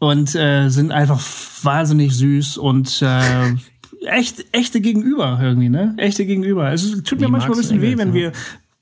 Und 0.00 0.34
äh, 0.34 0.68
sind 0.68 0.92
einfach 0.92 1.22
wahnsinnig 1.62 2.14
süß 2.14 2.58
und 2.58 3.00
äh, 3.00 3.54
echt, 4.06 4.44
echte 4.52 4.80
Gegenüber 4.80 5.38
irgendwie, 5.42 5.68
ne? 5.68 5.94
Echte 5.96 6.26
Gegenüber. 6.26 6.72
Es 6.72 7.02
tut 7.02 7.20
mir 7.20 7.28
manchmal 7.28 7.56
ein 7.56 7.60
bisschen 7.60 7.82
weh, 7.82 7.96
wenn 7.96 8.14
wir, 8.14 8.32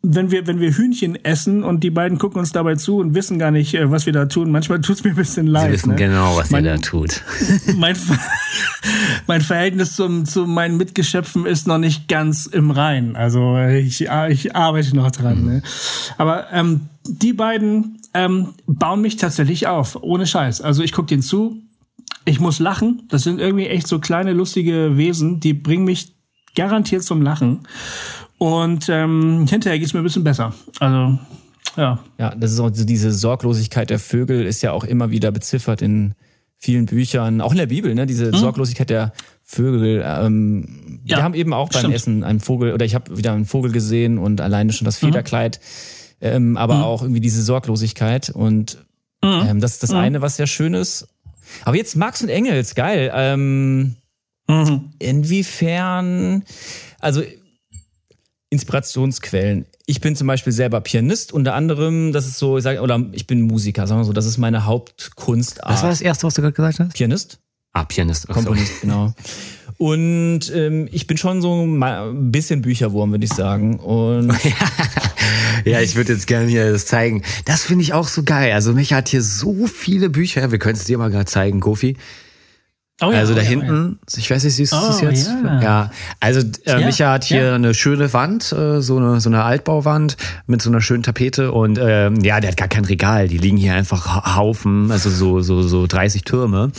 wenn 0.03 0.31
wir, 0.33 0.47
wenn 0.47 0.59
wir 0.59 0.73
Hühnchen 0.73 1.25
essen 1.25 1.63
und 1.63 1.85
die 1.85 1.91
beiden 1.91 2.19
gucken 2.19 2.41
uns 2.41 2.51
dabei 2.51 2.75
zu 2.75 2.99
und 2.99 3.15
wissen 3.15 3.39
gar 3.39 3.53
nicht, 3.53 3.75
äh, 3.75 3.91
was 3.91 4.05
wir 4.05 4.13
da 4.13 4.27
tun. 4.27 4.51
Manchmal 4.51 4.81
tut's 4.81 5.05
mir 5.05 5.11
ein 5.11 5.17
bisschen 5.17 5.47
leid. 5.47 5.67
Sie 5.67 5.73
wissen 5.75 5.91
ne? 5.91 5.97
genau, 5.97 6.37
was 6.37 6.51
mein, 6.51 6.65
ihr 6.65 6.73
da 6.73 6.79
tut. 6.79 7.23
mein, 7.77 7.97
mein 9.27 9.41
Verhältnis 9.41 9.95
zum, 9.95 10.25
zu 10.25 10.47
meinen 10.47 10.77
Mitgeschöpfen 10.77 11.47
ist 11.47 11.69
noch 11.69 11.79
nicht 11.79 12.09
ganz 12.09 12.47
im 12.47 12.73
Rein. 12.73 13.15
Also 13.15 13.57
ich, 13.59 14.09
ich 14.29 14.57
arbeite 14.57 14.97
noch 14.97 15.11
dran. 15.13 15.43
Mhm. 15.43 15.47
Ne? 15.47 15.63
Aber 16.19 16.53
ähm, 16.53 16.83
die 17.07 17.33
beiden 17.33 18.01
ähm, 18.15 18.49
bauen 18.67 19.01
mich 19.01 19.17
tatsächlich 19.17 19.69
auf, 19.69 20.03
ohne 20.03 20.27
Scheiß. 20.27 20.61
Also 20.61 20.83
ich 20.83 20.93
guck 20.93 21.07
denen 21.07 21.23
zu, 21.23 21.63
ich 22.25 22.41
muss 22.41 22.59
lachen. 22.59 23.03
Das 23.09 23.23
sind 23.23 23.41
irgendwie 23.41 23.67
echt 23.67 23.87
so 23.87 23.99
kleine 23.99 24.33
lustige 24.33 24.97
Wesen, 24.97 25.41
die 25.41 25.55
bringen 25.55 25.85
mich 25.85 26.15
garantiert 26.55 27.03
zum 27.03 27.23
Lachen. 27.23 27.61
Und 28.39 28.89
ähm, 28.89 29.47
hinterher 29.49 29.79
geht's 29.79 29.95
mir 29.95 30.01
ein 30.01 30.05
bisschen 30.05 30.25
besser. 30.25 30.53
Also 30.81 31.19
ja. 31.77 31.99
Ja, 32.19 32.35
das 32.35 32.53
ist 32.53 32.61
auch 32.61 32.71
so 32.73 32.85
diese 32.85 33.13
Sorglosigkeit 33.13 33.89
der 33.91 33.99
Vögel 33.99 34.45
ist 34.45 34.63
ja 34.63 34.73
auch 34.73 34.85
immer 34.85 35.11
wieder 35.11 35.31
beziffert 35.31 35.81
in 35.81 36.15
vielen 36.59 36.87
Büchern, 36.87 37.41
auch 37.41 37.53
in 37.53 37.59
der 37.59 37.67
Bibel, 37.67 37.95
ne? 37.95 38.07
Diese 38.07 38.31
hm? 38.31 38.39
Sorglosigkeit 38.39 38.91
der 38.91 39.13
Vögel. 39.43 40.03
Ähm, 40.07 41.01
Ja, 41.05 41.17
wir 41.19 41.25
haben 41.25 41.35
eben 41.35 41.53
auch 41.53 41.71
beim 41.71 41.81
stimmt. 41.81 41.95
Essen 41.95 42.25
einen 42.25 42.41
Vogel, 42.41 42.73
oder 42.73 42.85
ich 42.85 42.95
habe 42.95 43.17
wieder 43.17 43.33
einen 43.33 43.47
Vogel 43.47 43.73
gesehen 43.73 44.19
und 44.19 44.41
alleine 44.41 44.73
schon 44.73 44.85
das 44.85 45.01
Mhm. 45.03 45.07
Federkleid, 45.07 45.61
ähm, 46.21 46.57
aber 46.57 46.85
auch 46.85 47.03
irgendwie 47.03 47.21
diese 47.21 47.43
Sorglosigkeit. 47.43 48.31
Und 48.31 48.79
Mhm. 49.25 49.43
ähm, 49.49 49.61
das 49.61 49.73
ist 49.73 49.83
das 49.83 49.91
eine, 49.93 50.21
was 50.21 50.37
sehr 50.37 50.47
schön 50.47 50.75
ist. 50.75 51.09
Aber 51.65 51.77
jetzt 51.77 51.97
Marx 51.97 52.23
und 52.23 52.29
Engels, 52.29 52.75
geil. 52.75 53.11
Ähm, 53.15 53.97
Mhm. 54.49 54.91
inwiefern, 54.99 56.43
also 56.99 57.23
Inspirationsquellen. 58.51 59.67
Ich 59.87 60.01
bin 60.01 60.15
zum 60.15 60.27
Beispiel 60.27 60.53
selber 60.53 60.81
Pianist, 60.81 61.33
unter 61.33 61.55
anderem, 61.55 62.13
das 62.13 62.27
ist 62.27 62.39
so, 62.39 62.59
ich 62.59 62.65
sag, 62.65 62.81
oder 62.81 63.03
ich 63.13 63.27
bin 63.27 63.43
Musiker, 63.43 63.87
sagen 63.87 64.01
wir 64.01 64.05
so, 64.05 64.13
das 64.13 64.27
ist 64.27 64.39
meine 64.39 64.65
Hauptkunstart. 64.67 65.73
Was 65.73 65.83
war 65.83 65.91
das 65.91 66.01
erste, 66.01 66.27
was 66.27 66.35
du 66.35 66.43
gerade 66.43 66.53
gesagt 66.55 66.81
hast? 66.81 66.93
Pianist? 66.95 67.39
Ah, 67.73 67.85
Pianist. 67.85 68.27
So. 68.27 68.33
Komponist, 68.35 68.81
genau. 68.83 69.15
Und 69.83 70.43
ähm, 70.55 70.89
ich 70.93 71.09
bin 71.09 71.17
schon 71.17 71.43
so 71.43 71.67
ein 71.67 72.31
bisschen 72.31 72.63
Bücherwurm, 72.63 73.11
würde 73.11 73.25
ich 73.25 73.33
sagen. 73.33 73.81
Und 73.81 74.33
Ja, 75.65 75.81
ich 75.81 75.97
würde 75.97 76.13
jetzt 76.13 76.29
gerne 76.29 76.47
hier 76.47 76.71
das 76.71 76.87
zeigen. 76.87 77.23
Das 77.47 77.65
finde 77.65 77.83
ich 77.83 77.93
auch 77.93 78.07
so 78.07 78.23
geil. 78.23 78.53
Also 78.53 78.75
mich 78.75 78.93
hat 78.93 79.09
hier 79.09 79.23
so 79.23 79.67
viele 79.67 80.09
Bücher. 80.09 80.53
Wir 80.53 80.61
können 80.61 80.77
es 80.77 80.85
dir 80.85 80.99
mal 80.99 81.11
gerade 81.11 81.25
zeigen, 81.25 81.59
Kofi. 81.59 81.97
Oh 83.03 83.11
ja, 83.13 83.19
also 83.19 83.33
oh 83.33 83.37
da 83.37 83.43
ja, 83.43 83.49
hinten, 83.49 83.99
ich 84.17 84.31
weiß 84.31 84.45
nicht, 84.45 84.55
siehst 84.55 84.73
du 84.73 84.77
das 84.77 85.03
Oh, 85.03 85.07
jetzt? 85.07 85.29
ja. 85.61 85.91
Also 86.21 86.41
äh, 86.41 86.81
Ja, 86.81 86.87
Micha 86.87 87.13
hat 87.13 87.25
hier 87.25 87.43
ja. 87.45 87.55
eine 87.55 87.75
schöne 87.75 88.13
Wand, 88.13 88.53
äh, 88.53 88.81
so 88.81 88.97
eine 88.99 89.21
so 89.21 89.29
eine 89.29 89.43
Altbauwand 89.43 90.17
mit 90.47 90.63
so 90.63 90.71
einer 90.71 90.81
schönen 90.81 91.03
Tapete 91.03 91.53
und 91.53 91.79
ähm, 91.83 92.17
ja, 92.23 92.41
der 92.41 92.51
hat 92.53 92.57
gar 92.57 92.69
kein 92.69 92.85
Regal. 92.85 93.29
Die 93.29 93.39
liegen 93.39 93.57
hier 93.57 93.75
einfach 93.75 94.07
ha- 94.07 94.37
Haufen, 94.37 94.91
also 94.91 95.11
so 95.11 95.41
so 95.41 95.63
so 95.63 95.87
30 95.87 96.23
Türme. 96.25 96.71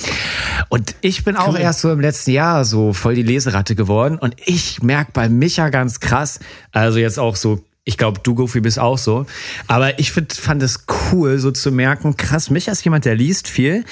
Und 0.70 0.96
ich 1.02 1.24
bin 1.24 1.36
auch 1.36 1.58
erst 1.58 1.82
so 1.82 1.92
im 1.92 2.00
letzten 2.00 2.32
Jahr 2.32 2.66
so 2.66 2.94
voll 2.94 3.16
die 3.16 3.24
Leseratte 3.24 3.76
geworden 3.76 4.18
und 4.18 4.36
ich 4.46 4.82
merk 4.82 5.14
bei 5.14 5.30
Micha 5.30 5.70
ganz 5.70 6.00
krass, 6.00 6.40
also 6.72 7.00
jetzt 7.00 7.20
auch 7.20 7.36
so 7.36 7.64
ich 7.86 7.98
glaube, 7.98 8.22
du, 8.24 8.34
Goofy, 8.34 8.62
bist 8.62 8.80
auch 8.80 8.98
so. 8.98 9.26
Aber 9.68 10.00
ich 10.00 10.14
find, 10.14 10.32
fand 10.32 10.64
es 10.64 10.86
cool, 11.12 11.38
so 11.38 11.52
zu 11.52 11.70
merken, 11.70 12.16
krass, 12.16 12.50
Micha 12.50 12.72
ist 12.72 12.86
jemand, 12.86 13.04
der 13.04 13.16
liest 13.16 13.50
viel 13.50 13.84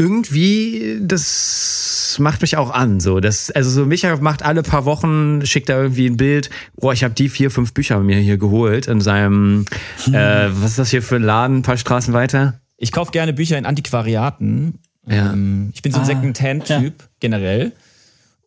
irgendwie, 0.00 0.98
das 1.00 2.16
macht 2.18 2.40
mich 2.40 2.56
auch 2.56 2.70
an. 2.70 2.98
So, 3.00 3.20
das, 3.20 3.50
also 3.50 3.70
so 3.70 3.86
Micha 3.86 4.16
macht 4.16 4.42
alle 4.42 4.62
paar 4.62 4.84
Wochen, 4.86 5.44
schickt 5.44 5.68
da 5.68 5.80
irgendwie 5.80 6.06
ein 6.06 6.16
Bild. 6.16 6.48
Boah, 6.76 6.92
ich 6.92 7.04
habe 7.04 7.14
die 7.14 7.28
vier, 7.28 7.50
fünf 7.50 7.74
Bücher 7.74 8.00
mir 8.00 8.16
hier 8.16 8.38
geholt 8.38 8.86
in 8.88 9.00
seinem, 9.00 9.66
äh, 10.08 10.48
was 10.50 10.70
ist 10.70 10.78
das 10.78 10.90
hier 10.90 11.02
für 11.02 11.16
ein 11.16 11.22
Laden, 11.22 11.58
ein 11.58 11.62
paar 11.62 11.76
Straßen 11.76 12.12
weiter? 12.14 12.54
ich 12.82 12.92
kaufe 12.92 13.12
gerne 13.12 13.34
Bücher 13.34 13.58
in 13.58 13.66
Antiquariaten. 13.66 14.78
Ja. 15.06 15.34
Ähm, 15.34 15.70
ich 15.74 15.82
bin 15.82 15.92
so 15.92 15.98
ein 15.98 16.02
Ah, 16.02 16.06
Second-Hand-Typ 16.06 16.94
generell. 17.20 17.72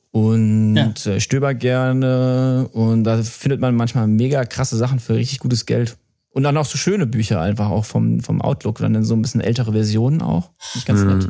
Und 0.10 0.76
Ja. 0.76 0.92
äh, 1.06 1.20
stöber 1.20 1.54
gerne. 1.54 2.68
Und 2.74 3.04
da 3.04 3.22
findet 3.22 3.62
man 3.62 3.76
manchmal 3.76 4.08
mega 4.08 4.44
krasse 4.46 4.76
Sachen 4.76 5.00
für 5.00 5.14
richtig 5.16 5.38
gutes 5.38 5.68
Geld. 5.68 5.98
Und 6.34 6.42
dann 6.42 6.58
auch 6.58 6.66
so 6.66 6.80
schöne 6.80 7.06
Bücher 7.06 7.40
einfach 7.40 7.70
auch 7.70 7.86
vom, 7.86 8.20
vom 8.20 8.42
Outlook. 8.42 8.80
Dann 8.80 8.96
in 8.96 9.04
so 9.04 9.16
ein 9.16 9.22
bisschen 9.22 9.40
ältere 9.40 9.72
Versionen 9.72 10.24
auch. 10.24 10.50
Nicht 10.74 10.88
ganz 10.88 11.04
nett. 11.04 11.30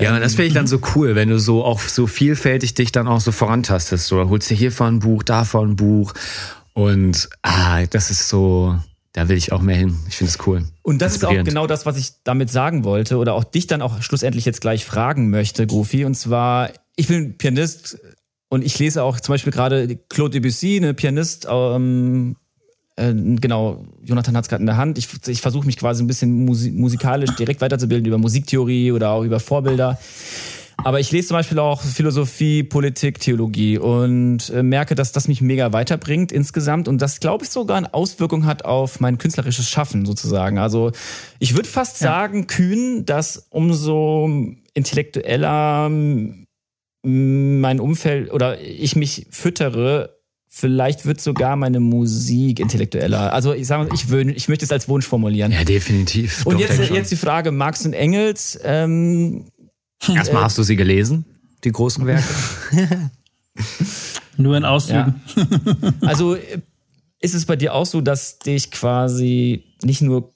Ja, 0.00 0.14
und 0.14 0.20
das 0.20 0.36
finde 0.36 0.46
ich 0.46 0.54
dann 0.54 0.68
so 0.68 0.78
cool, 0.94 1.16
wenn 1.16 1.28
du 1.28 1.40
so 1.40 1.64
auch 1.64 1.80
so 1.80 2.06
vielfältig 2.06 2.74
dich 2.74 2.92
dann 2.92 3.08
auch 3.08 3.20
so 3.20 3.32
vorantastest. 3.32 4.06
So, 4.06 4.28
holst 4.28 4.48
dir 4.48 4.54
hiervon 4.54 4.96
ein 4.96 4.98
Buch, 5.00 5.24
davon 5.24 5.70
ein 5.70 5.76
Buch. 5.76 6.14
Und 6.72 7.28
ah, 7.42 7.84
das 7.86 8.10
ist 8.12 8.28
so, 8.28 8.78
da 9.12 9.28
will 9.28 9.36
ich 9.36 9.50
auch 9.50 9.60
mehr 9.60 9.76
hin. 9.76 9.98
Ich 10.08 10.16
finde 10.16 10.30
es 10.30 10.46
cool. 10.46 10.64
Und 10.82 11.02
das 11.02 11.16
ist 11.16 11.24
auch 11.24 11.44
genau 11.44 11.66
das, 11.66 11.84
was 11.84 11.96
ich 11.98 12.12
damit 12.22 12.48
sagen 12.48 12.84
wollte 12.84 13.18
oder 13.18 13.34
auch 13.34 13.42
dich 13.44 13.66
dann 13.66 13.82
auch 13.82 14.02
schlussendlich 14.02 14.44
jetzt 14.44 14.60
gleich 14.60 14.84
fragen 14.84 15.30
möchte, 15.30 15.66
Gofi. 15.66 16.04
Und 16.04 16.14
zwar, 16.14 16.70
ich 16.94 17.08
bin 17.08 17.36
Pianist 17.38 17.98
und 18.48 18.64
ich 18.64 18.78
lese 18.78 19.02
auch 19.02 19.18
zum 19.18 19.32
Beispiel 19.32 19.52
gerade 19.52 19.96
Claude 20.08 20.40
Debussy, 20.40 20.76
eine 20.76 20.94
Pianist, 20.94 21.48
ähm, 21.50 22.36
äh, 22.96 23.12
genau, 23.14 23.84
Jonathan 24.02 24.36
hat 24.36 24.44
es 24.44 24.48
gerade 24.48 24.62
in 24.62 24.66
der 24.66 24.76
Hand. 24.76 24.98
Ich, 24.98 25.08
ich 25.26 25.40
versuche 25.40 25.66
mich 25.66 25.76
quasi 25.76 26.02
ein 26.02 26.06
bisschen 26.06 26.44
musi 26.44 26.70
musikalisch 26.70 27.34
direkt 27.36 27.60
weiterzubilden 27.60 28.06
über 28.06 28.18
Musiktheorie 28.18 28.92
oder 28.92 29.10
auch 29.10 29.24
über 29.24 29.40
Vorbilder. 29.40 29.98
Aber 30.84 31.00
ich 31.00 31.12
lese 31.12 31.28
zum 31.28 31.36
Beispiel 31.36 31.58
auch 31.58 31.80
Philosophie, 31.80 32.62
Politik, 32.62 33.20
Theologie 33.20 33.78
und 33.78 34.50
äh, 34.50 34.62
merke, 34.62 34.94
dass 34.94 35.12
das 35.12 35.28
mich 35.28 35.40
mega 35.40 35.72
weiterbringt 35.72 36.32
insgesamt 36.32 36.88
und 36.88 37.00
das, 37.00 37.20
glaube 37.20 37.44
ich, 37.44 37.50
sogar 37.50 37.76
eine 37.76 37.94
Auswirkung 37.94 38.46
hat 38.46 38.64
auf 38.64 38.98
mein 38.98 39.18
künstlerisches 39.18 39.68
Schaffen 39.68 40.06
sozusagen. 40.06 40.58
Also 40.58 40.90
ich 41.38 41.54
würde 41.54 41.68
fast 41.68 41.98
sagen, 41.98 42.46
kühn, 42.46 43.04
dass 43.06 43.46
umso 43.50 44.28
intellektueller 44.74 45.86
m, 45.86 46.46
mein 47.02 47.78
Umfeld 47.78 48.32
oder 48.32 48.60
ich 48.60 48.96
mich 48.96 49.26
füttere, 49.30 50.21
vielleicht 50.54 51.06
wird 51.06 51.18
sogar 51.20 51.56
meine 51.56 51.80
Musik 51.80 52.60
intellektueller. 52.60 53.32
Also 53.32 53.54
ich 53.54 53.66
sage, 53.66 53.88
ich, 53.94 54.02
wün- 54.04 54.34
ich 54.34 54.48
möchte 54.48 54.66
es 54.66 54.70
als 54.70 54.86
Wunsch 54.86 55.06
formulieren. 55.06 55.50
Ja, 55.50 55.64
definitiv. 55.64 56.44
Und 56.44 56.54
Doch, 56.54 56.60
jetzt, 56.60 56.90
jetzt 56.90 57.10
die 57.10 57.16
Frage, 57.16 57.50
Marx 57.52 57.86
und 57.86 57.94
Engels, 57.94 58.58
ähm, 58.62 59.46
Erstmal 60.14 60.42
hast 60.44 60.58
du 60.58 60.62
sie 60.62 60.76
gelesen, 60.76 61.24
die 61.64 61.72
großen 61.72 62.04
Werke. 62.06 62.24
Nur 64.36 64.56
in 64.56 64.64
Auszügen. 64.64 65.20
Also 66.02 66.34
äh, 66.34 66.58
ist 67.20 67.34
es 67.34 67.46
bei 67.46 67.56
dir 67.56 67.74
auch 67.74 67.86
so, 67.86 68.00
dass 68.00 68.38
dich 68.38 68.70
quasi 68.70 69.64
nicht 69.84 70.02
nur 70.02 70.32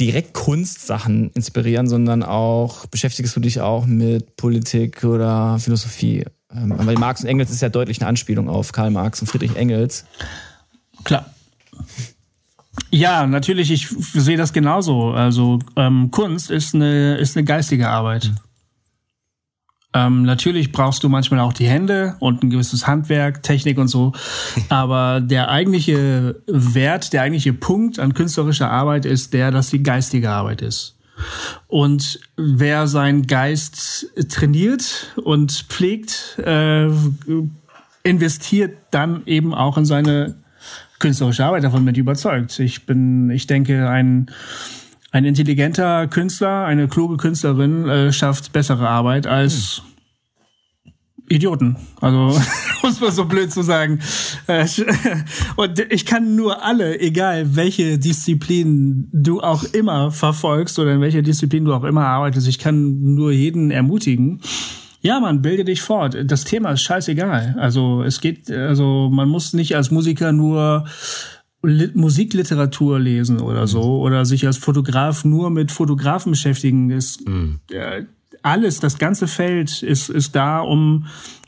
direkt 0.00 0.32
Kunstsachen 0.34 1.30
inspirieren, 1.34 1.88
sondern 1.88 2.22
auch 2.22 2.86
beschäftigst 2.86 3.34
du 3.36 3.40
dich 3.40 3.60
auch 3.60 3.86
mit 3.86 4.36
Politik 4.36 5.04
oder 5.04 5.58
Philosophie? 5.58 6.24
Ähm, 6.56 6.74
weil 6.76 6.96
Marx 6.96 7.22
und 7.22 7.28
Engels 7.28 7.50
ist 7.50 7.60
ja 7.60 7.68
deutlich 7.68 8.00
eine 8.00 8.08
Anspielung 8.08 8.48
auf 8.48 8.72
Karl 8.72 8.90
Marx 8.90 9.20
und 9.20 9.26
Friedrich 9.26 9.56
Engels. 9.56 10.04
Klar. 11.04 11.26
Ja, 12.90 13.26
natürlich, 13.26 13.70
ich 13.70 13.88
sehe 13.88 14.36
das 14.36 14.52
genauso. 14.52 15.12
Also 15.12 15.58
ähm, 15.76 16.10
Kunst 16.10 16.50
ist 16.50 16.74
eine, 16.74 17.16
ist 17.16 17.36
eine 17.36 17.44
geistige 17.44 17.88
Arbeit. 17.88 18.30
Ähm, 19.96 20.24
natürlich 20.24 20.72
brauchst 20.72 21.02
du 21.04 21.08
manchmal 21.08 21.40
auch 21.40 21.54
die 21.54 21.66
Hände 21.66 22.16
und 22.20 22.42
ein 22.42 22.50
gewisses 22.50 22.86
Handwerk, 22.86 23.42
Technik 23.42 23.78
und 23.78 23.88
so. 23.88 24.12
Aber 24.68 25.20
der 25.20 25.48
eigentliche 25.48 26.42
Wert, 26.46 27.12
der 27.12 27.22
eigentliche 27.22 27.54
Punkt 27.54 27.98
an 27.98 28.14
künstlerischer 28.14 28.70
Arbeit 28.70 29.04
ist 29.04 29.32
der, 29.32 29.50
dass 29.50 29.70
die 29.70 29.82
geistige 29.82 30.30
Arbeit 30.30 30.60
ist. 30.62 30.95
Und 31.68 32.20
wer 32.36 32.86
seinen 32.86 33.26
Geist 33.26 34.08
trainiert 34.28 35.12
und 35.16 35.52
pflegt, 35.68 36.38
äh, 36.38 36.88
investiert 38.02 38.76
dann 38.90 39.22
eben 39.26 39.54
auch 39.54 39.76
in 39.76 39.84
seine 39.84 40.36
künstlerische 40.98 41.44
Arbeit. 41.44 41.64
Davon 41.64 41.84
bin 41.84 41.94
ich 41.94 42.00
überzeugt. 42.00 42.58
Ich 42.58 42.86
bin, 42.86 43.30
ich 43.30 43.46
denke, 43.46 43.88
ein, 43.88 44.30
ein 45.10 45.24
intelligenter 45.24 46.06
Künstler, 46.06 46.64
eine 46.64 46.88
kluge 46.88 47.16
Künstlerin 47.16 47.88
äh, 47.88 48.12
schafft 48.12 48.52
bessere 48.52 48.88
Arbeit 48.88 49.26
als 49.26 49.82
Idioten. 51.28 51.76
Also, 52.00 52.38
muss 52.82 53.00
man 53.00 53.10
so 53.10 53.24
blöd 53.24 53.50
zu 53.52 53.62
sagen. 53.62 54.00
Äh, 54.46 54.66
Und 55.56 55.80
ich 55.90 56.06
kann 56.06 56.36
nur 56.36 56.64
alle, 56.64 57.00
egal 57.00 57.56
welche 57.56 57.98
Disziplin 57.98 59.08
du 59.12 59.40
auch 59.40 59.64
immer 59.64 60.10
verfolgst 60.10 60.78
oder 60.78 60.94
in 60.94 61.00
welcher 61.00 61.22
Disziplin 61.22 61.64
du 61.64 61.74
auch 61.74 61.84
immer 61.84 62.06
arbeitest, 62.06 62.48
ich 62.48 62.58
kann 62.58 63.14
nur 63.14 63.32
jeden 63.32 63.70
ermutigen. 63.70 64.40
Ja, 65.00 65.20
man, 65.20 65.42
bilde 65.42 65.64
dich 65.64 65.82
fort. 65.82 66.16
Das 66.24 66.44
Thema 66.44 66.72
ist 66.72 66.82
scheißegal. 66.82 67.56
Also, 67.58 68.02
es 68.02 68.20
geht, 68.20 68.50
also, 68.50 69.10
man 69.12 69.28
muss 69.28 69.52
nicht 69.52 69.76
als 69.76 69.90
Musiker 69.90 70.32
nur 70.32 70.84
Li 71.62 71.90
Musikliteratur 71.94 73.00
lesen 73.00 73.40
oder 73.40 73.66
so 73.66 74.00
oder 74.00 74.24
sich 74.24 74.46
als 74.46 74.56
Fotograf 74.56 75.24
nur 75.24 75.50
mit 75.50 75.72
Fotografen 75.72 76.30
beschäftigen. 76.30 76.90
Es, 76.90 77.18
äh, 77.70 78.04
alles, 78.46 78.80
das 78.80 78.98
ganze 78.98 79.26
Feld 79.26 79.82
ist, 79.82 80.08
ist 80.08 80.34
da, 80.36 80.60
um, 80.60 81.06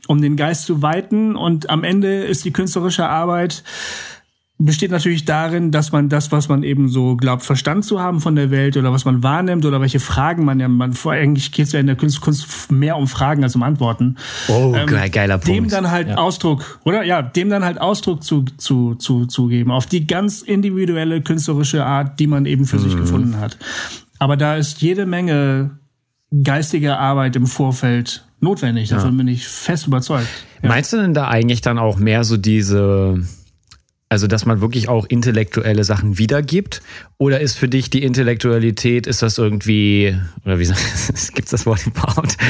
um 0.09 0.21
den 0.21 0.37
Geist 0.37 0.67
zu 0.67 0.83
weiten 0.83 1.37
und 1.37 1.71
am 1.71 1.85
Ende 1.85 2.25
ist 2.25 2.45
die 2.45 2.53
künstlerische 2.53 3.09
Arbeit 3.09 3.63
besteht 4.61 4.91
natürlich 4.91 5.25
darin, 5.25 5.71
dass 5.71 5.93
man 5.93 6.09
das, 6.09 6.33
was 6.33 6.49
man 6.49 6.65
eben 6.65 6.89
so 6.89 7.15
glaubt, 7.15 7.45
Verstand 7.45 7.85
zu 7.85 8.01
haben 8.01 8.21
von 8.21 8.35
der 8.35 8.51
Welt 8.51 8.77
oder 8.77 8.93
was 8.93 9.05
man 9.05 9.23
wahrnimmt 9.23 9.65
oder 9.65 9.81
welche 9.81 10.01
Fragen 10.01 10.45
man 10.45 10.59
ja, 10.59 10.67
man 10.67 10.95
vor 10.95 11.13
eigentlich 11.13 11.53
geht 11.53 11.67
es 11.67 11.73
ja 11.73 11.79
in 11.79 11.87
der 11.87 11.95
Kunst, 11.95 12.21
Kunst 12.21 12.69
mehr 12.73 12.97
um 12.97 13.07
Fragen 13.07 13.45
als 13.45 13.55
um 13.55 13.63
Antworten. 13.63 14.17
Oh, 14.49 14.73
ge- 14.85 15.09
geiler 15.11 15.39
Dem 15.39 15.59
Punkt. 15.59 15.73
dann 15.73 15.93
halt 15.93 16.11
Ausdruck, 16.11 16.81
oder? 16.83 17.05
Ja, 17.05 17.23
dem 17.23 17.51
dann 17.51 17.65
halt 17.65 17.81
Ausdruck 17.81 18.25
zu, 18.25 18.47
zu, 18.57 18.97
zu, 18.97 19.27
zu 19.27 19.47
geben, 19.47 19.71
auf 19.71 19.87
die 19.87 20.09
ganz 20.09 20.43
individuelle 20.43 21.23
künstlerische 21.23 21.87
Art, 21.87 22.19
die 22.19 22.27
man 22.27 22.45
eben 22.45 22.65
für 22.65 22.81
sich 22.81 22.97
gefunden 22.97 23.39
hat. 23.39 23.57
Aber 24.19 24.37
da 24.37 24.57
ist 24.57 24.83
jede 24.83 25.07
Menge 25.07 25.79
geistige 26.43 26.99
Arbeit 26.99 27.37
im 27.37 27.47
Vorfeld 27.47 28.25
notwendig. 28.41 28.91
Davon 28.91 29.17
bin 29.17 29.29
ich 29.29 29.47
fest 29.49 29.87
überzeugt. 29.87 30.29
Ja. 30.63 30.69
Meinst 30.69 30.93
du 30.93 30.99
denn 30.99 31.15
da 31.15 31.29
eigentlich 31.29 31.61
dann 31.61 31.79
auch 31.79 31.99
mehr 31.99 32.25
so 32.25 32.37
diese, 32.37 33.23
also 34.09 34.27
dass 34.27 34.45
man 34.45 34.61
wirklich 34.61 34.89
auch 34.89 35.07
intellektuelle 35.07 35.85
Sachen 35.85 36.19
wiedergibt? 36.19 36.83
Oder 37.17 37.41
ist 37.41 37.57
für 37.57 37.69
dich 37.69 37.91
die 37.91 38.03
Intellektualität, 38.03 39.07
ist 39.07 39.23
das 39.23 39.39
irgendwie, 39.39 40.17
oder 40.45 40.59
wie 40.59 40.65
sagt 40.67 40.81
gibt's 41.35 41.51
das 41.51 41.67
Wort 41.67 41.87
überhaupt? 41.87 42.37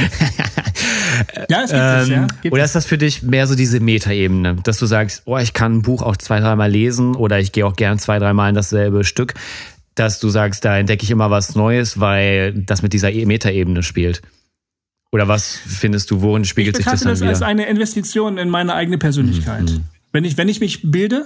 Ja, 1.49 1.63
es 1.65 1.71
gibt 1.71 1.83
es, 1.83 2.09
ja. 2.09 2.23
Ähm, 2.23 2.27
Gibt 2.43 2.53
oder 2.53 2.63
es. 2.63 2.71
ist 2.71 2.75
das 2.77 2.87
für 2.87 2.99
dich 2.99 3.23
mehr 3.23 3.47
so 3.47 3.57
diese 3.57 3.81
Metaebene, 3.81 4.57
dass 4.63 4.79
du 4.79 4.87
sagst, 4.87 5.23
oh, 5.25 5.37
ich 5.39 5.53
kann 5.53 5.77
ein 5.77 5.83
Buch 5.83 6.03
auch 6.03 6.17
zwei, 6.17 6.39
dreimal 6.39 6.71
lesen 6.71 7.17
oder 7.17 7.41
ich 7.41 7.51
gehe 7.53 7.67
auch 7.67 7.75
gern 7.75 7.99
zwei, 7.99 8.19
dreimal 8.19 8.51
in 8.51 8.55
dasselbe 8.55 9.05
Stück, 9.05 9.35
dass 9.99 10.21
du 10.21 10.29
sagst, 10.29 10.65
da 10.65 10.79
entdecke 10.79 11.05
ich 11.05 11.11
immer 11.11 11.31
was 11.31 11.55
Neues, 11.55 12.01
weil 12.01 12.53
das 12.53 12.83
mit 12.83 12.93
dieser 12.93 13.13
E- 13.13 13.27
Metaebene 13.27 13.83
spielt? 13.83 14.23
Oder 15.11 15.29
was 15.29 15.57
findest 15.57 16.11
du, 16.11 16.21
worin 16.21 16.45
spiegelt 16.45 16.77
sich 16.77 16.85
das 16.85 17.01
dann 17.01 17.11
das 17.11 17.21
wieder? 17.21 17.31
als 17.31 17.43
eine 17.43 17.67
Investition 17.67 18.37
in 18.37 18.51
meine 18.51 18.75
eigene 18.75 18.99
Persönlichkeit. 18.99 19.81
Wenn 20.13 20.25
ich, 20.25 20.37
wenn 20.37 20.49
ich 20.49 20.61
mich 20.61 20.91
bilde, 20.91 21.25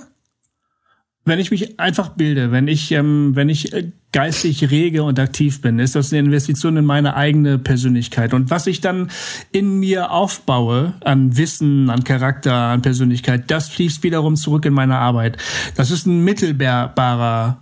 wenn 1.25 1.39
ich 1.39 1.51
mich 1.51 1.79
einfach 1.79 2.11
bilde, 2.11 2.51
wenn 2.51 2.67
ich, 2.67 2.91
ähm, 2.91 3.35
wenn 3.35 3.49
ich 3.49 3.73
äh, 3.73 3.91
geistig 4.11 4.71
rege 4.71 5.05
und 5.05 5.19
aktiv 5.19 5.61
bin, 5.61 5.79
ist 5.79 5.95
das 5.95 6.13
eine 6.13 6.21
Investition 6.21 6.77
in 6.77 6.85
meine 6.85 7.15
eigene 7.15 7.59
Persönlichkeit. 7.59 8.35
Und 8.35 8.51
was 8.51 8.67
ich 8.67 8.81
dann 8.81 9.11
in 9.53 9.79
mir 9.79 10.11
aufbaue, 10.11 10.95
an 11.01 11.37
Wissen, 11.37 11.91
an 11.91 12.05
Charakter, 12.05 12.55
an 12.55 12.83
Persönlichkeit, 12.83 13.51
das 13.51 13.69
fließt 13.69 14.03
wiederum 14.03 14.37
zurück 14.37 14.65
in 14.65 14.75
meine 14.75 14.99
Arbeit. 14.99 15.39
Das 15.77 15.91
ist 15.91 16.07
ein 16.07 16.25
mittelbarer 16.25 17.62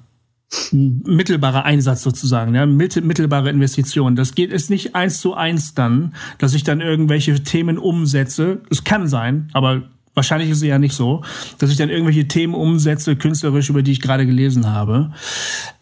mittelbarer 0.73 1.65
Einsatz 1.65 2.03
sozusagen, 2.03 2.55
ja, 2.55 2.67
mittel, 2.67 3.03
mittelbare 3.03 3.51
Investition. 3.51 4.17
Das 4.17 4.35
geht 4.35 4.51
ist 4.51 4.71
nicht 4.71 4.95
eins 4.95 5.21
zu 5.21 5.35
eins 5.35 5.75
dann, 5.75 6.15
dass 6.39 6.55
ich 6.55 6.65
dann 6.65 6.81
irgendwelche 6.81 7.43
Themen 7.43 7.79
umsetze. 7.79 8.61
Es 8.71 8.85
kann 8.85 9.07
sein, 9.07 9.49
aber 9.53 9.83
wahrscheinlich 10.15 10.51
ist 10.51 10.59
es 10.59 10.65
ja 10.65 10.79
nicht 10.79 10.95
so, 10.95 11.23
dass 11.59 11.71
ich 11.71 11.77
dann 11.77 11.89
irgendwelche 11.89 12.27
Themen 12.27 12.55
umsetze, 12.55 13.17
künstlerisch, 13.17 13.71
über 13.71 13.83
die 13.83 13.93
ich 13.93 14.01
gerade 14.01 14.27
gelesen 14.27 14.67
habe. 14.67 15.13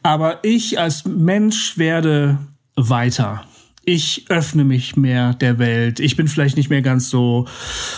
Aber 0.03 0.45
ich 0.45 0.79
als 0.79 1.05
Mensch 1.07 1.79
werde 1.79 2.39
weiter. 2.77 3.45
Ich 3.91 4.27
öffne 4.29 4.65
mich 4.65 4.99
mehr 4.99 5.33
der 5.33 5.59
Welt. 5.59 5.99
Ich 5.99 6.15
bin 6.15 6.29
vielleicht 6.29 6.59
nicht 6.59 6.69
mehr 6.69 6.83
ganz 6.83 7.09
so 7.09 7.47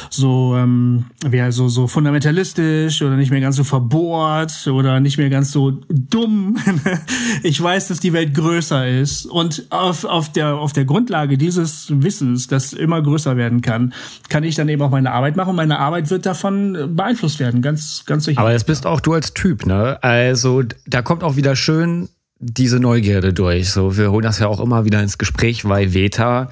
so 0.09 0.55
ähm, 0.57 1.07
wie 1.26 1.51
so 1.51 1.66
so 1.66 1.88
fundamentalistisch 1.88 3.03
oder 3.03 3.16
nicht 3.16 3.32
mehr 3.32 3.41
ganz 3.41 3.57
so 3.57 3.64
verbohrt 3.64 4.68
oder 4.68 5.01
nicht 5.01 5.18
mehr 5.18 5.30
ganz 5.30 5.51
so 5.51 5.80
dumm. 5.88 6.57
ich 7.43 7.61
weiß, 7.61 7.88
dass 7.88 7.99
die 7.99 8.12
Welt 8.12 8.34
größer 8.34 8.86
ist 8.86 9.26
und 9.26 9.66
auf, 9.70 10.05
auf 10.05 10.30
der 10.30 10.55
auf 10.59 10.72
der 10.72 10.84
Grundlage 10.84 11.36
dieses 11.36 11.88
Wissens, 11.91 12.47
das 12.47 12.72
immer 12.72 13.03
größer 13.03 13.36
werden 13.36 13.61
kann, 13.61 13.93
kann 14.28 14.45
ich 14.45 14.55
dann 14.55 14.68
eben 14.68 14.82
auch 14.82 14.91
meine 14.91 15.11
Arbeit 15.11 15.34
machen. 15.34 15.51
Und 15.51 15.57
meine 15.57 15.80
Arbeit 15.80 16.09
wird 16.09 16.24
davon 16.24 16.95
beeinflusst 16.95 17.41
werden, 17.41 17.62
ganz 17.62 18.05
ganz 18.07 18.26
sicher. 18.26 18.38
Aber 18.38 18.53
das 18.53 18.62
bist 18.62 18.86
auch 18.86 19.01
du 19.01 19.14
als 19.14 19.34
Typ, 19.34 19.66
ne? 19.66 19.99
Also 20.05 20.62
da 20.86 21.03
kommt 21.03 21.24
auch 21.24 21.34
wieder 21.34 21.57
schön 21.57 22.09
diese 22.41 22.80
Neugierde 22.80 23.32
durch. 23.32 23.70
So, 23.70 23.97
wir 23.97 24.11
holen 24.11 24.24
das 24.24 24.38
ja 24.38 24.49
auch 24.49 24.61
immer 24.61 24.84
wieder 24.86 25.03
ins 25.03 25.18
Gespräch, 25.18 25.66
weil 25.66 25.93
Veta, 25.93 26.49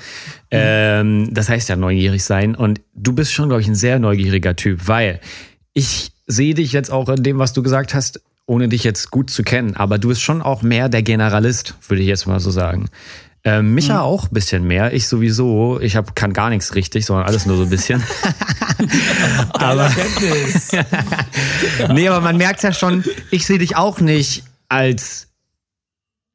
ähm, 0.51 1.30
das 1.32 1.49
heißt 1.49 1.68
ja 1.70 1.76
neugierig 1.76 2.22
sein. 2.22 2.55
Und 2.55 2.80
du 2.95 3.14
bist 3.14 3.32
schon, 3.32 3.49
glaube 3.49 3.62
ich, 3.62 3.68
ein 3.68 3.74
sehr 3.74 3.99
neugieriger 3.99 4.55
Typ, 4.55 4.86
weil 4.86 5.20
ich 5.72 6.12
sehe 6.26 6.55
dich 6.55 6.72
jetzt 6.72 6.93
auch 6.93 7.09
in 7.09 7.22
dem, 7.22 7.39
was 7.39 7.55
du 7.55 7.62
gesagt 7.62 7.95
hast, 7.95 8.20
ohne 8.47 8.68
dich 8.68 8.84
jetzt 8.84 9.11
gut 9.11 9.30
zu 9.30 9.43
kennen, 9.43 9.76
aber 9.76 9.99
du 9.99 10.09
bist 10.09 10.22
schon 10.22 10.41
auch 10.41 10.62
mehr 10.62 10.89
der 10.89 11.03
Generalist, 11.03 11.74
würde 11.86 12.03
ich 12.03 12.09
jetzt 12.09 12.26
mal 12.26 12.41
so 12.41 12.51
sagen. 12.51 12.89
Ähm, 13.45 13.72
Micha 13.72 14.01
auch 14.01 14.24
ein 14.24 14.34
bisschen 14.34 14.66
mehr. 14.66 14.93
Ich 14.93 15.07
sowieso. 15.07 15.78
Ich 15.80 15.97
hab, 15.97 16.16
kann 16.16 16.32
gar 16.32 16.51
nichts 16.51 16.74
richtig, 16.74 17.07
sondern 17.07 17.26
alles 17.26 17.47
nur 17.47 17.57
so 17.57 17.62
ein 17.62 17.70
bisschen. 17.70 18.03
aber, 19.53 19.91
nee, 21.95 22.09
aber 22.09 22.20
man 22.20 22.36
merkt 22.36 22.62
ja 22.62 22.72
schon, 22.72 23.05
ich 23.30 23.47
sehe 23.47 23.59
dich 23.59 23.76
auch 23.76 24.01
nicht 24.01 24.43
als 24.68 25.28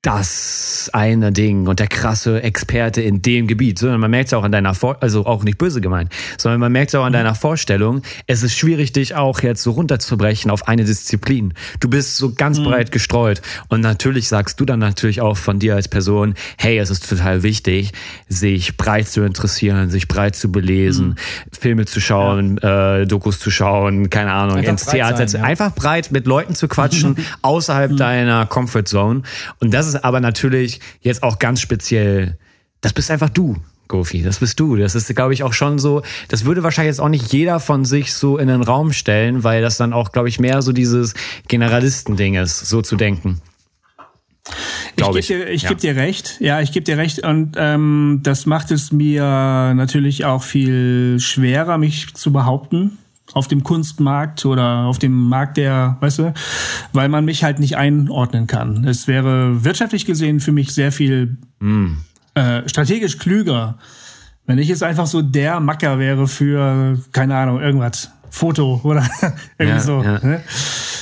das 0.04 0.89
eine 0.91 1.32
Ding 1.32 1.66
und 1.68 1.80
der 1.80 1.88
krasse 1.88 2.43
Experte 2.43 3.01
in 3.01 3.22
dem 3.22 3.47
Gebiet, 3.47 3.80
sondern 3.80 4.01
man 4.01 4.12
merkt 4.12 4.28
es 4.28 4.34
auch 4.34 4.43
an 4.43 4.51
deiner 4.51 4.74
Vor 4.74 4.97
also 4.99 5.26
auch 5.26 5.45
nicht 5.45 5.58
böse 5.58 5.80
gemeint, 5.80 6.12
sondern 6.38 6.60
man 6.60 6.74
merkt 6.74 6.89
es 6.89 6.95
auch 6.95 7.06
an 7.06 7.14
deiner 7.14 7.36
Vorstellung. 7.36 8.01
Es 8.28 8.43
ist 8.43 8.58
schwierig, 8.58 8.91
dich 8.91 9.16
auch 9.16 9.41
jetzt 9.41 9.64
so 9.64 9.72
runterzubrechen 9.72 10.51
auf 10.51 10.68
eine 10.68 10.84
Disziplin. 10.84 11.54
Du 11.80 11.89
bist 11.89 12.18
so 12.18 12.34
ganz 12.34 12.62
breit 12.62 12.91
gestreut 12.91 13.41
und 13.70 13.80
natürlich 13.80 14.28
sagst 14.28 14.60
du 14.60 14.66
dann 14.66 14.80
natürlich 14.80 15.22
auch 15.22 15.38
von 15.38 15.60
dir 15.60 15.76
als 15.76 15.88
Person, 15.88 16.34
hey, 16.58 16.78
es 16.78 16.89
ist 16.89 17.08
total 17.10 17.41
wichtig, 17.41 17.93
sich 18.28 18.76
breit 18.76 19.08
zu 19.08 19.22
interessieren, 19.22 19.89
sich 19.89 20.10
breit 20.10 20.36
zu 20.36 20.51
belesen, 20.51 21.16
Filme 21.58 21.86
zu 21.86 22.01
schauen, 22.01 22.58
äh, 22.58 23.08
Dokus 23.08 23.39
zu 23.39 23.51
schauen, 23.51 24.10
keine 24.10 24.34
Ahnung, 24.34 24.58
Einfach 24.58 24.72
ins 24.72 24.86
Theater, 24.86 25.28
sein, 25.30 25.41
ja. 25.41 25.47
einfach 25.47 25.74
breit 25.74 26.12
mit 26.12 26.28
Leuten 26.28 26.56
zu 26.56 26.68
quatschen 26.68 27.16
außerhalb 27.41 27.95
deiner 27.95 28.45
Comfort 28.47 28.84
Zone. 28.84 29.22
Und 29.60 29.74
das 29.74 29.88
ist 29.88 29.93
aber 29.96 30.20
natürlich 30.20 30.80
jetzt 31.02 31.24
auch 31.24 31.39
ganz 31.39 31.62
speziell, 31.62 32.38
das 32.82 32.94
bist 32.94 33.12
einfach 33.12 33.30
du. 33.30 33.58
Gofi, 33.89 34.24
das 34.24 34.39
bist 34.39 34.60
du. 34.60 34.76
Das 34.78 34.96
ist, 34.96 35.14
glaube 35.16 35.34
ich, 35.34 35.44
auch 35.44 35.54
schon 35.54 35.78
so. 35.78 36.02
Das 36.30 36.46
würde 36.46 36.64
wahrscheinlich 36.64 36.91
jetzt 36.91 37.02
auch 37.02 37.10
nicht 37.10 37.32
jeder 37.34 37.60
von 37.60 37.86
sich 37.86 38.14
so 38.14 38.38
in 38.38 38.48
den 38.48 38.64
Raum 38.64 38.94
stellen, 38.94 39.44
weil 39.44 39.62
das 39.62 39.78
dann 39.78 39.94
auch, 39.94 40.12
glaube 40.12 40.30
ich, 40.30 40.39
mehr 40.39 40.62
so 40.62 40.72
dieses 40.72 41.14
Generalistending 41.48 42.36
ist, 42.36 42.60
so 42.68 42.82
zu 42.82 42.96
denken. 42.96 43.41
Ich 44.96 45.04
gebe 45.06 45.22
dir, 45.22 45.50
ich 45.50 45.62
Ja. 45.64 45.70
geb 45.70 45.78
dir 45.80 45.96
recht. 45.96 46.38
Ja, 46.39 46.62
ich 46.62 46.72
gebe 46.72 46.84
dir 46.84 46.98
recht. 46.98 47.20
Und 47.24 47.54
ähm, 47.58 48.20
das 48.24 48.46
macht 48.46 48.72
es 48.72 48.91
mir 48.91 49.22
natürlich 49.76 50.26
auch 50.26 50.44
viel 50.44 51.18
schwerer, 51.20 51.78
mich 51.78 52.14
zu 52.14 52.32
behaupten 52.34 52.98
auf 53.34 53.47
dem 53.47 53.63
Kunstmarkt 53.63 54.45
oder 54.45 54.86
auf 54.86 54.99
dem 54.99 55.13
Markt 55.27 55.57
der, 55.57 55.97
weißt 55.99 56.19
du, 56.19 56.34
weil 56.93 57.09
man 57.09 57.25
mich 57.25 57.43
halt 57.43 57.59
nicht 57.59 57.77
einordnen 57.77 58.47
kann. 58.47 58.86
Es 58.86 59.07
wäre 59.07 59.63
wirtschaftlich 59.63 60.05
gesehen 60.05 60.39
für 60.39 60.51
mich 60.51 60.73
sehr 60.73 60.91
viel 60.91 61.38
äh, 62.36 62.67
strategisch 62.67 63.17
klüger, 63.17 63.77
wenn 64.45 64.57
ich 64.57 64.67
jetzt 64.67 64.84
einfach 64.84 65.07
so 65.07 65.21
der 65.21 65.59
Macker 65.59 65.99
wäre 65.99 66.27
für, 66.27 66.97
keine 67.11 67.36
Ahnung, 67.36 67.61
irgendwas. 67.61 68.11
Foto 68.34 68.81
oder 68.84 69.07
irgendwie 69.59 69.77
Ja, 69.77 69.79
so. 69.79 70.01
ja. 70.01 70.19
Ne? 70.25 70.41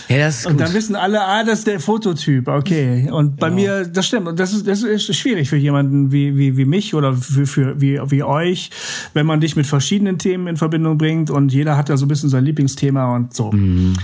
Ja, 0.10 0.30
Und 0.50 0.60
dann 0.60 0.74
wissen 0.74 0.98
alle, 0.98 1.22
ah, 1.22 1.46
das 1.46 1.60
ist 1.60 1.68
der 1.68 1.80
Fototyp, 1.80 2.50
okay. 2.50 3.10
Und 3.10 3.38
bei 3.38 3.50
mir, 3.50 3.86
das 3.88 4.08
stimmt. 4.08 4.28
Und 4.28 4.38
das 4.38 4.52
ist, 4.52 4.68
das 4.68 4.84
ist 4.84 5.16
schwierig 5.16 5.48
für 5.50 5.56
jemanden 5.56 6.12
wie, 6.12 6.36
wie, 6.36 6.58
wie 6.58 6.66
mich 6.66 6.94
oder 6.94 7.14
für, 7.14 7.46
für 7.48 7.80
wie, 7.80 7.98
wie 8.08 8.22
euch, 8.22 8.70
wenn 9.14 9.26
man 9.26 9.40
dich 9.40 9.56
mit 9.56 9.66
verschiedenen 9.66 10.18
Themen 10.18 10.48
in 10.48 10.58
Verbindung 10.58 10.98
bringt 10.98 11.30
und 11.30 11.54
jeder 11.54 11.78
hat 11.78 11.88
da 11.88 11.96
so 11.96 12.06
ein 12.06 12.10
bisschen 12.10 12.30
sein 12.30 12.44
Lieblingsthema 12.44 13.16
und 13.16 13.34
so. 13.34 13.54
Ähm, 13.54 13.96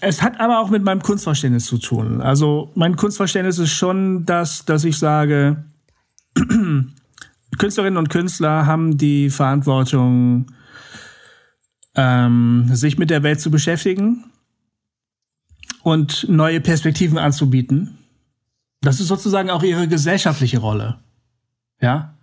es 0.00 0.22
hat 0.22 0.40
aber 0.40 0.60
auch 0.60 0.70
mit 0.70 0.82
meinem 0.82 1.02
Kunstverständnis 1.02 1.66
zu 1.66 1.76
tun. 1.76 2.22
Also 2.22 2.70
mein 2.74 2.96
Kunstverständnis 2.96 3.58
ist 3.58 3.72
schon 3.72 4.24
das, 4.24 4.64
dass 4.64 4.84
ich 4.84 4.96
sage, 4.98 5.64
Künstlerinnen 7.58 7.98
und 7.98 8.08
Künstler 8.08 8.64
haben 8.64 8.96
die 8.96 9.28
Verantwortung, 9.28 10.46
ähm, 11.94 12.68
sich 12.72 12.98
mit 12.98 13.10
der 13.10 13.22
Welt 13.22 13.40
zu 13.40 13.50
beschäftigen 13.50 14.24
und 15.82 16.26
neue 16.28 16.60
Perspektiven 16.60 17.18
anzubieten. 17.18 17.98
Das 18.80 19.00
ist 19.00 19.08
sozusagen 19.08 19.50
auch 19.50 19.62
ihre 19.62 19.88
gesellschaftliche 19.88 20.58
Rolle. 20.58 20.98
Ja? 21.80 22.14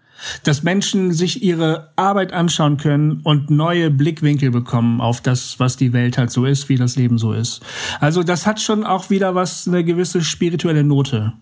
Dass 0.44 0.64
Menschen 0.64 1.12
sich 1.12 1.44
ihre 1.44 1.92
Arbeit 1.98 2.32
anschauen 2.32 2.78
können 2.78 3.20
und 3.24 3.50
neue 3.50 3.92
Blickwinkel 3.92 4.52
bekommen 4.52 5.02
auf 5.02 5.20
das, 5.20 5.60
was 5.60 5.76
die 5.76 5.92
Welt 5.92 6.18
halt 6.18 6.32
so 6.32 6.46
ist, 6.46 6.70
wie 6.70 6.78
das 6.78 6.96
Leben 6.96 7.18
so 7.18 7.34
ist. 7.34 7.62
Also 8.00 8.24
das 8.24 8.48
hat 8.48 8.62
schon 8.62 8.86
auch 8.86 9.10
wieder 9.10 9.36
was, 9.36 9.68
eine 9.68 9.84
gewisse 9.84 10.22
spirituelle 10.22 10.84
Note. 10.84 11.34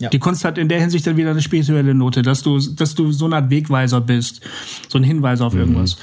Ja. 0.00 0.08
Die 0.08 0.18
Kunst 0.18 0.46
hat 0.46 0.56
in 0.56 0.68
der 0.68 0.80
Hinsicht 0.80 1.06
dann 1.06 1.18
wieder 1.18 1.30
eine 1.30 1.42
spirituelle 1.42 1.94
Note, 1.94 2.22
dass 2.22 2.42
du, 2.42 2.58
dass 2.58 2.94
du 2.94 3.12
so 3.12 3.26
eine 3.26 3.36
Art 3.36 3.50
Wegweiser 3.50 4.00
bist, 4.00 4.40
so 4.88 4.96
ein 4.96 5.04
Hinweis 5.04 5.42
auf 5.42 5.54
irgendwas. 5.54 5.98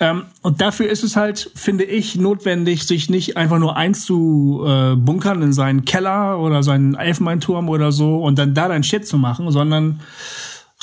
Ähm, 0.00 0.22
und 0.40 0.62
dafür 0.62 0.88
ist 0.88 1.04
es 1.04 1.16
halt, 1.16 1.50
finde 1.54 1.84
ich, 1.84 2.16
notwendig, 2.16 2.86
sich 2.86 3.10
nicht 3.10 3.36
einfach 3.36 3.58
nur 3.58 3.76
einzubunkern 3.76 5.42
in 5.42 5.52
seinen 5.52 5.84
Keller 5.84 6.38
oder 6.38 6.62
seinen 6.62 6.94
Elfenbeinturm 6.94 7.68
oder 7.68 7.92
so 7.92 8.22
und 8.22 8.38
dann 8.38 8.54
da 8.54 8.68
dein 8.68 8.82
Shit 8.82 9.06
zu 9.06 9.18
machen, 9.18 9.50
sondern 9.52 10.00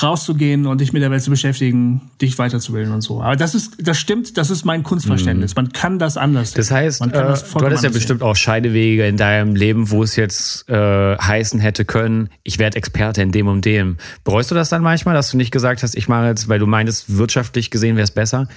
rauszugehen 0.04 0.66
und 0.66 0.82
dich 0.82 0.94
mit 0.94 1.02
der 1.02 1.10
Welt 1.10 1.24
zu 1.24 1.30
beschäftigen, 1.30 2.02
dich 2.22 2.38
weiterzubilden 2.38 2.94
und 2.94 3.02
so. 3.02 3.22
Aber 3.22 3.36
das 3.36 3.56
ist, 3.56 3.78
das 3.80 3.98
stimmt, 3.98 4.38
das 4.38 4.50
ist 4.50 4.66
mein 4.66 4.84
Kunstverständnis. 4.84 5.56
Man 5.56 5.72
kann 5.72 6.00
das 6.00 6.18
anders. 6.18 6.54
Das 6.54 6.70
heißt, 6.72 7.00
Man 7.00 7.12
kann 7.12 7.26
äh, 7.26 7.30
das 7.30 7.52
du 7.52 7.66
hattest 7.66 7.84
ja 7.84 7.90
bestimmt 7.90 8.22
auch 8.22 8.36
Scheidewege 8.36 9.08
in 9.08 9.18
deinem 9.18 9.56
Leben, 9.56 9.90
wo 9.90 10.04
es 10.04 10.16
jetzt 10.16 10.70
äh, 10.70 11.18
heißen 11.18 11.60
hätte 11.60 11.86
können, 11.86 12.30
ich 12.44 12.60
werde 12.60 12.78
Experte 12.78 13.22
in 13.22 13.32
dem 13.32 13.48
und 13.48 13.66
dem. 13.66 13.98
Bereust 14.24 14.52
du 14.52 14.56
das 14.56 14.70
dann 14.70 14.84
manchmal, 14.84 15.16
dass 15.16 15.32
du 15.32 15.38
nicht 15.38 15.52
gesagt 15.52 15.84
hast, 15.84 15.96
ich 15.96 16.08
mache 16.08 16.28
jetzt, 16.28 16.50
weil 16.50 16.60
du 16.60 16.68
meintest, 16.68 17.18
wirtschaftlich 17.18 17.72
gesehen 17.72 17.96
wäre 17.96 18.04
es 18.04 18.12
besser? 18.12 18.48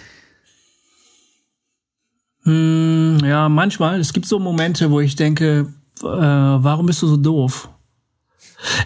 sehen. 2.46 3.20
Ja, 3.24 3.48
manchmal. 3.48 4.00
Es 4.00 4.12
gibt 4.12 4.26
so 4.26 4.38
Momente, 4.38 4.90
wo 4.90 5.00
ich 5.00 5.16
denke, 5.16 5.72
äh, 6.00 6.04
warum 6.04 6.86
bist 6.86 7.02
du 7.02 7.06
so 7.08 7.16
doof? 7.16 7.68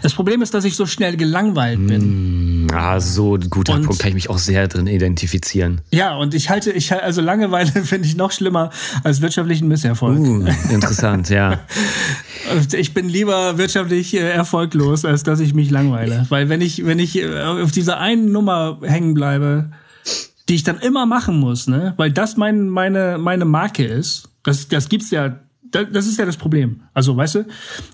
Das 0.01 0.13
Problem 0.13 0.41
ist, 0.41 0.53
dass 0.53 0.63
ich 0.65 0.75
so 0.75 0.85
schnell 0.85 1.17
gelangweilt 1.17 1.85
bin. 1.87 2.67
Ah, 2.73 2.99
so 2.99 3.35
ein 3.35 3.49
guter 3.49 3.73
Und- 3.73 3.85
Punkt, 3.85 3.99
kann 4.01 4.09
ich 4.09 4.15
mich 4.15 4.29
auch 4.29 4.37
sehr 4.37 4.67
drin 4.67 4.87
identifizieren. 4.87 5.81
Ja, 5.91 6.15
und 6.15 6.33
ich 6.33 6.49
halte, 6.49 6.71
ich 6.71 6.91
halte- 6.91 7.03
also 7.03 7.21
Langeweile 7.21 7.71
finde 7.83 8.07
ich 8.07 8.15
noch 8.15 8.31
schlimmer 8.31 8.69
als 9.03 9.21
wirtschaftlichen 9.21 9.67
Misserfolg. 9.67 10.19
Uh, 10.19 10.45
interessant, 10.69 11.29
ja. 11.29 11.59
Ich 12.75 12.93
bin 12.93 13.07
lieber 13.07 13.57
wirtschaftlich 13.57 14.13
äh, 14.15 14.29
erfolglos, 14.29 15.05
als 15.05 15.23
dass 15.23 15.39
ich 15.39 15.53
mich 15.53 15.69
langweile. 15.69 16.25
Weil 16.29 16.49
wenn 16.49 16.59
ich, 16.59 16.85
wenn 16.85 16.99
ich 16.99 17.17
äh, 17.17 17.41
auf 17.43 17.71
dieser 17.71 17.99
einen 17.99 18.31
Nummer 18.31 18.79
hängen 18.81 19.13
bleibe, 19.13 19.71
die 20.49 20.55
ich 20.55 20.63
dann 20.63 20.79
immer 20.79 21.05
machen 21.05 21.39
muss, 21.39 21.67
ne? 21.67 21.93
Weil 21.97 22.11
das 22.11 22.37
mein, 22.37 22.67
meine, 22.67 23.17
meine 23.19 23.45
Marke 23.45 23.85
ist. 23.85 24.27
Das, 24.43 24.67
das 24.67 24.89
gibt's 24.89 25.11
ja 25.11 25.35
das 25.71 26.05
ist 26.05 26.19
ja 26.19 26.25
das 26.25 26.37
Problem. 26.37 26.81
Also, 26.93 27.15
weißt 27.15 27.35
du, 27.35 27.45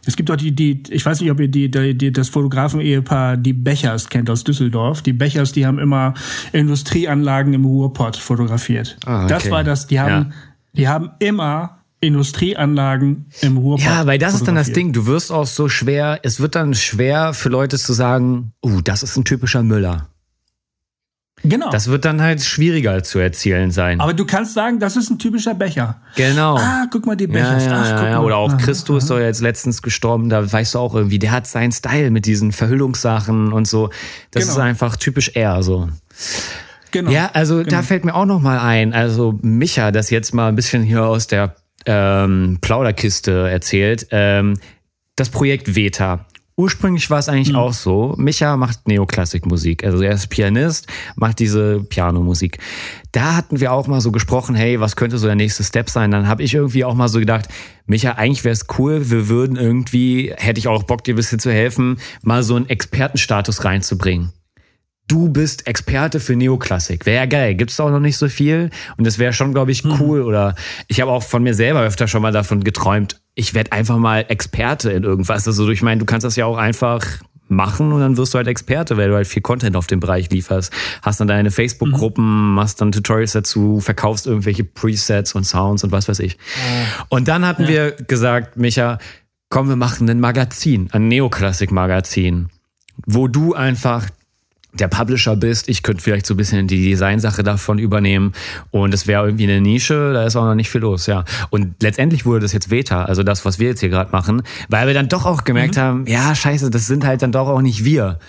es 0.06 0.16
gibt 0.16 0.30
doch 0.30 0.36
die, 0.36 0.52
die, 0.54 0.84
ich 0.90 1.06
weiß 1.06 1.22
nicht, 1.22 1.32
ob 1.32 1.40
ihr 1.40 1.48
die, 1.48 1.70
die, 1.70 1.98
die 1.98 2.12
das 2.12 2.30
Fotografen-Ehepaar, 2.30 3.38
die 3.38 3.54
Bechers 3.54 4.10
kennt 4.10 4.30
aus 4.30 4.44
Düsseldorf. 4.44 5.02
Die 5.02 5.14
Bechers, 5.14 5.52
die 5.52 5.66
haben 5.66 5.80
immer 5.80 6.14
Industrieanlagen 6.54 7.54
im 7.54 7.66
Ruhrpott 7.66 8.18
fotografiert. 8.18 8.98
Ah, 9.06 9.24
okay. 9.24 9.34
Das 9.34 9.52
war 9.52 9.64
das, 9.64 9.88
die 9.88 10.00
haben, 10.00 10.10
Ja. 10.10 10.32
die 10.74 10.88
haben 10.88 11.12
immer 11.20 11.78
Industrieanlagen 12.00 13.26
im 13.42 13.58
Ruhrpott. 13.58 13.86
Ja, 13.86 14.06
weil 14.06 14.20
das 14.20 14.36
ist 14.36 14.48
dann 14.48 14.56
das. 14.56 14.72
Ding. 14.72 14.94
Du 14.94 15.08
wirst 15.08 15.32
auch 15.32 15.48
so 15.48 15.68
schwer, 15.70 16.20
es 16.24 16.40
wird 16.40 16.56
dann 16.56 16.74
schwer 16.74 17.34
für 17.34 17.50
Leute 17.50 17.78
zu 17.78 17.94
sagen, 17.94 18.52
uh, 18.64 18.82
das 18.82 19.02
ist 19.02 19.18
ein 19.18 19.24
typischer 19.26 19.64
Müller. 19.64 20.10
Genau. 21.48 21.70
Das 21.70 21.88
wird 21.88 22.06
dann 22.06 22.22
halt 22.22 22.42
schwieriger 22.42 23.04
zu 23.04 23.20
erzielen 23.20 23.72
sein. 23.72 24.00
Aber 24.02 24.14
du 24.14 24.26
kannst 24.26 24.54
sagen, 24.54 24.80
das 24.80 24.96
ist 24.98 25.10
ein 25.10 25.20
typischer 25.20 25.54
Becher. 25.54 26.02
genau. 26.16 26.58
Ah, 26.58 26.86
guck 26.92 27.06
mal 27.06 27.16
die 27.16 27.26
Ja, 27.26 27.32
Bechers. 27.32 27.66
ja, 27.66 27.72
Ach, 27.84 27.90
ja, 27.90 28.10
ja. 28.10 28.18
mal. 28.20 28.26
Oder 28.26 28.38
auch 28.38 28.58
Christo 28.58 28.98
ist 28.98 29.10
doch 29.10 29.20
jetzt 29.20 29.42
letztens 29.42 29.82
gestorben, 29.82 30.30
da 30.30 30.52
weißt 30.52 30.76
du 30.76 30.80
auch 30.80 30.96
irgendwie, 30.96 31.20
der 31.20 31.32
hat 31.32 31.48
seinen 31.48 31.72
Style 31.72 32.12
mit 32.12 32.26
diesen 32.26 32.52
Verhüllungssachen 32.52 33.52
und 33.54 33.68
so. 33.68 33.90
Das 34.32 34.44
Genau. 34.44 34.54
ist 34.56 34.60
einfach 34.60 34.96
typisch 34.98 35.32
er 35.36 35.62
so. 35.64 35.90
Genau. 36.92 37.12
Ja, 37.12 37.30
also 37.34 37.64
da 37.64 37.82
fällt 37.84 38.06
mir 38.06 38.16
auch 38.16 38.26
noch 38.26 38.40
mal 38.42 38.60
ein, 38.60 38.94
also 38.94 39.38
Micha, 39.42 39.92
das 39.92 40.10
jetzt 40.10 40.34
mal 40.34 40.48
ein 40.48 40.56
bisschen 40.56 40.84
hier 40.84 41.04
aus 41.06 41.28
der 41.28 41.56
ähm, 41.86 42.58
Plauderkiste 42.62 43.50
erzählt, 43.50 44.08
ähm, 44.12 44.58
das 45.16 45.30
Projekt 45.30 45.76
Veta. 45.76 46.26
Ursprünglich 46.60 47.12
war 47.12 47.20
es 47.20 47.30
eigentlich 47.30 47.54
auch 47.56 47.72
so, 47.72 48.16
Micha 48.18 48.58
macht 48.58 48.88
Neoklassikmusik, 48.88 49.84
also 49.84 50.02
er 50.02 50.14
ist 50.14 50.30
Pianist, 50.30 50.88
macht 51.16 51.38
diese 51.38 51.82
Pianomusik. 51.82 52.58
Da 53.12 53.36
hatten 53.36 53.60
wir 53.60 53.72
auch 53.72 53.86
mal 53.86 54.02
so 54.02 54.12
gesprochen, 54.12 54.56
hey, 54.56 54.80
was 54.80 54.96
könnte 54.96 55.20
so 55.20 55.28
der 55.28 55.36
nächste 55.36 55.64
Step 55.64 55.88
sein? 55.88 56.10
Dann 56.10 56.28
habe 56.28 56.42
ich 56.42 56.56
irgendwie 56.56 56.84
auch 56.84 56.96
mal 56.96 57.10
so 57.10 57.20
gedacht, 57.20 57.48
Micha, 57.86 58.14
eigentlich 58.14 58.44
wäre 58.44 58.54
es 58.54 58.66
cool, 58.80 59.12
wir 59.12 59.30
würden 59.30 59.56
irgendwie, 59.56 60.34
hätte 60.36 60.58
ich 60.58 60.68
auch 60.68 60.82
Bock, 60.82 61.04
dir 61.04 61.14
ein 61.14 61.18
bisschen 61.18 61.38
zu 61.38 61.52
helfen, 61.52 62.00
mal 62.24 62.42
so 62.42 62.56
einen 62.56 62.68
Expertenstatus 62.68 63.64
reinzubringen 63.64 64.34
du 65.08 65.30
bist 65.30 65.68
Experte 65.68 66.20
für 66.20 66.36
Neoklassik. 66.36 67.06
Wäre 67.06 67.18
ja 67.18 67.26
geil. 67.26 67.56
Gibt's 67.56 67.80
auch 67.80 67.90
noch 67.90 68.00
nicht 68.00 68.18
so 68.18 68.28
viel. 68.28 68.70
Und 68.98 69.08
das 69.08 69.20
wäre 69.20 69.34
schon, 69.34 69.54
glaube 69.54 69.72
ich, 69.72 69.86
cool. 69.86 70.22
Oder 70.22 70.56
ich 70.88 71.02
habe 71.02 71.12
auch 71.12 71.24
von 71.24 71.44
mir 71.44 71.54
selber 71.54 71.82
öfter 71.82 72.08
schon 72.08 72.22
mal 72.22 72.32
davon 72.32 72.64
geträumt, 72.64 73.22
ich 73.34 73.54
werde 73.54 73.72
einfach 73.72 73.98
mal 73.98 74.26
Experte 74.30 74.92
in 74.92 75.04
irgendwas. 75.04 75.48
Also 75.48 75.70
ich 75.70 75.84
meine, 75.84 76.00
du 76.00 76.06
kannst 76.06 76.26
das 76.26 76.36
ja 76.36 76.46
auch 76.46 76.58
einfach 76.58 77.06
machen 77.50 77.92
und 77.94 78.02
dann 78.02 78.18
wirst 78.18 78.34
du 78.34 78.38
halt 78.38 78.48
Experte, 78.48 78.98
weil 78.98 79.10
du 79.10 79.16
halt 79.16 79.28
viel 79.28 79.42
Content 79.42 79.76
auf 79.76 79.88
dem 79.88 80.00
Bereich 80.00 80.30
lieferst. 80.30 80.74
Hast 81.02 81.20
dann 81.20 81.28
deine 81.28 81.52
Facebook-Gruppen, 81.52 82.56
machst 82.56 82.82
dann 82.82 82.92
Tutorials 82.92 83.34
dazu, 83.34 83.80
verkaufst 83.80 84.28
irgendwelche 84.28 84.64
Presets 84.64 85.34
und 85.34 85.46
Sounds 85.46 85.84
und 85.84 85.92
was 85.92 86.10
weiß 86.10 86.20
ich. 86.20 86.38
Und 87.10 87.28
dann 87.28 87.46
hatten 87.46 87.68
wir 87.68 87.92
gesagt, 87.92 88.58
Micha, 88.58 88.98
komm, 89.50 89.70
wir 89.70 89.76
machen 89.76 90.10
ein 90.10 90.20
Magazin, 90.20 90.90
ein 90.92 91.08
Neoklassik-Magazin, 91.08 92.50
wo 93.06 93.28
du 93.28 93.54
einfach 93.54 94.08
der 94.80 94.88
Publisher 94.88 95.36
bist. 95.36 95.70
Ich 95.70 95.84
könnte 95.84 96.04
vielleicht 96.04 96.26
so 96.26 96.34
ein 96.34 96.38
bisschen 96.38 96.68
die 96.68 96.90
Designsache 96.90 97.44
davon 97.44 97.80
übernehmen. 97.80 98.34
Und 98.72 98.94
es 98.94 99.08
wäre 99.08 99.26
irgendwie 99.26 99.46
eine 99.46 99.62
Nische, 99.62 100.14
da 100.14 100.26
ist 100.26 100.36
auch 100.36 100.46
noch 100.46 100.56
nicht 100.56 100.70
viel 100.70 100.82
los, 100.82 101.08
ja. 101.08 101.26
Und 101.50 101.82
letztendlich 101.82 102.26
wurde 102.26 102.42
das 102.42 102.54
jetzt 102.54 102.70
Veta, 102.70 103.06
also 103.06 103.24
das, 103.24 103.46
was 103.46 103.60
wir 103.60 103.70
jetzt 103.70 103.80
hier 103.80 103.90
gerade 103.90 104.12
machen, 104.12 104.44
weil 104.70 104.88
wir 104.88 104.94
dann 104.94 105.10
doch 105.10 105.26
auch 105.26 105.44
gemerkt 105.44 105.78
haben, 105.78 106.06
ja, 106.08 106.34
scheiße, 106.36 106.70
das 106.70 106.88
sind 106.88 107.06
halt 107.06 107.22
dann 107.22 107.32
doch 107.32 107.48
auch 107.48 107.62
nicht 107.62 107.84
wir. 107.84 108.20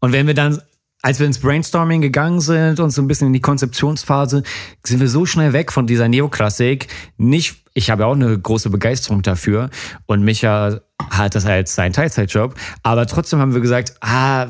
Und 0.00 0.12
wenn 0.12 0.26
wir 0.26 0.34
dann, 0.34 0.60
als 1.02 1.18
wir 1.18 1.26
ins 1.26 1.38
Brainstorming 1.38 2.00
gegangen 2.00 2.40
sind 2.40 2.80
und 2.80 2.90
so 2.90 3.00
ein 3.00 3.06
bisschen 3.06 3.28
in 3.28 3.32
die 3.32 3.40
Konzeptionsphase, 3.40 4.42
sind 4.84 5.00
wir 5.00 5.08
so 5.08 5.26
schnell 5.26 5.52
weg 5.52 5.72
von 5.72 5.86
dieser 5.86 6.08
Neoklassik. 6.08 6.88
Nicht, 7.16 7.56
ich 7.74 7.90
habe 7.90 8.02
ja 8.02 8.08
auch 8.08 8.14
eine 8.14 8.38
große 8.38 8.70
Begeisterung 8.70 9.22
dafür 9.22 9.70
und 10.06 10.22
Micha 10.22 10.80
hat 11.10 11.34
das 11.34 11.46
als 11.46 11.74
sein 11.74 11.92
Teilzeitjob, 11.92 12.54
aber 12.82 13.06
trotzdem 13.06 13.38
haben 13.38 13.54
wir 13.54 13.60
gesagt, 13.60 13.94
ah, 14.00 14.46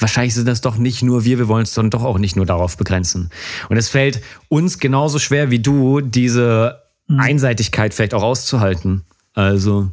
wahrscheinlich 0.00 0.34
sind 0.34 0.46
das 0.46 0.60
doch 0.60 0.76
nicht 0.76 1.02
nur 1.02 1.24
wir, 1.24 1.38
wir 1.38 1.48
wollen 1.48 1.62
es 1.62 1.74
dann 1.74 1.90
doch 1.90 2.02
auch 2.02 2.18
nicht 2.18 2.36
nur 2.36 2.46
darauf 2.46 2.76
begrenzen. 2.76 3.30
Und 3.68 3.76
es 3.76 3.88
fällt 3.88 4.20
uns 4.48 4.78
genauso 4.78 5.18
schwer 5.18 5.50
wie 5.50 5.60
du, 5.60 6.00
diese 6.00 6.82
Einseitigkeit 7.08 7.94
vielleicht 7.94 8.14
auch 8.14 8.22
auszuhalten. 8.22 9.04
Also, 9.34 9.90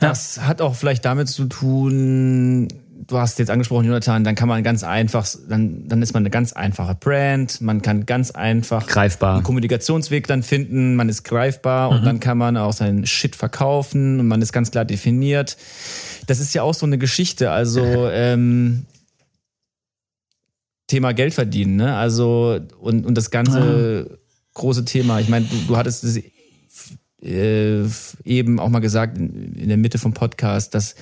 Das 0.00 0.40
hat 0.40 0.60
auch 0.60 0.74
vielleicht 0.74 1.04
damit 1.04 1.28
zu 1.28 1.46
tun, 1.46 2.68
du 3.06 3.18
hast 3.18 3.38
jetzt 3.38 3.50
angesprochen, 3.50 3.86
Jonathan, 3.86 4.24
dann 4.24 4.34
kann 4.34 4.48
man 4.48 4.62
ganz 4.62 4.84
einfach, 4.84 5.26
dann, 5.48 5.88
dann 5.88 6.02
ist 6.02 6.14
man 6.14 6.22
eine 6.22 6.30
ganz 6.30 6.52
einfache 6.52 6.94
Brand, 6.94 7.60
man 7.60 7.82
kann 7.82 8.06
ganz 8.06 8.30
einfach 8.30 8.86
Greifbar. 8.86 9.34
einen 9.34 9.42
Kommunikationsweg 9.42 10.26
dann 10.26 10.42
finden, 10.42 10.96
man 10.96 11.08
ist 11.08 11.24
greifbar 11.24 11.90
und 11.90 12.04
dann 12.04 12.20
kann 12.20 12.38
man 12.38 12.56
auch 12.56 12.72
seinen 12.72 13.06
Shit 13.06 13.36
verkaufen 13.36 14.20
und 14.20 14.28
man 14.28 14.40
ist 14.42 14.52
ganz 14.52 14.70
klar 14.70 14.84
definiert. 14.84 15.56
Das 16.26 16.38
ist 16.38 16.54
ja 16.54 16.62
auch 16.62 16.74
so 16.74 16.86
eine 16.86 16.98
Geschichte, 16.98 17.50
also 17.50 17.82
ähm, 18.10 18.86
Thema 20.86 21.12
Geld 21.12 21.34
verdienen, 21.34 21.76
ne? 21.76 21.96
Also 21.96 22.60
und, 22.80 23.06
und 23.06 23.16
das 23.16 23.30
ganze 23.30 24.18
große 24.54 24.84
Thema. 24.84 25.20
Ich 25.20 25.28
meine, 25.28 25.46
du, 25.46 25.56
du 25.68 25.76
hattest 25.76 26.04
es 26.04 26.20
äh, 27.22 27.84
eben 28.24 28.60
auch 28.60 28.68
mal 28.68 28.80
gesagt 28.80 29.16
in, 29.16 29.54
in 29.54 29.68
der 29.68 29.78
Mitte 29.78 29.98
vom 29.98 30.12
Podcast, 30.12 30.74
dass 30.74 30.94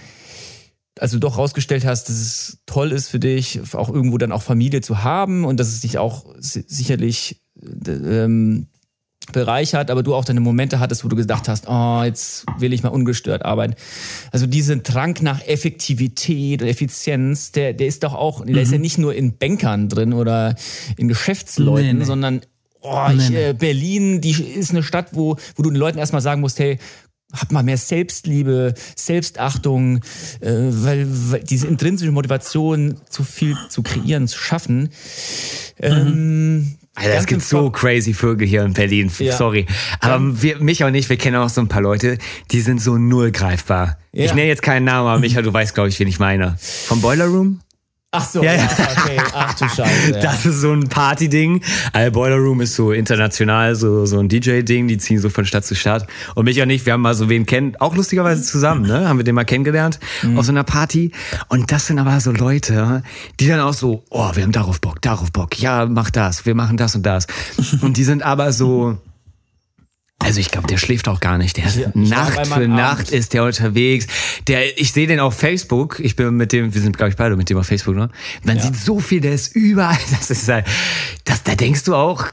als 0.99 1.13
du 1.13 1.19
doch 1.19 1.39
rausgestellt 1.39 1.85
hast, 1.87 2.09
dass 2.09 2.17
es 2.17 2.59
toll 2.67 2.93
ist 2.93 3.09
für 3.09 3.21
dich, 3.21 3.61
auch 3.75 3.89
irgendwo 3.89 4.19
dann 4.19 4.33
auch 4.33 4.43
Familie 4.43 4.81
zu 4.81 5.03
haben 5.05 5.45
und 5.45 5.59
dass 5.61 5.69
es 5.69 5.81
dich 5.81 5.99
auch 5.99 6.27
si- 6.39 6.65
sicherlich 6.67 7.41
äh, 7.87 7.91
ähm, 7.91 8.67
bereichert, 9.33 9.91
aber 9.91 10.03
du 10.03 10.15
auch 10.15 10.25
deine 10.25 10.41
Momente 10.41 10.81
hattest, 10.81 11.05
wo 11.05 11.09
du 11.09 11.15
gedacht 11.15 11.49
hast, 11.49 11.69
oh, 11.69 12.03
jetzt 12.03 12.45
will 12.59 12.73
ich 12.73 12.83
mal 12.83 12.89
ungestört 12.89 13.45
arbeiten. 13.45 13.75
Also 14.33 14.47
diesen 14.47 14.83
Drang 14.83 15.17
nach 15.21 15.47
Effektivität 15.47 16.63
und 16.63 16.69
Effizienz, 16.69 17.53
der, 17.53 17.73
der 17.73 17.87
ist 17.87 18.03
doch 18.03 18.15
auch, 18.15 18.45
der 18.45 18.63
ist 18.63 18.73
ja 18.73 18.79
nicht 18.79 18.99
nur 18.99 19.15
in 19.15 19.37
Bankern 19.39 19.89
drin 19.89 20.13
oder 20.15 20.57
in 20.97 21.07
Geschäftsleuten, 21.07 21.87
Nee, 21.87 21.93
nee. 21.93 22.05
sondern 22.05 22.41
oh, 22.81 23.07
ich, 23.15 23.31
äh, 23.31 23.53
Berlin, 23.57 24.21
die 24.21 24.33
ist 24.33 24.71
eine 24.71 24.83
Stadt, 24.83 25.09
wo, 25.13 25.37
wo 25.55 25.63
du 25.63 25.71
den 25.71 25.79
Leuten 25.79 25.99
erstmal 25.99 26.23
sagen 26.23 26.41
musst, 26.41 26.59
hey, 26.59 26.79
hab 27.33 27.53
mal 27.53 27.63
mehr 27.63 27.77
Selbstliebe, 27.77 28.75
Selbstachtung, 28.97 30.01
äh, 30.41 30.51
weil, 30.51 31.07
weil 31.31 31.41
diese 31.41 31.67
intrinsische 31.67 32.13
Motivation, 32.13 32.97
zu 33.09 33.25
viel 33.25 33.57
zu 33.69 33.83
kreieren, 33.83 34.29
zu 34.29 34.39
schaffen. 34.39 34.91
Ähm, 35.79 36.77
Alter, 36.95 37.19
es 37.19 37.27
gibt 37.27 37.43
so 37.43 37.71
crazy 37.71 38.13
Vögel 38.13 38.47
hier 38.47 38.65
in 38.65 38.73
Berlin. 38.73 39.11
Ja. 39.19 39.37
Sorry. 39.37 39.67
Aber 40.01 40.43
wir, 40.43 40.59
mich 40.59 40.83
und 40.83 40.95
ich, 40.95 41.09
wir 41.09 41.17
kennen 41.17 41.37
auch 41.37 41.49
so 41.49 41.61
ein 41.61 41.69
paar 41.69 41.83
Leute, 41.83 42.19
die 42.51 42.61
sind 42.61 42.83
so 42.83 42.99
null 42.99 43.31
greifbar. 43.31 43.99
Ja. 44.13 44.25
Ich 44.25 44.35
nenne 44.35 44.49
jetzt 44.49 44.63
keinen 44.63 44.85
Namen, 44.85 45.09
aber 45.09 45.21
Micha, 45.21 45.41
du 45.41 45.53
weißt, 45.53 45.75
glaube 45.75 45.89
ich, 45.89 45.99
wen 46.01 46.09
ich 46.09 46.19
meine. 46.19 46.57
Vom 46.59 47.01
Boiler 47.01 47.27
Room? 47.27 47.61
Ach 48.13 48.29
so, 48.29 48.43
Ja, 48.43 48.55
ja, 48.55 48.65
okay. 48.65 49.21
Ach 49.33 49.55
du 49.55 49.69
Scheiße. 49.69 50.11
Ja. 50.15 50.19
Das 50.21 50.45
ist 50.45 50.63
so 50.63 50.73
ein 50.73 50.89
Party-Ding. 50.89 51.63
Also 51.93 52.11
Boiler 52.11 52.39
Room 52.39 52.61
ist 52.61 52.75
so 52.75 52.91
international, 52.91 53.77
so, 53.77 54.05
so 54.05 54.19
ein 54.19 54.29
DJ-Ding, 54.29 54.89
die 54.89 54.99
ziehen 54.99 55.21
so 55.21 55.31
von 55.31 55.45
Stadt 55.45 55.65
zu 55.65 55.77
Stadt. 55.77 56.09
Und 56.35 56.47
mich 56.47 56.61
und 56.61 56.71
ich, 56.71 56.85
wir 56.87 56.95
haben 56.95 57.03
mal 57.03 57.15
so 57.15 57.29
wen 57.29 57.47
kennen, 57.47 57.77
auch 57.79 57.95
lustigerweise 57.95 58.43
zusammen, 58.43 58.83
ne? 58.83 59.09
Haben 59.09 59.21
wir 59.21 59.25
den 59.25 59.37
mal 59.37 59.45
kennengelernt 59.45 60.01
auf 60.35 60.45
so 60.45 60.51
einer 60.51 60.65
Party. 60.65 61.13
Und 61.47 61.71
das 61.71 61.87
sind 61.87 62.01
aber 62.01 62.19
so 62.19 62.33
Leute, 62.33 63.05
die 63.39 63.47
dann 63.47 63.61
auch 63.61 63.75
so, 63.75 64.03
oh, 64.11 64.31
wir 64.35 64.43
haben 64.43 64.51
darauf 64.51 64.81
Bock, 64.81 65.01
darauf 65.03 65.31
Bock. 65.31 65.61
Ja, 65.61 65.87
mach 65.87 66.11
das, 66.11 66.45
wir 66.47 66.57
machen 66.57 66.77
das 66.77 66.97
und 66.97 67.07
das. 67.07 67.29
Und 67.81 67.97
die 67.97 68.05
sind 68.05 68.25
aber 68.25 68.53
so, 68.53 68.99
also 70.23 70.39
ich 70.39 70.51
glaube, 70.51 70.67
der 70.67 70.77
schläft 70.77 71.09
auch 71.09 71.19
gar 71.19 71.39
nicht. 71.39 71.57
Der 71.57 71.65
ist 71.67 71.77
Ja, 71.77 71.91
Nacht 71.95 72.47
für 72.47 72.69
Nacht 72.69 72.93
Abend. 73.01 73.11
ist 73.11 73.33
der 73.33 73.45
unterwegs. 73.45 74.07
Der, 74.47 74.79
ich 74.79 74.93
sehe 74.93 75.07
den 75.07 75.19
auf 75.19 75.35
Facebook. 75.35 75.99
Ich 75.99 76.15
bin 76.15 76.37
mit 76.37 76.53
dem, 76.53 76.73
wir 76.75 76.81
sind 76.81 76.97
glaube 76.97 77.11
ich 77.11 77.17
beide 77.17 77.37
mit 77.37 77.49
dem 77.51 77.57
auf 77.59 77.67
Facebook, 77.67 77.97
ne? 77.97 78.11
Man 78.45 78.61
sieht 78.61 78.77
so 78.77 79.01
viel, 79.01 79.21
der 79.21 79.33
ist 79.33 79.57
überall. 79.57 79.97
Das 80.11 80.31
ist 80.31 80.47
halt, 80.49 80.67
das, 81.25 81.43
da 81.43 81.55
denkst 81.55 81.85
du 81.85 81.95
auch, 81.95 82.27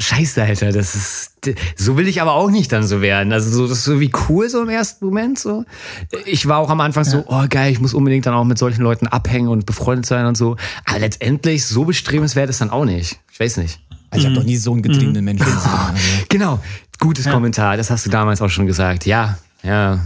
Scheiße, 0.00 0.40
Alter, 0.42 0.70
das 0.70 0.94
ist, 0.94 1.32
so 1.76 1.96
will 1.96 2.06
ich 2.06 2.22
aber 2.22 2.34
auch 2.34 2.50
nicht 2.50 2.70
dann 2.70 2.84
so 2.86 3.00
werden. 3.00 3.32
Also 3.32 3.50
so, 3.50 3.66
das 3.66 3.78
ist 3.78 3.84
so 3.84 3.98
wie 3.98 4.12
cool 4.28 4.48
so 4.48 4.62
im 4.62 4.68
ersten 4.68 5.04
Moment 5.04 5.40
so. 5.40 5.64
Ich 6.24 6.46
war 6.46 6.58
auch 6.58 6.70
am 6.70 6.80
Anfang 6.80 7.02
so, 7.02 7.24
oh 7.26 7.44
geil, 7.48 7.72
ich 7.72 7.80
muss 7.80 7.94
unbedingt 7.94 8.24
dann 8.26 8.34
auch 8.34 8.44
mit 8.44 8.58
solchen 8.58 8.82
Leuten 8.82 9.08
abhängen 9.08 9.48
und 9.48 9.66
befreundet 9.66 10.06
sein 10.06 10.26
und 10.26 10.36
so. 10.36 10.56
Aber 10.84 11.00
letztendlich 11.00 11.66
so 11.66 11.84
bestrebenswert 11.84 12.48
ist 12.48 12.60
dann 12.60 12.70
auch 12.70 12.84
nicht. 12.84 13.18
Ich 13.32 13.40
weiß 13.40 13.56
nicht. 13.56 13.80
Also 14.10 14.20
ich 14.22 14.26
habe 14.30 14.36
doch 14.40 14.46
nie 14.46 14.56
so 14.56 14.72
einen 14.72 14.82
getriebenen 14.82 15.24
Menschen 15.24 15.44
gesehen. 15.44 15.70
Also. 15.70 15.94
Genau, 16.28 16.60
gutes 16.98 17.26
Kommentar. 17.26 17.76
Das 17.76 17.90
hast 17.90 18.06
du 18.06 18.10
damals 18.10 18.42
auch 18.42 18.50
schon 18.50 18.66
gesagt. 18.66 19.06
Ja, 19.06 19.38
ja. 19.62 20.00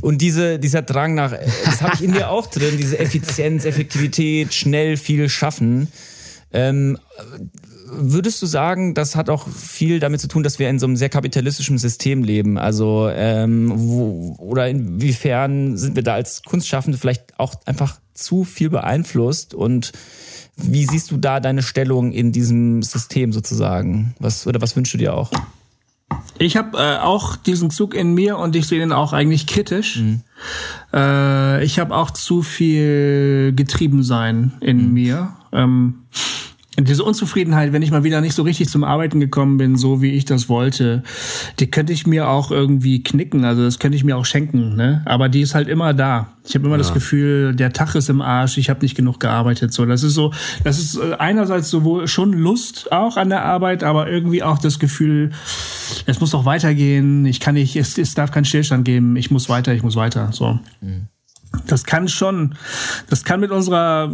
Und 0.00 0.22
diese, 0.22 0.58
dieser 0.58 0.82
Drang 0.82 1.14
nach, 1.14 1.32
das 1.64 1.82
habe 1.82 1.94
ich 1.94 2.02
in 2.02 2.12
dir 2.12 2.30
auch 2.30 2.46
drin, 2.46 2.76
diese 2.78 2.98
Effizienz, 2.98 3.64
Effektivität, 3.64 4.54
schnell 4.54 4.96
viel 4.96 5.28
schaffen. 5.28 5.88
Ähm, 6.52 6.98
würdest 7.88 8.40
du 8.42 8.46
sagen, 8.46 8.94
das 8.94 9.16
hat 9.16 9.30
auch 9.30 9.46
viel 9.48 10.00
damit 10.00 10.20
zu 10.20 10.28
tun, 10.28 10.42
dass 10.42 10.58
wir 10.58 10.68
in 10.68 10.78
so 10.78 10.86
einem 10.86 10.96
sehr 10.96 11.08
kapitalistischen 11.08 11.78
System 11.78 12.24
leben? 12.24 12.58
Also 12.58 13.08
ähm, 13.12 13.72
wo, 13.74 14.36
oder 14.38 14.68
inwiefern 14.68 15.76
sind 15.76 15.96
wir 15.96 16.02
da 16.02 16.14
als 16.14 16.42
Kunstschaffende 16.42 16.98
vielleicht 16.98 17.38
auch 17.38 17.54
einfach 17.66 17.98
zu 18.14 18.44
viel 18.44 18.70
beeinflusst 18.70 19.54
und 19.54 19.92
wie 20.56 20.86
siehst 20.86 21.10
du 21.10 21.18
da 21.18 21.38
deine 21.38 21.62
Stellung 21.62 22.12
in 22.12 22.32
diesem 22.32 22.82
System 22.82 23.32
sozusagen? 23.32 24.14
Was 24.18 24.46
oder 24.46 24.62
was 24.62 24.74
wünschst 24.74 24.94
du 24.94 24.98
dir 24.98 25.14
auch? 25.14 25.30
Ich 26.38 26.56
habe 26.56 26.78
äh, 26.78 26.98
auch 26.98 27.36
diesen 27.36 27.70
Zug 27.70 27.94
in 27.94 28.14
mir 28.14 28.38
und 28.38 28.56
ich 28.56 28.66
sehe 28.66 28.78
den 28.78 28.92
auch 28.92 29.12
eigentlich 29.12 29.46
kritisch. 29.46 29.98
Mhm. 29.98 30.22
Äh, 30.92 31.64
ich 31.64 31.78
habe 31.78 31.94
auch 31.94 32.10
zu 32.10 32.42
viel 32.42 33.52
Getriebensein 33.54 34.52
in 34.60 34.88
mhm. 34.88 34.92
mir. 34.92 35.32
Ähm, 35.52 36.06
diese 36.78 37.04
Unzufriedenheit, 37.04 37.72
wenn 37.72 37.82
ich 37.82 37.90
mal 37.90 38.04
wieder 38.04 38.20
nicht 38.20 38.34
so 38.34 38.42
richtig 38.42 38.68
zum 38.68 38.84
Arbeiten 38.84 39.18
gekommen 39.18 39.56
bin, 39.56 39.76
so 39.76 40.02
wie 40.02 40.12
ich 40.12 40.24
das 40.26 40.48
wollte, 40.48 41.02
die 41.58 41.70
könnte 41.70 41.92
ich 41.92 42.06
mir 42.06 42.28
auch 42.28 42.50
irgendwie 42.50 43.02
knicken. 43.02 43.44
Also 43.44 43.62
das 43.62 43.78
könnte 43.78 43.96
ich 43.96 44.04
mir 44.04 44.16
auch 44.16 44.26
schenken. 44.26 44.76
Ne? 44.76 45.02
Aber 45.06 45.28
die 45.28 45.40
ist 45.40 45.54
halt 45.54 45.68
immer 45.68 45.94
da. 45.94 46.28
Ich 46.44 46.54
habe 46.54 46.66
immer 46.66 46.74
ja. 46.74 46.78
das 46.78 46.92
Gefühl, 46.92 47.54
der 47.54 47.72
Tag 47.72 47.94
ist 47.94 48.10
im 48.10 48.20
Arsch. 48.20 48.58
Ich 48.58 48.68
habe 48.68 48.80
nicht 48.82 48.94
genug 48.94 49.20
gearbeitet. 49.20 49.72
So, 49.72 49.86
das 49.86 50.02
ist 50.02 50.14
so, 50.14 50.32
das 50.64 50.78
ist 50.78 50.96
äh, 50.96 51.14
einerseits 51.18 51.70
sowohl 51.70 52.06
schon 52.08 52.32
Lust 52.32 52.92
auch 52.92 53.16
an 53.16 53.30
der 53.30 53.44
Arbeit, 53.44 53.82
aber 53.82 54.08
irgendwie 54.08 54.42
auch 54.42 54.58
das 54.58 54.78
Gefühl, 54.78 55.32
es 56.04 56.20
muss 56.20 56.30
doch 56.30 56.44
weitergehen. 56.44 57.24
Ich 57.24 57.40
kann 57.40 57.54
nicht, 57.54 57.74
es, 57.76 57.96
es 57.96 58.14
darf 58.14 58.30
keinen 58.30 58.44
Stillstand 58.44 58.84
geben. 58.84 59.16
Ich 59.16 59.30
muss 59.30 59.48
weiter, 59.48 59.72
ich 59.72 59.82
muss 59.82 59.96
weiter. 59.96 60.28
So. 60.32 60.60
Mhm. 60.80 61.08
Das 61.66 61.84
kann 61.84 62.08
schon, 62.08 62.54
das 63.08 63.24
kann 63.24 63.40
mit 63.40 63.50
unserer 63.50 64.12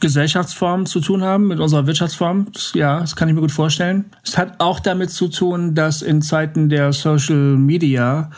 Gesellschaftsform 0.00 0.86
zu 0.86 1.00
tun 1.00 1.22
haben, 1.22 1.48
mit 1.48 1.60
unserer 1.60 1.86
Wirtschaftsform. 1.86 2.46
Ja, 2.74 3.00
das 3.00 3.16
kann 3.16 3.28
ich 3.28 3.34
mir 3.34 3.40
gut 3.40 3.52
vorstellen. 3.52 4.06
Es 4.24 4.38
hat 4.38 4.60
auch 4.60 4.80
damit 4.80 5.10
zu 5.10 5.28
tun, 5.28 5.74
dass 5.74 6.02
in 6.02 6.22
Zeiten 6.22 6.68
der 6.68 6.92
Social 6.92 7.56
Media 7.56 8.30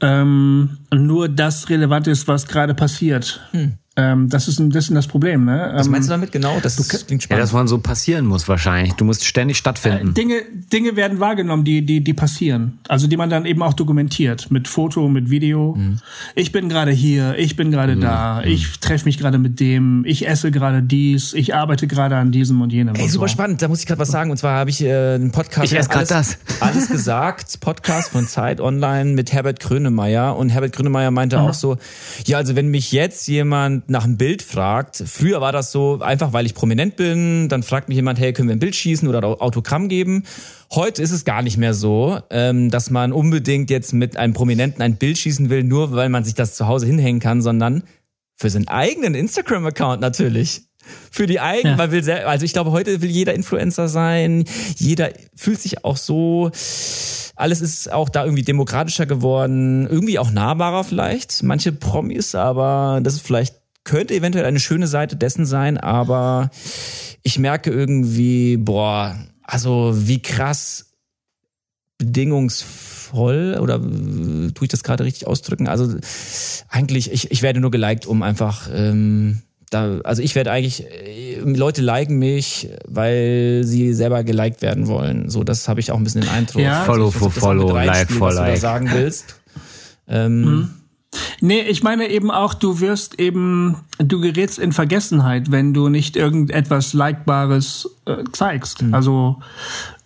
ähm, 0.00 0.78
nur 0.94 1.28
das 1.28 1.68
relevant 1.68 2.06
ist, 2.06 2.28
was 2.28 2.46
gerade 2.46 2.74
passiert. 2.74 3.40
Hm. 3.52 3.74
Ähm, 4.00 4.28
das 4.28 4.48
ist 4.48 4.58
ein 4.58 4.70
bisschen 4.70 4.94
das 4.94 5.06
Problem. 5.06 5.44
Ne? 5.44 5.70
Was 5.74 5.88
meinst 5.88 6.08
du 6.08 6.14
ähm, 6.14 6.20
damit 6.20 6.32
genau? 6.32 6.58
Das 6.62 6.76
du, 6.76 6.82
klingt 6.84 7.22
spannend. 7.22 7.30
Ja, 7.30 7.36
dass 7.38 7.52
man 7.52 7.68
so 7.68 7.78
passieren 7.78 8.24
muss 8.24 8.48
wahrscheinlich. 8.48 8.94
Du 8.94 9.04
musst 9.04 9.24
ständig 9.24 9.58
stattfinden. 9.58 10.10
Äh, 10.10 10.12
Dinge, 10.12 10.42
Dinge 10.72 10.96
werden 10.96 11.20
wahrgenommen, 11.20 11.64
die, 11.64 11.84
die, 11.84 12.02
die 12.02 12.14
passieren. 12.14 12.78
Also 12.88 13.06
die 13.06 13.16
man 13.16 13.28
dann 13.28 13.44
eben 13.44 13.62
auch 13.62 13.74
dokumentiert. 13.74 14.50
Mit 14.50 14.68
Foto, 14.68 15.08
mit 15.08 15.30
Video. 15.30 15.74
Mhm. 15.76 15.98
Ich 16.34 16.52
bin 16.52 16.68
gerade 16.68 16.90
hier, 16.90 17.36
ich 17.38 17.56
bin 17.56 17.70
gerade 17.70 17.96
mhm. 17.96 18.00
da, 18.00 18.42
ich 18.42 18.80
treffe 18.80 19.04
mich 19.04 19.18
gerade 19.18 19.38
mit 19.38 19.60
dem, 19.60 20.04
ich 20.06 20.26
esse 20.26 20.50
gerade 20.50 20.82
dies, 20.82 21.34
ich 21.34 21.54
arbeite 21.54 21.86
gerade 21.86 22.16
an 22.16 22.32
diesem 22.32 22.60
und 22.62 22.72
jenem. 22.72 22.94
Ey, 22.94 23.02
und 23.02 23.10
super 23.10 23.28
so. 23.28 23.32
spannend. 23.32 23.60
Da 23.60 23.68
muss 23.68 23.80
ich 23.80 23.86
gerade 23.86 24.00
was 24.00 24.10
sagen. 24.10 24.30
Und 24.30 24.38
zwar 24.38 24.56
habe 24.58 24.70
ich 24.70 24.82
äh, 24.82 25.14
einen 25.14 25.32
Podcast. 25.32 25.70
Ich 25.70 25.78
esse 25.78 25.88
gerade 25.88 26.06
das. 26.06 26.38
Alles 26.60 26.88
gesagt. 26.88 27.20
Podcast 27.60 28.10
von 28.10 28.26
Zeit 28.26 28.60
Online 28.60 29.12
mit 29.12 29.32
Herbert 29.32 29.60
Grönemeyer. 29.60 30.36
Und 30.36 30.50
Herbert 30.50 30.72
Grönemeyer 30.72 31.10
meinte 31.10 31.38
mhm. 31.38 31.44
auch 31.44 31.54
so, 31.54 31.76
ja, 32.24 32.38
also 32.38 32.56
wenn 32.56 32.68
mich 32.68 32.92
jetzt 32.92 33.28
jemand 33.28 33.89
nach 33.90 34.04
einem 34.04 34.16
Bild 34.16 34.40
fragt. 34.40 35.02
Früher 35.04 35.40
war 35.40 35.50
das 35.50 35.72
so, 35.72 35.98
einfach 36.00 36.32
weil 36.32 36.46
ich 36.46 36.54
prominent 36.54 36.94
bin, 36.94 37.48
dann 37.48 37.64
fragt 37.64 37.88
mich 37.88 37.96
jemand, 37.96 38.20
hey, 38.20 38.32
können 38.32 38.48
wir 38.48 38.54
ein 38.54 38.60
Bild 38.60 38.76
schießen 38.76 39.08
oder 39.08 39.42
Autogramm 39.42 39.88
geben? 39.88 40.22
Heute 40.72 41.02
ist 41.02 41.10
es 41.10 41.24
gar 41.24 41.42
nicht 41.42 41.56
mehr 41.56 41.74
so, 41.74 42.20
ähm, 42.30 42.70
dass 42.70 42.90
man 42.90 43.12
unbedingt 43.12 43.68
jetzt 43.68 43.92
mit 43.92 44.16
einem 44.16 44.32
Prominenten 44.32 44.80
ein 44.80 44.94
Bild 44.94 45.18
schießen 45.18 45.50
will, 45.50 45.64
nur 45.64 45.92
weil 45.92 46.08
man 46.08 46.22
sich 46.22 46.34
das 46.34 46.54
zu 46.54 46.68
Hause 46.68 46.86
hinhängen 46.86 47.20
kann, 47.20 47.42
sondern 47.42 47.82
für 48.36 48.48
seinen 48.48 48.68
eigenen 48.68 49.16
Instagram-Account 49.16 50.00
natürlich 50.00 50.62
für 51.10 51.26
die 51.26 51.40
eigenen, 51.40 51.72
ja. 51.72 51.76
man 51.76 51.90
will 51.90 52.02
sehr, 52.02 52.28
also 52.28 52.44
ich 52.44 52.52
glaube, 52.52 52.70
heute 52.70 53.02
will 53.02 53.10
jeder 53.10 53.34
Influencer 53.34 53.88
sein, 53.88 54.44
jeder 54.76 55.10
fühlt 55.34 55.60
sich 55.60 55.84
auch 55.84 55.96
so, 55.96 56.50
alles 57.36 57.60
ist 57.60 57.92
auch 57.92 58.08
da 58.08 58.24
irgendwie 58.24 58.44
demokratischer 58.44 59.06
geworden, 59.06 59.86
irgendwie 59.88 60.18
auch 60.18 60.30
nahbarer 60.30 60.84
vielleicht, 60.84 61.42
manche 61.42 61.72
Promis, 61.72 62.34
aber 62.34 63.00
das 63.02 63.14
ist 63.14 63.26
vielleicht 63.26 63.59
könnte 63.84 64.14
eventuell 64.14 64.44
eine 64.44 64.60
schöne 64.60 64.86
Seite 64.86 65.16
dessen 65.16 65.46
sein, 65.46 65.78
aber 65.78 66.50
ich 67.22 67.38
merke 67.38 67.70
irgendwie, 67.70 68.56
boah, 68.56 69.16
also 69.42 69.92
wie 69.96 70.22
krass 70.22 70.86
bedingungsvoll 71.98 73.58
oder 73.60 73.78
tue 73.80 74.62
ich 74.62 74.68
das 74.68 74.82
gerade 74.82 75.04
richtig 75.04 75.26
ausdrücken? 75.26 75.68
Also 75.68 75.96
eigentlich, 76.68 77.12
ich, 77.12 77.30
ich 77.30 77.42
werde 77.42 77.60
nur 77.60 77.70
geliked, 77.70 78.06
um 78.06 78.22
einfach 78.22 78.68
ähm, 78.72 79.42
da, 79.70 80.00
also 80.00 80.20
ich 80.20 80.34
werde 80.34 80.50
eigentlich, 80.50 80.84
äh, 80.84 81.38
Leute 81.40 81.80
liken 81.80 82.18
mich, 82.18 82.68
weil 82.86 83.62
sie 83.64 83.94
selber 83.94 84.24
geliked 84.24 84.62
werden 84.62 84.88
wollen. 84.88 85.30
So, 85.30 85.44
das 85.44 85.68
habe 85.68 85.80
ich 85.80 85.92
auch 85.92 85.96
ein 85.96 86.04
bisschen 86.04 86.22
den 86.22 86.30
Eindruck. 86.30 86.60
Ja, 86.60 86.84
follow 86.84 87.10
for 87.10 87.30
follow, 87.30 87.72
like 87.72 88.10
for 88.10 88.32
like. 88.32 88.38
Was 88.38 88.46
du 88.46 88.50
da 88.52 88.56
sagen 88.56 88.90
willst. 88.92 89.36
Ähm, 90.08 90.40
mhm. 90.40 90.70
Nee, 91.40 91.62
ich 91.62 91.82
meine 91.82 92.08
eben 92.08 92.30
auch, 92.30 92.54
du 92.54 92.80
wirst 92.80 93.18
eben, 93.18 93.76
du 93.98 94.20
gerätst 94.20 94.58
in 94.58 94.72
Vergessenheit, 94.72 95.50
wenn 95.50 95.72
du 95.72 95.88
nicht 95.88 96.16
irgendetwas 96.16 96.92
Likebares 96.92 97.88
äh, 98.04 98.24
zeigst. 98.32 98.82
Mhm. 98.82 98.94
Also 98.94 99.40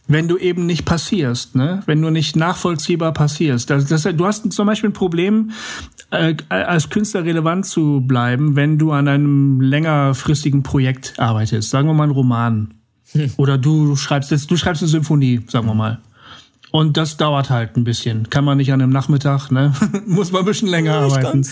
wenn 0.06 0.28
du 0.28 0.36
eben 0.36 0.66
nicht 0.66 0.84
passierst, 0.84 1.56
ne? 1.56 1.82
wenn 1.86 2.00
du 2.00 2.10
nicht 2.10 2.36
nachvollziehbar 2.36 3.12
passierst. 3.12 3.70
Das, 3.70 3.86
das, 3.86 4.02
du 4.02 4.26
hast 4.26 4.52
zum 4.52 4.66
Beispiel 4.66 4.90
ein 4.90 4.94
Problem, 4.94 5.50
äh, 6.10 6.34
als 6.48 6.90
Künstler 6.90 7.24
relevant 7.24 7.66
zu 7.66 8.02
bleiben, 8.06 8.54
wenn 8.54 8.78
du 8.78 8.92
an 8.92 9.08
einem 9.08 9.60
längerfristigen 9.60 10.62
Projekt 10.62 11.14
arbeitest. 11.18 11.70
Sagen 11.70 11.88
wir 11.88 11.94
mal 11.94 12.04
einen 12.04 12.12
Roman. 12.12 12.74
Hm. 13.12 13.30
Oder 13.36 13.58
du 13.58 13.96
schreibst 13.96 14.30
jetzt, 14.30 14.50
du 14.50 14.56
schreibst 14.56 14.82
eine 14.82 14.90
Symphonie, 14.90 15.40
sagen 15.48 15.66
wir 15.66 15.74
mal. 15.74 16.00
Und 16.74 16.96
das 16.96 17.16
dauert 17.16 17.50
halt 17.50 17.76
ein 17.76 17.84
bisschen. 17.84 18.30
Kann 18.30 18.44
man 18.44 18.56
nicht 18.56 18.72
an 18.72 18.82
einem 18.82 18.90
Nachmittag, 18.90 19.52
ne? 19.52 19.72
Muss 20.06 20.32
man 20.32 20.42
ein 20.42 20.44
bisschen 20.44 20.66
länger 20.66 20.94
ja, 20.94 21.00
arbeiten. 21.02 21.46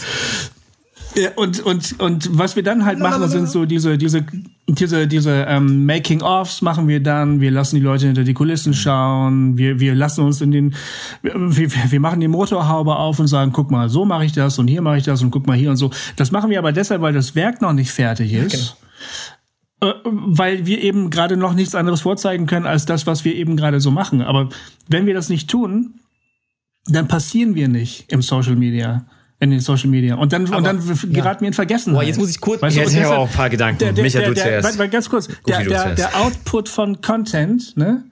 Ja, 1.14 1.30
und, 1.36 1.60
und, 1.60 2.00
und 2.00 2.36
was 2.36 2.56
wir 2.56 2.64
dann 2.64 2.84
halt 2.84 2.98
machen, 2.98 3.28
sind 3.28 3.48
so 3.48 3.64
diese, 3.64 3.96
diese, 3.98 4.26
diese, 4.66 5.06
diese 5.06 5.44
ähm, 5.46 5.86
Making-ofs 5.86 6.60
machen 6.62 6.88
wir 6.88 7.00
dann. 7.00 7.40
Wir 7.40 7.52
lassen 7.52 7.76
die 7.76 7.82
Leute 7.82 8.06
hinter 8.06 8.24
die 8.24 8.34
Kulissen 8.34 8.74
schauen. 8.74 9.56
Wir, 9.56 9.78
wir 9.78 9.94
lassen 9.94 10.24
uns 10.24 10.40
in 10.40 10.50
den, 10.50 10.74
wir, 11.22 11.70
wir 11.70 12.00
machen 12.00 12.18
die 12.18 12.26
Motorhaube 12.26 12.96
auf 12.96 13.20
und 13.20 13.28
sagen, 13.28 13.52
guck 13.52 13.70
mal, 13.70 13.88
so 13.88 14.04
mache 14.04 14.24
ich 14.24 14.32
das 14.32 14.58
und 14.58 14.66
hier 14.66 14.82
mache 14.82 14.96
ich 14.96 15.04
das 15.04 15.22
und 15.22 15.30
guck 15.30 15.46
mal 15.46 15.56
hier 15.56 15.70
und 15.70 15.76
so. 15.76 15.92
Das 16.16 16.32
machen 16.32 16.50
wir 16.50 16.58
aber 16.58 16.72
deshalb, 16.72 17.00
weil 17.00 17.12
das 17.12 17.36
Werk 17.36 17.62
noch 17.62 17.74
nicht 17.74 17.92
fertig 17.92 18.32
ist. 18.32 18.52
Ja, 18.52 18.58
genau. 18.58 18.72
Äh, 19.82 19.94
weil 20.04 20.64
wir 20.64 20.80
eben 20.80 21.10
gerade 21.10 21.36
noch 21.36 21.54
nichts 21.54 21.74
anderes 21.74 22.02
vorzeigen 22.02 22.46
können 22.46 22.66
als 22.66 22.86
das, 22.86 23.06
was 23.06 23.24
wir 23.24 23.34
eben 23.34 23.56
gerade 23.56 23.80
so 23.80 23.90
machen. 23.90 24.22
Aber 24.22 24.48
wenn 24.88 25.06
wir 25.06 25.14
das 25.14 25.28
nicht 25.28 25.50
tun, 25.50 26.00
dann 26.86 27.08
passieren 27.08 27.56
wir 27.56 27.66
nicht 27.66 28.10
im 28.12 28.22
Social 28.22 28.54
Media 28.54 29.04
in 29.40 29.50
den 29.50 29.58
Social 29.58 29.90
Media. 29.90 30.14
Und 30.14 30.32
dann, 30.32 30.46
Aber, 30.46 30.58
und 30.58 30.64
dann 30.64 31.12
geraten 31.12 31.40
wir 31.40 31.48
in 31.48 31.52
Vergessen. 31.52 31.94
Boah, 31.94 32.04
jetzt 32.04 32.16
muss 32.16 32.30
ich 32.30 32.40
kurz. 32.40 32.62
Weißt 32.62 32.76
jetzt 32.76 32.94
habe 32.94 33.06
ich 33.06 33.10
auch 33.10 33.28
ein 33.28 33.34
paar 33.34 33.50
Gedanken. 33.50 33.80
Der, 33.80 33.92
der, 33.92 34.04
Micha, 34.04 34.20
der, 34.20 34.28
du 34.28 34.34
zuerst. 34.36 34.90
ganz 34.92 35.10
kurz. 35.10 35.28
Der, 35.48 35.64
der, 35.64 35.96
der 35.96 36.20
Output 36.20 36.68
von 36.68 37.00
Content, 37.00 37.76
ne? 37.76 38.04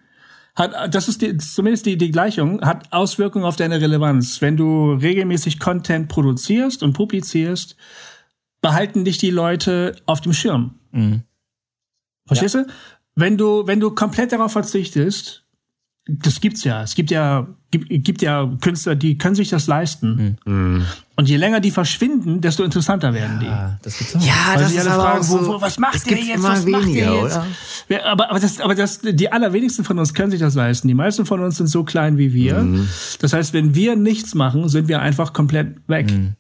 Hat, 0.57 0.93
das 0.93 1.07
ist 1.07 1.23
die, 1.23 1.37
zumindest 1.37 1.87
die, 1.87 1.97
die 1.97 2.11
Gleichung, 2.11 2.63
hat 2.63 2.93
Auswirkungen 2.93 3.45
auf 3.45 3.55
deine 3.55 3.81
Relevanz. 3.81 4.41
Wenn 4.41 4.57
du 4.57 4.95
regelmäßig 4.95 5.61
Content 5.61 6.09
produzierst 6.09 6.83
und 6.83 6.95
publizierst, 6.95 7.77
behalten 8.61 9.05
dich 9.05 9.19
die 9.19 9.31
Leute 9.31 9.95
auf 10.07 10.21
dem 10.21 10.33
Schirm. 10.33 10.75
Mhm. 10.91 11.23
Verstehst 12.31 12.55
ja. 12.55 12.63
du? 12.63 12.69
Wenn 13.17 13.37
du, 13.37 13.67
wenn 13.67 13.81
du 13.81 13.91
komplett 13.91 14.33
darauf 14.33 14.53
verzichtest, 14.53 15.45
das 16.07 16.41
gibt's 16.41 16.65
ja. 16.65 16.83
Es 16.83 16.95
gibt 16.95 17.11
ja, 17.11 17.47
gibt, 17.71 17.89
gibt 17.89 18.23
ja 18.23 18.51
Künstler, 18.61 18.95
die 18.95 19.19
können 19.19 19.35
sich 19.35 19.49
das 19.49 19.67
leisten. 19.67 20.39
Mhm. 20.45 20.85
Und 21.17 21.29
je 21.29 21.37
länger 21.37 21.61
die 21.61 21.71
verschwinden, 21.71 22.41
desto 22.41 22.65
interessanter 22.65 23.13
werden 23.13 23.41
die. 23.41 23.51
das 23.83 23.99
gibt's 23.99 24.17
auch. 24.17 24.23
Ja, 24.23 24.55
Weil 24.55 24.63
das 24.63 24.73
ist 24.73 24.87
aber 24.87 25.03
fragen, 25.03 25.23
so, 25.23 25.41
wo, 25.41 25.55
wo, 25.55 25.61
was 25.61 25.79
macht 25.79 26.09
der 26.11 26.19
jetzt? 26.19 26.43
Was 26.43 26.65
weniger, 26.65 26.79
macht 26.79 26.95
der 26.95 27.15
jetzt? 27.15 27.41
Oder? 27.89 28.07
Aber, 28.07 28.31
aber, 28.31 28.41
das, 28.41 28.61
aber 28.61 28.75
das, 28.75 29.01
die 29.03 29.31
allerwenigsten 29.31 29.85
von 29.85 29.99
uns 29.99 30.15
können 30.15 30.31
sich 30.31 30.41
das 30.41 30.55
leisten. 30.55 30.89
Die 30.89 30.95
meisten 30.95 31.27
von 31.27 31.41
uns 31.41 31.57
sind 31.57 31.67
so 31.67 31.85
klein 31.85 32.17
wie 32.17 32.33
wir. 32.33 32.61
Mhm. 32.61 32.89
Das 33.21 33.33
heißt, 33.33 33.53
wenn 33.53 33.75
wir 33.75 33.97
nichts 33.97 34.35
machen, 34.35 34.69
sind 34.69 34.89
wir 34.89 35.01
einfach 35.01 35.33
komplett 35.33 35.77
weg. 35.89 36.11
Mhm. 36.11 36.35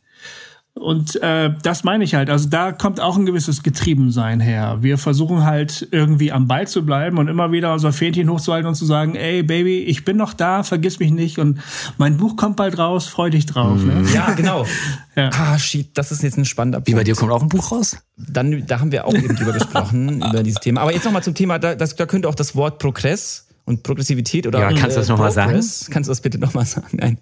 Und 0.81 1.23
äh, 1.23 1.51
das 1.63 1.85
meine 1.85 2.05
ich 2.05 2.15
halt. 2.15 2.31
Also 2.31 2.49
da 2.49 2.73
kommt 2.73 3.01
auch 3.01 3.19
ein 3.19 3.27
gewisses 3.27 3.63
Getriebensein 3.63 4.41
her. 4.41 4.79
Wir 4.81 4.97
versuchen 4.97 5.45
halt 5.45 5.87
irgendwie 5.91 6.33
am 6.33 6.49
Ball 6.49 6.67
zu 6.67 6.87
bleiben 6.87 7.19
und 7.19 7.29
immer 7.29 7.53
wieder 7.53 7.75
unser 7.75 7.93
Fähnchen 7.93 8.31
hochzuhalten 8.31 8.67
und 8.67 8.77
zu 8.77 8.87
sagen, 8.87 9.15
ey 9.15 9.43
Baby, 9.43 9.81
ich 9.81 10.07
bin 10.07 10.17
noch 10.17 10.33
da, 10.33 10.63
vergiss 10.63 10.99
mich 10.99 11.11
nicht 11.11 11.39
und 11.39 11.61
mein 11.99 12.17
Buch 12.17 12.37
kommt 12.37 12.57
bald 12.57 12.79
raus, 12.79 13.09
freu 13.09 13.29
dich 13.29 13.45
drauf. 13.45 13.85
Ne? 13.85 13.93
Mhm. 13.93 14.09
Ja, 14.15 14.33
genau. 14.33 14.65
ja. 15.17 15.29
Ah, 15.35 15.59
shit, 15.59 15.91
das 15.99 16.13
ist 16.13 16.23
jetzt 16.23 16.39
ein 16.39 16.47
spannender 16.47 16.79
Punkt. 16.79 16.89
Wie 16.89 16.95
bei 16.95 17.05
dir 17.05 17.15
kommt 17.15 17.31
auch 17.31 17.43
ein 17.43 17.51
Buch 17.51 17.73
raus? 17.73 17.99
Dann, 18.17 18.67
da 18.67 18.81
haben 18.81 18.91
wir 18.91 19.07
auch 19.07 19.15
eben 19.15 19.37
drüber 19.37 19.53
gesprochen, 19.53 20.23
über 20.31 20.43
dieses 20.43 20.61
Thema. 20.61 20.81
Aber 20.81 20.95
jetzt 20.95 21.05
nochmal 21.05 21.23
zum 21.23 21.35
Thema, 21.35 21.59
da, 21.59 21.75
das, 21.75 21.95
da 21.95 22.07
könnte 22.07 22.27
auch 22.27 22.35
das 22.35 22.57
Wort 22.57 22.79
Progress 22.79 23.49
und 23.67 23.83
Progressivität 23.83 24.47
oder. 24.47 24.61
Ja, 24.61 24.69
kannst 24.73 24.97
du 24.97 25.01
das 25.01 25.09
nochmal 25.09 25.31
sagen? 25.31 25.53
Kannst 25.53 26.09
du 26.09 26.11
das 26.11 26.23
bitte 26.23 26.39
nochmal 26.39 26.65
sagen? 26.65 26.97
Nein. 26.99 27.19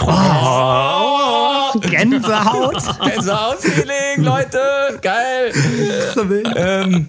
Oh, 0.00 1.78
Gänsehaut. 1.80 2.82
Gänsehaut-Feeling, 3.04 4.24
Leute. 4.24 4.60
Geil. 5.00 5.52
ähm, 6.56 7.08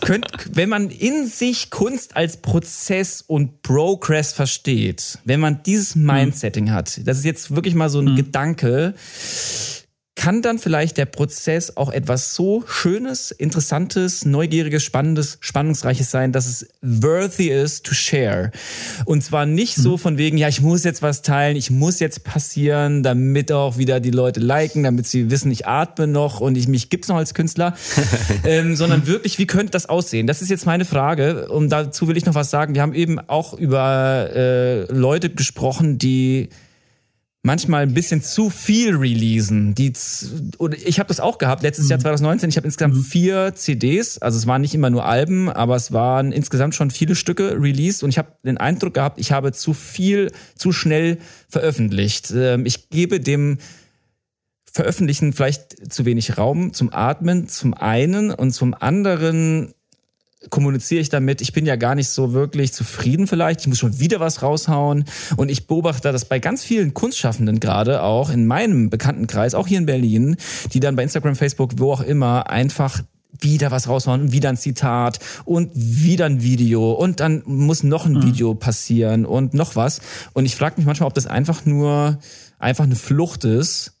könnt, 0.00 0.26
wenn 0.52 0.68
man 0.68 0.90
in 0.90 1.26
sich 1.26 1.70
Kunst 1.70 2.16
als 2.16 2.38
Prozess 2.38 3.22
und 3.22 3.62
Progress 3.62 4.32
versteht, 4.32 5.18
wenn 5.24 5.40
man 5.40 5.62
dieses 5.64 5.94
Mindsetting 5.94 6.72
hat, 6.72 7.00
das 7.06 7.18
ist 7.18 7.24
jetzt 7.24 7.54
wirklich 7.54 7.74
mal 7.74 7.90
so 7.90 8.00
ein 8.00 8.16
Gedanke, 8.16 8.94
kann 10.14 10.42
dann 10.42 10.58
vielleicht 10.58 10.98
der 10.98 11.06
Prozess 11.06 11.76
auch 11.76 11.90
etwas 11.90 12.34
so 12.34 12.64
Schönes, 12.66 13.30
Interessantes, 13.30 14.26
Neugieriges, 14.26 14.82
Spannendes, 14.82 15.38
Spannungsreiches 15.40 16.10
sein, 16.10 16.32
dass 16.32 16.46
es 16.46 16.68
worthy 16.82 17.48
is 17.48 17.82
to 17.82 17.94
share. 17.94 18.50
Und 19.06 19.24
zwar 19.24 19.46
nicht 19.46 19.74
so 19.74 19.96
von 19.96 20.18
wegen, 20.18 20.36
ja, 20.36 20.48
ich 20.48 20.60
muss 20.60 20.84
jetzt 20.84 21.00
was 21.00 21.22
teilen, 21.22 21.56
ich 21.56 21.70
muss 21.70 21.98
jetzt 21.98 22.24
passieren, 22.24 23.02
damit 23.02 23.50
auch 23.52 23.78
wieder 23.78 24.00
die 24.00 24.10
Leute 24.10 24.40
liken, 24.40 24.82
damit 24.82 25.06
sie 25.06 25.30
wissen, 25.30 25.50
ich 25.50 25.66
atme 25.66 26.06
noch 26.06 26.40
und 26.40 26.56
ich 26.56 26.68
mich 26.68 26.90
gibt's 26.90 27.08
noch 27.08 27.16
als 27.16 27.32
Künstler, 27.32 27.74
ähm, 28.44 28.76
sondern 28.76 29.06
wirklich, 29.06 29.38
wie 29.38 29.46
könnte 29.46 29.70
das 29.72 29.88
aussehen? 29.88 30.26
Das 30.26 30.42
ist 30.42 30.50
jetzt 30.50 30.66
meine 30.66 30.84
Frage 30.84 31.48
und 31.48 31.70
dazu 31.70 32.06
will 32.06 32.18
ich 32.18 32.26
noch 32.26 32.34
was 32.34 32.50
sagen. 32.50 32.74
Wir 32.74 32.82
haben 32.82 32.94
eben 32.94 33.18
auch 33.18 33.54
über 33.54 34.28
äh, 34.34 34.92
Leute 34.92 35.30
gesprochen, 35.30 35.96
die 35.96 36.50
manchmal 37.42 37.82
ein 37.82 37.94
bisschen 37.94 38.22
zu 38.22 38.50
viel 38.50 38.96
releasen. 38.96 39.74
Die, 39.74 39.92
oder 40.58 40.76
ich 40.78 40.98
habe 40.98 41.08
das 41.08 41.18
auch 41.18 41.38
gehabt, 41.38 41.62
letztes 41.62 41.88
Jahr 41.88 41.98
2019, 41.98 42.50
ich 42.50 42.56
habe 42.56 42.66
insgesamt 42.66 42.96
vier 43.04 43.54
CDs, 43.54 44.18
also 44.18 44.38
es 44.38 44.46
waren 44.46 44.62
nicht 44.62 44.74
immer 44.74 44.90
nur 44.90 45.04
Alben, 45.04 45.48
aber 45.48 45.74
es 45.74 45.92
waren 45.92 46.30
insgesamt 46.30 46.74
schon 46.74 46.90
viele 46.90 47.16
Stücke 47.16 47.60
released. 47.60 48.04
Und 48.04 48.10
ich 48.10 48.18
habe 48.18 48.32
den 48.44 48.58
Eindruck 48.58 48.94
gehabt, 48.94 49.18
ich 49.18 49.32
habe 49.32 49.52
zu 49.52 49.74
viel, 49.74 50.30
zu 50.56 50.72
schnell 50.72 51.18
veröffentlicht. 51.48 52.32
Ähm, 52.34 52.64
ich 52.64 52.90
gebe 52.90 53.18
dem 53.18 53.58
Veröffentlichen 54.72 55.32
vielleicht 55.32 55.92
zu 55.92 56.04
wenig 56.06 56.38
Raum. 56.38 56.72
Zum 56.72 56.92
Atmen, 56.92 57.48
zum 57.48 57.74
einen. 57.74 58.30
Und 58.30 58.52
zum 58.52 58.72
anderen 58.72 59.74
kommuniziere 60.50 61.00
ich 61.00 61.08
damit, 61.08 61.40
ich 61.40 61.52
bin 61.52 61.66
ja 61.66 61.76
gar 61.76 61.94
nicht 61.94 62.08
so 62.08 62.32
wirklich 62.32 62.72
zufrieden 62.72 63.26
vielleicht, 63.26 63.60
ich 63.60 63.68
muss 63.68 63.78
schon 63.78 63.98
wieder 64.00 64.20
was 64.20 64.42
raushauen. 64.42 65.04
Und 65.36 65.50
ich 65.50 65.66
beobachte 65.66 66.12
das 66.12 66.24
bei 66.24 66.38
ganz 66.38 66.64
vielen 66.64 66.94
Kunstschaffenden 66.94 67.60
gerade 67.60 68.02
auch 68.02 68.30
in 68.30 68.46
meinem 68.46 68.90
Bekanntenkreis, 68.90 69.54
auch 69.54 69.66
hier 69.66 69.78
in 69.78 69.86
Berlin, 69.86 70.36
die 70.72 70.80
dann 70.80 70.96
bei 70.96 71.02
Instagram, 71.02 71.36
Facebook, 71.36 71.72
wo 71.76 71.92
auch 71.92 72.00
immer 72.00 72.50
einfach 72.50 73.02
wieder 73.40 73.70
was 73.70 73.88
raushauen, 73.88 74.32
wieder 74.32 74.50
ein 74.50 74.56
Zitat 74.56 75.18
und 75.44 75.70
wieder 75.74 76.26
ein 76.26 76.42
Video 76.42 76.92
und 76.92 77.20
dann 77.20 77.42
muss 77.46 77.82
noch 77.82 78.06
ein 78.06 78.22
Video 78.22 78.54
passieren 78.54 79.24
und 79.24 79.54
noch 79.54 79.74
was. 79.74 80.00
Und 80.32 80.44
ich 80.44 80.54
frage 80.54 80.76
mich 80.76 80.86
manchmal, 80.86 81.08
ob 81.08 81.14
das 81.14 81.26
einfach 81.26 81.64
nur 81.64 82.18
einfach 82.58 82.84
eine 82.84 82.94
Flucht 82.94 83.44
ist, 83.44 83.98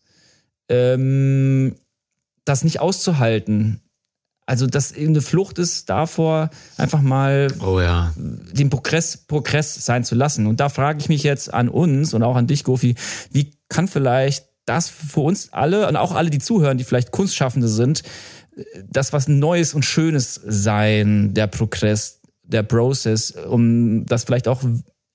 ähm, 0.68 1.76
das 2.44 2.62
nicht 2.62 2.80
auszuhalten 2.80 3.80
also, 4.44 4.66
dass 4.66 4.94
eine 4.94 5.20
Flucht 5.20 5.58
ist 5.58 5.88
davor, 5.88 6.50
einfach 6.76 7.00
mal 7.00 7.48
oh 7.64 7.80
ja. 7.80 8.12
den 8.16 8.70
Progress, 8.70 9.16
Progress 9.16 9.74
sein 9.84 10.04
zu 10.04 10.14
lassen. 10.14 10.46
Und 10.46 10.58
da 10.58 10.68
frage 10.68 10.98
ich 10.98 11.08
mich 11.08 11.22
jetzt 11.22 11.52
an 11.52 11.68
uns 11.68 12.12
und 12.12 12.22
auch 12.22 12.36
an 12.36 12.48
dich, 12.48 12.64
Gofi, 12.64 12.96
wie 13.30 13.54
kann 13.68 13.86
vielleicht 13.86 14.46
das 14.64 14.88
für 14.88 15.20
uns 15.20 15.52
alle 15.52 15.88
und 15.88 15.96
auch 15.96 16.12
alle, 16.12 16.30
die 16.30 16.38
zuhören, 16.38 16.78
die 16.78 16.84
vielleicht 16.84 17.12
Kunstschaffende 17.12 17.68
sind, 17.68 18.02
das 18.88 19.12
was 19.12 19.28
Neues 19.28 19.74
und 19.74 19.84
Schönes 19.84 20.40
sein, 20.44 21.34
der 21.34 21.46
Progress, 21.46 22.20
der 22.42 22.62
Process, 22.62 23.30
um 23.30 24.06
das 24.06 24.24
vielleicht 24.24 24.48
auch 24.48 24.62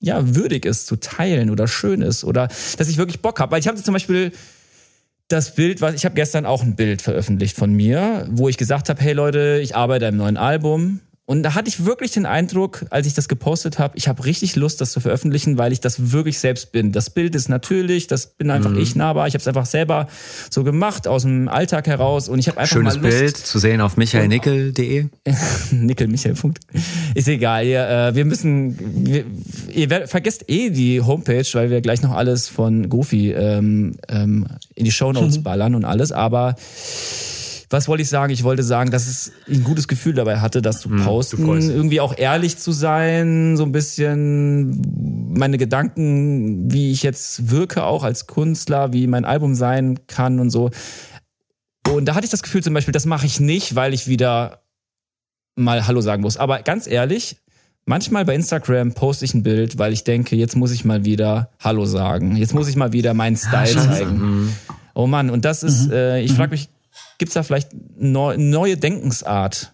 ja 0.00 0.34
würdig 0.34 0.64
ist 0.64 0.86
zu 0.86 0.96
teilen 0.96 1.50
oder 1.50 1.66
schön 1.68 2.02
ist 2.02 2.24
oder 2.24 2.48
dass 2.76 2.88
ich 2.88 2.98
wirklich 2.98 3.20
Bock 3.20 3.40
habe. 3.40 3.52
Weil 3.52 3.60
ich 3.60 3.68
habe 3.68 3.82
zum 3.82 3.94
Beispiel 3.94 4.32
das 5.28 5.54
Bild, 5.54 5.80
was 5.82 5.94
ich 5.94 6.04
habe 6.04 6.14
gestern 6.14 6.46
auch 6.46 6.62
ein 6.62 6.74
Bild 6.74 7.02
veröffentlicht 7.02 7.56
von 7.56 7.72
mir, 7.72 8.26
wo 8.30 8.48
ich 8.48 8.56
gesagt 8.56 8.88
habe, 8.88 9.00
hey 9.00 9.12
Leute, 9.12 9.60
ich 9.62 9.76
arbeite 9.76 10.08
am 10.08 10.16
neuen 10.16 10.38
Album 10.38 11.00
und 11.28 11.42
da 11.42 11.54
hatte 11.54 11.68
ich 11.68 11.84
wirklich 11.84 12.12
den 12.12 12.24
Eindruck, 12.24 12.86
als 12.88 13.06
ich 13.06 13.12
das 13.12 13.28
gepostet 13.28 13.78
habe, 13.78 13.98
ich 13.98 14.08
habe 14.08 14.24
richtig 14.24 14.56
Lust, 14.56 14.80
das 14.80 14.92
zu 14.92 15.00
veröffentlichen, 15.00 15.58
weil 15.58 15.72
ich 15.74 15.80
das 15.80 16.10
wirklich 16.10 16.38
selbst 16.38 16.72
bin. 16.72 16.90
Das 16.90 17.10
Bild 17.10 17.34
ist 17.34 17.50
natürlich, 17.50 18.06
das 18.06 18.28
bin 18.28 18.50
einfach 18.50 18.70
mhm. 18.70 18.78
ich 18.78 18.96
nahbar. 18.96 19.28
Ich 19.28 19.34
habe 19.34 19.42
es 19.42 19.46
einfach 19.46 19.66
selber 19.66 20.08
so 20.48 20.64
gemacht 20.64 21.06
aus 21.06 21.24
dem 21.24 21.50
Alltag 21.50 21.86
heraus 21.86 22.30
und 22.30 22.38
ich 22.38 22.48
habe 22.48 22.56
einfach 22.56 22.74
Schönes 22.74 22.96
mal 22.96 23.02
Lust. 23.02 23.18
Bild 23.18 23.36
zu 23.36 23.58
sehen 23.58 23.82
auf 23.82 23.98
michaelnickel.de. 23.98 25.08
Nickel 25.72 26.14
Ist 27.14 27.28
egal. 27.28 27.66
Ihr, 27.66 27.86
äh, 27.86 28.14
wir 28.14 28.24
müssen, 28.24 28.78
wir, 29.06 29.26
ihr 29.70 30.08
vergesst 30.08 30.48
eh 30.48 30.70
die 30.70 31.02
Homepage, 31.02 31.44
weil 31.52 31.68
wir 31.68 31.82
gleich 31.82 32.00
noch 32.00 32.12
alles 32.12 32.48
von 32.48 32.88
Goofy 32.88 33.32
ähm, 33.32 33.96
ähm, 34.08 34.46
in 34.74 34.86
die 34.86 34.92
Shownotes 34.92 35.40
mhm. 35.40 35.42
ballern 35.42 35.74
und 35.74 35.84
alles. 35.84 36.10
Aber 36.10 36.56
was 37.70 37.86
wollte 37.86 38.02
ich 38.02 38.08
sagen? 38.08 38.32
Ich 38.32 38.44
wollte 38.44 38.62
sagen, 38.62 38.90
dass 38.90 39.32
ich 39.46 39.54
ein 39.54 39.62
gutes 39.62 39.88
Gefühl 39.88 40.14
dabei 40.14 40.40
hatte, 40.40 40.62
das 40.62 40.80
zu 40.80 40.88
posten, 40.88 41.44
mm, 41.44 41.70
irgendwie 41.70 42.00
auch 42.00 42.16
ehrlich 42.16 42.56
zu 42.56 42.72
sein, 42.72 43.56
so 43.56 43.64
ein 43.64 43.72
bisschen 43.72 45.34
meine 45.36 45.58
Gedanken, 45.58 46.72
wie 46.72 46.92
ich 46.92 47.02
jetzt 47.02 47.50
wirke, 47.50 47.84
auch 47.84 48.04
als 48.04 48.26
Künstler, 48.26 48.92
wie 48.92 49.06
mein 49.06 49.26
Album 49.26 49.54
sein 49.54 50.06
kann 50.06 50.40
und 50.40 50.50
so. 50.50 50.70
Und 51.88 52.06
da 52.06 52.14
hatte 52.14 52.24
ich 52.24 52.30
das 52.30 52.42
Gefühl 52.42 52.62
zum 52.62 52.74
Beispiel, 52.74 52.92
das 52.92 53.06
mache 53.06 53.26
ich 53.26 53.38
nicht, 53.38 53.74
weil 53.74 53.92
ich 53.92 54.08
wieder 54.08 54.62
mal 55.54 55.86
Hallo 55.86 56.00
sagen 56.00 56.22
muss. 56.22 56.38
Aber 56.38 56.62
ganz 56.62 56.86
ehrlich, 56.86 57.36
manchmal 57.84 58.24
bei 58.24 58.34
Instagram 58.34 58.92
poste 58.92 59.26
ich 59.26 59.34
ein 59.34 59.42
Bild, 59.42 59.78
weil 59.78 59.92
ich 59.92 60.04
denke, 60.04 60.36
jetzt 60.36 60.56
muss 60.56 60.70
ich 60.70 60.86
mal 60.86 61.04
wieder 61.04 61.50
Hallo 61.60 61.84
sagen. 61.84 62.36
Jetzt 62.36 62.54
muss 62.54 62.68
ich 62.68 62.76
mal 62.76 62.92
wieder 62.92 63.12
meinen 63.12 63.36
Style 63.36 63.72
ja, 63.72 63.82
zeigen. 63.82 64.18
Mhm. 64.18 64.52
Oh 64.94 65.06
Mann, 65.06 65.28
und 65.28 65.44
das 65.44 65.62
ist, 65.62 65.88
mhm. 65.88 65.92
äh, 65.92 66.20
ich 66.22 66.32
frage 66.32 66.50
mich 66.50 66.70
Gibt 67.18 67.30
es 67.30 67.34
da 67.34 67.42
vielleicht 67.42 67.70
neu, 67.96 68.36
neue 68.36 68.76
Denkensart? 68.76 69.72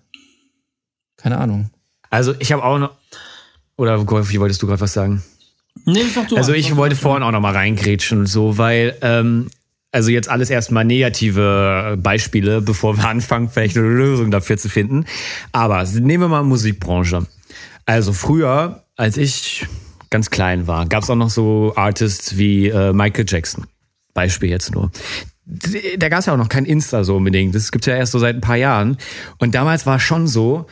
Keine 1.17 1.39
Ahnung. 1.39 1.71
Also 2.11 2.35
ich 2.39 2.53
habe 2.53 2.65
auch 2.65 2.79
noch. 2.79 2.93
Oder 3.77 4.01
wie 4.01 4.41
wolltest 4.41 4.63
du 4.63 4.67
gerade 4.67 4.81
was 4.81 4.93
sagen? 4.93 5.23
Nee, 5.85 6.05
sag 6.05 6.29
du. 6.29 6.37
Also 6.37 6.53
ich 6.53 6.77
wollte 6.77 6.97
vorhin 6.97 7.23
auch 7.23 7.33
noch 7.33 7.41
mal 7.41 7.53
reingrätschen 7.53 8.21
und 8.21 8.27
so, 8.27 8.57
weil 8.57 8.97
ähm, 9.03 9.51
also 9.91 10.11
jetzt 10.11 10.29
alles 10.29 10.51
erstmal 10.51 10.85
negative 10.85 11.99
Beispiele, 12.01 12.61
bevor 12.63 12.97
wir 12.97 13.09
anfangen, 13.09 13.49
vielleicht 13.51 13.77
eine 13.77 13.87
Lösung 13.87 14.31
dafür 14.31 14.57
zu 14.57 14.69
finden. 14.69 15.07
Aber 15.53 15.85
nehmen 15.85 16.25
wir 16.25 16.29
mal 16.29 16.43
Musikbranche. 16.43 17.27
Also 17.87 18.13
früher, 18.13 18.85
als 18.97 19.17
ich 19.17 19.67
ganz 20.11 20.31
klein 20.31 20.67
war, 20.67 20.87
gab 20.87 21.03
es 21.03 21.11
auch 21.11 21.17
noch 21.17 21.31
so 21.31 21.73
Artists 21.77 22.39
wie 22.39 22.69
äh, 22.69 22.93
Michael 22.93 23.27
Jackson. 23.29 23.67
Beispiel 24.15 24.49
jetzt 24.51 24.73
nur 24.73 24.91
da 25.47 26.09
gab 26.09 26.21
es 26.21 26.27
ja 26.27 26.33
auch 26.33 26.39
noch 26.39 26.49
kein 26.49 26.65
Insta 26.65 27.05
so 27.05 27.16
unbedingt. 27.16 27.55
Das 27.55 27.71
gibt's 27.71 27.87
ja 27.87 27.97
erst 27.97 28.12
so 28.12 28.19
seit 28.19 28.37
ein 28.37 28.41
paar 28.41 28.57
Jahren. 28.57 28.97
Und 29.39 29.55
damals 29.55 29.85
war 29.87 30.01
schon 30.01 30.27
so, 30.27 30.66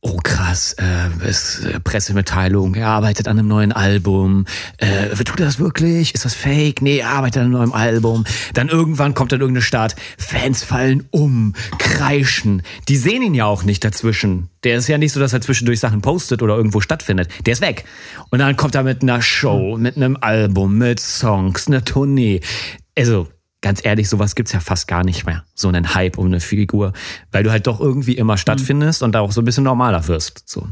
oh 0.00 0.18
krass, 0.22 0.76
äh, 0.78 1.28
ist 1.28 1.64
äh, 1.64 1.80
Pressemitteilung, 1.80 2.74
er 2.74 2.88
arbeitet 2.88 3.28
an 3.28 3.38
einem 3.38 3.48
neuen 3.48 3.72
Album. 3.72 4.46
Äh, 4.78 5.14
tut 5.16 5.40
er 5.40 5.46
das 5.46 5.58
wirklich? 5.58 6.14
Ist 6.14 6.24
das 6.24 6.34
fake? 6.34 6.82
Nee, 6.82 6.98
er 6.98 7.10
arbeitet 7.10 7.38
an 7.38 7.46
einem 7.46 7.52
neuen 7.52 7.72
Album. 7.72 8.24
Dann 8.54 8.68
irgendwann 8.68 9.14
kommt 9.14 9.32
dann 9.32 9.40
irgendeine 9.40 9.62
Start, 9.62 9.96
Fans 10.18 10.62
fallen 10.62 11.06
um, 11.10 11.54
kreischen. 11.78 12.62
Die 12.88 12.96
sehen 12.96 13.22
ihn 13.22 13.34
ja 13.34 13.46
auch 13.46 13.64
nicht 13.64 13.84
dazwischen. 13.84 14.48
Der 14.64 14.76
ist 14.76 14.88
ja 14.88 14.98
nicht 14.98 15.12
so, 15.12 15.20
dass 15.20 15.32
er 15.32 15.40
zwischendurch 15.40 15.80
Sachen 15.80 16.02
postet 16.02 16.42
oder 16.42 16.56
irgendwo 16.56 16.80
stattfindet. 16.80 17.28
Der 17.44 17.52
ist 17.52 17.60
weg. 17.60 17.84
Und 18.30 18.38
dann 18.38 18.56
kommt 18.56 18.74
er 18.74 18.82
mit 18.82 19.02
einer 19.02 19.22
Show, 19.22 19.76
mit 19.76 19.96
einem 19.96 20.16
Album, 20.20 20.78
mit 20.78 21.00
Songs, 21.00 21.66
einer 21.66 21.84
Tournee. 21.84 22.40
Also, 22.96 23.28
ganz 23.66 23.84
ehrlich, 23.84 24.08
sowas 24.08 24.36
gibt's 24.36 24.52
ja 24.52 24.60
fast 24.60 24.86
gar 24.86 25.02
nicht 25.02 25.26
mehr. 25.26 25.42
So 25.56 25.66
einen 25.66 25.92
Hype 25.92 26.18
um 26.18 26.26
eine 26.26 26.38
Figur. 26.38 26.92
Weil 27.32 27.42
du 27.42 27.50
halt 27.50 27.66
doch 27.66 27.80
irgendwie 27.80 28.12
immer 28.12 28.38
stattfindest 28.38 29.00
mhm. 29.00 29.06
und 29.06 29.12
da 29.16 29.20
auch 29.22 29.32
so 29.32 29.40
ein 29.40 29.44
bisschen 29.44 29.64
normaler 29.64 30.06
wirst. 30.06 30.48
So. 30.48 30.68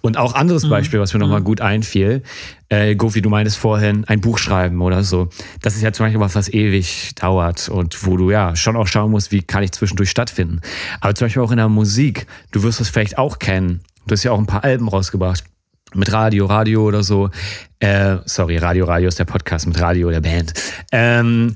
Und 0.00 0.16
auch 0.16 0.34
anderes 0.34 0.64
mhm. 0.64 0.70
Beispiel, 0.70 0.98
was 0.98 1.14
mir 1.14 1.20
nochmal 1.20 1.38
mhm. 1.38 1.44
gut 1.44 1.60
einfiel, 1.60 2.24
äh, 2.68 2.96
Gofi, 2.96 3.22
du 3.22 3.30
meintest 3.30 3.58
vorhin, 3.58 4.04
ein 4.08 4.20
Buch 4.20 4.38
schreiben 4.38 4.80
oder 4.80 5.04
so. 5.04 5.28
Das 5.60 5.76
ist 5.76 5.82
ja 5.82 5.92
zum 5.92 6.06
Beispiel 6.06 6.18
was, 6.18 6.34
was 6.34 6.48
ewig 6.48 7.14
dauert 7.14 7.68
und 7.68 8.04
wo 8.04 8.16
du 8.16 8.32
ja 8.32 8.56
schon 8.56 8.74
auch 8.74 8.88
schauen 8.88 9.12
musst, 9.12 9.30
wie 9.30 9.42
kann 9.42 9.62
ich 9.62 9.70
zwischendurch 9.70 10.10
stattfinden. 10.10 10.62
Aber 11.00 11.14
zum 11.14 11.26
Beispiel 11.26 11.42
auch 11.42 11.52
in 11.52 11.58
der 11.58 11.68
Musik, 11.68 12.26
du 12.50 12.64
wirst 12.64 12.80
es 12.80 12.88
vielleicht 12.88 13.18
auch 13.18 13.38
kennen. 13.38 13.82
Du 14.08 14.14
hast 14.14 14.24
ja 14.24 14.32
auch 14.32 14.38
ein 14.40 14.46
paar 14.46 14.64
Alben 14.64 14.88
rausgebracht 14.88 15.44
mit 15.94 16.10
Radio, 16.10 16.46
Radio 16.46 16.82
oder 16.82 17.04
so. 17.04 17.30
Äh, 17.78 18.16
sorry, 18.24 18.56
Radio, 18.56 18.84
Radio 18.84 19.06
ist 19.06 19.20
der 19.20 19.26
Podcast 19.26 19.68
mit 19.68 19.80
Radio 19.80 20.10
der 20.10 20.22
Band. 20.22 20.54
Ähm, 20.90 21.54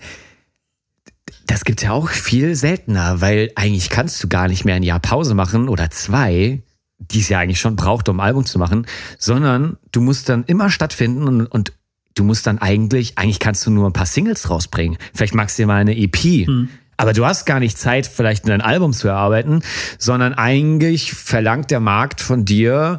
das 1.47 1.65
gibt's 1.65 1.82
ja 1.82 1.93
auch 1.93 2.09
viel 2.11 2.55
seltener, 2.55 3.20
weil 3.20 3.51
eigentlich 3.55 3.90
kannst 3.90 4.23
du 4.23 4.28
gar 4.28 4.48
nicht 4.48 4.65
mehr 4.65 4.77
ein 4.77 4.82
Jahr 4.82 5.01
Pause 5.01 5.35
machen 5.35 5.69
oder 5.69 5.90
zwei, 5.90 6.62
die 6.98 7.20
es 7.20 7.28
ja 7.28 7.39
eigentlich 7.39 7.61
schon 7.61 7.77
braucht, 7.77 8.09
um 8.09 8.20
ein 8.20 8.27
Album 8.27 8.44
zu 8.47 8.59
machen, 8.59 8.86
sondern 9.19 9.77
du 9.93 10.01
musst 10.01 10.28
dann 10.28 10.44
immer 10.44 10.70
stattfinden 10.70 11.24
und, 11.24 11.47
und 11.47 11.73
du 12.15 12.24
musst 12.24 12.47
dann 12.47 12.59
eigentlich, 12.59 13.19
eigentlich 13.19 13.39
kannst 13.39 13.66
du 13.66 13.70
nur 13.70 13.89
ein 13.89 13.93
paar 13.93 14.07
Singles 14.07 14.51
rausbringen. 14.51 14.98
Vielleicht 15.15 15.35
magst 15.35 15.59
du 15.59 15.62
dir 15.62 15.66
mal 15.66 15.81
eine 15.81 15.97
EP. 15.97 16.16
Hm. 16.16 16.69
Aber 16.97 17.12
du 17.12 17.27
hast 17.27 17.44
gar 17.44 17.61
nicht 17.61 17.77
Zeit, 17.77 18.07
vielleicht 18.07 18.48
ein 18.48 18.62
Album 18.62 18.94
zu 18.94 19.09
erarbeiten, 19.09 19.62
sondern 19.98 20.32
eigentlich 20.32 21.12
verlangt 21.12 21.70
der 21.70 21.81
Markt 21.81 22.23
von 22.23 22.47
dir, 22.47 22.98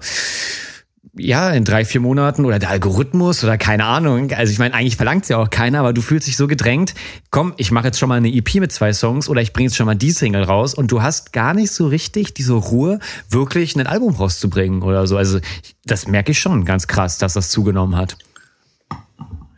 ja, 1.18 1.52
in 1.52 1.64
drei, 1.64 1.86
vier 1.86 2.02
Monaten 2.02 2.46
oder 2.46 2.60
der 2.60 2.70
Algorithmus 2.70 3.44
oder 3.44 3.58
keine 3.58 3.86
Ahnung. 3.86 4.32
Also 4.32 4.52
ich 4.52 4.60
meine, 4.60 4.74
eigentlich 4.74 4.98
verlangt 4.98 5.24
es 5.24 5.30
ja 5.30 5.38
auch 5.38 5.50
keiner, 5.50 5.80
aber 5.80 5.94
du 5.94 6.02
fühlst 6.02 6.28
dich 6.28 6.38
so 6.38 6.48
gedrängt, 6.48 6.94
komm, 7.32 7.54
ich 7.58 7.72
mache 7.72 7.88
jetzt 7.88 8.00
schon 8.00 8.10
mal 8.10 8.16
eine 8.16 8.34
EP 8.34 8.56
mit 8.56 8.72
zwei 8.72 8.94
Songs 8.94 9.30
oder 9.30 9.42
ich 9.42 9.54
bringe 9.54 9.68
jetzt 9.68 9.76
schon 9.76 9.86
mal 9.86 9.96
die 9.96 10.12
Single 10.12 10.44
raus 10.44 10.74
und 10.74 10.92
du 10.92 11.02
hast 11.02 11.34
gar 11.34 11.54
nicht 11.54 11.72
so 11.72 11.88
richtig 11.88 12.34
diese 12.34 12.54
Ruhe, 12.54 13.00
wirklich 13.30 13.76
ein 13.76 13.88
Album 13.88 14.16
rauszubringen 14.16 14.82
oder 14.82 15.08
so. 15.08 15.18
Also 15.18 15.40
das 15.86 16.08
merke 16.08 16.32
ich 16.32 16.40
schon 16.40 16.66
ganz 16.66 16.88
krass, 16.88 17.18
dass 17.18 17.34
das 17.34 17.50
zugenommen 17.50 17.96
hat. 17.96 18.18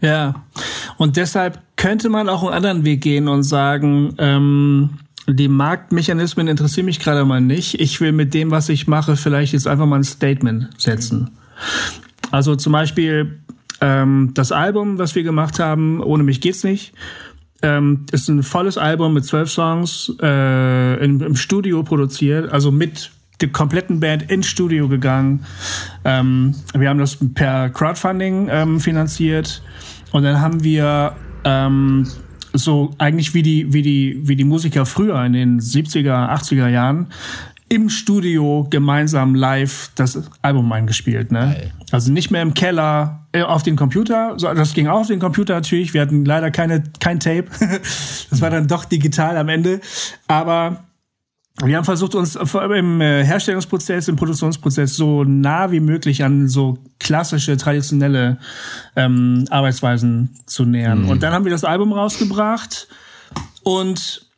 Ja, 0.01 0.45
und 0.97 1.17
deshalb 1.17 1.59
könnte 1.75 2.09
man 2.09 2.29
auch 2.29 2.43
einen 2.43 2.53
anderen 2.53 2.85
Weg 2.85 3.01
gehen 3.01 3.27
und 3.27 3.43
sagen, 3.43 4.15
ähm, 4.17 4.91
die 5.27 5.47
Marktmechanismen 5.47 6.47
interessieren 6.47 6.85
mich 6.85 6.99
gerade 6.99 7.25
mal 7.25 7.41
nicht. 7.41 7.79
Ich 7.79 7.99
will 8.01 8.11
mit 8.11 8.33
dem, 8.33 8.51
was 8.51 8.69
ich 8.69 8.87
mache, 8.87 9.15
vielleicht 9.15 9.53
jetzt 9.53 9.67
einfach 9.67 9.85
mal 9.85 9.97
ein 9.97 10.03
Statement 10.03 10.69
setzen. 10.77 11.31
Also 12.31 12.55
zum 12.55 12.73
Beispiel 12.73 13.39
ähm, 13.81 14.31
das 14.33 14.51
Album, 14.51 14.97
was 14.97 15.15
wir 15.15 15.23
gemacht 15.23 15.59
haben, 15.59 16.01
Ohne 16.01 16.23
mich 16.23 16.41
geht's 16.41 16.63
nicht, 16.63 16.93
ähm, 17.61 18.05
ist 18.11 18.29
ein 18.29 18.43
volles 18.43 18.77
Album 18.77 19.13
mit 19.13 19.25
zwölf 19.25 19.49
Songs 19.49 20.13
äh, 20.21 21.03
in, 21.03 21.19
im 21.19 21.35
Studio 21.35 21.83
produziert, 21.83 22.51
also 22.51 22.71
mit 22.71 23.11
der 23.41 23.49
kompletten 23.49 23.99
Band 23.99 24.29
ins 24.31 24.47
Studio 24.47 24.87
gegangen. 24.87 25.45
Ähm, 26.03 26.55
wir 26.73 26.89
haben 26.89 26.99
das 26.99 27.17
per 27.33 27.69
Crowdfunding 27.69 28.49
ähm, 28.51 28.79
finanziert 28.79 29.61
und 30.11 30.23
dann 30.23 30.41
haben 30.41 30.63
wir 30.63 31.15
ähm, 31.43 32.07
so 32.53 32.91
eigentlich 32.97 33.33
wie 33.33 33.43
die, 33.43 33.71
wie 33.71 33.81
die, 33.81 34.19
wie 34.23 34.35
die 34.35 34.43
Musiker 34.43 34.85
früher 34.85 35.23
in 35.23 35.33
den 35.33 35.59
70er, 35.59 36.29
80er 36.29 36.67
Jahren 36.67 37.07
im 37.69 37.89
Studio 37.89 38.67
gemeinsam 38.69 39.35
live 39.35 39.91
das 39.95 40.29
Album 40.41 40.71
eingespielt. 40.71 41.31
Ne? 41.31 41.55
Geil. 41.55 41.73
Also 41.91 42.11
nicht 42.11 42.31
mehr 42.31 42.41
im 42.41 42.53
Keller 42.53 43.27
äh, 43.31 43.43
auf 43.43 43.63
den 43.63 43.75
Computer. 43.75 44.35
Das 44.37 44.73
ging 44.73 44.87
auch 44.87 45.01
auf 45.01 45.07
den 45.07 45.19
Computer 45.19 45.55
natürlich. 45.55 45.93
Wir 45.93 46.01
hatten 46.01 46.25
leider 46.25 46.51
keine 46.51 46.83
kein 46.99 47.19
Tape. 47.19 47.45
das 48.29 48.41
war 48.41 48.49
dann 48.49 48.67
doch 48.67 48.85
digital 48.85 49.37
am 49.37 49.49
Ende. 49.49 49.81
Aber 50.27 50.83
wir 51.63 51.75
haben 51.75 51.85
versucht, 51.85 52.15
uns 52.15 52.35
im 52.35 53.01
äh, 53.01 53.23
Herstellungsprozess, 53.23 54.07
im 54.07 54.15
Produktionsprozess 54.15 54.95
so 54.95 55.23
nah 55.23 55.71
wie 55.71 55.81
möglich 55.81 56.23
an 56.23 56.47
so 56.47 56.77
klassische, 56.99 57.57
traditionelle 57.57 58.37
ähm, 58.95 59.45
Arbeitsweisen 59.49 60.35
zu 60.45 60.65
nähern. 60.65 61.03
Mhm. 61.03 61.09
Und 61.09 61.23
dann 61.23 61.33
haben 61.33 61.43
wir 61.43 61.51
das 61.51 61.65
Album 61.65 61.91
rausgebracht 61.91 62.87
und 63.63 64.28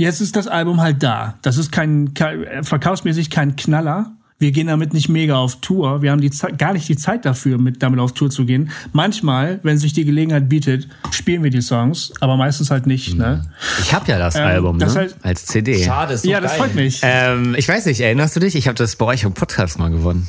jetzt 0.00 0.20
ist 0.20 0.36
das 0.36 0.46
Album 0.46 0.80
halt 0.80 1.02
da. 1.02 1.34
Das 1.42 1.58
ist 1.58 1.72
kein, 1.72 2.14
kein 2.14 2.64
verkaufsmäßig 2.64 3.30
kein 3.30 3.56
Knaller, 3.56 4.12
wir 4.40 4.52
gehen 4.52 4.68
damit 4.68 4.94
nicht 4.94 5.10
mega 5.10 5.36
auf 5.36 5.60
Tour. 5.60 6.00
Wir 6.00 6.12
haben 6.12 6.22
die 6.22 6.30
Zeit, 6.30 6.58
gar 6.58 6.72
nicht 6.72 6.88
die 6.88 6.96
Zeit 6.96 7.26
dafür, 7.26 7.58
mit 7.58 7.82
damit 7.82 8.00
auf 8.00 8.12
Tour 8.12 8.30
zu 8.30 8.46
gehen. 8.46 8.70
Manchmal, 8.94 9.60
wenn 9.62 9.76
sich 9.76 9.92
die 9.92 10.06
Gelegenheit 10.06 10.48
bietet, 10.48 10.88
spielen 11.10 11.44
wir 11.44 11.50
die 11.50 11.60
Songs, 11.60 12.10
aber 12.20 12.38
meistens 12.38 12.70
halt 12.70 12.86
nicht. 12.86 13.14
Ne? 13.14 13.44
Ich 13.82 13.92
habe 13.92 14.10
ja 14.10 14.18
das 14.18 14.36
ähm, 14.36 14.44
Album 14.44 14.78
das 14.78 14.94
ne? 14.94 15.00
halt, 15.00 15.16
als 15.20 15.44
CD. 15.44 15.84
Schade, 15.84 16.14
ist 16.14 16.22
so 16.22 16.30
Ja, 16.30 16.40
das 16.40 16.54
freut 16.54 16.74
mich. 16.74 17.00
Ähm, 17.02 17.54
ich 17.58 17.68
weiß 17.68 17.84
nicht, 17.84 18.00
erinnerst 18.00 18.34
du 18.34 18.40
dich? 18.40 18.54
Ich 18.54 18.66
habe 18.66 18.76
das 18.76 18.96
bei 18.96 19.04
euch 19.04 19.24
im 19.24 19.34
Podcast 19.34 19.78
mal 19.78 19.90
gewonnen. 19.90 20.26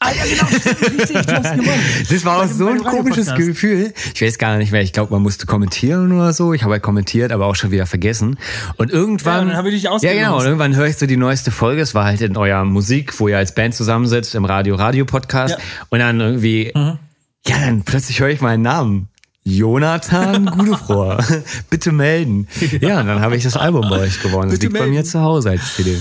Ah 0.00 0.12
ja, 0.12 0.22
genau, 0.24 0.46
stimmt, 0.46 1.00
richtig, 1.00 1.26
du 1.26 1.32
hast 1.34 1.56
gewonnen. 1.56 1.82
Das 2.08 2.24
war 2.24 2.42
auch 2.42 2.46
so 2.46 2.68
ein 2.68 2.84
komisches 2.84 3.34
Gefühl. 3.34 3.92
Ich 4.14 4.22
weiß 4.22 4.38
gar 4.38 4.56
nicht 4.56 4.70
mehr, 4.70 4.80
ich 4.80 4.92
glaube, 4.92 5.12
man 5.12 5.22
musste 5.22 5.44
kommentieren 5.46 6.12
oder 6.12 6.32
so. 6.32 6.52
Ich 6.52 6.62
habe 6.62 6.74
halt 6.74 6.84
kommentiert, 6.84 7.32
aber 7.32 7.46
auch 7.46 7.56
schon 7.56 7.72
wieder 7.72 7.84
vergessen. 7.84 8.38
Und 8.76 8.92
irgendwann... 8.92 9.40
Ja, 9.40 9.44
dann 9.46 9.56
habe 9.56 9.70
ich 9.70 9.82
dich 9.82 10.02
Ja, 10.02 10.12
genau. 10.12 10.38
Und 10.38 10.44
irgendwann 10.44 10.76
höre 10.76 10.86
ich 10.86 10.96
so 10.96 11.06
die 11.06 11.16
neueste 11.16 11.50
Folge. 11.50 11.82
Es 11.82 11.96
war 11.96 12.04
halt 12.04 12.20
in 12.20 12.36
eurer 12.36 12.64
Musik, 12.64 13.18
wo 13.18 13.26
ihr 13.26 13.38
als 13.38 13.56
Band 13.56 13.74
zusammensitzt, 13.74 14.36
im 14.36 14.44
Radio-Radio-Podcast. 14.44 15.58
Ja. 15.58 15.64
Und 15.88 15.98
dann 15.98 16.20
irgendwie... 16.20 16.70
Mhm. 16.74 16.98
Ja, 17.46 17.58
dann 17.58 17.82
plötzlich 17.82 18.20
höre 18.20 18.28
ich 18.28 18.40
meinen 18.40 18.62
Namen. 18.62 19.08
Jonathan 19.42 20.46
Gudefrohr. 20.46 21.24
Bitte 21.70 21.90
melden. 21.90 22.46
Ja, 22.80 23.00
und 23.00 23.06
dann 23.08 23.20
habe 23.20 23.36
ich 23.36 23.42
das 23.42 23.56
Album 23.56 23.88
bei 23.88 24.00
euch 24.00 24.20
gewonnen. 24.22 24.50
Das 24.50 24.60
liegt 24.60 24.74
melden. 24.74 24.90
bei 24.90 24.94
mir 24.94 25.04
zu 25.04 25.20
Hause 25.20 25.50
als 25.50 25.74
CD. 25.74 25.98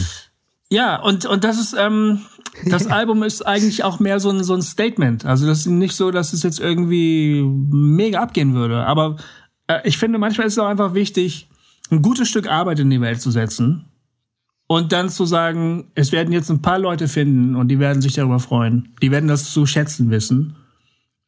Ja, 0.69 1.01
und, 1.01 1.25
und 1.25 1.43
das 1.43 1.59
ist... 1.59 1.75
Ähm 1.77 2.21
das 2.65 2.87
Album 2.91 3.23
ist 3.23 3.45
eigentlich 3.45 3.83
auch 3.83 3.99
mehr 3.99 4.19
so 4.19 4.29
ein, 4.29 4.43
so 4.43 4.53
ein 4.53 4.61
Statement. 4.61 5.25
Also 5.25 5.45
das 5.45 5.59
ist 5.59 5.67
nicht 5.67 5.95
so, 5.95 6.11
dass 6.11 6.33
es 6.33 6.43
jetzt 6.43 6.59
irgendwie 6.59 7.41
mega 7.43 8.21
abgehen 8.21 8.53
würde. 8.53 8.85
Aber 8.85 9.17
äh, 9.67 9.79
ich 9.83 9.97
finde, 9.97 10.17
manchmal 10.17 10.47
ist 10.47 10.53
es 10.53 10.59
auch 10.59 10.67
einfach 10.67 10.93
wichtig, 10.93 11.49
ein 11.91 12.01
gutes 12.01 12.29
Stück 12.29 12.49
Arbeit 12.49 12.79
in 12.79 12.89
die 12.89 13.01
Welt 13.01 13.21
zu 13.21 13.31
setzen 13.31 13.85
und 14.67 14.91
dann 14.91 15.09
zu 15.09 15.25
sagen, 15.25 15.91
es 15.95 16.11
werden 16.11 16.33
jetzt 16.33 16.49
ein 16.49 16.61
paar 16.61 16.79
Leute 16.79 17.07
finden 17.07 17.55
und 17.55 17.69
die 17.69 17.79
werden 17.79 18.01
sich 18.01 18.13
darüber 18.13 18.39
freuen. 18.39 18.93
Die 19.01 19.11
werden 19.11 19.29
das 19.29 19.51
zu 19.51 19.65
schätzen 19.65 20.09
wissen. 20.09 20.55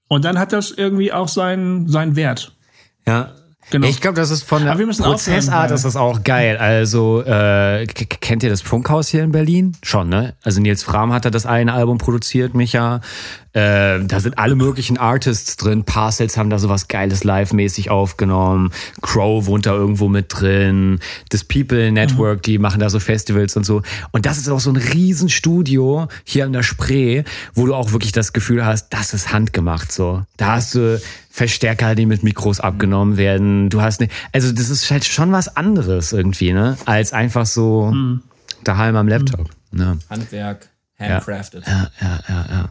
Und 0.07 0.25
dann 0.25 0.39
hat 0.39 0.51
das 0.51 0.71
irgendwie 0.71 1.13
auch 1.13 1.27
seinen, 1.27 1.87
seinen 1.87 2.15
Wert. 2.15 2.55
Ja, 3.05 3.33
Genau. 3.71 3.87
Ich 3.87 4.01
glaube, 4.01 4.15
das 4.15 4.31
ist 4.31 4.43
von 4.43 4.65
der 4.65 4.73
Prozessart 4.73 5.71
ist 5.71 5.85
das 5.85 5.95
auch 5.95 6.23
geil. 6.23 6.57
Also 6.57 7.23
äh, 7.23 7.85
kennt 7.85 8.43
ihr 8.43 8.49
das 8.49 8.61
Funkhaus 8.61 9.09
hier 9.09 9.23
in 9.23 9.31
Berlin? 9.31 9.77
Schon, 9.83 10.09
ne? 10.09 10.33
Also 10.43 10.59
Nils 10.59 10.83
Fram 10.83 11.13
hat 11.13 11.25
da 11.25 11.29
das 11.29 11.45
eine 11.45 11.73
Album 11.73 11.99
produziert, 11.99 12.55
Micha. 12.55 13.01
Äh, 13.59 14.05
da 14.05 14.21
sind 14.21 14.37
alle 14.37 14.55
möglichen 14.55 14.97
Artists 14.97 15.57
drin. 15.57 15.83
Parcels 15.83 16.37
haben 16.37 16.49
da 16.49 16.59
sowas 16.59 16.87
Geiles 16.87 17.25
live-mäßig 17.25 17.89
aufgenommen. 17.89 18.71
Crow 19.01 19.45
wohnt 19.47 19.65
da 19.65 19.73
irgendwo 19.73 20.07
mit 20.07 20.27
drin. 20.29 20.99
Das 21.29 21.43
People 21.43 21.91
Network, 21.91 22.37
mhm. 22.37 22.41
die 22.43 22.57
machen 22.57 22.79
da 22.79 22.89
so 22.89 22.99
Festivals 22.99 23.57
und 23.57 23.65
so. 23.65 23.81
Und 24.11 24.25
das 24.25 24.37
ist 24.37 24.47
auch 24.47 24.61
so 24.61 24.69
ein 24.69 24.77
Riesenstudio 24.77 26.07
hier 26.23 26.45
an 26.45 26.53
der 26.53 26.63
Spree, 26.63 27.23
wo 27.53 27.65
du 27.65 27.75
auch 27.75 27.91
wirklich 27.91 28.13
das 28.13 28.31
Gefühl 28.31 28.65
hast, 28.65 28.93
das 28.93 29.13
ist 29.13 29.33
handgemacht 29.33 29.91
so. 29.91 30.23
Da 30.37 30.53
hast 30.53 30.75
du 30.75 31.01
Verstärker, 31.29 31.95
die 31.95 32.05
mit 32.05 32.23
Mikros 32.23 32.61
abgenommen 32.61 33.17
werden. 33.17 33.69
Du 33.69 33.81
hast 33.81 33.99
ne, 33.99 34.07
also 34.31 34.53
das 34.53 34.69
ist 34.69 34.89
halt 34.89 35.03
schon 35.03 35.33
was 35.33 35.55
anderes 35.57 36.13
irgendwie, 36.13 36.53
ne, 36.53 36.77
als 36.85 37.11
einfach 37.11 37.45
so 37.45 37.91
mhm. 37.91 38.21
daheim 38.63 38.95
am 38.95 39.07
Laptop. 39.07 39.49
Mhm. 39.71 39.79
Ne? 39.79 39.99
Handwerk. 40.09 40.68
Handcrafted. 40.99 41.65
Ja, 41.65 41.89
ja, 42.01 42.19
ja, 42.27 42.45
ja. 42.49 42.69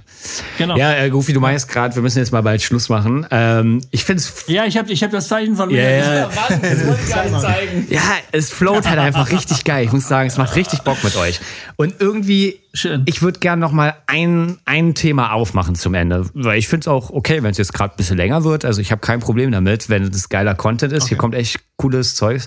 Genau. 0.59 0.77
Ja, 0.77 0.95
äh, 0.97 1.09
Goofy, 1.09 1.33
du 1.33 1.41
meinst 1.41 1.69
gerade, 1.69 1.95
wir 1.95 2.03
müssen 2.03 2.19
jetzt 2.19 2.31
mal 2.31 2.43
bald 2.43 2.61
Schluss 2.61 2.89
machen. 2.91 3.27
Ähm, 3.31 3.81
ich 3.91 4.05
finde 4.05 4.23
es. 4.23 4.45
Ja, 4.49 4.67
ich 4.67 4.77
habe 4.77 4.93
ich 4.93 5.03
hab 5.03 5.11
das 5.11 5.29
Zeichen 5.29 5.57
von 5.57 5.69
mir. 5.69 5.79
Yeah. 5.79 6.15
Ja, 6.15 6.27
Mann, 6.27 6.61
das 6.63 6.87
wollte 6.87 7.01
ich 7.03 7.15
gar 7.15 7.25
nicht 7.25 7.41
zeigen. 7.41 7.87
Ja, 7.89 8.03
es 8.33 8.51
float 8.51 8.87
halt 8.87 8.99
einfach 8.99 9.31
richtig 9.31 9.65
geil. 9.65 9.87
Ich 9.87 9.93
muss 9.93 10.07
sagen, 10.07 10.29
es 10.29 10.37
macht 10.37 10.57
richtig 10.57 10.81
Bock 10.81 11.03
mit 11.03 11.17
euch. 11.17 11.41
Und 11.77 11.95
irgendwie, 12.01 12.61
Schön. 12.75 13.03
ich 13.07 13.23
würde 13.23 13.41
gerne 13.41 13.61
noch 13.61 13.73
mal 13.73 13.95
ein, 14.07 14.59
ein 14.67 14.95
Thema 14.95 15.33
aufmachen 15.33 15.75
zum 15.75 15.95
Ende. 15.95 16.29
Weil 16.35 16.59
ich 16.59 16.69
finde 16.69 16.83
es 16.83 16.89
auch 16.89 17.11
okay, 17.11 17.43
wenn 17.43 17.53
es 17.53 17.59
jetzt 17.59 17.73
gerade 17.73 17.95
ein 17.95 17.97
bisschen 17.97 18.19
länger 18.19 18.45
wird. 18.45 18.67
Also 18.67 18.83
ich 18.83 18.91
habe 18.91 19.01
kein 19.01 19.21
Problem 19.21 19.53
damit, 19.53 19.89
wenn 19.89 20.03
es 20.03 20.29
geiler 20.29 20.55
Content 20.55 20.93
ist. 20.93 21.05
Okay. 21.05 21.09
Hier 21.11 21.19
kommt 21.19 21.35
echt 21.35 21.61
cooles 21.77 22.15
Zeugs. 22.15 22.47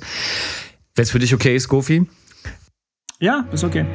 Wenn 0.96 1.04
es 1.04 1.12
für 1.12 1.20
dich 1.20 1.34
okay 1.34 1.56
ist, 1.56 1.70
Goofy? 1.70 2.08
Ja, 3.20 3.46
ist 3.52 3.64
okay. 3.64 3.86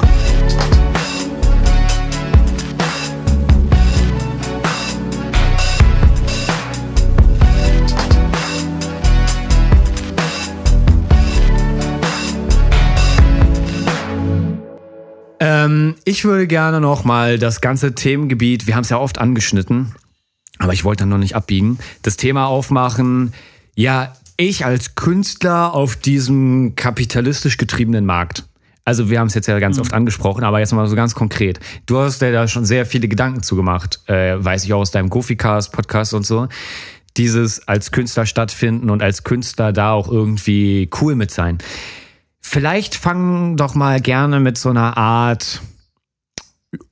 Ähm, 15.67 15.95
ich 16.05 16.25
würde 16.25 16.47
gerne 16.47 16.81
noch 16.81 17.05
mal 17.05 17.39
das 17.39 17.61
ganze 17.61 17.95
Themengebiet, 17.95 18.67
wir 18.67 18.75
haben 18.75 18.83
es 18.83 18.91
ja 18.91 18.99
oft 18.99 19.19
angeschnitten, 19.19 19.95
aber 20.59 20.73
ich 20.73 20.85
wollte 20.85 21.03
dann 21.03 21.11
noch 21.11 21.19
nicht 21.19 21.37
abbiegen, 21.37 21.79
das 22.03 22.17
Thema 22.17 22.47
aufmachen. 22.47 23.33
Ja, 23.75 24.15
ich 24.37 24.65
als 24.65 24.95
Künstler 24.95 25.75
auf 25.75 25.97
diesem 25.97 26.75
kapitalistisch 26.77 27.57
getriebenen 27.57 28.07
Markt. 28.07 28.45
Also 28.85 29.11
wir 29.11 29.19
haben 29.19 29.27
es 29.27 29.35
jetzt 29.35 29.49
ja 29.49 29.59
ganz 29.59 29.77
mhm. 29.77 29.83
oft 29.83 29.95
angesprochen, 29.95 30.45
aber 30.45 30.61
jetzt 30.61 30.73
mal 30.73 30.87
so 30.87 30.95
ganz 30.95 31.15
konkret. 31.15 31.59
Du 31.87 31.99
hast 31.99 32.23
ja 32.23 32.31
da 32.31 32.47
schon 32.47 32.65
sehr 32.65 32.87
viele 32.87 33.09
Gedanken 33.09 33.43
zugemacht, 33.43 34.01
äh, 34.07 34.37
weiß 34.39 34.65
ich 34.65 34.73
auch 34.73 34.81
aus 34.81 34.93
deinem 34.93 35.11
Gofi-Cast, 35.11 35.73
Podcast 35.73 36.15
und 36.15 36.25
so. 36.25 36.49
Dieses 37.17 37.67
als 37.67 37.91
Künstler 37.91 38.27
stattfinden 38.27 38.91
und 38.91 39.03
als 39.03 39.25
Künstler 39.25 39.73
da 39.73 39.93
auch 39.93 40.09
irgendwie 40.09 40.89
cool 41.01 41.17
mit 41.17 41.31
sein. 41.31 41.59
Vielleicht 42.49 42.95
fangen 42.95 43.57
doch 43.57 43.75
mal 43.75 44.01
gerne 44.01 44.39
mit 44.39 44.57
so 44.57 44.71
einer 44.71 44.97
Art 44.97 45.63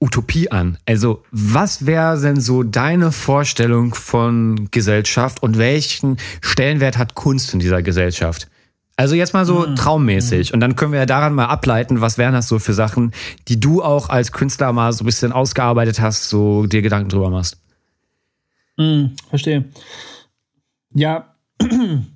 Utopie 0.01 0.51
an. 0.51 0.79
Also, 0.85 1.23
was 1.31 1.87
wäre 1.87 2.21
denn 2.21 2.41
so 2.41 2.65
deine 2.65 3.13
Vorstellung 3.13 3.95
von 3.95 4.69
Gesellschaft 4.73 5.45
und 5.45 5.57
welchen 5.57 6.17
Stellenwert 6.41 6.99
hat 6.99 7.15
Kunst 7.15 7.55
in 7.55 7.61
dieser 7.61 7.83
Gesellschaft? 7.83 8.49
Also 8.97 9.15
jetzt 9.15 9.33
mal 9.33 9.45
so 9.45 9.65
mhm. 9.65 9.77
traummäßig. 9.77 10.53
Und 10.53 10.59
dann 10.59 10.75
können 10.75 10.91
wir 10.91 10.99
ja 10.99 11.07
daran 11.07 11.35
mal 11.35 11.47
ableiten, 11.47 12.01
was 12.01 12.19
wären 12.19 12.35
das 12.35 12.49
so 12.49 12.59
für 12.59 12.75
Sachen, 12.75 13.13
die 13.47 13.61
du 13.61 13.81
auch 13.81 14.09
als 14.09 14.33
Künstler 14.33 14.73
mal 14.73 14.93
so 14.93 15.05
ein 15.05 15.07
bisschen 15.07 15.31
ausgearbeitet 15.31 16.01
hast, 16.01 16.31
so 16.31 16.67
dir 16.67 16.83
Gedanken 16.83 17.11
drüber 17.11 17.31
machst. 17.31 17.59
Mhm, 18.77 19.15
verstehe. 19.29 19.67
Ja, 20.93 21.37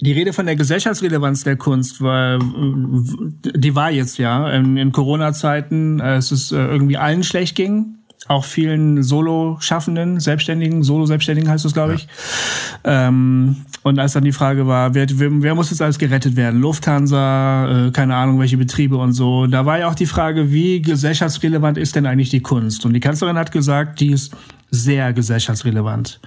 die 0.00 0.12
Rede 0.12 0.32
von 0.32 0.46
der 0.46 0.56
Gesellschaftsrelevanz 0.56 1.42
der 1.42 1.56
Kunst, 1.56 2.00
weil 2.00 2.38
die 2.40 3.74
war 3.74 3.90
jetzt 3.90 4.18
ja 4.18 4.48
in, 4.50 4.76
in 4.76 4.92
Corona-Zeiten, 4.92 5.98
äh, 6.00 6.16
es 6.16 6.30
ist 6.30 6.52
äh, 6.52 6.66
irgendwie 6.66 6.96
allen 6.96 7.24
schlecht 7.24 7.56
ging, 7.56 7.98
auch 8.28 8.44
vielen 8.44 9.02
Solo-Schaffenden, 9.02 10.20
Selbstständigen, 10.20 10.82
Solo-Selbstständigen 10.82 11.50
heißt 11.50 11.64
es, 11.64 11.72
glaube 11.72 11.94
ich. 11.94 12.08
Ähm, 12.84 13.56
und 13.82 13.98
als 13.98 14.12
dann 14.12 14.24
die 14.24 14.32
Frage 14.32 14.66
war, 14.66 14.94
wer, 14.94 15.06
wer, 15.10 15.30
wer 15.30 15.54
muss 15.54 15.70
jetzt 15.70 15.80
alles 15.80 15.98
gerettet 15.98 16.36
werden? 16.36 16.60
Lufthansa, 16.60 17.86
äh, 17.86 17.90
keine 17.90 18.16
Ahnung, 18.16 18.38
welche 18.38 18.58
Betriebe 18.58 18.98
und 18.98 19.14
so. 19.14 19.46
Da 19.46 19.66
war 19.66 19.78
ja 19.78 19.88
auch 19.88 19.94
die 19.94 20.06
Frage, 20.06 20.52
wie 20.52 20.82
gesellschaftsrelevant 20.82 21.78
ist 21.78 21.96
denn 21.96 22.06
eigentlich 22.06 22.30
die 22.30 22.42
Kunst? 22.42 22.84
Und 22.84 22.92
die 22.92 23.00
Kanzlerin 23.00 23.38
hat 23.38 23.50
gesagt, 23.50 24.00
die 24.00 24.10
ist 24.10 24.36
sehr 24.70 25.12
gesellschaftsrelevant. 25.12 26.20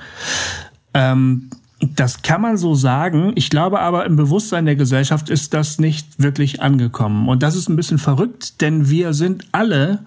Ähm, 0.93 1.49
das 1.81 2.21
kann 2.21 2.41
man 2.41 2.57
so 2.57 2.75
sagen. 2.75 3.33
Ich 3.35 3.49
glaube 3.49 3.79
aber, 3.79 4.05
im 4.05 4.15
Bewusstsein 4.15 4.65
der 4.65 4.75
Gesellschaft 4.75 5.29
ist 5.29 5.53
das 5.53 5.79
nicht 5.79 6.21
wirklich 6.21 6.61
angekommen. 6.61 7.27
Und 7.27 7.43
das 7.43 7.55
ist 7.55 7.69
ein 7.69 7.75
bisschen 7.75 7.97
verrückt, 7.97 8.61
denn 8.61 8.89
wir 8.89 9.13
sind 9.13 9.45
alle 9.51 9.99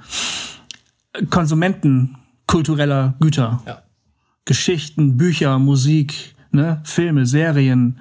Konsumenten 1.30 2.16
kultureller 2.46 3.14
Güter. 3.20 3.62
Ja. 3.66 3.82
Geschichten, 4.44 5.16
Bücher, 5.16 5.58
Musik, 5.58 6.34
ne, 6.52 6.80
Filme, 6.84 7.26
Serien, 7.26 7.98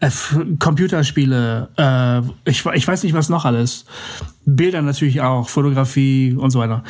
äh, 0.00 0.10
Computerspiele, 0.58 1.68
äh, 1.76 2.50
ich, 2.50 2.64
ich 2.66 2.88
weiß 2.88 3.02
nicht 3.02 3.14
was 3.14 3.28
noch 3.28 3.44
alles. 3.44 3.84
Bilder 4.44 4.82
natürlich 4.82 5.20
auch, 5.20 5.48
Fotografie 5.48 6.34
und 6.34 6.50
so 6.50 6.58
weiter. 6.58 6.82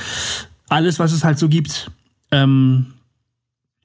Alles, 0.69 0.99
was 0.99 1.12
es 1.12 1.24
halt 1.24 1.39
so 1.39 1.49
gibt. 1.49 1.91
Ähm, 2.31 2.87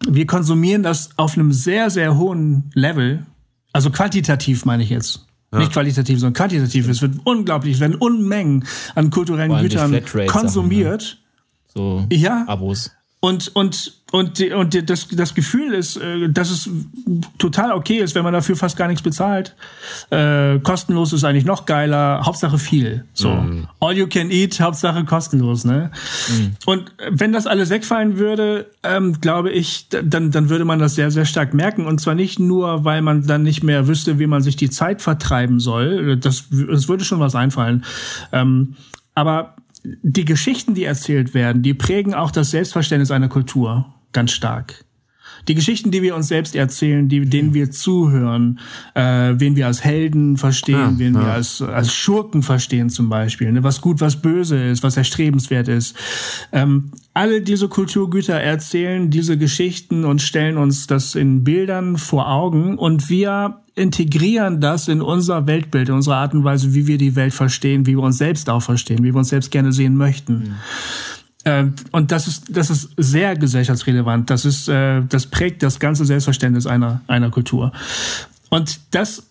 wir 0.10 0.26
konsumieren 0.26 0.84
das 0.84 1.10
auf 1.18 1.36
einem 1.36 1.52
sehr, 1.52 1.90
sehr 1.90 2.18
hohen 2.18 2.70
Level. 2.74 3.26
Also 3.74 3.90
quantitativ 3.90 4.66
meine 4.66 4.84
ich 4.84 4.90
jetzt. 4.90 5.26
Ja. 5.52 5.60
Nicht 5.60 5.74
qualitativ, 5.74 6.20
sondern 6.20 6.34
quantitativ. 6.34 6.88
Es 6.88 7.02
wird 7.02 7.16
unglaublich, 7.24 7.76
es 7.76 7.80
werden 7.80 7.96
Unmengen 7.96 8.66
an 8.94 9.10
kulturellen 9.10 9.58
Gütern 9.62 10.02
konsumiert. 10.28 11.02
Sachen, 11.02 11.20
ne? 11.20 12.08
So 12.08 12.08
ja. 12.12 12.46
Abos. 12.48 12.92
Und, 13.26 13.56
und, 13.56 13.92
und, 14.12 14.40
und 14.40 14.88
das, 14.88 15.08
das 15.08 15.34
Gefühl 15.34 15.74
ist, 15.74 15.98
äh, 15.98 16.30
dass 16.30 16.52
es 16.52 16.70
total 17.40 17.72
okay 17.72 17.98
ist, 17.98 18.14
wenn 18.14 18.24
man 18.24 18.34
dafür 18.34 18.56
fast 18.56 18.78
gar 18.78 18.88
nichts 18.88 19.02
bezahlt. 19.02 19.56
Äh, 20.12 20.60
kostenlos 20.60 21.12
ist 21.12 21.24
eigentlich 21.24 21.44
noch 21.44 21.66
geiler. 21.66 22.22
Hauptsache 22.24 22.60
viel. 22.60 23.06
So. 23.16 23.32
Mm. 23.32 23.68
All 23.80 23.98
you 23.98 24.06
can 24.06 24.30
eat, 24.30 24.60
Hauptsache 24.60 25.06
kostenlos, 25.06 25.66
ne? 25.66 25.90
Mm. 26.28 26.70
Und 26.70 26.92
wenn 27.10 27.34
das 27.34 27.48
alles 27.48 27.72
wegfallen 27.72 28.20
würde, 28.20 28.70
ähm, 28.84 29.20
glaube 29.22 29.50
ich, 29.50 29.90
dann, 29.90 30.30
dann 30.30 30.50
würde 30.50 30.66
man 30.66 30.78
das 30.78 30.94
sehr, 30.94 31.10
sehr 31.10 31.26
stark 31.26 31.56
merken. 31.56 31.88
Und 31.88 32.00
zwar 32.00 32.14
nicht 32.14 32.38
nur, 32.38 32.86
weil 32.86 33.02
man 33.02 33.26
dann 33.26 33.42
nicht 33.42 33.64
mehr 33.64 33.88
wüsste, 33.88 34.20
wie 34.20 34.28
man 34.28 34.44
sich 34.44 34.56
die 34.56 34.70
Zeit 34.70 35.02
vertreiben 35.02 35.60
soll. 35.60 36.18
Das, 36.18 36.44
es 36.72 36.88
würde 36.88 37.04
schon 37.04 37.20
was 37.20 37.34
einfallen. 37.34 37.84
Ähm, 38.32 38.76
aber 39.16 39.56
die 40.02 40.26
Geschichten, 40.26 40.74
die 40.74 40.84
erzählt 40.84 41.34
werden, 41.34 41.62
die 41.62 41.74
prägen 41.74 42.14
auch 42.14 42.32
das 42.32 42.52
Selbstverständnis 42.52 43.12
einer 43.12 43.30
Kultur 43.30 43.94
ganz 44.12 44.32
stark. 44.32 44.85
Die 45.48 45.56
Geschichten, 45.56 45.92
die 45.92 46.02
wir 46.02 46.16
uns 46.16 46.28
selbst 46.28 46.56
erzählen, 46.56 47.08
die, 47.08 47.26
denen 47.26 47.54
wir 47.54 47.72
zuhören, 47.72 48.60
äh, 48.94 49.34
wen 49.36 49.56
wir 49.56 49.68
als 49.68 49.84
Helden 49.84 50.38
verstehen, 50.38 50.76
ja, 50.76 50.94
wen 50.98 51.14
ja. 51.14 51.22
wir 51.22 51.28
als, 51.34 51.62
als 51.62 51.94
Schurken 51.94 52.44
verstehen 52.44 52.90
zum 52.90 53.10
Beispiel, 53.10 53.52
ne? 53.52 53.64
was 53.64 53.82
gut, 53.82 54.02
was 54.02 54.22
böse 54.22 54.62
ist, 54.62 54.84
was 54.84 54.98
erstrebenswert 54.98 55.68
ist. 55.68 55.96
Ähm, 56.52 56.92
alle 57.14 57.42
diese 57.42 57.70
Kulturgüter 57.70 58.36
erzählen 58.36 59.10
diese 59.10 59.38
Geschichten 59.38 60.04
und 60.04 60.22
stellen 60.22 60.58
uns 60.58 60.88
das 60.88 61.16
in 61.16 61.44
Bildern 61.44 61.98
vor 61.98 62.30
Augen 62.30 62.78
und 62.78 63.10
wir 63.10 63.62
integrieren 63.76 64.62
das 64.62 64.88
in 64.88 65.02
unser 65.02 65.48
Weltbild, 65.48 65.90
in 65.90 65.96
unsere 65.96 66.16
Art 66.16 66.34
und 66.34 66.44
Weise, 66.44 66.74
wie 66.74 66.88
wir 66.88 66.98
die 66.98 67.16
Welt 67.16 67.34
verstehen, 67.34 67.86
wie 67.86 67.96
wir 67.96 68.04
uns 68.04 68.18
selbst 68.18 68.50
auch 68.50 68.62
verstehen, 68.62 69.00
wie 69.04 69.14
wir 69.14 69.18
uns 69.18 69.30
selbst 69.30 69.52
gerne 69.52 69.72
sehen 69.72 69.96
möchten. 69.96 70.34
Mhm. 70.34 70.56
Und 71.92 72.12
das 72.12 72.28
ist, 72.28 72.46
das 72.50 72.70
ist 72.70 72.90
sehr 72.98 73.36
gesellschaftsrelevant. 73.36 74.30
Das 74.30 74.46
ist, 74.46 74.68
äh, 74.68 75.02
das 75.08 75.28
prägt 75.28 75.62
das 75.64 75.80
ganze 75.80 76.06
Selbstverständnis 76.06 76.66
einer, 76.66 77.02
einer 77.08 77.30
Kultur. 77.30 77.72
Und 78.50 78.80
das 78.92 79.24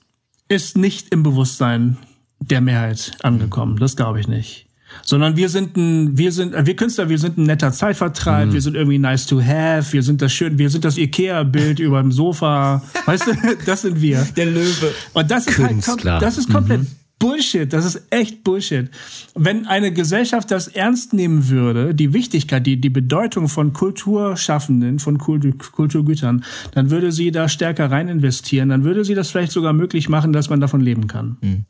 ist 0.48 0.76
nicht 0.76 1.12
im 1.12 1.22
Bewusstsein 1.22 1.96
der 2.38 2.60
Mehrheit 2.60 3.12
angekommen. 3.22 3.78
Das 3.78 3.96
glaube 3.96 4.20
ich 4.20 4.28
nicht 4.28 4.64
sondern 5.02 5.36
wir 5.36 5.48
sind 5.48 5.76
ein, 5.76 6.16
wir 6.16 6.32
sind, 6.32 6.54
wir 6.54 6.76
Künstler, 6.76 7.08
wir 7.08 7.18
sind 7.18 7.38
ein 7.38 7.44
netter 7.44 7.72
Zeitvertreib, 7.72 8.48
mhm. 8.48 8.52
wir 8.52 8.60
sind 8.60 8.76
irgendwie 8.76 8.98
nice 8.98 9.26
to 9.26 9.40
have, 9.42 9.92
wir 9.92 10.02
sind 10.02 10.22
das 10.22 10.32
schön, 10.32 10.58
wir 10.58 10.70
sind 10.70 10.84
das 10.84 10.96
Ikea-Bild 10.96 11.78
über 11.80 12.00
dem 12.00 12.12
Sofa, 12.12 12.82
weißt 13.06 13.26
du, 13.26 13.32
das 13.66 13.82
sind 13.82 14.00
wir. 14.00 14.26
Der 14.36 14.46
Löwe. 14.46 14.92
Und 15.12 15.30
das 15.30 15.46
ist 15.46 15.58
halt 15.58 15.70
Künstler. 15.70 16.12
halt, 16.12 16.22
das 16.22 16.38
ist 16.38 16.50
komplett 16.50 16.82
mhm. 16.82 16.86
Bullshit, 17.18 17.72
das 17.72 17.84
ist 17.84 18.02
echt 18.10 18.44
Bullshit. 18.44 18.90
Wenn 19.34 19.66
eine 19.66 19.92
Gesellschaft 19.92 20.50
das 20.50 20.68
ernst 20.68 21.12
nehmen 21.12 21.48
würde, 21.48 21.94
die 21.94 22.12
Wichtigkeit, 22.12 22.66
die, 22.66 22.80
die 22.80 22.90
Bedeutung 22.90 23.48
von 23.48 23.72
Kulturschaffenden, 23.72 24.98
von 24.98 25.18
Kulturgütern, 25.18 26.44
dann 26.72 26.90
würde 26.90 27.12
sie 27.12 27.30
da 27.30 27.48
stärker 27.48 27.90
rein 27.90 28.08
investieren, 28.08 28.68
dann 28.68 28.84
würde 28.84 29.04
sie 29.04 29.14
das 29.14 29.30
vielleicht 29.30 29.52
sogar 29.52 29.72
möglich 29.72 30.08
machen, 30.08 30.32
dass 30.32 30.50
man 30.50 30.60
davon 30.60 30.80
leben 30.80 31.06
kann. 31.06 31.38
Mhm. 31.40 31.64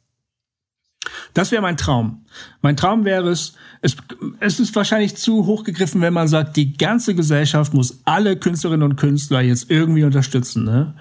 Das 1.35 1.51
wäre 1.51 1.63
mein 1.63 1.77
Traum. 1.77 2.24
Mein 2.63 2.77
Traum 2.77 3.05
wäre 3.05 3.29
es, 3.29 3.53
es, 3.83 3.97
es 4.41 4.59
ist 4.59 4.75
wahrscheinlich 4.75 5.17
zu 5.17 5.45
hoch 5.45 5.65
gegriffen, 5.65 6.01
wenn 6.01 6.15
man 6.15 6.29
sagt, 6.29 6.57
die 6.57 6.77
ganze 6.77 7.15
Gesellschaft 7.15 7.75
muss 7.75 7.99
alle 8.05 8.37
Künstlerinnen 8.37 8.83
und 8.83 8.97
Künstler 8.97 9.43
jetzt 9.43 9.71
irgendwie 9.71 10.05
unterstützen, 10.05 10.65
ne? 10.65 10.95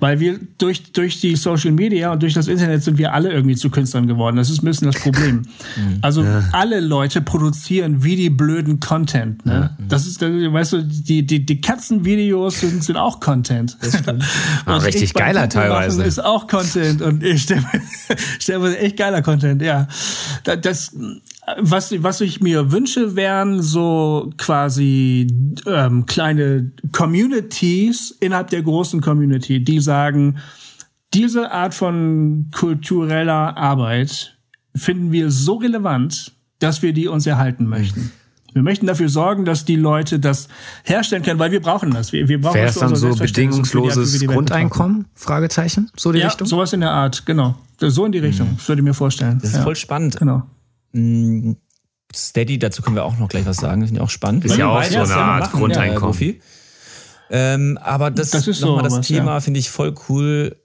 Weil 0.00 0.20
wir 0.20 0.38
durch, 0.58 0.92
durch 0.92 1.20
die 1.20 1.36
Social 1.36 1.72
Media 1.72 2.12
und 2.12 2.22
durch 2.22 2.34
das 2.34 2.48
Internet 2.48 2.82
sind 2.82 2.98
wir 2.98 3.14
alle 3.14 3.32
irgendwie 3.32 3.56
zu 3.56 3.70
Künstlern 3.70 4.06
geworden. 4.06 4.36
Das 4.36 4.50
ist 4.50 4.62
ein 4.62 4.66
bisschen 4.66 4.90
das 4.90 5.00
Problem. 5.00 5.36
Mhm. 5.76 5.98
Also 6.02 6.22
ja. 6.22 6.44
alle 6.52 6.80
Leute 6.80 7.22
produzieren 7.22 8.04
wie 8.04 8.16
die 8.16 8.30
blöden 8.30 8.80
Content, 8.80 9.46
ne? 9.46 9.74
Das 9.88 10.06
ist, 10.06 10.20
weißt 10.20 10.72
du, 10.74 10.82
die, 10.82 11.24
die, 11.24 11.46
die 11.46 11.60
Katzenvideos 11.60 12.60
sind, 12.60 12.84
sind 12.84 12.96
auch 12.96 13.20
Content. 13.20 13.76
Das 13.80 13.98
stimmt. 13.98 14.24
Ah, 14.66 14.76
richtig 14.76 15.14
geiler 15.14 15.48
teilweise. 15.48 16.02
Ist 16.02 16.22
auch 16.22 16.46
Content 16.46 17.00
und 17.00 17.22
ich 17.22 17.42
stelle 17.42 17.64
stell 18.38 18.74
echt 18.74 18.96
geiler 18.96 19.22
Content, 19.22 19.62
ja. 19.62 19.88
Das, 20.44 20.60
was, 21.58 22.02
was 22.02 22.20
ich 22.20 22.40
mir 22.40 22.72
wünsche, 22.72 23.16
wären 23.16 23.62
so 23.62 24.32
quasi 24.36 25.26
ähm, 25.66 26.06
kleine 26.06 26.72
Communities 26.92 28.16
innerhalb 28.20 28.50
der 28.50 28.62
großen 28.62 29.00
Community, 29.00 29.62
die 29.62 29.80
sagen, 29.80 30.38
diese 31.14 31.52
Art 31.52 31.74
von 31.74 32.50
kultureller 32.54 33.56
Arbeit 33.56 34.36
finden 34.74 35.12
wir 35.12 35.30
so 35.30 35.54
relevant, 35.54 36.32
dass 36.58 36.82
wir 36.82 36.92
die 36.92 37.08
uns 37.08 37.26
erhalten 37.26 37.66
möchten. 37.66 38.12
Wir 38.52 38.62
möchten 38.62 38.86
dafür 38.86 39.10
sorgen, 39.10 39.44
dass 39.44 39.66
die 39.66 39.76
Leute 39.76 40.18
das 40.18 40.48
herstellen 40.82 41.22
können, 41.22 41.38
weil 41.38 41.52
wir 41.52 41.60
brauchen 41.60 41.90
das. 41.90 42.12
Wir, 42.12 42.26
wir 42.26 42.40
brauchen 42.40 42.54
Wäre 42.54 42.68
es 42.68 42.76
dann 42.76 42.96
so 42.96 43.14
bedingungsloses 43.14 44.26
Grundeinkommen? 44.26 45.04
Fragezeichen? 45.14 45.90
So 45.94 46.10
die 46.10 46.20
ja, 46.20 46.28
Richtung? 46.28 46.46
sowas 46.46 46.72
in 46.72 46.80
der 46.80 46.90
Art, 46.90 47.26
genau. 47.26 47.56
So 47.78 48.06
in 48.06 48.12
die 48.12 48.18
Richtung, 48.18 48.52
mhm. 48.52 48.68
würde 48.68 48.80
ich 48.80 48.84
mir 48.84 48.94
vorstellen. 48.94 49.40
Das 49.40 49.50
ist 49.50 49.56
ja. 49.56 49.62
voll 49.62 49.76
spannend. 49.76 50.16
Genau. 50.16 50.44
Mm, 50.96 51.56
Steady, 52.14 52.58
dazu 52.58 52.82
können 52.82 52.96
wir 52.96 53.04
auch 53.04 53.18
noch 53.18 53.28
gleich 53.28 53.44
was 53.46 53.58
sagen. 53.58 53.80
Das 53.80 53.90
finde 53.90 54.00
ich 54.00 54.04
auch 54.04 54.10
spannend. 54.10 54.44
Ist 54.44 54.56
ja 54.56 54.68
auch 54.68 54.82
so 54.82 54.98
eine 54.98 55.14
Art 55.14 55.44
machen, 55.44 55.58
Grundeinkommen. 55.58 56.18
Ja, 56.20 56.34
ähm, 57.28 57.78
aber 57.82 58.10
das, 58.10 58.30
das 58.30 58.46
ist 58.46 58.60
nochmal 58.60 58.88
so 58.88 58.96
das 58.96 59.06
Thema, 59.06 59.34
ja. 59.34 59.40
finde 59.40 59.60
ich 59.60 59.70
voll 59.70 59.94
cool. 60.08 60.56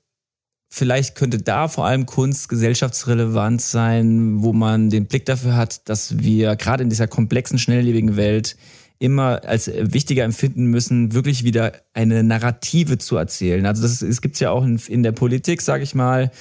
Vielleicht 0.69 1.15
könnte 1.15 1.39
da 1.39 1.67
vor 1.67 1.85
allem 1.85 2.05
Kunst 2.05 2.47
gesellschaftsrelevant 2.47 3.61
sein, 3.61 4.41
wo 4.41 4.53
man 4.53 4.89
den 4.89 5.07
Blick 5.07 5.25
dafür 5.25 5.55
hat, 5.57 5.89
dass 5.89 6.19
wir 6.19 6.55
gerade 6.55 6.83
in 6.83 6.89
dieser 6.89 7.07
komplexen, 7.07 7.59
schnelllebigen 7.59 8.15
Welt 8.15 8.55
immer 8.99 9.41
als 9.45 9.69
wichtiger 9.73 10.23
empfinden 10.23 10.65
müssen, 10.65 11.13
wirklich 11.13 11.43
wieder 11.43 11.73
eine 11.93 12.23
Narrative 12.23 12.99
zu 12.99 13.17
erzählen. 13.17 13.65
Also 13.65 13.81
das, 13.81 14.01
es 14.01 14.21
gibt 14.21 14.39
ja 14.39 14.51
auch 14.51 14.63
in, 14.63 14.77
in 14.87 15.03
der 15.03 15.11
Politik, 15.11 15.61
sage 15.61 15.83
ich 15.83 15.95
mal, 15.95 16.31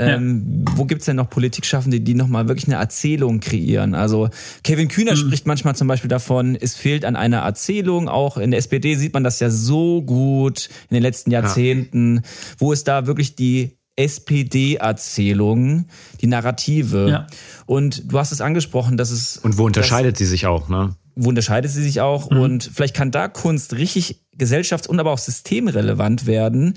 ähm, 0.00 0.64
ja. 0.66 0.72
Wo 0.76 0.84
gibt's 0.84 1.06
denn 1.06 1.16
noch 1.16 1.30
Politikschaffende, 1.30 2.00
die 2.00 2.14
nochmal 2.14 2.48
wirklich 2.48 2.66
eine 2.66 2.76
Erzählung 2.76 3.40
kreieren? 3.40 3.94
Also 3.94 4.30
Kevin 4.64 4.88
Kühner 4.88 5.12
mhm. 5.12 5.16
spricht 5.16 5.46
manchmal 5.46 5.76
zum 5.76 5.88
Beispiel 5.88 6.08
davon, 6.08 6.56
es 6.56 6.74
fehlt 6.76 7.04
an 7.04 7.16
einer 7.16 7.38
Erzählung. 7.38 8.08
Auch 8.08 8.36
in 8.36 8.50
der 8.50 8.58
SPD 8.58 8.94
sieht 8.96 9.14
man 9.14 9.24
das 9.24 9.40
ja 9.40 9.50
so 9.50 10.02
gut 10.02 10.68
in 10.88 10.94
den 10.94 11.02
letzten 11.02 11.30
Jahrzehnten, 11.30 12.16
ja. 12.16 12.22
wo 12.58 12.72
es 12.72 12.84
da 12.84 13.06
wirklich 13.06 13.36
die 13.36 13.76
SPD-Erzählung, 13.96 15.86
die 16.20 16.26
Narrative. 16.26 17.08
Ja. 17.10 17.26
Und 17.66 18.10
du 18.10 18.18
hast 18.18 18.32
es 18.32 18.40
angesprochen, 18.40 18.96
dass 18.96 19.10
es. 19.10 19.36
Und 19.38 19.58
wo 19.58 19.66
unterscheidet 19.66 20.16
sie 20.16 20.26
sich 20.26 20.46
auch, 20.46 20.68
ne? 20.68 20.94
Wo 21.16 21.28
unterscheidet 21.28 21.70
sie 21.70 21.82
sich 21.82 22.00
auch? 22.00 22.30
Mhm. 22.30 22.40
Und 22.40 22.70
vielleicht 22.72 22.94
kann 22.94 23.10
da 23.10 23.28
Kunst 23.28 23.74
richtig 23.74 24.22
gesellschafts- 24.38 24.88
und 24.88 24.98
aber 24.98 25.10
auch 25.10 25.18
systemrelevant 25.18 26.26
werden 26.26 26.74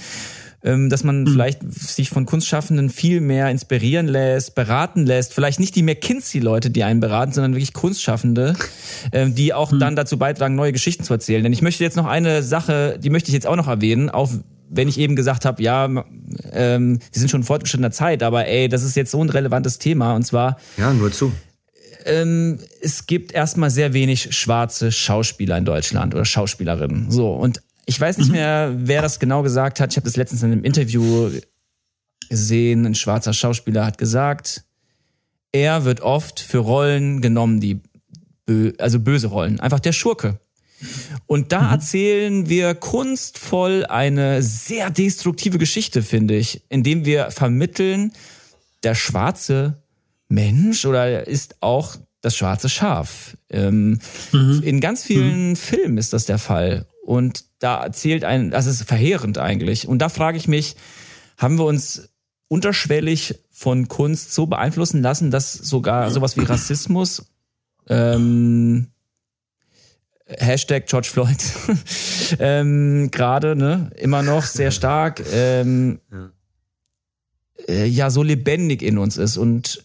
dass 0.64 1.04
man 1.04 1.24
mhm. 1.24 1.28
vielleicht 1.28 1.74
sich 1.74 2.10
von 2.10 2.26
Kunstschaffenden 2.26 2.90
viel 2.90 3.20
mehr 3.22 3.50
inspirieren 3.50 4.08
lässt, 4.08 4.56
beraten 4.56 5.06
lässt. 5.06 5.34
Vielleicht 5.34 5.60
nicht 5.60 5.76
die 5.76 5.84
McKinsey-Leute, 5.84 6.70
die 6.70 6.84
einen 6.84 7.02
beraten, 7.02 7.34
sondern 7.34 7.54
wirklich 7.54 7.74
Kunstschaffende, 7.74 8.56
ähm, 9.12 9.36
die 9.36 9.54
auch 9.54 9.72
mhm. 9.72 9.80
dann 9.80 9.96
dazu 9.96 10.18
beitragen, 10.18 10.56
neue 10.56 10.72
Geschichten 10.72 11.04
zu 11.04 11.14
erzählen. 11.14 11.44
Denn 11.44 11.54
ich 11.54 11.62
möchte 11.62 11.84
jetzt 11.84 11.98
noch 11.98 12.06
eine 12.06 12.44
Sache, 12.44 12.98
die 13.02 13.10
möchte 13.10 13.30
ich 13.30 13.34
jetzt 13.34 13.48
auch 13.48 13.58
noch 13.58 13.68
erwähnen, 13.68 14.10
auch 14.10 14.32
wenn 14.70 14.88
ich 14.88 14.98
eben 14.98 15.16
gesagt 15.16 15.46
habe, 15.46 15.62
ja, 15.62 15.88
ähm, 16.52 17.00
die 17.14 17.20
sind 17.20 17.30
schon 17.30 17.42
in 17.42 17.46
fortgeschrittener 17.46 17.92
Zeit, 17.92 18.24
aber 18.24 18.48
ey, 18.48 18.70
das 18.70 18.84
ist 18.84 18.96
jetzt 18.96 19.12
so 19.12 19.24
ein 19.24 19.30
relevantes 19.30 19.78
Thema 19.78 20.16
und 20.16 20.24
zwar. 20.26 20.58
Ja, 20.78 20.94
nur 20.94 21.12
zu 21.12 21.32
ähm, 22.06 22.60
es 22.82 23.08
gibt 23.08 23.32
erstmal 23.32 23.70
sehr 23.70 23.94
wenig 23.94 24.36
schwarze 24.36 24.92
Schauspieler 24.92 25.58
in 25.58 25.64
Deutschland 25.64 26.14
oder 26.14 26.26
Schauspielerinnen. 26.26 27.10
So, 27.12 27.32
und 27.34 27.62
ich 27.86 28.00
weiß 28.00 28.18
nicht 28.18 28.32
mehr, 28.32 28.74
wer 28.76 29.02
das 29.02 29.20
genau 29.20 29.44
gesagt 29.44 29.80
hat. 29.80 29.92
Ich 29.92 29.98
habe 29.98 30.06
das 30.06 30.16
letztens 30.16 30.44
in 30.44 30.52
einem 30.52 30.64
Interview 30.64 31.32
gesehen. 32.30 32.86
Ein 32.86 32.96
schwarzer 32.96 33.34
Schauspieler 33.34 33.86
hat 33.86 33.98
gesagt, 33.98 34.64
er 35.52 35.86
wird 35.86 36.02
oft 36.02 36.40
für 36.40 36.60
Rollen 36.60 37.22
genommen, 37.22 37.60
die 37.60 37.82
bö 38.46 38.74
also 38.80 39.00
böse 39.00 39.28
Rollen, 39.28 39.60
einfach 39.60 39.80
der 39.80 39.94
Schurke. 39.94 40.40
Und 41.28 41.52
da 41.52 41.72
erzählen 41.72 42.50
wir 42.50 42.76
kunstvoll 42.76 43.86
eine 43.86 44.42
sehr 44.42 44.90
destruktive 44.90 45.58
Geschichte, 45.58 46.04
finde 46.04 46.36
ich, 46.36 46.62
indem 46.70 47.06
wir 47.06 47.32
vermitteln, 47.32 48.12
der 48.84 48.96
schwarze 48.96 49.82
Mensch 50.28 50.86
oder 50.86 51.26
ist 51.26 51.56
auch 51.62 51.96
das 52.22 52.36
schwarze 52.36 52.70
Schaf. 52.70 53.38
Ähm, 53.50 54.00
In 54.64 54.80
ganz 54.82 55.04
vielen 55.04 55.56
Filmen 55.56 55.98
ist 55.98 56.12
das 56.14 56.26
der 56.26 56.38
Fall. 56.40 56.86
Und 57.04 57.46
da 57.60 57.84
erzählt 57.84 58.24
ein, 58.24 58.50
das 58.50 58.66
ist 58.66 58.84
verheerend 58.84 59.38
eigentlich. 59.38 59.88
Und 59.88 60.00
da 60.00 60.10
frage 60.10 60.38
ich 60.38 60.48
mich, 60.48 60.76
haben 61.38 61.58
wir 61.58 61.66
uns 61.66 62.10
unterschwellig 62.48 63.40
von 63.52 63.88
Kunst 63.88 64.34
so 64.34 64.46
beeinflussen 64.46 65.02
lassen, 65.02 65.30
dass 65.30 65.54
sogar 65.54 66.12
sowas 66.12 66.38
wie 66.38 66.44
Rassismus 66.44 67.26
ähm, 67.90 68.88
Hashtag 70.26 70.88
George 70.88 71.10
Floyd 71.12 71.44
ähm, 72.40 73.10
gerade 73.12 73.56
ne 73.56 73.92
immer 73.98 74.24
noch 74.24 74.44
sehr 74.44 74.72
stark 74.72 75.22
ähm, 75.34 76.00
äh, 77.68 77.86
ja 77.86 78.10
so 78.10 78.24
lebendig 78.24 78.82
in 78.82 78.98
uns 78.98 79.18
ist 79.18 79.38
und 79.38 79.84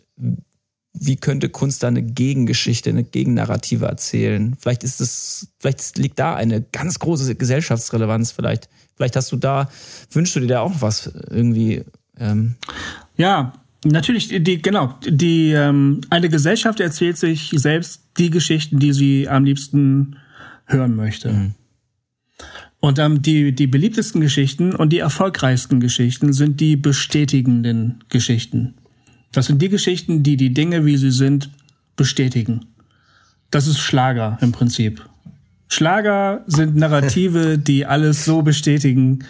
wie 0.93 1.17
könnte 1.17 1.49
Kunst 1.49 1.83
da 1.83 1.89
eine 1.89 2.03
Gegengeschichte, 2.03 2.91
eine 2.91 3.05
Gegennarrative 3.05 3.87
erzählen? 3.87 4.57
Vielleicht 4.59 4.85
ist 4.85 5.01
es, 5.01 5.49
vielleicht 5.59 5.99
liegt 5.99 6.19
da 6.19 6.35
eine 6.35 6.63
ganz 6.63 6.99
große 6.99 7.35
Gesellschaftsrelevanz. 7.35 8.33
Vielleicht, 8.33 8.69
vielleicht 8.97 9.17
hast 9.17 9.31
du 9.33 9.37
da, 9.37 9.71
wünschst 10.11 10.37
du 10.37 10.41
dir 10.41 10.47
da 10.49 10.61
auch 10.61 10.73
noch 10.73 10.83
was 10.83 11.11
irgendwie? 11.31 11.85
Ähm, 12.19 12.57
Ja, 13.17 13.53
natürlich, 13.85 14.29
die, 14.29 14.63
genau, 14.63 14.95
die, 15.07 15.53
ähm, 15.53 16.01
eine 16.11 16.29
Gesellschaft 16.29 16.81
erzählt 16.81 17.17
sich 17.17 17.51
selbst 17.55 18.03
die 18.19 18.31
Geschichten, 18.31 18.79
die 18.79 18.93
sie 18.93 19.29
am 19.29 19.45
liebsten 19.45 20.17
hören 20.67 20.97
möchte. 20.97 21.55
Und 22.81 22.99
ähm, 22.99 23.23
die, 23.23 23.53
die 23.53 23.67
beliebtesten 23.67 24.21
Geschichten 24.21 24.75
und 24.75 24.93
die 24.93 24.99
erfolgreichsten 24.99 25.81
Geschichten 25.81 26.33
sind 26.33 26.61
die 26.61 26.77
bestätigenden 26.77 28.05
Geschichten. 28.09 28.75
Das 29.33 29.47
sind 29.47 29.61
die 29.61 29.69
Geschichten, 29.69 30.23
die 30.23 30.37
die 30.37 30.53
Dinge, 30.53 30.85
wie 30.85 30.97
sie 30.97 31.11
sind, 31.11 31.51
bestätigen. 31.97 32.67
Das 33.51 33.67
ist 33.67 33.79
Schlager 33.79 34.39
im 34.41 34.53
Prinzip. 34.53 35.03
Schlager 35.69 36.43
sind 36.47 36.77
Narrative, 36.77 37.59
die 37.59 37.85
alles 37.85 38.25
so 38.25 38.43
bestätigen, 38.43 39.25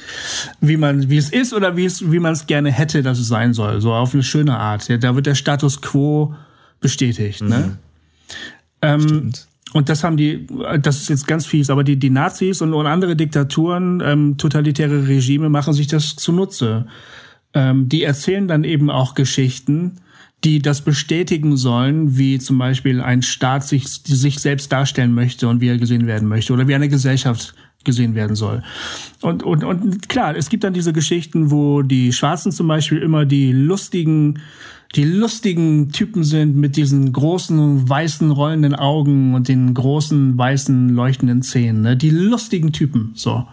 wie 0.61 0.77
man, 0.77 1.11
wie 1.11 1.17
es 1.17 1.31
ist 1.31 1.53
oder 1.53 1.77
wie 1.77 1.85
es, 1.85 2.11
wie 2.13 2.21
man 2.21 2.33
es 2.33 2.47
gerne 2.47 2.71
hätte, 2.71 3.03
dass 3.03 3.19
es 3.19 3.29
sein 3.29 3.55
soll. 3.55 3.81
So 3.81 3.93
auf 3.93 4.15
eine 4.15 4.23
schöne 4.23 4.57
Art. 4.57 4.89
Ja, 4.89 4.99
da 4.99 5.15
wird 5.17 5.27
der 5.27 5.35
Status 5.35 5.81
quo 5.81 6.35
bestätigt. 6.81 7.43
Ne? 7.43 7.79
Ähm, 8.83 9.33
und 9.73 9.89
das 9.89 10.05
haben 10.05 10.17
die, 10.17 10.47
das 10.81 11.03
ist 11.03 11.09
jetzt 11.09 11.27
ganz 11.27 11.45
fies, 11.45 11.71
aber 11.71 11.85
die, 11.85 11.99
die 11.99 12.11
Nazis 12.11 12.63
und, 12.63 12.73
und 12.73 12.87
andere 12.87 13.17
Diktaturen, 13.17 14.01
ähm, 14.05 14.39
totalitäre 14.39 15.09
Regime 15.09 15.49
machen 15.49 15.75
sich 15.75 15.89
das 15.89 16.17
zunutze. 16.17 16.87
Ähm, 17.59 17.89
die 17.89 18.05
erzählen 18.05 18.47
dann 18.47 18.63
eben 18.63 18.89
auch 18.89 19.17
Geschichten, 19.17 19.97
die 20.45 20.63
das 20.63 20.83
bestätigen 20.83 21.57
sollen, 21.57 22.17
wie 22.17 22.39
zum 22.39 22.57
Beispiel 22.57 23.01
ein 23.01 23.23
Staat 23.23 23.67
sich, 23.67 23.89
sich 23.89 24.39
selbst 24.39 24.71
darstellen 24.71 25.13
möchte 25.13 25.49
und 25.49 25.61
wie 25.61 25.67
er 25.67 25.77
gesehen 25.77 26.07
werden 26.07 26.29
möchte 26.29 26.53
oder 26.53 26.69
wie 26.69 26.77
eine 26.77 26.89
Gesellschaft 26.89 27.55
gesehen 27.83 28.15
werden 28.15 28.37
soll. 28.37 28.63
Und, 29.23 29.43
und, 29.43 29.65
und 29.65 30.09
klar, 30.09 30.37
es 30.37 30.51
gibt 30.51 30.63
dann 30.63 30.73
diese 30.73 30.93
Geschichten, 30.93 31.51
wo 31.51 31.83
die 31.83 32.13
Schwarzen 32.13 32.53
zum 32.53 32.69
Beispiel 32.69 32.99
immer 32.99 33.25
die 33.25 33.51
lustigen, 33.51 34.39
die 34.95 35.05
lustigen 35.05 35.91
Typen 35.91 36.25
sind 36.25 36.57
mit 36.57 36.77
diesen 36.77 37.13
großen 37.13 37.89
weißen 37.89 38.31
rollenden 38.31 38.75
Augen 38.75 39.35
und 39.35 39.49
den 39.49 39.75
großen 39.75 40.39
weißen 40.39 40.89
leuchtenden 40.91 41.43
Zähnen, 41.43 41.83
ne? 41.83 41.97
Die 41.97 42.11
lustigen 42.11 42.73
Typen, 42.73 43.13
so. 43.15 43.47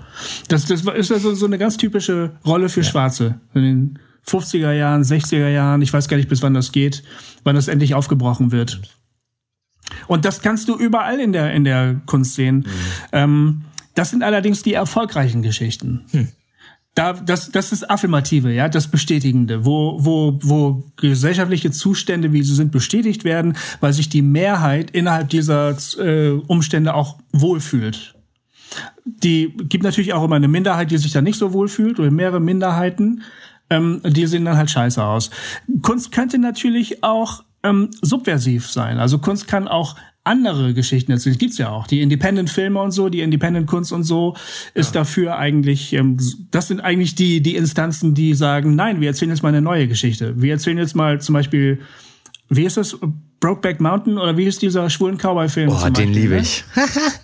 Das, 0.48 0.66
das 0.66 0.82
ist 0.82 1.12
also 1.12 1.36
so 1.36 1.46
eine 1.46 1.58
ganz 1.58 1.76
typische 1.76 2.32
Rolle 2.46 2.70
für 2.70 2.86
Schwarze. 2.86 3.42
In 3.54 3.64
den 3.64 4.00
50er 4.26 4.72
Jahren, 4.72 5.04
60er 5.04 5.50
Jahren, 5.50 5.82
ich 5.82 5.92
weiß 5.92 6.08
gar 6.08 6.18
nicht, 6.18 6.30
bis 6.30 6.42
wann 6.42 6.54
das 6.54 6.72
geht, 6.72 7.04
wann 7.44 7.56
das 7.56 7.68
endlich 7.68 7.96
aufgebrochen 7.96 8.52
wird. 8.52 8.82
Und 10.08 10.26
das 10.26 10.42
kannst 10.42 10.70
du 10.70 10.76
überall 10.78 11.20
in 11.20 11.34
der, 11.34 11.54
in 11.54 11.66
der 11.66 12.02
Kunst 12.06 12.36
sehen. 12.36 12.66
Ähm, 13.12 13.64
das 13.94 14.10
sind 14.10 14.24
allerdings 14.24 14.64
die 14.64 14.74
erfolgreichen 14.74 15.42
Geschichten. 15.42 16.06
Da, 16.96 17.12
das, 17.12 17.52
das 17.52 17.74
ist 17.74 17.90
Affirmative, 17.90 18.54
ja, 18.54 18.70
das 18.70 18.88
Bestätigende, 18.88 19.66
wo, 19.66 19.98
wo, 20.00 20.40
wo 20.42 20.84
gesellschaftliche 20.96 21.70
Zustände, 21.70 22.32
wie 22.32 22.42
sie 22.42 22.56
sind, 22.56 22.72
bestätigt 22.72 23.26
werden, 23.26 23.58
weil 23.82 23.92
sich 23.92 24.08
die 24.08 24.22
Mehrheit 24.22 24.92
innerhalb 24.92 25.28
dieser 25.28 25.76
äh, 26.00 26.30
Umstände 26.48 26.94
auch 26.94 27.18
wohlfühlt. 27.34 28.16
Die 29.04 29.54
gibt 29.64 29.84
natürlich 29.84 30.14
auch 30.14 30.24
immer 30.24 30.38
eine 30.38 30.48
Minderheit, 30.48 30.90
die 30.90 30.98
sich 30.98 31.12
da 31.12 31.22
nicht 31.22 31.38
so 31.38 31.52
wohlfühlt, 31.52 32.00
oder 32.00 32.12
mehrere 32.12 32.40
Minderheiten, 32.40 33.24
ähm, 33.70 34.02
die 34.06 34.26
sehen 34.26 34.46
dann 34.46 34.56
halt 34.56 34.70
scheiße 34.70 35.04
aus. 35.04 35.32
Kunst 35.82 36.14
könnte 36.14 36.38
natürlich 36.38 37.04
auch 37.04 37.44
ähm, 37.64 37.90
subversiv 38.02 38.70
sein. 38.70 39.00
Also 39.00 39.20
Kunst 39.20 39.48
kann 39.48 39.68
auch 39.68 39.96
andere 40.26 40.74
Geschichten 40.74 41.12
erzählen. 41.12 41.34
Das 41.36 41.40
gibt's 41.40 41.58
ja 41.58 41.70
auch. 41.70 41.88
Die 41.88 42.02
Independent-Filme 42.02 42.82
und 42.82 42.92
so, 42.92 43.10
die 43.10 43.22
Independent-Kunst 43.22 43.94
und 43.94 44.04
so 44.04 44.36
ist 44.74 44.96
dafür 44.96 45.38
eigentlich, 45.38 45.94
ähm, 45.94 46.18
das 46.52 46.68
sind 46.68 46.82
eigentlich 46.82 47.16
die, 47.16 47.42
die 47.42 47.56
Instanzen, 47.56 48.14
die 48.14 48.34
sagen, 48.34 48.76
nein, 48.76 49.02
wir 49.02 49.10
erzählen 49.10 49.32
jetzt 49.32 49.44
mal 49.44 49.50
eine 49.50 49.62
neue 49.62 49.88
Geschichte. 49.88 50.42
Wir 50.42 50.54
erzählen 50.54 50.78
jetzt 50.78 50.96
mal 50.96 51.22
zum 51.22 51.34
Beispiel, 51.34 51.80
wie 52.50 52.64
ist 52.64 52.78
das? 52.78 52.98
Brokeback 53.40 53.80
Mountain 53.80 54.18
oder 54.18 54.38
wie 54.38 54.46
ist 54.46 54.62
dieser 54.62 54.90
schwulen 54.90 55.18
Cowboy-Film? 55.18 55.70
Oh, 55.70 55.78
zum 55.78 55.94
den 55.94 56.12
liebe 56.12 56.36
ne? 56.36 56.42
ich. 56.42 56.64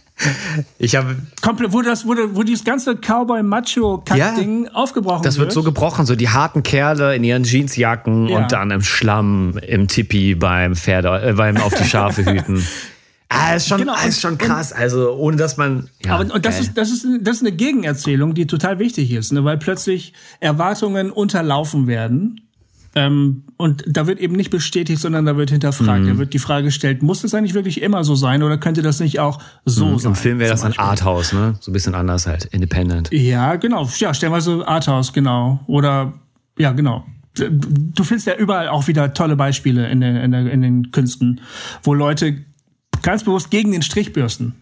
ich 0.78 0.96
habe 0.96 1.16
Komplett, 1.42 1.74
wo 1.74 1.82
das, 1.82 2.06
wo, 2.06 2.14
wo 2.34 2.44
dieses 2.44 2.64
ganze 2.64 2.96
Cowboy-Macho-Kack-Ding 2.96 4.68
aufgebrochen 4.68 5.24
Das 5.24 5.40
wird 5.40 5.52
so 5.52 5.64
gebrochen, 5.64 6.06
so 6.06 6.16
die 6.16 6.30
harten 6.30 6.64
Kerle 6.64 7.16
in 7.16 7.24
ihren 7.24 7.44
Jeansjacken 7.44 8.28
Ja. 8.28 8.38
und 8.38 8.52
dann 8.52 8.72
im 8.72 8.82
Schlamm, 8.82 9.58
im 9.58 9.88
Tipi 9.88 10.36
beim 10.36 10.76
Pferde, 10.76 11.30
äh, 11.30 11.34
beim 11.34 11.58
auf 11.58 11.74
die 11.74 11.86
Schafe 11.86 12.26
hüten. 12.26 12.64
Ah, 13.34 13.56
ist 13.56 13.68
schon, 13.68 13.78
Genau, 13.80 13.94
ah, 13.96 14.06
ist 14.06 14.20
schon 14.20 14.38
krass. 14.38 14.74
Also 14.74 15.14
ohne 15.14 15.38
dass 15.38 15.56
man. 15.58 15.90
Ja, 16.06 16.16
Aber 16.20 16.34
und 16.34 16.46
das 16.46 16.56
geil. 16.56 16.64
ist, 16.66 16.78
das 16.78 16.92
ist, 16.92 17.06
das 17.22 17.38
ist 17.38 17.42
eine 17.42 17.54
Gegenerzählung, 17.56 18.34
die 18.34 18.46
total 18.46 18.78
wichtig 18.80 19.12
ist, 19.14 19.32
ne? 19.32 19.44
weil 19.46 19.58
plötzlich 19.58 20.14
Erwartungen 20.42 21.12
unterlaufen 21.12 21.88
werden. 21.88 22.42
Ähm, 22.94 23.44
und 23.56 23.86
da 23.88 24.06
wird 24.06 24.20
eben 24.20 24.36
nicht 24.36 24.50
bestätigt, 24.50 25.00
sondern 25.00 25.26
da 25.26 25.38
wird 25.38 25.50
hinterfragt. 25.50 26.04
Mhm. 26.04 26.08
Da 26.08 26.18
wird 26.18 26.34
die 26.34 26.40
Frage 26.40 26.66
gestellt, 26.66 27.02
muss 27.04 27.22
das 27.22 27.34
eigentlich 27.34 27.54
wirklich 27.54 27.82
immer 27.82 28.04
so 28.04 28.16
sein 28.16 28.44
oder 28.44 28.58
könnte 28.58 28.82
das 28.82 29.00
nicht 29.00 29.20
auch 29.22 29.40
so 29.64 29.98
sein? 29.98 30.12
Im 30.12 30.16
Film 30.16 30.40
wäre 30.40 30.52
das 30.52 30.66
ein 30.66 30.78
Arthouse, 30.78 31.32
ne? 31.32 31.56
So 31.62 31.72
ein 31.72 31.74
bisschen 31.74 31.96
anders 31.96 32.28
halt, 32.28 32.46
independent. 32.52 33.10
Ja, 33.14 33.56
genau. 33.56 33.88
Ja, 33.98 34.14
stellenweise 34.14 34.68
Arthouse, 34.68 35.14
genau. 35.14 35.62
Oder, 35.68 36.12
ja, 36.58 36.74
genau. 36.74 37.06
Du 37.36 38.04
findest 38.04 38.28
ja 38.28 38.36
überall 38.36 38.68
auch 38.68 38.90
wieder 38.90 39.14
tolle 39.14 39.38
Beispiele 39.38 39.88
in, 39.90 40.02
den- 40.02 40.18
in, 40.18 40.32
der, 40.32 40.52
in 40.52 40.62
den 40.62 40.92
Künsten, 40.92 41.40
wo 41.84 41.94
Leute 41.94 42.44
ganz 43.02 43.24
bewusst 43.24 43.52
gegen 43.52 43.72
den 43.72 43.82
Strich 43.82 44.14
bürsten. 44.14 44.56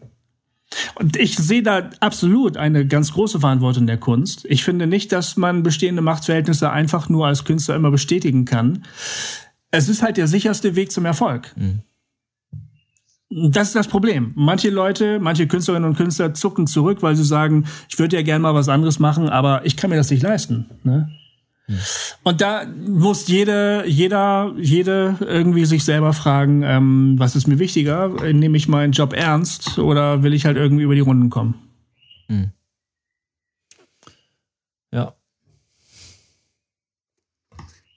Und 0.96 1.16
ich 1.16 1.36
sehe 1.36 1.64
da 1.64 1.90
absolut 2.00 2.58
eine 2.58 2.86
ganz 2.86 3.14
große 3.14 3.40
Verantwortung 3.40 3.88
der 3.88 3.98
Kunst. 3.98 4.46
Ich 4.46 4.64
finde 4.64 4.86
nicht, 4.86 5.12
dass 5.12 5.36
man 5.36 5.64
bestehende 5.64 6.02
Machtverhältnisse 6.02 6.70
einfach 6.70 7.10
nur 7.10 7.26
als 7.26 7.44
Künstler 7.44 7.76
immer 7.76 7.92
bestätigen 7.92 8.46
kann. 8.46 8.86
Es 9.72 9.90
ist 9.90 10.04
halt 10.04 10.18
der 10.18 10.28
sicherste 10.28 10.76
Weg 10.76 10.92
zum 10.92 11.06
Erfolg. 11.06 11.54
Das 13.32 13.68
ist 13.68 13.76
das 13.76 13.88
Problem. 13.88 14.32
Manche 14.36 14.70
Leute, 14.70 15.20
manche 15.20 15.48
Künstlerinnen 15.48 15.90
und 15.90 15.98
Künstler 15.98 16.34
zucken 16.34 16.66
zurück, 16.68 17.02
weil 17.02 17.16
sie 17.16 17.24
sagen, 17.24 17.66
ich 17.88 18.00
würde 18.00 18.16
ja 18.16 18.24
gerne 18.24 18.42
mal 18.42 18.56
was 18.56 18.70
anderes 18.70 19.00
machen, 19.00 19.30
aber 19.30 19.66
ich 19.66 19.78
kann 19.78 19.90
mir 19.90 19.98
das 19.98 20.10
nicht 20.10 20.24
leisten. 20.24 20.66
Ne? 20.84 21.10
Und 22.24 22.42
da 22.42 22.66
muss 22.66 23.28
jede, 23.28 23.84
jeder, 23.88 24.54
jede 24.58 25.16
irgendwie 25.20 25.66
sich 25.66 25.84
selber 25.84 26.14
fragen, 26.14 26.64
ähm, 26.64 27.16
was 27.18 27.36
ist 27.36 27.48
mir 27.48 27.60
wichtiger? 27.60 28.10
Nehme 28.34 28.58
ich 28.58 28.68
meinen 28.68 28.92
Job 28.94 29.14
ernst 29.14 29.78
oder 29.78 30.24
will 30.24 30.34
ich 30.34 30.46
halt 30.46 30.58
irgendwie 30.58 30.84
über 30.84 30.96
die 30.96 31.02
Runden 31.02 31.30
kommen? 31.30 31.56
ja. 34.92 35.14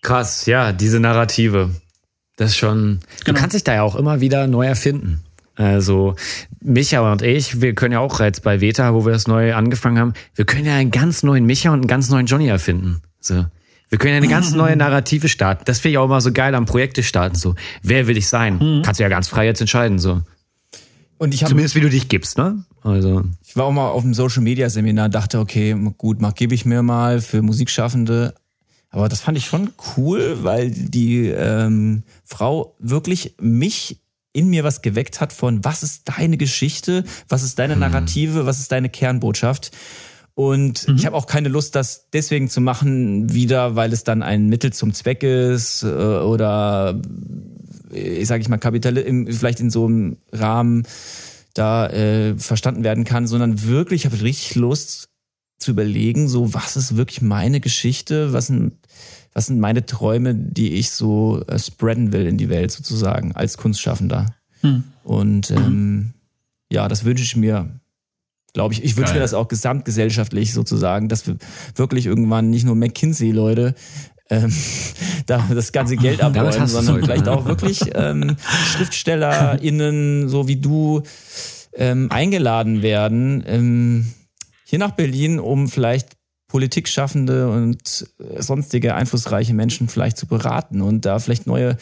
Krass, 0.02 0.46
ja, 0.46 0.72
diese 0.72 1.00
Narrative. 1.00 1.70
Das 2.36 2.50
ist 2.50 2.56
schon. 2.56 3.00
Du 3.20 3.24
Genau. 3.26 3.38
kannst 3.40 3.54
dich 3.54 3.64
da 3.64 3.74
ja 3.74 3.82
auch 3.82 3.94
immer 3.94 4.20
wieder 4.20 4.46
neu 4.46 4.66
erfinden. 4.66 5.22
Also 5.54 6.16
Micha 6.60 7.12
und 7.12 7.22
ich, 7.22 7.60
wir 7.60 7.74
können 7.74 7.92
ja 7.92 8.00
auch 8.00 8.20
jetzt 8.20 8.42
bei 8.42 8.60
Veta, 8.60 8.94
wo 8.94 9.04
wir 9.04 9.12
das 9.12 9.28
neu 9.28 9.54
angefangen 9.54 9.98
haben, 9.98 10.14
wir 10.34 10.46
können 10.46 10.64
ja 10.64 10.76
einen 10.76 10.90
ganz 10.90 11.22
neuen 11.22 11.44
Micha 11.44 11.68
und 11.70 11.80
einen 11.80 11.86
ganz 11.88 12.08
neuen 12.08 12.26
Johnny 12.26 12.48
erfinden. 12.48 13.02
So. 13.20 13.44
Wir 13.92 13.98
können 13.98 14.14
ja 14.14 14.16
eine 14.16 14.28
ganz 14.28 14.52
neue 14.54 14.74
Narrative 14.74 15.28
starten. 15.28 15.64
Das 15.66 15.78
finde 15.78 15.92
ich 15.92 15.98
auch 15.98 16.06
immer 16.06 16.22
so 16.22 16.32
geil 16.32 16.54
am 16.54 16.64
Projekte 16.64 17.02
starten. 17.02 17.36
So, 17.36 17.54
wer 17.82 18.06
will 18.06 18.16
ich 18.16 18.26
sein? 18.26 18.54
Mhm. 18.54 18.82
Kannst 18.82 18.98
du 18.98 19.02
ja 19.02 19.10
ganz 19.10 19.28
frei 19.28 19.44
jetzt 19.44 19.60
entscheiden. 19.60 19.98
So, 19.98 20.22
Und 21.18 21.34
ich 21.34 21.42
habe 21.42 21.50
zumindest 21.50 21.74
wie 21.74 21.80
du 21.80 21.90
dich 21.90 22.08
gibst, 22.08 22.38
ne? 22.38 22.64
Also 22.82 23.22
Ich 23.46 23.54
war 23.54 23.66
auch 23.66 23.70
mal 23.70 23.88
auf 23.88 24.00
dem 24.00 24.14
Social 24.14 24.42
Media 24.42 24.70
Seminar, 24.70 25.10
dachte, 25.10 25.38
okay, 25.40 25.76
gut, 25.98 26.22
mach 26.22 26.34
gebe 26.34 26.54
ich 26.54 26.64
mir 26.64 26.82
mal 26.82 27.20
für 27.20 27.42
Musikschaffende. 27.42 28.34
Aber 28.88 29.10
das 29.10 29.20
fand 29.20 29.36
ich 29.36 29.44
schon 29.44 29.72
cool, 29.98 30.38
weil 30.40 30.70
die 30.70 31.26
ähm, 31.26 32.02
Frau 32.24 32.74
wirklich 32.78 33.34
mich 33.42 33.98
in 34.32 34.48
mir 34.48 34.64
was 34.64 34.80
geweckt 34.80 35.20
hat 35.20 35.34
von, 35.34 35.66
was 35.66 35.82
ist 35.82 36.08
deine 36.08 36.38
Geschichte, 36.38 37.04
was 37.28 37.42
ist 37.42 37.58
deine 37.58 37.76
Narrative, 37.76 38.46
was 38.46 38.58
ist 38.58 38.72
deine 38.72 38.88
Kernbotschaft. 38.88 39.70
Und 40.34 40.86
ich 40.96 41.04
habe 41.04 41.14
auch 41.14 41.26
keine 41.26 41.48
Lust, 41.48 41.74
das 41.74 42.08
deswegen 42.10 42.48
zu 42.48 42.60
machen, 42.62 43.34
wieder, 43.34 43.76
weil 43.76 43.92
es 43.92 44.02
dann 44.02 44.22
ein 44.22 44.48
Mittel 44.48 44.72
zum 44.72 44.94
Zweck 44.94 45.22
ist 45.22 45.82
äh, 45.82 45.86
oder 45.86 47.00
ich 47.90 48.26
sage 48.26 48.40
ich 48.40 48.48
mal, 48.48 48.56
Kapital 48.56 48.94
vielleicht 49.28 49.60
in 49.60 49.70
so 49.70 49.86
einem 49.86 50.16
Rahmen 50.32 50.84
da 51.54 51.86
äh, 51.88 52.38
verstanden 52.38 52.82
werden 52.82 53.04
kann, 53.04 53.26
sondern 53.26 53.64
wirklich 53.64 54.06
habe 54.06 54.16
ich 54.16 54.22
richtig 54.22 54.54
Lust 54.54 55.10
zu 55.58 55.70
überlegen, 55.70 56.28
so 56.28 56.54
was 56.54 56.76
ist 56.76 56.96
wirklich 56.96 57.20
meine 57.20 57.60
Geschichte, 57.60 58.32
was 58.32 58.46
sind, 58.46 58.72
was 59.34 59.46
sind 59.46 59.60
meine 59.60 59.84
Träume, 59.84 60.34
die 60.34 60.72
ich 60.74 60.90
so 60.90 61.42
äh, 61.46 61.58
spreaden 61.58 62.12
will 62.12 62.26
in 62.26 62.38
die 62.38 62.48
Welt 62.48 62.72
sozusagen 62.72 63.32
als 63.32 63.58
Kunstschaffender. 63.58 64.34
Und 65.04 65.50
ähm, 65.50 66.14
ja, 66.70 66.88
das 66.88 67.04
wünsche 67.04 67.24
ich 67.24 67.36
mir, 67.36 67.80
glaube 68.52 68.74
ich. 68.74 68.84
Ich 68.84 68.96
wünsche 68.96 69.14
mir 69.14 69.20
das 69.20 69.34
auch 69.34 69.48
gesamtgesellschaftlich 69.48 70.52
sozusagen, 70.52 71.08
dass 71.08 71.26
wir 71.26 71.36
wirklich 71.74 72.06
irgendwann 72.06 72.50
nicht 72.50 72.64
nur 72.64 72.74
McKinsey-Leute 72.74 73.74
ähm, 74.30 74.52
da 75.26 75.44
das 75.54 75.72
ganze 75.72 75.96
Geld 75.96 76.20
abräumen, 76.20 76.66
sondern 76.66 77.00
vielleicht 77.00 77.26
ne? 77.26 77.32
auch 77.32 77.44
wirklich 77.44 77.80
ähm, 77.94 78.36
SchriftstellerInnen, 78.72 80.28
so 80.28 80.48
wie 80.48 80.56
du, 80.56 81.02
ähm, 81.74 82.10
eingeladen 82.10 82.82
werden, 82.82 83.42
ähm, 83.46 84.06
hier 84.64 84.78
nach 84.78 84.92
Berlin, 84.92 85.38
um 85.38 85.68
vielleicht 85.68 86.16
Politikschaffende 86.48 87.48
und 87.50 88.06
äh, 88.18 88.42
sonstige 88.42 88.94
einflussreiche 88.94 89.54
Menschen 89.54 89.88
vielleicht 89.88 90.18
zu 90.18 90.26
beraten 90.26 90.82
und 90.82 91.06
da 91.06 91.18
vielleicht 91.18 91.46
neue 91.46 91.78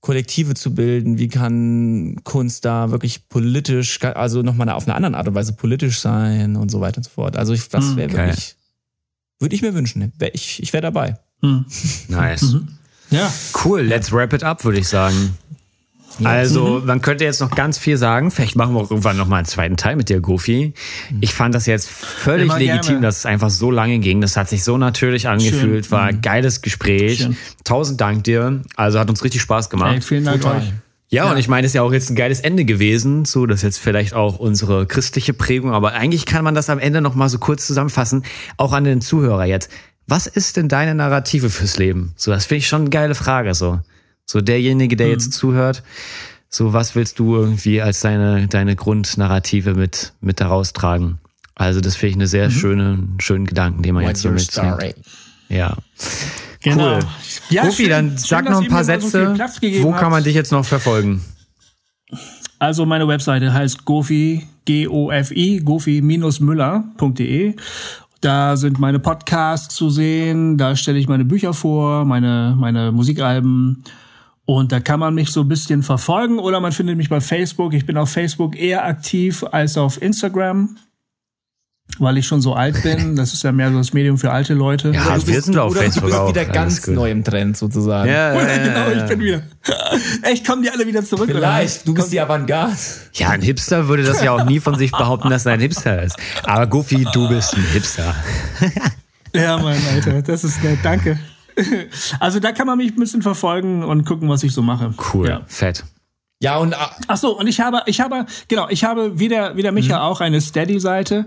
Kollektive 0.00 0.54
zu 0.54 0.74
bilden. 0.74 1.18
Wie 1.18 1.28
kann 1.28 2.20
Kunst 2.24 2.64
da 2.64 2.90
wirklich 2.90 3.28
politisch, 3.28 4.02
also 4.02 4.42
nochmal 4.42 4.68
auf 4.70 4.86
eine 4.86 4.94
andere 4.94 5.16
Art 5.16 5.28
und 5.28 5.34
Weise 5.34 5.52
politisch 5.52 6.00
sein 6.00 6.56
und 6.56 6.70
so 6.70 6.80
weiter 6.80 6.98
und 6.98 7.04
so 7.04 7.10
fort. 7.10 7.36
Also 7.36 7.52
ich, 7.52 7.68
das 7.68 7.96
wäre 7.96 8.08
geil. 8.08 8.28
wirklich, 8.28 8.56
würde 9.40 9.54
ich 9.54 9.62
mir 9.62 9.74
wünschen. 9.74 10.12
Ich, 10.32 10.62
ich 10.62 10.72
wäre 10.72 10.82
dabei. 10.82 11.18
nice. 12.08 12.56
Ja. 13.10 13.32
Cool, 13.64 13.80
let's 13.80 14.12
wrap 14.12 14.34
it 14.34 14.44
up, 14.44 14.64
würde 14.64 14.80
ich 14.80 14.86
sagen. 14.86 15.38
Also, 16.24 16.82
man 16.84 17.00
könnte 17.00 17.24
jetzt 17.24 17.40
noch 17.40 17.50
ganz 17.50 17.78
viel 17.78 17.96
sagen. 17.96 18.30
Vielleicht 18.30 18.56
machen 18.56 18.74
wir 18.74 18.80
auch 18.80 18.90
irgendwann 18.90 19.16
noch 19.16 19.28
mal 19.28 19.36
einen 19.36 19.46
zweiten 19.46 19.76
Teil 19.76 19.96
mit 19.96 20.08
dir, 20.08 20.20
Goofy. 20.20 20.74
Ich 21.20 21.34
fand 21.34 21.54
das 21.54 21.66
jetzt 21.66 21.88
völlig 21.88 22.46
Immer 22.46 22.58
legitim, 22.58 22.94
gerne. 22.94 23.00
dass 23.02 23.18
es 23.18 23.26
einfach 23.26 23.50
so 23.50 23.70
lange 23.70 23.98
ging. 23.98 24.20
Das 24.20 24.36
hat 24.36 24.48
sich 24.48 24.64
so 24.64 24.78
natürlich 24.78 25.28
angefühlt, 25.28 25.90
war 25.90 26.04
ein 26.04 26.20
geiles 26.22 26.62
Gespräch. 26.62 27.18
Schön. 27.18 27.36
Tausend 27.64 28.00
Dank 28.00 28.24
dir. 28.24 28.62
Also 28.76 28.98
hat 28.98 29.10
uns 29.10 29.22
richtig 29.22 29.42
Spaß 29.42 29.70
gemacht. 29.70 29.94
Ey, 29.94 30.00
vielen 30.00 30.24
Dank 30.24 30.44
euch. 30.44 30.72
Ja, 31.10 31.30
und 31.30 31.38
ich 31.38 31.48
meine, 31.48 31.64
es 31.66 31.70
ist 31.70 31.74
ja 31.74 31.82
auch 31.82 31.92
jetzt 31.92 32.10
ein 32.10 32.16
geiles 32.16 32.40
Ende 32.40 32.66
gewesen. 32.66 33.24
So, 33.24 33.46
das 33.46 33.60
ist 33.60 33.62
jetzt 33.62 33.78
vielleicht 33.78 34.12
auch 34.12 34.38
unsere 34.38 34.86
christliche 34.86 35.32
Prägung, 35.32 35.72
aber 35.72 35.92
eigentlich 35.94 36.26
kann 36.26 36.44
man 36.44 36.54
das 36.54 36.68
am 36.68 36.78
Ende 36.78 37.00
noch 37.00 37.14
mal 37.14 37.30
so 37.30 37.38
kurz 37.38 37.66
zusammenfassen, 37.66 38.24
auch 38.58 38.74
an 38.74 38.84
den 38.84 39.00
Zuhörer 39.00 39.46
jetzt. 39.46 39.70
Was 40.06 40.26
ist 40.26 40.56
denn 40.58 40.68
deine 40.68 40.94
Narrative 40.94 41.48
fürs 41.48 41.78
Leben? 41.78 42.12
So, 42.16 42.30
das 42.30 42.46
finde 42.46 42.58
ich 42.58 42.68
schon 42.68 42.82
eine 42.82 42.90
geile 42.90 43.14
Frage, 43.14 43.54
so. 43.54 43.80
So 44.30 44.42
derjenige, 44.42 44.94
der 44.94 45.08
jetzt 45.08 45.32
zuhört, 45.32 45.82
so 46.50 46.74
was 46.74 46.94
willst 46.94 47.18
du 47.18 47.34
irgendwie 47.34 47.80
als 47.80 48.00
deine, 48.00 48.46
deine 48.46 48.76
Grundnarrative 48.76 49.72
mit, 49.74 50.12
mit 50.20 50.40
daraus 50.40 50.74
tragen? 50.74 51.18
Also, 51.54 51.80
das 51.80 51.96
finde 51.96 52.10
ich 52.10 52.16
eine 52.16 52.26
sehr 52.26 52.50
schöne, 52.50 52.98
schönen 53.18 53.46
Gedanken, 53.46 53.82
den 53.82 53.94
man 53.94 54.04
jetzt 54.04 54.20
so 54.20 54.30
mitnimmt. 54.30 54.94
Ja. 55.48 55.76
Genau. 56.60 56.96
Cool. 56.96 57.00
Ja, 57.50 57.62
Goofy, 57.64 57.82
schön- 57.84 57.90
dann 57.90 58.08
schön, 58.10 58.18
sag 58.18 58.44
dass 58.44 58.54
noch 58.54 58.62
ein 58.62 58.68
paar 58.68 58.84
so 58.84 58.92
Sätze. 58.92 59.34
Gegeben 59.60 59.84
Wo 59.84 59.92
kann 59.92 60.10
man 60.10 60.22
dich 60.22 60.34
jetzt 60.34 60.52
noch 60.52 60.64
verfolgen? 60.64 61.22
Also 62.58 62.84
meine 62.84 63.08
Webseite 63.08 63.52
heißt 63.52 63.84
gofi, 63.84 64.46
G-O-F-I, 64.66 65.60
gofi-müller.de. 65.64 67.54
Da 68.20 68.56
sind 68.56 68.78
meine 68.80 68.98
Podcasts 68.98 69.74
zu 69.74 69.90
sehen, 69.90 70.58
da 70.58 70.74
stelle 70.74 70.98
ich 70.98 71.06
meine 71.08 71.24
Bücher 71.24 71.54
vor, 71.54 72.04
meine, 72.04 72.56
meine 72.58 72.90
Musikalben. 72.92 73.84
Und 74.50 74.72
da 74.72 74.80
kann 74.80 74.98
man 74.98 75.12
mich 75.12 75.30
so 75.30 75.42
ein 75.42 75.48
bisschen 75.48 75.82
verfolgen 75.82 76.38
oder 76.38 76.58
man 76.58 76.72
findet 76.72 76.96
mich 76.96 77.10
bei 77.10 77.20
Facebook. 77.20 77.74
Ich 77.74 77.84
bin 77.84 77.98
auf 77.98 78.10
Facebook 78.10 78.58
eher 78.58 78.86
aktiv 78.86 79.44
als 79.44 79.76
auf 79.76 80.00
Instagram, 80.00 80.78
weil 81.98 82.16
ich 82.16 82.26
schon 82.26 82.40
so 82.40 82.54
alt 82.54 82.82
bin. 82.82 83.14
Das 83.16 83.34
ist 83.34 83.42
ja 83.42 83.52
mehr 83.52 83.70
so 83.70 83.76
das 83.76 83.92
Medium 83.92 84.16
für 84.16 84.30
alte 84.30 84.54
Leute. 84.54 84.92
Ja, 84.92 85.18
du 85.18 85.26
wir 85.26 85.42
sind 85.42 85.58
auf 85.58 85.72
oder 85.72 85.82
Facebook 85.82 86.04
du 86.04 86.08
bist 86.08 86.18
auch. 86.18 86.28
wieder 86.30 86.46
ganz 86.46 86.86
neu 86.86 87.10
im 87.10 87.24
Trend 87.24 87.58
sozusagen. 87.58 88.10
Ja, 88.10 88.32
Oder 88.32 88.56
ja, 88.56 88.64
genau, 88.64 88.88
ja. 88.88 89.02
ich 89.02 89.10
bin 89.10 89.20
wieder. 89.20 89.42
Echt, 90.22 90.46
kommen 90.46 90.62
die 90.62 90.70
alle 90.70 90.86
wieder 90.86 91.04
zurück? 91.04 91.28
Vielleicht, 91.30 91.86
du 91.86 91.92
bist 91.92 92.10
die 92.10 92.18
Avantgarde. 92.18 92.72
Ja, 93.12 93.28
ein 93.28 93.42
Hipster 93.42 93.86
würde 93.88 94.02
das 94.02 94.22
ja 94.22 94.32
auch 94.32 94.46
nie 94.46 94.60
von 94.60 94.76
sich 94.76 94.92
behaupten, 94.92 95.28
dass 95.28 95.44
er 95.44 95.52
ein 95.52 95.60
Hipster 95.60 96.02
ist. 96.02 96.16
Aber 96.44 96.66
Goofy, 96.66 97.06
du 97.12 97.28
bist 97.28 97.54
ein 97.54 97.64
Hipster. 97.64 98.14
Ja, 99.34 99.58
Mann, 99.58 99.76
Alter, 99.92 100.22
das 100.22 100.42
ist 100.42 100.64
nett, 100.64 100.78
danke. 100.82 101.18
Also 102.20 102.40
da 102.40 102.52
kann 102.52 102.66
man 102.66 102.78
mich 102.78 102.92
ein 102.92 102.96
bisschen 103.00 103.22
verfolgen 103.22 103.84
und 103.84 104.04
gucken, 104.04 104.28
was 104.28 104.42
ich 104.42 104.52
so 104.52 104.62
mache. 104.62 104.94
Cool, 105.12 105.28
Ja. 105.28 105.40
fett. 105.46 105.84
Ja, 106.40 106.58
und 106.58 106.72
ah, 106.78 106.92
Ach 107.08 107.16
so, 107.16 107.36
und 107.36 107.48
ich 107.48 107.60
habe, 107.60 107.82
ich 107.86 108.00
habe, 108.00 108.24
genau, 108.46 108.68
ich 108.68 108.84
habe 108.84 109.18
wieder, 109.18 109.56
wieder 109.56 109.72
Micha 109.72 110.02
auch 110.02 110.20
eine 110.20 110.40
Steady-Seite. 110.40 111.26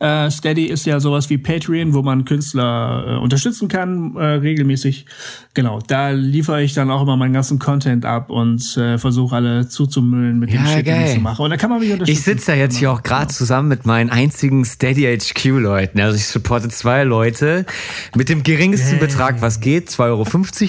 Äh, 0.00 0.30
Steady 0.30 0.64
ist 0.66 0.86
ja 0.86 0.98
sowas 0.98 1.28
wie 1.28 1.36
Patreon, 1.38 1.92
wo 1.92 2.00
man 2.02 2.24
Künstler 2.24 3.04
äh, 3.06 3.16
unterstützen 3.22 3.68
kann, 3.68 4.16
äh, 4.16 4.24
regelmäßig. 4.24 5.04
Genau, 5.52 5.78
da 5.86 6.10
liefere 6.10 6.62
ich 6.62 6.72
dann 6.72 6.90
auch 6.90 7.02
immer 7.02 7.16
meinen 7.18 7.34
ganzen 7.34 7.58
Content 7.58 8.06
ab 8.06 8.30
und 8.30 8.76
äh, 8.78 8.96
versuche 8.96 9.36
alle 9.36 9.68
zuzumüllen 9.68 10.38
mit 10.38 10.50
dem 10.52 10.64
Ja, 10.64 10.70
Shit, 10.70 10.86
den 10.86 11.02
ich 11.02 11.12
so 11.14 11.20
mache. 11.20 11.42
Und 11.42 11.50
da 11.50 11.56
kann 11.58 11.68
man 11.68 11.80
mich 11.80 11.92
unterstützen. 11.92 12.18
Ich 12.18 12.24
sitze 12.24 12.52
ja 12.52 12.56
jetzt 12.58 12.76
hier 12.78 12.90
auch 12.90 13.02
gerade 13.02 13.28
zusammen 13.28 13.68
mit 13.68 13.84
meinen 13.84 14.08
einzigen 14.08 14.64
Steady 14.64 15.02
HQ-Leuten. 15.18 16.00
Also 16.00 16.16
ich 16.16 16.26
supporte 16.26 16.68
zwei 16.70 17.04
Leute 17.04 17.66
mit 18.16 18.30
dem 18.30 18.42
geringsten 18.42 18.92
Yay. 18.92 19.00
Betrag, 19.00 19.42
was 19.42 19.60
geht, 19.60 19.90
2,50 19.90 19.98
Euro 20.08 20.24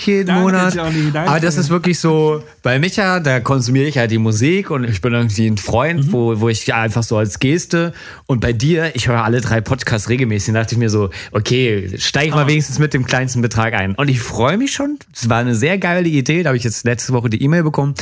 jeden 0.06 0.28
Danke, 0.28 0.42
Monat. 0.42 0.76
Johnny. 0.76 1.12
Aber 1.16 1.40
das 1.40 1.58
ist 1.58 1.70
wirklich 1.70 2.00
so, 2.00 2.44
bei 2.64 2.80
Micha, 2.80 3.20
da 3.22 3.40
konsumiere 3.40 3.86
ich 3.86 3.98
halt 3.98 4.12
die 4.12 4.18
Musik 4.18 4.72
und 4.72 4.84
ich 4.84 5.00
bin 5.00 5.14
irgendwie 5.14 5.48
ein 5.48 5.58
Freund, 5.58 6.08
Mhm. 6.08 6.12
wo, 6.12 6.40
wo 6.42 6.50
ich 6.50 6.74
einfach 6.74 7.04
so 7.04 7.18
als 7.18 7.40
Geste 7.40 7.94
und 8.26 8.42
bei 8.42 8.52
dir, 8.54 8.92
ich 8.96 9.08
höre 9.08 9.21
alle 9.24 9.42
drei 9.42 9.62
Podcasts 9.62 10.10
regelmäßig, 10.10 10.54
da 10.54 10.62
dachte 10.62 10.76
ich 10.76 10.80
mir 10.80 10.90
so, 10.90 11.10
okay, 11.32 11.92
steig 11.98 12.32
Ah. 12.34 12.36
mal 12.36 12.48
wenigstens 12.48 12.80
mit 12.80 12.94
dem 12.94 13.06
kleinsten 13.06 13.42
Betrag 13.42 13.74
ein. 13.74 13.96
Und 13.96 14.10
ich 14.10 14.20
freue 14.22 14.58
mich 14.58 14.72
schon. 14.74 14.98
Es 15.14 15.30
war 15.30 15.38
eine 15.40 15.56
sehr 15.56 15.78
geile 15.78 16.08
Idee. 16.08 16.44
Da 16.44 16.50
habe 16.50 16.58
ich 16.58 16.64
jetzt 16.64 16.86
letzte 16.86 17.14
Woche 17.14 17.30
die 17.30 17.42
E-Mail 17.44 17.64
bekommen. 17.64 17.96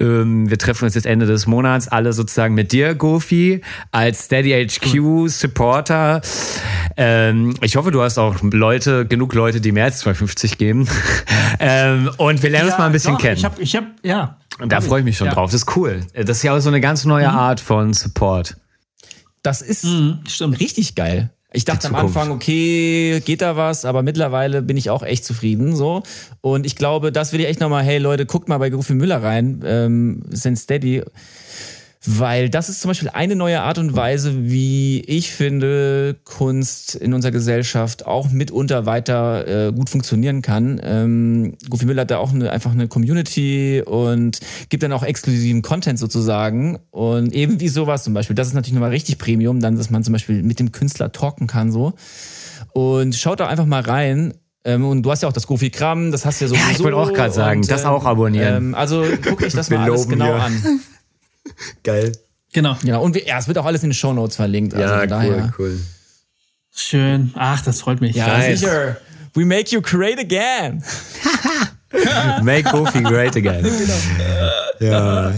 Ähm, 0.00 0.48
wir 0.50 0.58
treffen 0.58 0.84
uns 0.84 0.94
jetzt 0.94 1.06
Ende 1.06 1.26
des 1.26 1.46
Monats 1.46 1.88
alle 1.88 2.12
sozusagen 2.12 2.54
mit 2.54 2.72
dir, 2.72 2.94
Gofi, 2.94 3.60
als 3.92 4.24
Steady 4.24 4.50
HQ 4.68 5.28
Supporter. 5.28 6.20
Ähm, 6.96 7.54
ich 7.60 7.76
hoffe, 7.76 7.90
du 7.90 8.02
hast 8.02 8.18
auch 8.18 8.36
Leute, 8.42 9.06
genug 9.06 9.34
Leute, 9.34 9.60
die 9.60 9.72
mehr 9.72 9.84
als 9.84 10.04
2,50 10.04 10.56
geben. 10.58 10.88
ähm, 11.58 12.10
und 12.16 12.42
wir 12.42 12.50
lernen 12.50 12.68
uns 12.68 12.78
mal 12.78 12.86
ein 12.86 12.92
bisschen 12.92 13.14
doch, 13.14 13.20
kennen. 13.20 13.36
Ich 13.36 13.44
habe, 13.44 13.60
ich 13.62 13.76
hab, 13.76 13.84
ja. 14.02 14.36
und 14.60 14.70
da 14.70 14.80
freue 14.80 15.00
ich 15.00 15.04
mich 15.04 15.16
schon 15.16 15.26
Ja. 15.28 15.34
drauf. 15.34 15.50
Das 15.50 15.62
ist 15.62 15.76
cool. 15.76 16.00
Das 16.14 16.36
ist 16.38 16.42
ja 16.42 16.54
auch 16.54 16.60
so 16.60 16.68
eine 16.68 16.80
ganz 16.80 17.04
neue 17.04 17.28
Mhm. 17.28 17.34
Art 17.36 17.60
von 17.60 17.92
Support. 17.92 18.56
Das 19.44 19.62
ist 19.62 19.86
stimmt. 20.26 20.58
richtig 20.58 20.94
geil. 20.94 21.30
Ich 21.52 21.64
dachte 21.64 21.86
am. 21.86 21.94
Anfang, 21.94 22.32
okay, 22.32 23.22
geht 23.24 23.40
da 23.40 23.56
was, 23.56 23.84
aber 23.84 24.02
mittlerweile 24.02 24.60
bin 24.60 24.76
ich 24.76 24.90
auch 24.90 25.04
echt 25.04 25.24
zufrieden 25.24 25.76
so. 25.76 26.02
Und 26.40 26.66
ich 26.66 26.74
glaube, 26.74 27.12
das 27.12 27.32
will 27.32 27.38
ich 27.40 27.46
echt 27.46 27.60
nochmal, 27.60 27.84
hey 27.84 27.98
Leute, 27.98 28.26
guckt 28.26 28.48
mal 28.48 28.58
bei 28.58 28.70
Goofy 28.70 28.94
Müller 28.94 29.22
rein, 29.22 29.62
ähm, 29.64 30.22
sind 30.30 30.58
steady. 30.58 31.04
Weil 32.06 32.50
das 32.50 32.68
ist 32.68 32.82
zum 32.82 32.90
Beispiel 32.90 33.08
eine 33.08 33.34
neue 33.34 33.62
Art 33.62 33.78
und 33.78 33.96
Weise, 33.96 34.50
wie 34.50 35.00
ich 35.00 35.32
finde, 35.32 36.16
Kunst 36.24 36.94
in 36.94 37.14
unserer 37.14 37.32
Gesellschaft 37.32 38.04
auch 38.04 38.30
mitunter 38.30 38.84
weiter 38.84 39.68
äh, 39.68 39.72
gut 39.72 39.88
funktionieren 39.88 40.42
kann. 40.42 40.78
Ähm, 40.84 41.54
Goofy 41.70 41.86
Müller 41.86 42.02
hat 42.02 42.10
da 42.10 42.18
auch 42.18 42.34
eine, 42.34 42.50
einfach 42.50 42.72
eine 42.72 42.88
Community 42.88 43.82
und 43.86 44.38
gibt 44.68 44.82
dann 44.82 44.92
auch 44.92 45.02
exklusiven 45.02 45.62
Content 45.62 45.98
sozusagen. 45.98 46.78
Und 46.90 47.32
eben 47.32 47.60
wie 47.60 47.68
sowas 47.68 48.04
zum 48.04 48.12
Beispiel. 48.12 48.36
Das 48.36 48.48
ist 48.48 48.54
natürlich 48.54 48.74
nochmal 48.74 48.90
richtig 48.90 49.16
Premium, 49.16 49.60
dann, 49.60 49.76
dass 49.76 49.88
man 49.88 50.04
zum 50.04 50.12
Beispiel 50.12 50.42
mit 50.42 50.60
dem 50.60 50.72
Künstler 50.72 51.10
talken 51.10 51.46
kann 51.46 51.72
so. 51.72 51.94
Und 52.72 53.14
schaut 53.14 53.40
da 53.40 53.46
einfach 53.46 53.66
mal 53.66 53.80
rein. 53.80 54.34
Ähm, 54.66 54.84
und 54.84 55.02
du 55.02 55.10
hast 55.10 55.22
ja 55.22 55.28
auch 55.28 55.32
das 55.32 55.46
Goofy 55.46 55.70
Kram, 55.70 56.10
das 56.10 56.24
hast 56.24 56.40
du 56.40 56.46
ja 56.46 56.48
sowieso. 56.48 56.70
ich 56.70 56.80
wollte 56.80 56.96
auch 56.96 57.12
grad 57.12 57.34
sagen, 57.34 57.60
Und, 57.60 57.70
das 57.70 57.84
auch 57.84 58.04
abonnieren. 58.04 58.56
Ähm, 58.56 58.74
also 58.74 59.04
guck 59.22 59.42
euch 59.42 59.52
das 59.52 59.70
mal 59.70 59.78
alles 59.78 60.08
genau 60.08 60.26
hier. 60.26 60.42
an. 60.42 60.80
Geil. 61.82 62.12
Genau. 62.52 62.76
Genau, 62.82 63.02
und 63.02 63.14
wir, 63.14 63.26
ja, 63.26 63.38
es 63.38 63.48
wird 63.48 63.58
auch 63.58 63.66
alles 63.66 63.82
in 63.82 63.90
den 63.90 63.94
Shownotes 63.94 64.36
verlinkt. 64.36 64.74
Also 64.74 64.94
von 64.94 65.08
daher. 65.08 65.52
cool. 65.58 65.78
Schön. 66.74 67.32
Ach, 67.36 67.60
das 67.62 67.80
freut 67.80 68.00
mich. 68.00 68.16
Ja, 68.16 68.26
Nice. 68.38 68.60
sicher. 68.60 68.96
We 69.34 69.44
make 69.44 69.70
you 69.74 69.80
great 69.82 70.18
again. 70.18 70.82
Make 72.42 72.68
Gofi 72.70 73.02
great 73.02 73.36
again. 73.36 73.64
Ja. 74.80 75.32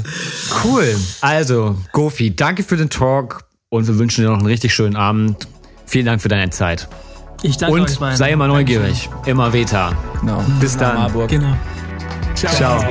Cool. 0.65 0.97
Also, 1.21 1.77
Gofi, 1.93 2.35
danke 2.35 2.63
für 2.63 2.79
den 2.79 2.89
Talk 2.89 3.45
und 3.69 3.87
wir 3.87 3.99
wünschen 3.99 4.25
dir 4.25 4.31
noch 4.31 4.39
einen 4.39 4.47
richtig 4.47 4.75
schönen 4.75 4.97
Abend. 4.97 5.47
Vielen 5.85 6.07
Dank 6.07 6.23
für 6.23 6.29
deine 6.29 6.49
Zeit. 6.51 6.89
Ich 7.43 7.59
danke 7.59 7.75
Und 7.75 7.83
euch 7.83 7.99
beiden. 7.99 8.17
sei 8.17 8.33
immer 8.33 8.49
neugierig. 8.49 9.11
Immer 9.27 9.53
Veta. 9.53 9.93
Genau. 10.23 10.43
Bis 10.59 10.77
dann. 10.79 10.95
Marburg. 10.97 11.29
Genau. 11.29 11.55
Ciao. 12.35 12.55
Ciao. 12.81 12.85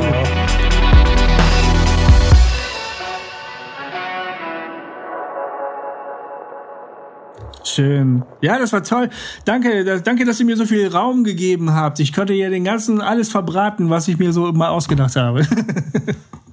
Schön. 7.76 8.24
Ja, 8.42 8.58
das 8.58 8.72
war 8.72 8.84
toll. 8.84 9.10
Danke, 9.44 9.84
da- 9.84 9.98
danke, 10.00 10.24
dass 10.24 10.40
ihr 10.40 10.46
mir 10.46 10.56
so 10.56 10.66
viel 10.66 10.88
Raum 10.88 11.26
gegeben 11.26 11.74
habt. 11.74 12.00
Ich 12.00 12.14
konnte 12.14 12.32
hier 12.34 12.50
den 12.50 12.64
ganzen 12.64 13.02
alles 13.02 13.30
verbraten, 13.30 13.90
was 13.90 14.08
ich 14.08 14.18
mir 14.18 14.32
so 14.32 14.52
mal 14.54 14.70
ausgedacht 14.70 15.16
habe. 15.18 15.46